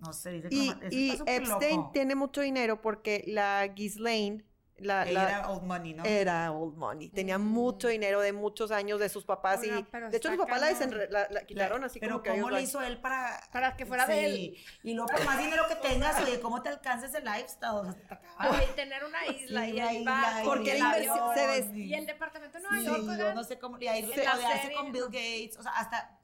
no 0.00 0.12
sé, 0.12 0.30
dice 0.32 0.48
que 0.48 0.54
Y, 0.54 0.68
eso 0.68 1.24
y 1.24 1.30
Epstein 1.30 1.76
loco. 1.80 1.90
tiene 1.92 2.14
mucho 2.14 2.40
dinero 2.40 2.80
porque 2.80 3.24
la 3.26 3.66
Ghislaine, 3.66 4.44
la, 4.80 5.02
era 5.04 5.50
old 5.50 5.64
money, 5.64 5.92
¿no? 5.92 6.04
era 6.04 6.52
old 6.52 6.76
money, 6.76 7.08
tenía 7.08 7.36
Mm. 7.36 7.42
mucho 7.48 7.88
dinero 7.88 8.20
de 8.20 8.32
muchos 8.32 8.70
años 8.70 9.00
de 9.00 9.08
sus 9.08 9.24
papás 9.24 9.64
y 9.64 9.70
de 9.70 9.78
hecho 9.80 9.88
está 10.12 10.30
su 10.30 10.38
papá 10.38 10.58
la, 10.58 10.70
la, 11.10 11.26
la 11.30 11.44
quitaron 11.44 11.82
así 11.82 11.98
Pero 11.98 12.12
como 12.12 12.22
que 12.22 12.30
¿cómo 12.30 12.50
le 12.50 12.62
hizo 12.62 12.80
él 12.80 13.00
para... 13.00 13.40
Para 13.52 13.76
que 13.76 13.84
fuera 13.86 14.06
de 14.06 14.24
él. 14.24 14.34
Sí. 14.36 14.64
Y 14.84 14.94
luego, 14.94 15.10
por 15.10 15.24
más 15.24 15.36
dinero 15.40 15.64
que 15.68 15.74
tengas, 15.74 16.22
oye, 16.22 16.38
¿cómo 16.38 16.62
te 16.62 16.68
alcanza 16.68 17.06
ese 17.06 17.20
lifestyle? 17.22 17.70
O 17.74 17.92
sea, 17.92 18.20
tener 18.76 19.04
una 19.04 19.26
isla 19.26 19.64
Sí, 19.64 19.70
y 19.72 19.80
el 19.80 20.04
barco 20.04 20.40
y 20.42 20.44
Porque 20.44 20.76
y 20.76 20.78
la 20.78 20.96
el 20.96 21.02
inversión 21.04 21.30
avión, 21.30 21.34
se 21.34 21.46
des- 21.64 21.76
y 21.76 21.94
el 21.94 22.06
departamento 22.06 22.58
de 22.58 22.64
Sí, 22.64 22.84
Nueva 22.84 22.98
York, 22.98 23.18
yo 23.18 23.34
no 23.34 23.42
sé 23.42 23.58
cómo... 23.58 23.78
Y 23.80 23.88
ahí 23.88 24.04
En 24.04 24.10
la 24.24 24.32
rodearse 24.34 24.72
con 24.74 24.92
Bill 24.92 25.00
¿no? 25.02 25.06
Gates, 25.06 25.58
o 25.58 25.62
sea, 25.64 25.72
hasta 25.72 26.17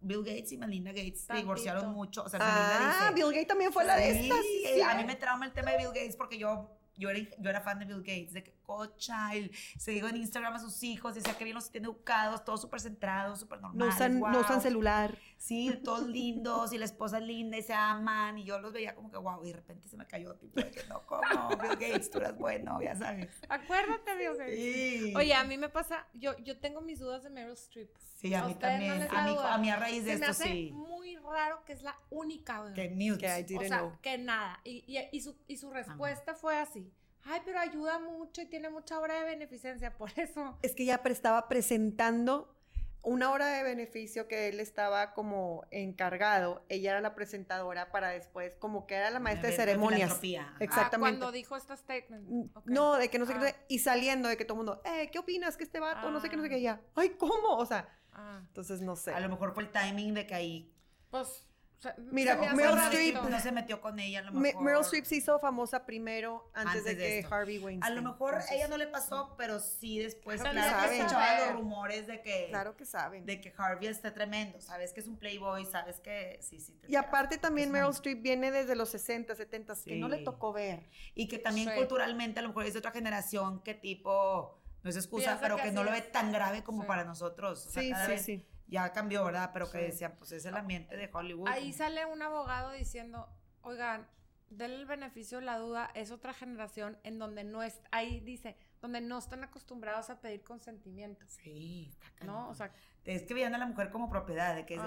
Bill 0.00 0.22
Gates 0.24 0.52
y 0.52 0.56
Melinda 0.58 0.92
Gates 0.92 1.22
se 1.22 1.34
divorciaron 1.34 1.92
mucho. 1.92 2.22
O 2.24 2.28
sea, 2.28 2.38
Ah, 2.42 3.10
dice... 3.10 3.14
Bill 3.14 3.32
Gates 3.32 3.48
también 3.48 3.72
fue 3.72 3.84
la 3.84 3.96
de 3.96 4.12
Sí, 4.12 4.20
estas. 4.24 4.40
sí, 4.42 4.62
eh, 4.66 4.72
sí. 4.76 4.80
A 4.82 4.94
mí 4.94 5.04
me 5.04 5.16
trauma 5.16 5.46
el 5.46 5.52
tema 5.52 5.72
de 5.72 5.78
Bill 5.78 5.88
Gates 5.88 6.16
porque 6.16 6.38
yo, 6.38 6.70
yo, 6.96 7.10
era, 7.10 7.20
yo 7.38 7.50
era 7.50 7.60
fan 7.60 7.78
de 7.78 7.84
Bill 7.86 7.98
Gates, 8.02 8.32
de 8.32 8.44
que 8.44 8.57
cocha, 8.68 9.34
él 9.34 9.50
se 9.78 9.92
digo 9.92 10.08
en 10.08 10.16
Instagram 10.18 10.52
a 10.54 10.58
sus 10.58 10.82
hijos, 10.82 11.14
decía 11.14 11.32
que 11.38 11.44
bien 11.44 11.54
los 11.54 11.70
tiene 11.70 11.86
educados, 11.86 12.44
todos 12.44 12.60
súper 12.60 12.80
centrados, 12.80 13.40
súper 13.40 13.62
no 13.62 13.68
normales. 13.68 13.94
usan, 13.94 14.12
no 14.14 14.18
guau. 14.20 14.40
usan 14.42 14.60
celular. 14.60 15.18
Sí, 15.38 15.72
todos 15.82 16.06
lindos 16.06 16.72
y 16.74 16.78
la 16.78 16.84
esposa 16.84 17.16
es 17.18 17.24
linda 17.24 17.56
y 17.56 17.62
se 17.62 17.72
aman 17.72 18.36
y 18.36 18.44
yo 18.44 18.58
los 18.58 18.72
veía 18.74 18.94
como 18.94 19.10
que 19.10 19.16
wow, 19.16 19.42
y 19.42 19.48
de 19.48 19.54
repente 19.54 19.88
se 19.88 19.96
me 19.96 20.06
cayó, 20.06 20.34
tipo, 20.34 20.60
de 20.60 20.70
que 20.70 20.84
no, 20.86 21.00
¿cómo? 21.06 21.48
Bill 21.62 21.70
Gates, 21.70 22.10
tú 22.10 22.18
eras 22.18 22.36
bueno, 22.36 22.78
ya 22.82 22.94
sabes. 22.94 23.30
Acuérdate, 23.48 24.16
Bill 24.16 24.36
Gates. 24.36 24.54
Sí. 24.60 25.14
Oye, 25.16 25.32
a 25.32 25.44
mí 25.44 25.56
me 25.56 25.70
pasa, 25.70 26.06
yo, 26.12 26.36
yo 26.38 26.58
tengo 26.60 26.82
mis 26.82 26.98
dudas 26.98 27.22
de 27.22 27.30
Meryl 27.30 27.52
Streep. 27.54 27.88
Sí, 28.16 28.34
a 28.34 28.44
mí 28.44 28.52
no 28.52 28.58
también, 28.58 28.98
les 28.98 29.10
a 29.10 29.22
mí, 29.22 29.36
a 29.40 29.58
mí 29.58 29.70
a 29.70 29.76
raíz 29.76 30.04
de 30.04 30.12
Se 30.14 30.18
me 30.18 30.26
esto 30.26 30.42
hace 30.42 30.52
sí. 30.52 30.72
muy 30.74 31.16
raro 31.16 31.64
que 31.64 31.72
es 31.72 31.82
la 31.82 31.96
única. 32.10 32.70
Que 32.74 32.90
mute. 32.90 33.18
Que 33.18 33.26
I 33.38 33.42
O 33.42 33.46
didn't 33.46 33.68
sea, 33.68 33.78
know. 33.78 33.98
que 34.02 34.18
nada. 34.18 34.60
Y, 34.64 34.84
y- 34.86 35.08
y 35.16 35.20
su, 35.22 35.36
y 35.46 35.56
su 35.56 35.70
respuesta 35.70 36.34
fue 36.34 36.58
así. 36.58 36.92
Ay, 37.24 37.40
pero 37.44 37.58
ayuda 37.60 37.98
mucho 37.98 38.40
y 38.42 38.46
tiene 38.46 38.70
mucha 38.70 38.98
obra 38.98 39.14
de 39.20 39.24
beneficencia, 39.24 39.92
por 39.98 40.10
eso. 40.16 40.58
Es 40.62 40.74
que 40.74 40.84
ya 40.84 41.00
estaba 41.04 41.48
presentando 41.48 42.54
una 43.02 43.30
hora 43.30 43.46
de 43.46 43.62
beneficio 43.62 44.26
que 44.28 44.48
él 44.48 44.58
estaba 44.60 45.14
como 45.14 45.64
encargado. 45.70 46.64
Ella 46.68 46.90
era 46.92 47.00
la 47.00 47.14
presentadora 47.14 47.90
para 47.92 48.08
después, 48.10 48.54
como 48.58 48.86
que 48.86 48.96
era 48.96 49.10
la 49.10 49.20
maestra 49.20 49.50
de 49.50 49.56
ceremonias. 49.56 50.18
filantropía. 50.20 50.42
Ajá. 50.42 50.56
Exactamente. 50.64 50.94
Ah, 51.16 51.18
cuando 51.20 51.32
dijo 51.32 51.56
esta 51.56 51.76
statement. 51.76 52.26
Mm. 52.28 52.44
No, 52.64 52.96
de 52.96 53.08
que 53.08 53.18
no 53.18 53.24
sé 53.26 53.34
Ah. 53.34 53.40
qué. 53.40 53.54
Y 53.68 53.78
saliendo 53.78 54.28
de 54.28 54.36
que 54.36 54.44
todo 54.44 54.54
el 54.60 54.66
mundo, 54.66 54.82
eh, 54.84 55.10
¿qué 55.12 55.18
opinas? 55.20 55.56
Que 55.56 55.64
este 55.64 55.80
vato, 55.80 56.10
no 56.10 56.20
sé 56.20 56.28
qué, 56.28 56.36
no 56.36 56.42
sé 56.42 56.48
Ah. 56.48 56.50
qué. 56.50 56.56
Y 56.56 56.60
ella, 56.60 56.80
ay, 56.96 57.10
¿cómo? 57.10 57.56
O 57.56 57.66
sea, 57.66 57.88
Ah, 58.12 58.40
entonces 58.48 58.80
no 58.80 58.96
sé. 58.96 59.12
A 59.12 59.20
lo 59.20 59.28
mejor 59.28 59.54
fue 59.54 59.62
el 59.62 59.70
timing 59.70 60.12
de 60.14 60.26
que 60.26 60.34
ahí 60.34 60.74
pues. 61.10 61.46
O 61.78 61.80
sea, 61.80 61.94
Mira, 62.10 62.32
se 62.36 62.54
Meryl. 62.56 62.74
Streep- 62.76 63.28
no 63.28 63.38
se 63.40 63.52
metió 63.52 63.80
con 63.80 64.00
ella, 64.00 64.18
a 64.18 64.22
lo 64.22 64.32
Me- 64.32 64.40
mejor. 64.48 64.62
Meryl 64.64 64.80
Streep 64.80 65.04
se 65.04 65.14
hizo 65.16 65.38
famosa 65.38 65.86
primero 65.86 66.50
antes, 66.52 66.78
Antes 66.78 66.84
de, 66.84 66.94
de 66.96 66.96
que 67.06 67.18
esto. 67.20 67.34
Harvey 67.34 67.58
Weinstein. 67.58 67.92
A 67.92 67.94
lo 67.94 68.02
mejor 68.02 68.34
Entonces, 68.34 68.56
ella 68.56 68.66
no 68.66 68.76
le 68.76 68.88
pasó, 68.88 69.34
pero 69.38 69.60
sí 69.60 69.98
después, 70.00 70.40
Claro 70.40 70.54
claro, 70.58 70.90
que 70.90 71.08
saben. 71.08 71.46
los 71.46 71.52
rumores 71.60 72.06
de 72.08 72.20
que, 72.20 72.46
Claro 72.48 72.76
que 72.76 72.84
saben. 72.84 73.26
de 73.26 73.40
que 73.40 73.54
Harvey 73.56 73.86
está 73.88 74.12
tremendo. 74.12 74.60
Sabes 74.60 74.92
que 74.92 74.98
es 74.98 75.06
un 75.06 75.18
playboy, 75.18 75.64
sabes 75.66 76.00
que 76.00 76.38
sí, 76.42 76.58
sí. 76.58 76.72
te 76.74 76.90
Y 76.90 76.96
aparte 76.96 77.38
también 77.38 77.70
Meryl 77.70 77.90
Streep 77.90 78.22
viene 78.22 78.50
desde 78.50 78.74
los 78.74 78.88
60, 78.88 79.36
70, 79.36 79.74
que 79.84 79.94
no 79.96 80.08
le 80.08 80.18
Sí. 80.18 80.24
tocó 80.24 80.52
ver. 80.52 80.88
Y 81.14 81.28
que 81.28 81.38
también 81.38 81.68
Sí. 81.68 81.74
culturalmente 81.76 82.40
a 82.40 82.42
lo 82.42 82.48
mejor 82.48 82.66
es 82.66 82.72
de 82.72 82.80
otra 82.80 82.90
generación 82.90 83.62
que 83.62 83.74
tipo, 83.74 84.58
no 84.82 84.90
es 84.90 84.96
excusa, 84.96 85.26
Piensa 85.38 85.40
pero 85.42 85.56
que 85.56 85.70
no 85.70 85.84
lo 85.84 85.92
ve 85.92 86.02
tan 86.02 86.32
grave 86.32 86.64
como 86.64 86.82
Sí. 86.82 86.88
para 86.88 87.04
nosotros. 87.04 87.66
O 87.66 87.70
sea, 87.70 87.82
Sí, 87.82 87.92
sí, 87.94 88.08
vez 88.10 88.22
sí. 88.24 88.46
Ya 88.68 88.92
cambió, 88.92 89.24
¿verdad? 89.24 89.50
Pero 89.52 89.70
que 89.70 89.78
Sí. 89.78 89.84
decían, 89.86 90.14
pues 90.18 90.30
es 90.32 90.44
el 90.44 90.54
ambiente 90.56 90.96
de 90.96 91.10
Hollywood. 91.12 91.48
Ahí 91.48 91.72
sale 91.72 92.04
un 92.04 92.20
abogado 92.22 92.70
diciendo, 92.72 93.28
oigan, 93.62 94.06
denle 94.50 94.76
el 94.76 94.86
beneficio 94.86 95.38
de 95.40 95.44
la 95.46 95.58
duda, 95.58 95.90
es 95.94 96.10
otra 96.10 96.32
generación 96.34 96.98
en 97.02 97.18
donde 97.18 97.44
no 97.44 97.62
es, 97.62 97.80
ahí 97.90 98.20
dice, 98.20 98.56
donde 98.80 99.00
no 99.00 99.18
están 99.18 99.42
acostumbrados 99.44 100.10
a 100.10 100.20
pedir 100.20 100.42
consentimiento, 100.44 101.24
Sí, 101.28 101.90
está 102.14 102.24
¿no? 102.26 102.48
O 102.48 102.54
sea, 102.54 102.72
es 103.04 103.22
que 103.22 103.34
veían 103.34 103.54
a 103.54 103.58
la 103.58 103.66
mujer 103.66 103.90
como 103.90 104.08
propiedad, 104.08 104.54
de 104.54 104.64
que 104.64 104.74
es- 104.76 104.80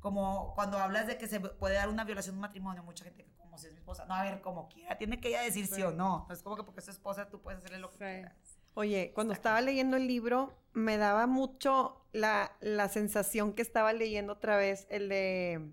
como 0.00 0.54
cuando 0.54 0.78
hablas 0.78 1.06
de 1.08 1.18
que 1.18 1.26
se 1.26 1.40
puede 1.40 1.74
dar 1.74 1.88
una 1.88 2.04
violación 2.04 2.34
de 2.34 2.38
un 2.38 2.42
matrimonio, 2.42 2.82
mucha 2.84 3.04
gente 3.04 3.24
que 3.24 3.32
como 3.36 3.58
si 3.58 3.66
es 3.66 3.72
mi 3.72 3.78
esposa, 3.78 4.04
no, 4.06 4.14
a 4.14 4.22
ver, 4.22 4.40
como 4.40 4.68
quiera, 4.68 4.96
tiene 4.96 5.20
que 5.20 5.28
ella 5.28 5.42
decir 5.42 5.66
sí, 5.66 5.74
Sí. 5.76 5.82
o 5.82 5.90
no. 5.90 6.24
No 6.28 6.34
es 6.34 6.42
como 6.42 6.56
que 6.56 6.62
porque 6.62 6.78
es 6.80 6.84
su 6.84 6.92
esposa 6.92 7.28
tú 7.28 7.40
puedes 7.42 7.58
hacerle 7.58 7.78
lo 7.78 7.88
que 7.90 7.94
Sí. 7.96 7.98
quieras. 8.04 8.47
Oye, 8.78 9.10
cuando 9.12 9.32
estaba 9.34 9.60
leyendo 9.60 9.96
el 9.96 10.06
libro, 10.06 10.56
me 10.72 10.98
daba 10.98 11.26
mucho 11.26 12.00
la, 12.12 12.52
la 12.60 12.88
sensación 12.88 13.52
que 13.52 13.62
estaba 13.62 13.92
leyendo 13.92 14.34
otra 14.34 14.56
vez 14.56 14.86
el 14.88 15.08
de 15.08 15.72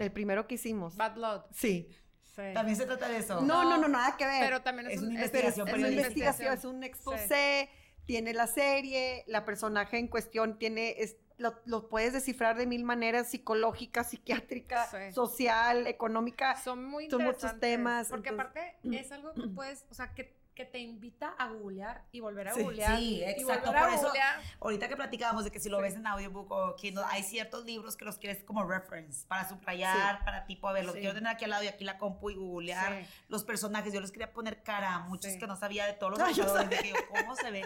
el 0.00 0.10
primero 0.10 0.48
que 0.48 0.56
hicimos. 0.56 0.96
Bad 0.96 1.14
Blood. 1.14 1.42
Sí. 1.52 1.88
Sí. 2.24 2.42
También 2.52 2.76
se 2.76 2.86
trata 2.86 3.08
de 3.08 3.18
eso. 3.18 3.40
No, 3.42 3.62
no, 3.62 3.76
No, 3.78 3.86
nada 3.86 4.16
que 4.16 4.26
ver. 4.26 4.40
Pero 4.40 4.62
también 4.62 4.88
es, 4.88 4.94
Es 4.94 5.00
un, 5.02 5.10
una 5.10 5.20
es- 5.20 5.26
es, 5.26 5.28
investigación 5.30 5.68
es 5.68 5.74
periodística. 5.74 6.00
una 6.00 6.08
investigación, 6.08 6.58
es 6.58 6.64
un 6.64 6.82
exposé, 6.82 7.70
tiene 8.04 8.34
la 8.34 8.48
serie, 8.48 9.22
la 9.28 9.44
personaje 9.44 9.98
en 9.98 10.08
cuestión 10.08 10.58
tiene, 10.58 10.96
es- 10.98 11.16
lo, 11.38 11.54
lo 11.66 11.88
puedes 11.88 12.12
descifrar 12.12 12.56
de 12.56 12.66
mil 12.66 12.82
maneras, 12.82 13.28
psicológica, 13.28 14.02
psiquiátrica, 14.02 14.86
Sí. 14.90 15.12
social, 15.14 15.86
económica. 15.86 16.56
Son 16.60 16.84
muy 16.84 17.08
Son 17.08 17.22
muchos 17.22 17.60
temas, 17.60 18.08
Porque 18.08 18.30
entonces- 18.30 18.50
aparte 18.64 18.76
es 19.00 19.12
algo 19.12 19.34
que 19.34 19.46
puedes, 19.48 19.86
o 19.88 19.94
sea, 19.94 20.12
que, 20.14 20.39
que 20.60 20.66
te 20.66 20.78
invita 20.78 21.34
a 21.38 21.48
googlear 21.48 22.04
y 22.12 22.20
volver 22.20 22.48
a 22.48 22.52
Sí. 22.54 22.62
googlear. 22.62 22.98
Sí, 22.98 23.22
exacto, 23.24 23.72
por 23.72 23.88
eso-. 23.94 24.12
Ahorita 24.60 24.88
que 24.88 24.96
platicábamos 24.96 25.44
de 25.44 25.50
que 25.50 25.58
si 25.58 25.70
lo 25.70 25.80
ves 25.80 25.94
en 25.94 26.06
audiobook 26.06 26.50
o 26.52 26.76
Kindle, 26.76 27.04
hay 27.08 27.22
ciertos 27.22 27.64
libros 27.64 27.96
que 27.96 28.04
los 28.04 28.18
quieres 28.18 28.44
como 28.44 28.62
reference, 28.64 29.26
para 29.26 29.48
subrayar, 29.48 30.22
para 30.22 30.44
tipo, 30.44 30.68
a 30.68 30.72
ver, 30.72 30.84
lo 30.84 30.92
Sí. 30.92 30.98
quiero 31.00 31.14
tener 31.14 31.32
aquí 31.32 31.44
al 31.44 31.50
lado 31.50 31.64
y 31.64 31.68
aquí 31.68 31.84
la 31.84 31.96
compu 31.96 32.28
y 32.30 32.34
googlear. 32.34 33.04
Sí. 33.04 33.10
Los 33.28 33.44
personajes, 33.44 33.92
yo 33.94 34.02
les 34.02 34.12
quería 34.12 34.32
poner 34.34 34.62
cara 34.62 34.96
a 34.96 34.98
muchos 35.00 35.32
Sí. 35.32 35.38
que 35.38 35.46
no 35.46 35.56
sabía 35.56 35.86
de 35.86 35.94
todos 35.94 36.18
los 36.18 36.18
Ay, 36.28 36.34
yo 36.34 36.42
luchadores, 36.44 36.68
de 36.70 36.76
que 36.78 36.88
yo, 36.90 36.94
cómo 37.08 37.34
se 37.36 37.50
ve. 37.50 37.62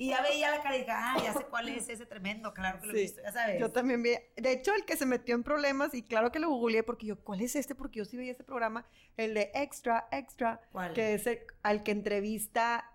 Y 0.00 0.10
ya 0.10 0.22
veía 0.22 0.50
la 0.52 0.62
cara 0.62 0.76
y 0.76 0.78
dije, 0.80 0.92
ah, 0.94 1.16
ya 1.22 1.32
sé 1.32 1.44
cuál 1.50 1.68
es 1.68 1.88
ese 1.88 2.06
tremendo, 2.06 2.54
claro 2.54 2.80
que 2.80 2.86
lo 2.86 2.92
he 2.92 2.96
Sí. 2.96 3.02
visto, 3.02 3.20
ya 3.20 3.32
sabes. 3.32 3.58
Yo 3.60 3.72
también 3.72 4.00
vi, 4.02 4.10
de 4.36 4.52
hecho, 4.52 4.72
el 4.72 4.84
que 4.84 4.96
se 4.96 5.04
metió 5.06 5.34
en 5.34 5.42
problemas, 5.42 5.92
y 5.92 6.02
claro 6.04 6.30
que 6.30 6.38
lo 6.38 6.48
googleé 6.50 6.84
porque 6.84 7.06
yo, 7.06 7.18
¿cuál 7.18 7.40
es 7.40 7.56
este? 7.56 7.74
Porque 7.74 7.98
yo 7.98 8.04
sí 8.04 8.16
veía 8.16 8.30
ese 8.30 8.44
programa, 8.44 8.86
el 9.16 9.34
de 9.34 9.50
Extra, 9.54 10.06
Extra, 10.12 10.60
¿Cuál? 10.70 10.94
que 10.94 11.14
es 11.14 11.26
el- 11.26 11.40
al 11.64 11.82
que 11.82 11.90
entrevista 11.90 12.18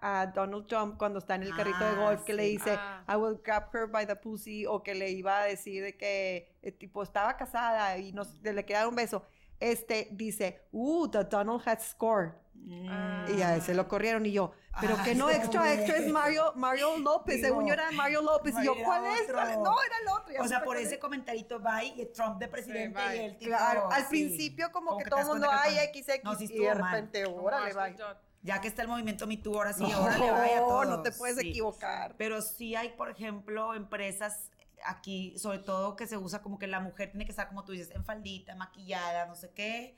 a 0.02 0.28
Donald 0.34 0.68
Trump 0.68 0.98
cuando 0.98 1.20
está 1.20 1.36
en 1.36 1.44
el 1.44 1.56
carrito 1.56 1.80
de 1.80 1.92
Ah, 1.92 2.06
golf, 2.06 2.24
que 2.24 2.34
le 2.34 2.44
sí. 2.44 2.52
dice, 2.58 2.76
Ah. 2.80 3.04
I 3.10 3.16
will 3.16 3.40
grab 3.44 3.70
her 3.74 3.88
by 3.88 4.06
the 4.06 4.16
pussy, 4.16 4.66
o 4.66 4.82
que 4.84 4.94
le 4.96 5.10
iba 5.12 5.40
a 5.42 5.44
decir 5.46 5.84
de 5.84 5.98
que, 5.98 6.58
eh, 6.62 6.72
tipo, 6.72 7.04
estaba 7.04 7.36
casada 7.38 7.98
y 7.98 8.12
no, 8.14 8.24
sé, 8.24 8.54
le 8.54 8.64
quería 8.66 8.80
dar 8.80 8.88
un 8.88 8.96
beso. 8.96 9.26
Este 9.60 10.10
dice, 10.12 10.68
uh, 10.72 11.08
the 11.10 11.24
Donald 11.26 11.62
has 11.68 11.90
scored. 11.92 12.34
Mm. 12.56 13.38
Y 13.38 13.42
a 13.42 13.56
ese 13.58 13.74
lo 13.74 13.88
corrieron 13.88 14.26
y 14.26 14.32
yo, 14.32 14.54
pero 14.80 14.96
que 15.04 15.16
no 15.16 15.28
se 15.28 15.36
extra, 15.36 15.74
extra 15.74 15.98
es 15.98 16.08
Mario, 16.10 16.54
Mario 16.56 16.98
López, 16.98 17.36
Digo, 17.36 17.48
según 17.48 17.68
yo 17.68 17.74
era 17.74 17.92
Mario 17.92 18.22
López. 18.22 18.56
Y 18.58 18.64
yo, 18.66 18.74
¿cuál 18.86 19.06
es? 19.06 19.22
otro. 19.24 19.34
¿Cuál 19.36 19.50
es? 19.52 19.58
No, 19.58 19.76
era 19.84 19.96
el 20.02 20.08
otro. 20.08 20.44
O 20.44 20.48
sea, 20.48 20.64
por 20.64 20.78
ese 20.78 20.96
es. 20.96 21.00
comentarito, 21.00 21.60
bye, 21.60 21.88
y 21.88 22.06
Trump 22.14 22.40
de 22.40 22.48
presidente 22.48 22.98
bye. 23.02 23.18
y 23.18 23.20
el 23.20 23.38
tipo. 23.38 23.50
Claro, 23.50 23.92
al 23.92 24.04
sí, 24.04 24.08
principio 24.10 24.72
como, 24.72 24.98
que 24.98 25.04
te 25.04 25.10
todo 25.10 25.20
el 25.20 25.26
mundo, 25.28 25.50
que 25.50 25.56
ay, 25.56 25.92
XX, 25.94 26.24
No, 26.24 26.36
sí 26.36 26.48
y 26.50 26.60
de 26.60 26.74
repente, 26.74 27.24
Como 27.26 27.38
órale, 27.44 27.74
bye. 27.74 27.96
Ya 28.44 28.60
que 28.62 28.68
está 28.68 28.82
el 28.82 28.88
movimiento 28.90 29.26
Me 29.26 29.38
Too, 29.38 29.56
ahora 29.56 29.74
sí, 29.74 29.84
No, 29.84 30.04
órale, 30.04 30.30
vaya 30.32 30.58
a 30.58 30.62
todos. 30.62 30.88
no 30.88 31.02
te 31.02 31.12
puedes 31.14 31.38
Sí. 31.38 31.50
equivocar. 31.50 32.16
Pero 32.18 32.42
sí 32.42 32.76
hay, 32.76 32.90
por 32.90 33.10
ejemplo, 33.10 33.74
empresas 33.74 34.52
aquí, 34.86 35.38
sobre 35.40 35.60
todo 35.60 35.96
que 35.96 36.08
se 36.08 36.18
usa 36.18 36.42
como 36.42 36.60
que 36.60 36.68
la 36.68 36.82
mujer 36.82 37.12
tiene 37.12 37.24
que 37.26 37.32
estar, 37.32 37.48
como 37.48 37.64
tú 37.64 37.72
dices, 37.72 37.90
en 37.96 38.04
faldita, 38.04 38.54
maquillada, 38.56 39.26
no 39.28 39.36
sé 39.36 39.52
qué. 39.54 39.98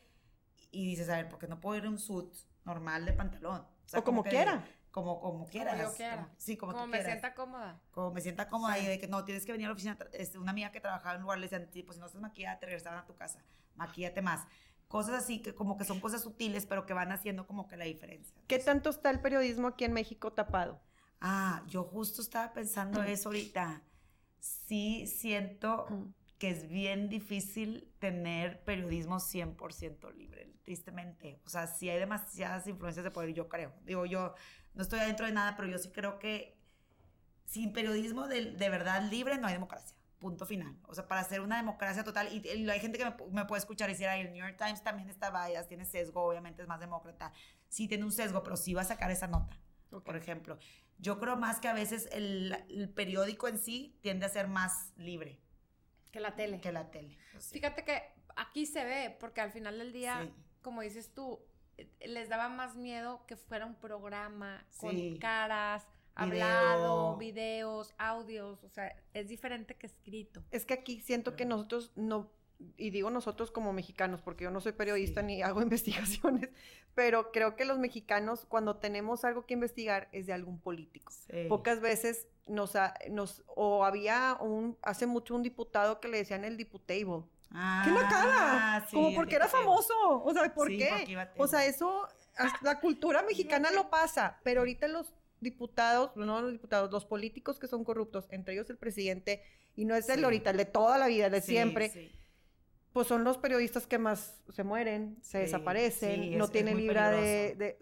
Y 0.71 0.85
dices, 0.85 1.09
a 1.09 1.15
ver, 1.15 1.27
¿por 1.29 1.39
qué 1.39 1.47
no 1.47 1.59
puedo 1.59 1.77
ir 1.77 1.85
en 1.85 1.91
un 1.93 1.99
suit 1.99 2.31
normal 2.65 3.05
de 3.05 3.13
pantalón? 3.13 3.65
O 3.93 4.03
como 4.03 4.23
quiera. 4.23 4.63
Como, 4.91 5.19
como 5.19 5.45
quieras. 5.47 5.77
yo 5.81 5.93
quiera. 5.93 6.29
Sí, 6.37 6.55
como, 6.55 6.71
Como 6.71 6.85
tú 6.85 6.89
me 6.91 6.97
quieras. 6.99 7.11
sienta 7.13 7.33
cómoda. 7.35 7.81
Como 7.91 8.11
me 8.11 8.21
sienta 8.21 8.47
cómoda 8.47 8.79
y 8.79 8.85
de 8.85 8.97
que 8.99 9.07
no, 9.07 9.25
tienes 9.25 9.45
que 9.45 9.51
venir 9.51 9.65
a 9.65 9.69
la 9.69 9.73
oficina. 9.73 9.97
este, 10.13 10.37
una 10.37 10.51
amiga 10.51 10.71
que 10.71 10.79
trabajaba 10.79 11.15
en 11.15 11.17
un 11.17 11.23
lugar 11.23 11.39
le 11.39 11.47
decían, 11.47 11.69
tipo, 11.69 11.91
si 11.93 11.99
no 11.99 12.05
estás 12.05 12.21
maquillada, 12.21 12.59
te 12.59 12.67
regresaban 12.67 12.99
a 12.99 13.05
tu 13.05 13.13
casa. 13.15 13.39
Maquíllate 13.75 14.21
más. 14.21 14.47
Cosas 14.87 15.23
así 15.23 15.41
que 15.41 15.55
como 15.55 15.77
que 15.77 15.83
son 15.83 15.99
cosas 15.99 16.21
sutiles, 16.21 16.65
pero 16.65 16.85
que 16.85 16.93
van 16.93 17.11
haciendo 17.11 17.47
como 17.47 17.67
que 17.67 17.77
la 17.77 17.85
diferencia. 17.85 18.35
¿Qué 18.47 18.59
tanto 18.59 18.89
está 18.89 19.09
el 19.09 19.19
periodismo 19.19 19.67
aquí 19.67 19.83
en 19.83 19.93
México 19.93 20.31
tapado? 20.31 20.79
Ah, 21.19 21.63
yo 21.67 21.83
justo 21.83 22.21
estaba 22.21 22.53
pensando 22.53 23.01
eso 23.03 23.29
ahorita. 23.29 23.81
Sí 24.39 25.07
siento 25.07 25.87
que 26.37 26.49
es 26.49 26.67
bien 26.67 27.09
difícil 27.09 27.91
tener 27.99 28.63
periodismo 28.63 29.19
100% 29.19 30.13
libre, 30.13 30.53
tristemente. 30.63 31.41
O 31.45 31.49
sea, 31.49 31.67
sí 31.67 31.89
hay 31.89 31.99
demasiadas 31.99 32.67
influencias 32.67 33.03
de 33.03 33.11
poder, 33.11 33.33
yo 33.33 33.47
creo. 33.49 33.73
Digo, 33.83 34.05
yo 34.05 34.35
no 34.73 34.83
estoy 34.83 34.99
adentro 34.99 35.25
de 35.25 35.31
nada, 35.31 35.55
pero 35.55 35.69
yo 35.69 35.77
sí 35.77 35.89
creo 35.91 36.19
que 36.19 36.59
sin 37.45 37.73
periodismo 37.73 38.27
de, 38.27 38.51
de 38.51 38.69
verdad 38.69 39.09
libre 39.09 39.37
no 39.37 39.47
hay 39.47 39.53
democracia. 39.53 39.94
Punto 40.25 40.45
final. 40.47 40.75
O 40.87 40.95
sea, 40.95 41.07
para 41.07 41.21
hacer 41.21 41.39
una 41.41 41.57
democracia 41.57 42.03
total, 42.03 42.27
y, 42.33 42.41
y 42.47 42.67
hay 42.69 42.79
gente 42.79 42.97
que 42.97 43.05
me, 43.05 43.15
pu- 43.15 43.29
me 43.29 43.45
puede 43.45 43.59
escuchar 43.59 43.89
y 43.89 43.93
decir, 43.93 44.07
ay, 44.07 44.21
el 44.21 44.33
New 44.33 44.43
York 44.43 44.57
Times 44.57 44.83
también 44.83 45.07
está 45.07 45.29
bias, 45.29 45.67
tiene 45.67 45.85
sesgo, 45.85 46.23
obviamente 46.23 46.63
es 46.63 46.67
más 46.67 46.79
demócrata. 46.79 47.31
Sí 47.69 47.87
tiene 47.87 48.05
un 48.05 48.11
sesgo, 48.11 48.41
pero 48.41 48.57
sí 48.57 48.73
va 48.73 48.81
a 48.81 48.85
sacar 48.85 49.11
esa 49.11 49.27
nota 49.27 49.59
por 50.03 50.17
ejemplo. 50.17 50.57
Yo 50.97 51.19
creo 51.19 51.37
más 51.37 51.59
que 51.61 51.67
a 51.69 51.73
veces 51.73 52.09
el, 52.11 52.51
el 52.69 52.89
periódico 52.89 53.47
en 53.47 53.57
sí 53.59 53.97
tiende 54.01 54.25
a 54.25 54.29
ser 54.29 54.47
más 54.49 54.91
libre 54.97 55.39
Que 56.11 56.19
la 56.19 56.35
tele. 56.35 56.59
que 56.59 56.71
la 56.73 56.89
tele. 56.91 57.17
Fíjate 57.39 57.85
que 57.85 58.01
aquí 58.35 58.65
se 58.65 58.83
ve, 58.83 59.15
porque 59.19 59.39
al 59.41 59.51
final 59.51 59.77
del 59.77 59.93
día, 59.93 60.23
Sí. 60.23 60.33
como 60.61 60.81
dices 60.81 61.13
tú, 61.13 61.39
eh, 61.77 61.87
les 62.07 62.27
daba 62.27 62.49
más 62.49 62.75
miedo 62.75 63.25
que 63.25 63.37
fuera 63.37 63.65
un 63.65 63.75
programa 63.75 64.65
Sí. 64.71 64.79
con 64.79 65.19
caras, 66.15 66.31
Video. 66.31 66.45
hablado, 66.47 67.17
videos, 67.17 67.93
audios, 67.97 68.63
o 68.63 68.69
sea, 68.69 68.95
es 69.13 69.27
diferente 69.27 69.75
que 69.75 69.87
escrito. 69.87 70.43
Es 70.51 70.65
que 70.65 70.73
aquí 70.73 71.01
siento 71.01 71.35
que 71.35 71.45
nosotros 71.45 71.91
no, 71.95 72.31
y 72.77 72.89
digo 72.89 73.09
nosotros 73.09 73.51
como 73.51 73.73
mexicanos, 73.73 74.21
porque 74.21 74.45
yo 74.45 74.51
no 74.51 74.61
soy 74.61 74.71
periodista 74.71 75.21
Sí. 75.21 75.27
ni 75.27 75.41
hago 75.41 75.61
investigaciones, 76.41 76.49
pero 76.93 77.31
creo 77.31 77.55
que 77.57 77.65
los 77.65 77.77
mexicanos 77.79 78.45
cuando 78.45 78.77
tenemos 78.77 79.25
algo 79.25 79.45
que 79.45 79.53
investigar 79.53 80.07
es 80.13 80.25
de 80.25 80.33
algún 80.33 80.59
político. 80.59 81.11
Sí. 81.11 81.45
Pocas 81.49 81.81
veces 81.81 82.27
nos, 82.47 82.75
ha- 82.77 82.93
nos 83.09 83.43
o 83.47 83.83
había 83.83 84.37
un, 84.39 84.77
hace 84.83 85.05
mucho 85.07 85.35
un 85.35 85.43
diputado 85.43 85.99
que 85.99 86.07
le 86.07 86.17
decían 86.19 86.45
el 86.45 86.55
diputable. 86.57 87.23
¿Qué 87.83 87.91
la 87.91 88.07
cara? 88.09 88.75
Ah, 88.77 88.85
sí, 88.89 88.95
Como 88.95 89.13
porque 89.15 89.35
era 89.35 89.47
famoso. 89.47 89.93
O 90.23 90.33
sea, 90.33 90.53
¿por 90.53 90.67
Sí, 90.67 90.77
qué? 90.77 91.17
O 91.37 91.47
sea, 91.47 91.65
eso, 91.65 92.07
hasta 92.37 92.57
la 92.61 92.79
cultura 92.79 93.21
mexicana 93.27 93.71
lo 93.71 93.89
pasa, 93.89 94.39
pero 94.43 94.61
ahorita 94.61 94.87
los 94.87 95.13
diputados, 95.45 96.11
no 96.17 96.41
los 96.41 96.51
diputados, 96.51 96.91
los 96.91 97.05
políticos 97.05 97.57
que 97.57 97.67
son 97.67 97.85
corruptos, 97.85 98.27
entre 98.31 98.53
ellos 98.55 98.69
el 98.69 98.77
presidente, 98.77 99.41
y 99.77 99.85
no 99.85 99.95
es 99.95 100.09
el 100.09 100.17
Sí. 100.19 100.23
ahorita, 100.25 100.49
el 100.49 100.57
de 100.57 100.65
toda 100.65 100.97
la 100.97 101.07
vida, 101.07 101.27
el 101.27 101.31
de 101.31 101.39
Sí, 101.41 101.51
siempre, 101.53 101.89
sí. 101.89 102.11
pues 102.91 103.07
son 103.07 103.23
los 103.23 103.37
periodistas 103.37 103.87
que 103.87 103.97
más 103.97 104.41
se 104.53 104.63
mueren, 104.63 105.17
se 105.21 105.37
desaparecen, 105.39 106.37
no 106.37 106.43
es- 106.43 106.49
es 106.49 106.51
tienen 106.51 106.73
muy 106.73 106.83
libra 106.83 107.11
de, 107.11 107.55
de- 107.55 107.79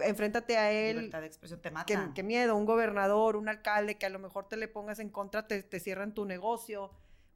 Enfréntate 0.00 0.56
a 0.58 0.70
él, 0.70 0.96
Libertad 0.96 1.22
de 1.22 1.26
expresión 1.26 1.60
te 1.60 1.70
mata. 1.70 2.12
qué 2.14 2.22
miedo, 2.22 2.54
un 2.54 2.66
gobernador, 2.66 3.34
un 3.36 3.48
alcalde 3.48 3.96
que 3.96 4.06
a 4.06 4.10
lo 4.10 4.18
mejor 4.18 4.46
te 4.46 4.56
le 4.58 4.68
pongas 4.68 4.98
en 5.00 5.08
contra, 5.08 5.46
te, 5.48 5.62
te 5.62 5.80
cierran 5.80 6.12
tu 6.14 6.26
negocio. 6.26 6.90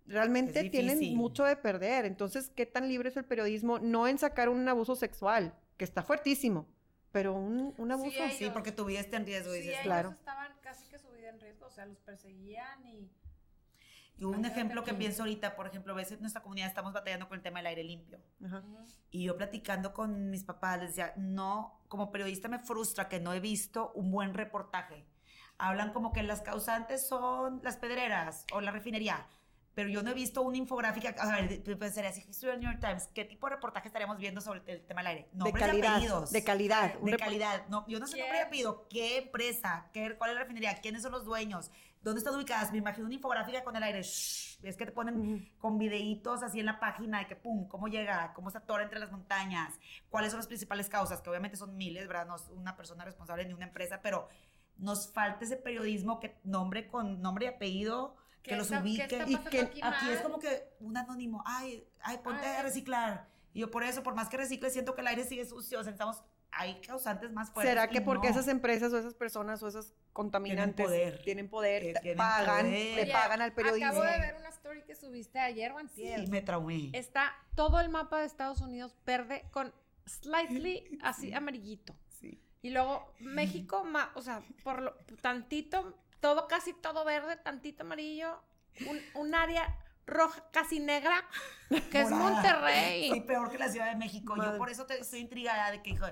Realmente 0.06 0.60
Es 0.60 0.70
tienen 0.70 1.16
mucho 1.16 1.44
de 1.44 1.56
perder. 1.56 2.04
Entonces, 2.04 2.50
¿qué 2.54 2.66
tan 2.66 2.86
libre 2.88 3.08
es 3.08 3.16
el 3.16 3.24
periodismo? 3.24 3.78
No 3.78 4.06
en 4.06 4.18
sacar 4.18 4.50
un 4.50 4.68
abuso 4.68 4.94
sexual, 4.94 5.54
que 5.78 5.84
está 5.84 6.02
fuertísimo, 6.02 6.68
pero 7.14 7.32
un, 7.32 7.72
un 7.78 7.92
abuso. 7.92 8.20
hay- 8.24 8.32
Sí, 8.32 8.50
porque 8.52 8.72
tu 8.72 8.84
vida 8.84 8.98
está 8.98 9.16
en 9.18 9.24
riesgo. 9.24 9.52
Sí, 9.52 9.58
dices, 9.58 9.74
ellos 9.74 9.82
claro. 9.84 10.10
estaban 10.10 10.52
casi 10.62 10.84
que 10.88 10.98
su 10.98 11.08
vida 11.12 11.28
en 11.28 11.38
riesgo, 11.38 11.66
o 11.66 11.70
sea, 11.70 11.86
los 11.86 11.98
perseguían 12.00 12.84
y... 12.84 13.08
Y 14.16 14.24
un 14.24 14.44
ejemplo 14.44 14.82
que 14.84 14.94
pienso 14.94 15.22
ahorita, 15.22 15.54
por 15.56 15.66
ejemplo, 15.68 15.92
a 15.92 15.96
veces 15.96 16.14
en 16.14 16.20
nuestra 16.22 16.42
comunidad 16.42 16.68
estamos 16.68 16.92
batallando 16.92 17.28
con 17.28 17.36
el 17.36 17.42
tema 17.42 17.60
del 17.60 17.66
aire 17.68 17.84
limpio. 17.84 18.20
Ajá. 18.44 18.62
Y 19.10 19.24
yo 19.24 19.36
platicando 19.36 19.92
con 19.92 20.30
mis 20.30 20.42
papás, 20.44 20.80
les 20.80 20.88
decía, 20.90 21.12
no, 21.16 21.80
como 21.88 22.10
periodista 22.10 22.48
me 22.48 22.58
frustra 22.58 23.08
que 23.08 23.20
no 23.20 23.32
he 23.32 23.38
visto 23.40 23.92
un 23.94 24.10
buen 24.10 24.34
reportaje. 24.34 25.04
Hablan 25.58 25.92
como 25.92 26.12
que 26.12 26.24
las 26.24 26.42
causantes 26.42 27.06
son 27.06 27.60
las 27.62 27.76
pedreras 27.76 28.44
o 28.52 28.60
la 28.60 28.72
refinería, 28.72 29.24
pero 29.74 29.88
yo 29.88 30.02
no 30.02 30.10
he 30.10 30.14
visto 30.14 30.42
una 30.42 30.56
infográfica. 30.56 31.14
A 31.18 31.40
ver, 31.40 31.62
pensaría, 31.78 32.12
si 32.12 32.20
estuviera 32.20 32.54
el 32.54 32.60
New 32.60 32.70
York 32.70 32.80
Times, 32.80 33.08
¿qué 33.14 33.24
tipo 33.24 33.48
de 33.48 33.56
reportaje 33.56 33.88
estaríamos 33.88 34.18
viendo 34.18 34.40
sobre 34.40 34.62
el 34.66 34.84
tema 34.86 35.00
del 35.00 35.08
aire? 35.08 35.28
De 35.32 35.38
Nombres 35.38 35.64
y 35.64 35.66
calidad. 35.66 35.94
apellidos. 35.96 36.30
De 36.32 36.44
calidad. 36.44 36.94
un 37.00 37.10
De 37.10 37.16
calidad. 37.16 37.66
No, 37.68 37.86
yo 37.88 37.98
no 37.98 38.06
sé 38.06 38.18
nombre 38.18 38.38
y 38.38 38.42
apellido. 38.42 38.86
¿Qué 38.88 39.18
empresa? 39.18 39.90
¿Qué, 39.92 40.16
¿Cuál 40.16 40.30
es 40.30 40.34
la 40.36 40.42
refinería? 40.42 40.74
¿Quiénes 40.80 41.02
son 41.02 41.12
los 41.12 41.24
dueños? 41.24 41.70
¿Dónde 42.02 42.18
están 42.18 42.34
ubicadas? 42.34 42.70
Me 42.70 42.78
imagino 42.78 43.06
una 43.06 43.14
infográfica 43.14 43.64
con 43.64 43.74
el 43.76 43.82
aire. 43.82 44.02
Shh, 44.02 44.58
es 44.62 44.76
que 44.76 44.84
te 44.86 44.92
ponen 44.92 45.18
Ujú. 45.18 45.44
con 45.58 45.78
videitos 45.78 46.42
así 46.42 46.60
en 46.60 46.66
la 46.66 46.78
página 46.78 47.18
de 47.18 47.26
que, 47.26 47.34
pum, 47.34 47.66
cómo 47.66 47.88
llega, 47.88 48.32
cómo 48.34 48.50
se 48.50 48.58
atora 48.58 48.84
entre 48.84 48.98
las 49.00 49.10
montañas, 49.10 49.72
cuáles 50.10 50.30
son 50.30 50.38
las 50.38 50.46
principales 50.46 50.88
causas, 50.88 51.20
que 51.22 51.30
obviamente 51.30 51.56
son 51.56 51.76
miles, 51.76 52.06
¿verdad? 52.06 52.26
No 52.26 52.36
es 52.36 52.48
una 52.50 52.76
persona 52.76 53.04
responsable 53.04 53.46
ni 53.46 53.54
una 53.54 53.64
empresa, 53.66 54.00
pero 54.02 54.28
nos 54.76 55.12
falta 55.12 55.44
ese 55.44 55.56
periodismo 55.56 56.20
que 56.20 56.38
nombre 56.44 56.88
con 56.88 57.22
nombre 57.22 57.46
y 57.46 57.48
apellido, 57.48 58.16
que 58.44 58.50
¿Qué 58.50 58.56
los 58.56 58.66
está- 58.70 58.76
qué 58.76 58.82
ubique. 58.88 59.02
está 59.02 59.28
y 59.28 59.36
que 59.50 59.60
aquí 59.60 59.80
Aquí 59.82 60.10
es 60.10 60.20
como 60.20 60.38
que 60.38 60.68
un 60.80 60.96
anónimo, 60.96 61.42
ay, 61.46 61.88
ay, 62.02 62.18
ponte 62.18 62.46
Ay. 62.46 62.56
a 62.58 62.62
reciclar. 62.62 63.26
Y 63.54 63.60
yo 63.60 63.70
por 63.70 63.82
eso, 63.82 64.02
por 64.02 64.14
más 64.14 64.28
que 64.28 64.36
recicle, 64.36 64.68
siento 64.70 64.94
que 64.94 65.00
el 65.00 65.06
aire 65.06 65.24
sigue 65.24 65.46
sucio. 65.46 65.80
O 65.80 65.82
sea, 65.82 65.92
estamos, 65.92 66.22
hay 66.50 66.80
causantes 66.82 67.32
más 67.32 67.50
fuertes. 67.50 67.70
¿Será 67.70 67.88
que 67.88 68.00
porque 68.02 68.28
no. 68.28 68.34
esas 68.34 68.48
empresas 68.48 68.92
o 68.92 68.98
esas 68.98 69.14
personas 69.14 69.62
o 69.62 69.68
esos 69.68 69.94
contaminantes 70.12 70.84
poder. 70.86 71.22
tienen 71.24 71.48
poder, 71.48 71.84
Eh, 71.84 71.94
tienen 72.02 72.18
pagan, 72.18 72.66
poder. 72.66 73.06
le 73.06 73.12
pagan 73.12 73.40
al 73.40 73.52
periodismo? 73.54 73.88
Acabo 73.88 74.04
de 74.04 74.18
ver 74.20 74.34
una 74.38 74.48
story 74.50 74.82
que 74.82 74.94
subiste 74.94 75.38
ayer 75.38 75.72
o 75.72 75.78
antier. 75.78 76.20
Sí, 76.20 76.26
me 76.26 76.42
traumé. 76.42 76.90
Está 76.92 77.32
todo 77.54 77.80
el 77.80 77.88
mapa 77.88 78.20
de 78.20 78.26
Estados 78.26 78.60
Unidos 78.60 78.94
verde 79.06 79.44
con 79.52 79.72
slightly 80.04 80.98
así 81.02 81.32
amarillito. 81.32 81.94
Sí. 82.08 82.40
Y 82.62 82.70
luego 82.70 83.12
México, 83.20 83.84
ma- 83.84 84.10
o 84.14 84.22
sea, 84.22 84.42
por 84.62 84.82
lo, 84.82 84.94
tantito, 85.20 85.96
todo, 86.20 86.46
casi 86.48 86.72
todo 86.72 87.04
verde, 87.04 87.36
tantito 87.36 87.82
amarillo, 87.82 88.42
un, 88.88 89.00
un 89.14 89.34
área 89.34 89.78
roja, 90.06 90.44
casi 90.52 90.80
negra, 90.80 91.24
que 91.90 92.00
es. 92.02 92.10
Monterrey. 92.10 93.10
Sí, 93.12 93.20
peor 93.22 93.50
que 93.50 93.58
la 93.58 93.68
Ciudad 93.68 93.88
de 93.90 93.96
México. 93.96 94.36
Madre. 94.36 94.52
Yo 94.52 94.58
por 94.58 94.70
eso 94.70 94.86
te, 94.86 94.98
estoy 95.00 95.20
intrigada 95.20 95.70
de 95.70 95.82
que, 95.82 95.90
hijo, 95.90 96.06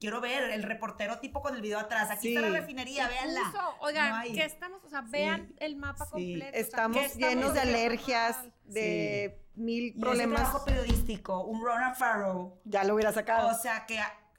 quiero 0.00 0.20
ver 0.20 0.44
el 0.50 0.62
reportero 0.62 1.18
tipo 1.20 1.40
con 1.42 1.54
el 1.54 1.62
video 1.62 1.78
atrás. 1.78 2.10
Aquí 2.10 2.34
está 2.34 2.48
la 2.48 2.58
refinería, 2.60 3.08
véanla. 3.08 3.74
Oigan, 3.80 4.26
No. 4.28 4.34
¿qué 4.34 4.44
estamos? 4.44 4.84
O 4.84 4.88
sea, 4.88 5.02
vean 5.02 5.54
el 5.58 5.76
mapa 5.76 6.06
completo. 6.06 6.48
o 6.48 6.50
sea, 6.52 6.60
Estamos 6.60 6.96
¿qué 7.12 7.18
llenos 7.18 7.54
de 7.54 7.60
alergias, 7.60 8.36
mal? 8.38 8.52
de 8.64 9.42
mil 9.54 9.84
Y 9.84 9.88
ese 9.90 10.00
problemas. 10.00 10.42
trabajo 10.42 10.64
periodístico, 10.64 11.44
un 11.44 11.64
Ronan 11.64 11.94
Farrow. 11.94 12.60
Ya 12.64 12.84
lo 12.84 12.94
hubiera 12.94 13.12
sacado. 13.12 13.48
O 13.48 13.54
sea, 13.54 13.86
que 13.86 13.98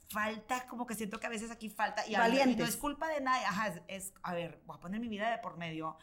falta, 0.10 0.68
como 0.68 0.86
que 0.88 0.96
siento 0.96 1.20
que 1.20 1.28
a 1.28 1.30
veces 1.30 1.52
aquí 1.52 1.70
falta. 1.70 2.04
Y, 2.08 2.16
a- 2.16 2.20
y 2.20 2.22
Valientes. 2.22 2.58
no 2.58 2.66
es 2.66 2.78
culpa 2.78 3.08
de 3.10 3.22
nadie. 3.22 3.46
Ajá, 3.46 3.68
es, 3.68 3.82
es- 3.88 4.14
a 4.24 4.34
ver, 4.34 4.62
voy 4.66 4.78
a 4.78 4.80
poner 4.80 5.00
mi 5.00 5.08
vida 5.08 5.30
de 5.32 5.38
por 5.40 5.58
medio. 5.58 5.98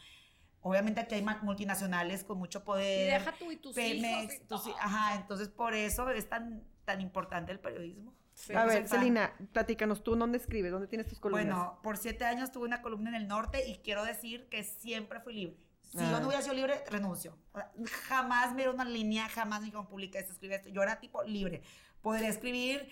Obviamente 0.61 0.99
aquí 1.01 1.15
hay 1.15 1.25
multinacionales 1.43 2.23
con 2.23 2.37
mucho 2.39 2.59
Y 2.59 2.61
poder. 2.63 3.19
deja 3.19 3.33
tú 3.37 3.51
y 3.51 3.57
tus 3.57 3.75
Pemex, 3.75 4.33
hijos. 4.33 4.35
y 4.35 4.47
tus 4.47 4.67
ajá, 4.79 5.15
entonces 5.15 5.47
por 5.49 5.73
eso 5.75 6.09
es 6.09 6.27
tan, 6.27 6.63
tan 6.85 7.01
importante 7.01 7.51
el 7.51 7.59
periodismo. 7.59 8.13
Sí. 8.33 8.53
a 8.53 8.65
ver. 8.65 8.85
Celina, 8.87 9.33
platícanos 9.53 10.03
tú, 10.03 10.15
¿dónde 10.15 10.37
escribes? 10.39 10.71
¿Dónde 10.71 10.87
tienes 10.87 11.07
tus 11.07 11.19
columnas? 11.19 11.45
Bueno, 11.45 11.79
por 11.81 11.95
siete 11.97 12.25
años 12.25 12.51
tuve 12.51 12.65
una 12.65 12.81
columna 12.81 13.09
en 13.09 13.15
el 13.15 13.27
norte 13.29 13.65
y 13.69 13.77
quiero 13.77 14.03
decir 14.03 14.49
que 14.49 14.63
siempre 14.63 15.21
fui 15.21 15.33
libre. 15.35 15.57
Si 15.83 15.99
Ah. 15.99 16.09
yo 16.11 16.19
no 16.19 16.27
hubiera 16.27 16.41
sido 16.41 16.53
libre, 16.55 16.83
renuncio. 16.89 17.37
O 17.53 17.57
sea, 17.59 17.71
Jamás 18.07 18.49
me 18.51 18.57
dieron 18.57 18.75
una 18.75 18.83
línea, 18.85 19.29
jamás 19.29 19.61
me 19.61 19.65
dijeron 19.67 19.87
publica 19.87 20.19
esto, 20.19 20.33
escribe 20.33 20.55
esto. 20.55 20.67
Yo 20.69 20.83
era 20.83 20.99
tipo 20.99 21.23
libre. 21.23 21.61
Podría 22.01 22.27
escribir 22.27 22.89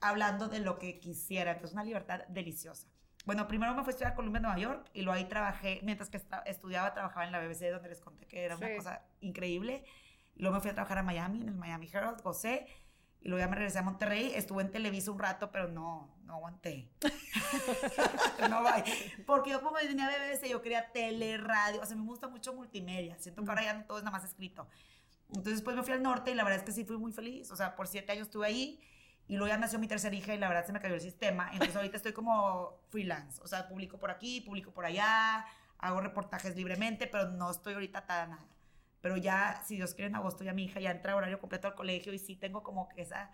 hablando 0.00 0.48
de 0.48 0.60
lo 0.60 0.78
que 0.78 0.98
quisiera. 1.00 1.52
Entonces, 1.52 1.74
una 1.74 1.84
libertad 1.84 2.20
deliciosa. 2.28 2.88
Bueno, 3.24 3.46
primero 3.46 3.74
me 3.74 3.82
fui 3.82 3.90
a 3.90 3.92
estudiar 3.92 4.12
a 4.12 4.14
Columbia, 4.14 4.40
Nueva 4.40 4.58
York, 4.58 4.90
y 4.94 5.02
luego 5.02 5.18
ahí 5.18 5.26
trabajé, 5.26 5.80
mientras 5.82 6.08
que 6.08 6.20
estudiaba, 6.46 6.94
trabajaba 6.94 7.26
en 7.26 7.32
la 7.32 7.40
BBC, 7.40 7.70
donde 7.70 7.88
les 7.90 8.00
conté 8.00 8.26
que 8.26 8.44
era 8.44 8.56
una 8.56 8.68
Sí. 8.68 8.76
cosa 8.76 9.02
increíble. 9.20 9.84
Luego 10.36 10.54
me 10.56 10.60
fui 10.60 10.70
a 10.70 10.74
trabajar 10.74 10.98
a 10.98 11.02
Miami, 11.02 11.42
en 11.42 11.48
el 11.48 11.54
Miami 11.54 11.88
Herald, 11.92 12.22
gocé. 12.22 12.66
Y 13.20 13.28
luego 13.28 13.40
ya 13.44 13.48
me 13.48 13.56
regresé 13.56 13.80
a 13.80 13.82
Monterrey. 13.82 14.32
Estuve 14.34 14.62
en 14.62 14.70
Televisa 14.70 15.10
un 15.10 15.18
rato, 15.18 15.50
pero 15.50 15.66
no, 15.66 16.16
no 16.22 16.34
aguanté. 16.34 16.88
no, 18.48 18.62
bye. 18.62 18.84
Porque 19.26 19.50
yo 19.50 19.60
como 19.60 19.72
venía 19.74 20.06
a 20.06 20.10
BBC, 20.10 20.48
yo 20.48 20.62
quería 20.62 20.92
tele, 20.92 21.36
radio. 21.36 21.80
O 21.82 21.86
sea, 21.86 21.96
me 21.96 22.04
gusta 22.04 22.28
mucho 22.28 22.54
multimedia. 22.54 23.18
Siento 23.18 23.42
que 23.42 23.50
ahora 23.50 23.64
ya 23.64 23.74
no 23.74 23.84
todo 23.84 23.98
es 23.98 24.04
nada 24.04 24.16
más 24.16 24.24
escrito. 24.24 24.68
Entonces 25.28 25.54
después 25.54 25.76
me 25.76 25.82
fui 25.82 25.92
al 25.92 26.02
norte 26.02 26.30
y 26.30 26.34
la 26.34 26.44
verdad 26.44 26.60
es 26.60 26.64
que 26.64 26.72
sí 26.72 26.84
fui 26.84 26.96
muy 26.96 27.12
feliz. 27.12 27.50
O 27.50 27.56
sea, 27.56 27.74
por 27.74 27.88
siete 27.88 28.12
años 28.12 28.28
estuve 28.28 28.46
ahí. 28.46 28.80
Y 29.28 29.36
luego 29.36 29.48
ya 29.48 29.58
nació 29.58 29.78
mi 29.78 29.86
tercera 29.86 30.14
hija 30.16 30.34
y 30.34 30.38
la 30.38 30.48
verdad 30.48 30.64
se 30.66 30.72
me 30.72 30.80
cayó 30.80 30.94
el 30.94 31.00
sistema. 31.00 31.50
Entonces 31.52 31.76
ahorita 31.76 31.96
estoy 31.98 32.12
como 32.12 32.80
freelance. 32.90 33.40
O 33.42 33.46
sea, 33.46 33.68
publico 33.68 33.98
por 33.98 34.10
aquí, 34.10 34.40
publico 34.40 34.72
por 34.72 34.86
allá, 34.86 35.44
hago 35.78 36.00
reportajes 36.00 36.56
libremente, 36.56 37.06
pero 37.06 37.28
no 37.28 37.50
estoy 37.50 37.74
ahorita 37.74 37.98
atada 38.00 38.22
a 38.22 38.26
nada. 38.28 38.46
Pero 39.02 39.16
ya, 39.16 39.62
si 39.64 39.76
Dios 39.76 39.94
quiere, 39.94 40.08
en 40.08 40.16
agosto 40.16 40.42
ya 40.44 40.52
mi 40.52 40.64
hija 40.64 40.80
ya 40.80 40.90
entra 40.90 41.12
a 41.12 41.16
horario 41.16 41.38
completo 41.38 41.68
al 41.68 41.74
colegio 41.74 42.12
y 42.14 42.18
sí 42.18 42.34
tengo 42.36 42.62
como 42.62 42.88
que 42.88 43.02
esa 43.02 43.30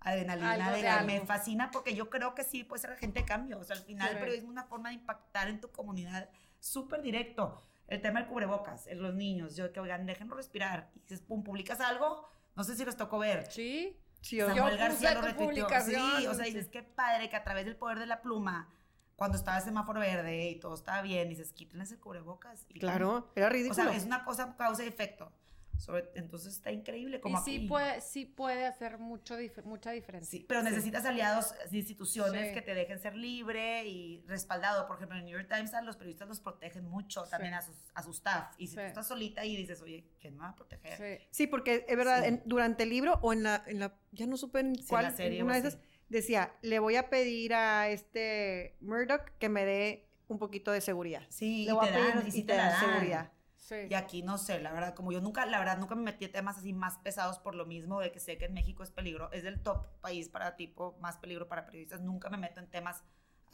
adrenalina 0.00 0.70
de, 0.72 0.82
la- 0.82 1.02
me 1.02 1.20
fascina 1.20 1.70
porque 1.70 1.94
yo 1.94 2.10
creo 2.10 2.34
que 2.34 2.44
sí 2.44 2.64
puede 2.64 2.80
ser 2.82 2.90
agente 2.92 3.20
de 3.20 3.26
cambio. 3.26 3.58
O 3.58 3.64
sea, 3.64 3.76
al 3.76 3.82
final 3.82 4.08
Sí. 4.08 4.14
el 4.14 4.20
periodismo 4.20 4.48
es 4.48 4.52
una 4.52 4.64
forma 4.64 4.88
de 4.90 4.96
impactar 4.96 5.48
en 5.48 5.60
tu 5.60 5.70
comunidad 5.70 6.28
súper 6.58 7.00
directo. 7.02 7.62
El 7.86 8.00
tema 8.00 8.20
del 8.20 8.28
cubrebocas, 8.28 8.86
en 8.86 9.02
los 9.02 9.14
niños, 9.14 9.56
yo 9.56 9.70
que 9.72 9.80
oigan, 9.80 10.06
déjenlo 10.06 10.34
respirar. 10.36 10.90
Y 10.94 11.00
dices, 11.00 11.20
pum, 11.20 11.42
publicas 11.44 11.80
algo, 11.80 12.26
no 12.56 12.64
sé 12.64 12.76
si 12.76 12.84
les 12.84 12.96
tocó 12.96 13.18
ver. 13.18 13.50
Sí. 13.50 13.98
O- 14.42 14.48
Samuel 14.48 14.72
Yo 14.74 14.78
García 14.78 15.14
lo 15.14 15.36
publicación, 15.36 16.12
Sí, 16.18 16.26
o 16.26 16.34
sea, 16.34 16.44
dices, 16.46 16.68
qué 16.68 16.82
padre 16.82 17.28
que 17.28 17.36
a 17.36 17.44
través 17.44 17.64
del 17.66 17.76
poder 17.76 17.98
de 17.98 18.06
la 18.06 18.22
pluma, 18.22 18.68
cuando 19.16 19.36
estaba 19.36 19.58
el 19.58 19.64
semáforo 19.64 20.00
verde 20.00 20.48
y 20.50 20.58
todo 20.58 20.74
estaba 20.74 21.02
bien, 21.02 21.28
dices, 21.28 21.52
quítenles 21.52 21.92
el 21.92 21.98
cubrebocas. 22.00 22.66
Y 22.68 22.80
Claro, 22.80 23.30
era 23.36 23.46
O 23.46 23.50
ridículo. 23.50 23.74
sea, 23.84 23.94
es 23.94 24.04
una 24.04 24.24
cosa 24.24 24.56
causa 24.56 24.82
y 24.84 24.88
efecto. 24.88 25.30
Sobre- 25.78 26.10
entonces 26.14 26.54
está 26.54 26.70
increíble 26.72 27.20
como 27.20 27.38
Y 27.38 27.42
sí 27.42 27.56
aquí. 27.56 27.66
puede, 27.68 28.00
sí 28.00 28.24
puede 28.26 28.64
hacer 28.66 28.98
mucho, 28.98 29.38
dif- 29.38 29.62
mucha 29.64 29.90
diferencia. 29.90 30.30
Sí, 30.30 30.44
pero 30.48 30.62
necesitas 30.62 31.04
aliados, 31.04 31.54
instituciones 31.72 32.48
Sí. 32.48 32.54
que 32.54 32.62
te 32.62 32.74
dejen 32.74 32.98
ser 32.98 33.14
libre 33.16 33.84
y 33.86 34.22
respaldado. 34.26 34.86
Por 34.86 34.96
ejemplo, 34.96 35.16
en 35.16 35.24
el 35.24 35.30
New 35.30 35.38
York 35.38 35.50
Times 35.52 35.74
a 35.74 35.82
los 35.82 35.96
periodistas 35.96 36.28
los 36.28 36.40
protegen 36.40 36.84
mucho 36.88 37.24
también 37.24 37.52
Sí. 37.54 37.58
a, 37.58 37.62
sus, 37.62 37.76
a 37.94 38.02
su 38.02 38.10
staff. 38.12 38.54
Y 38.58 38.66
si 38.68 38.74
Sí. 38.74 38.76
tú 38.80 38.82
estás 38.86 39.08
solita 39.08 39.44
y 39.44 39.56
dices, 39.56 39.82
oye, 39.82 40.04
¿quién 40.20 40.34
me 40.34 40.40
va 40.40 40.50
a 40.50 40.54
proteger? 40.56 40.96
Sí. 41.20 41.26
Sí, 41.30 41.46
porque 41.46 41.84
es 41.88 41.96
verdad, 41.96 42.22
Sí. 42.22 42.28
en- 42.28 42.42
durante 42.46 42.84
el 42.84 42.90
libro 42.90 43.18
o 43.22 43.32
en 43.32 43.42
la, 43.42 43.62
en 43.66 43.80
la 43.80 43.98
ya 44.12 44.26
no 44.26 44.36
supe 44.36 44.60
en 44.60 44.74
Sí, 44.76 44.80
en 44.82 44.86
cuál, 44.86 45.04
la 45.04 45.10
serie 45.10 45.38
en 45.40 45.44
una 45.46 45.54
de 45.54 45.60
esas, 45.68 45.78
decía, 46.08 46.54
le 46.62 46.78
voy 46.78 46.96
a 46.96 47.10
pedir 47.10 47.52
a 47.54 47.88
este 47.88 48.76
Murdoch 48.80 49.22
que 49.38 49.48
me 49.48 49.64
dé 49.64 50.08
un 50.28 50.38
poquito 50.38 50.70
de 50.72 50.80
seguridad. 50.80 51.22
Sí, 51.28 51.64
le 51.64 51.72
y 51.72 51.74
voy 51.74 51.86
te 51.88 51.92
a 51.92 51.96
pedir 51.96 52.14
dan, 52.14 52.24
y 52.24 52.28
y 52.28 52.30
sí 52.32 52.42
te 52.42 52.52
te 52.52 52.58
dan. 52.58 52.80
seguridad. 52.80 53.32
Sí. 53.64 53.76
Y 53.88 53.94
aquí 53.94 54.22
no 54.22 54.36
sé, 54.36 54.60
la 54.60 54.72
verdad, 54.74 54.94
como 54.94 55.10
yo 55.10 55.22
nunca, 55.22 55.46
la 55.46 55.58
verdad, 55.58 55.78
nunca 55.78 55.94
me 55.94 56.02
metí 56.02 56.26
en 56.26 56.32
temas 56.32 56.58
así 56.58 56.74
más 56.74 56.98
pesados 56.98 57.38
por 57.38 57.54
lo 57.54 57.64
mismo 57.64 57.98
de 57.98 58.12
que 58.12 58.20
sé 58.20 58.36
que 58.36 58.44
en 58.44 58.52
México 58.52 58.82
es 58.82 58.90
peligro, 58.90 59.32
es 59.32 59.42
del 59.42 59.62
top 59.62 59.86
país 60.02 60.28
para 60.28 60.54
tipo, 60.54 60.98
más 61.00 61.16
peligro 61.16 61.48
para 61.48 61.64
periodistas, 61.64 62.02
nunca 62.02 62.28
me 62.28 62.36
meto 62.36 62.60
en 62.60 62.68
temas 62.70 63.02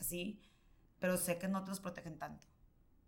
así, 0.01 0.43
pero 0.99 1.17
sé 1.17 1.39
que 1.39 1.47
no 1.47 1.63
te 1.63 1.71
los 1.71 1.79
protegen 1.79 2.19
tanto. 2.19 2.45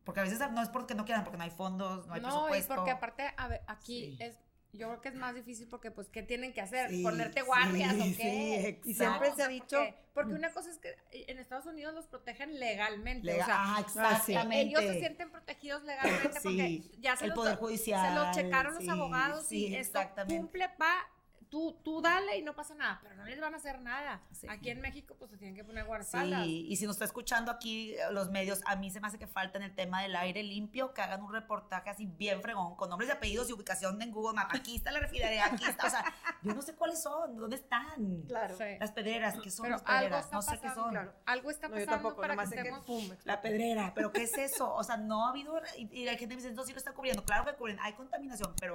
Porque 0.04 0.20
a 0.20 0.22
veces 0.22 0.38
no 0.52 0.62
es 0.62 0.68
porque 0.68 0.94
no 0.94 1.04
quieran, 1.04 1.24
porque 1.24 1.38
no 1.38 1.42
hay 1.42 1.50
fondos, 1.50 2.06
no 2.06 2.14
hay 2.14 2.20
No, 2.20 2.28
y 2.28 2.30
presupuesto. 2.30 2.74
porque 2.76 2.90
aparte, 2.92 3.34
a 3.36 3.48
ver, 3.48 3.62
aquí 3.66 4.16
Sí. 4.16 4.16
es, 4.20 4.38
yo 4.74 4.88
creo 4.88 5.00
que 5.02 5.08
es 5.10 5.14
más 5.14 5.34
difícil 5.34 5.68
porque, 5.68 5.90
pues, 5.90 6.08
¿qué 6.08 6.22
tienen 6.22 6.54
que 6.54 6.62
hacer? 6.62 6.88
Sí, 6.88 7.02
¿Ponerte 7.02 7.42
guardias 7.42 7.92
sí, 7.94 8.00
o 8.00 8.04
sí, 8.04 8.16
qué? 8.16 8.80
Y 8.84 8.94
siempre 8.94 9.28
No, 9.28 9.36
se 9.36 9.42
ha 9.42 9.48
dicho- 9.48 9.76
Porque, 9.76 9.94
porque 10.14 10.32
una 10.34 10.50
cosa 10.50 10.70
es 10.70 10.78
que 10.78 10.96
en 11.12 11.38
Estados 11.38 11.66
Unidos 11.66 11.94
los 11.94 12.06
protegen 12.06 12.58
legalmente. 12.58 13.26
Lega- 13.26 13.42
o 13.44 13.46
sea, 13.46 13.56
ah, 13.58 13.76
sí. 14.24 14.32
exactamente. 14.32 14.60
ellos 14.60 14.80
se 14.82 14.98
sienten 14.98 15.30
protegidos 15.30 15.82
legalmente 15.84 16.40
porque 16.42 16.56
Sí, 16.68 16.90
ya 17.00 17.16
se 17.16 17.24
el 17.24 17.30
los, 17.30 17.38
Poder 17.38 17.56
Judicial. 17.56 18.08
se 18.08 18.14
los 18.14 18.36
checaron 18.36 18.74
los 18.74 18.82
sí, 18.84 18.88
abogados 18.90 19.46
sí, 19.46 19.66
y 19.68 19.74
esto 19.76 19.98
exactamente. 19.98 20.36
cumple, 20.40 20.68
pa, 20.78 21.06
tú, 21.52 21.78
tú 21.84 22.00
dale 22.00 22.38
y 22.38 22.42
no 22.42 22.56
pasa 22.56 22.74
nada, 22.74 22.98
pero 23.02 23.14
no 23.14 23.26
les 23.26 23.38
van 23.38 23.52
a 23.52 23.58
hacer 23.58 23.78
nada. 23.82 24.22
Sí. 24.32 24.46
Aquí 24.48 24.70
en 24.70 24.80
México, 24.80 25.14
pues 25.18 25.30
se 25.30 25.36
tienen 25.36 25.54
que 25.54 25.62
poner 25.62 25.84
guardaespaldas. 25.84 26.44
Sí, 26.44 26.66
y 26.66 26.76
si 26.76 26.86
nos 26.86 26.94
está 26.96 27.04
escuchando 27.04 27.50
aquí 27.52 27.92
eh, 27.92 27.98
los 28.10 28.30
medios, 28.30 28.62
a 28.64 28.74
mí 28.76 28.90
se 28.90 29.00
me 29.00 29.06
hace 29.08 29.18
que 29.18 29.26
falta 29.26 29.58
en 29.58 29.64
el 29.64 29.74
tema 29.74 30.00
del 30.00 30.16
aire 30.16 30.42
limpio, 30.42 30.94
que 30.94 31.02
hagan 31.02 31.22
un 31.22 31.30
reportaje 31.30 31.90
así 31.90 32.06
bien 32.06 32.40
fregón, 32.40 32.74
con 32.76 32.88
nombres 32.88 33.10
y 33.10 33.12
apellidos 33.12 33.50
y 33.50 33.52
ubicación 33.52 34.00
en 34.00 34.10
Google 34.12 34.34
Maps. 34.34 34.54
Aquí 34.58 34.76
está 34.76 34.90
la 34.92 35.00
refinería, 35.00 35.44
aquí 35.44 35.66
está, 35.66 35.88
o 35.88 35.90
sea, 35.90 36.04
yo 36.42 36.54
no 36.54 36.62
sé 36.62 36.74
cuáles 36.74 37.02
son, 37.02 37.36
¿dónde 37.36 37.56
están? 37.56 38.22
Claro. 38.26 38.56
Sí. 38.56 38.64
Las 38.80 38.92
pedreras, 38.92 39.38
¿qué 39.42 39.50
son 39.50 39.64
Pero 39.64 39.76
las 39.76 39.82
algo 39.86 39.98
pedreras? 40.00 40.24
está 40.24 40.36
No 40.36 40.42
sé 40.42 40.50
qué 40.52 40.56
pasando, 40.68 40.82
son. 40.82 40.90
claro. 40.92 41.12
Algo 41.26 41.50
está 41.50 41.68
No, 41.68 41.74
yo 41.78 41.84
pasando 41.84 42.02
tampoco, 42.08 42.22
para 42.22 42.34
que 42.44 42.48
que 42.50 42.56
estemos... 42.60 42.86
pum, 42.86 43.10
La 43.24 43.42
pedrera, 43.42 43.92
pero 43.94 44.10
¿qué 44.10 44.22
es 44.22 44.38
eso? 44.38 44.72
O 44.74 44.82
sea, 44.82 44.96
no 44.96 45.26
ha 45.26 45.30
habido, 45.30 45.60
y, 45.76 46.00
y 46.00 46.04
la 46.06 46.12
gente 46.12 46.34
me 46.34 46.40
dice, 46.40 46.54
no, 46.54 46.64
sí 46.64 46.72
lo 46.72 46.78
está 46.78 46.94
cubriendo. 46.94 47.22
Claro 47.26 47.44
que 47.44 47.52
cubren, 47.58 47.78
hay 47.80 47.92
contaminación, 47.92 48.54
pero 48.58 48.74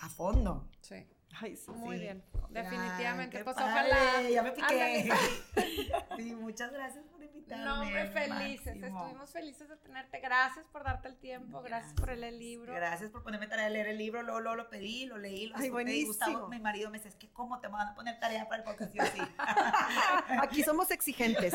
a 0.00 0.08
fondo. 0.08 0.68
Sí. 0.80 1.04
Ay, 1.40 1.56
sí. 1.56 1.70
Muy 1.72 1.98
bien, 1.98 2.22
Ay, 2.34 2.40
definitivamente. 2.50 3.44
pues 3.44 3.56
padre, 3.56 3.90
ojalá. 3.90 4.30
Ya 4.30 4.42
me 4.42 4.52
piqué. 4.52 5.10
Sí, 6.16 6.32
muchas 6.36 6.72
gracias 6.72 7.04
por 7.06 7.22
invitarme. 7.22 7.64
No, 7.64 7.80
hombre, 7.82 8.06
felices. 8.08 8.76
máximo. 8.76 8.98
Estuvimos 9.00 9.32
felices 9.32 9.68
de 9.68 9.76
tenerte. 9.78 10.20
Gracias 10.20 10.64
por 10.68 10.84
darte 10.84 11.08
el 11.08 11.16
tiempo. 11.16 11.60
Gracias, 11.62 11.92
por 11.94 12.10
el, 12.10 12.22
el 12.22 12.38
libro. 12.38 12.72
Gracias 12.72 13.10
por 13.10 13.24
ponerme 13.24 13.48
tarea 13.48 13.64
de 13.64 13.70
leer 13.72 13.88
el 13.88 13.98
libro. 13.98 14.22
Luego, 14.22 14.40
luego 14.40 14.56
lo 14.56 14.70
pedí, 14.70 15.06
lo 15.06 15.18
leí, 15.18 15.48
lo 15.48 15.56
Ay, 15.56 15.70
buenísimo. 15.70 16.08
Gustavo, 16.08 16.48
mi 16.48 16.60
marido, 16.60 16.90
me 16.90 16.98
dice, 16.98 17.08
es 17.08 17.16
que 17.16 17.28
¿cómo 17.32 17.58
te 17.60 17.66
van 17.66 17.88
a 17.88 17.94
poner 17.94 18.18
tarea 18.20 18.48
para 18.48 18.58
el 18.58 18.64
podcast? 18.64 18.94
Y 18.94 18.98
yo, 18.98 19.04
sí. 19.06 19.20
Aquí 20.40 20.62
somos 20.62 20.90
exigentes. 20.92 21.52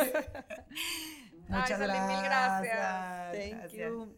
Muchas 1.47 1.80
Salín, 1.80 2.07
mil 2.07 2.21
gracias. 2.21 3.32
Thank 3.32 3.53
Gracias. 3.61 3.91
you. 3.91 4.15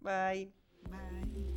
Bye. 0.00 0.52
Bye. 0.88 1.49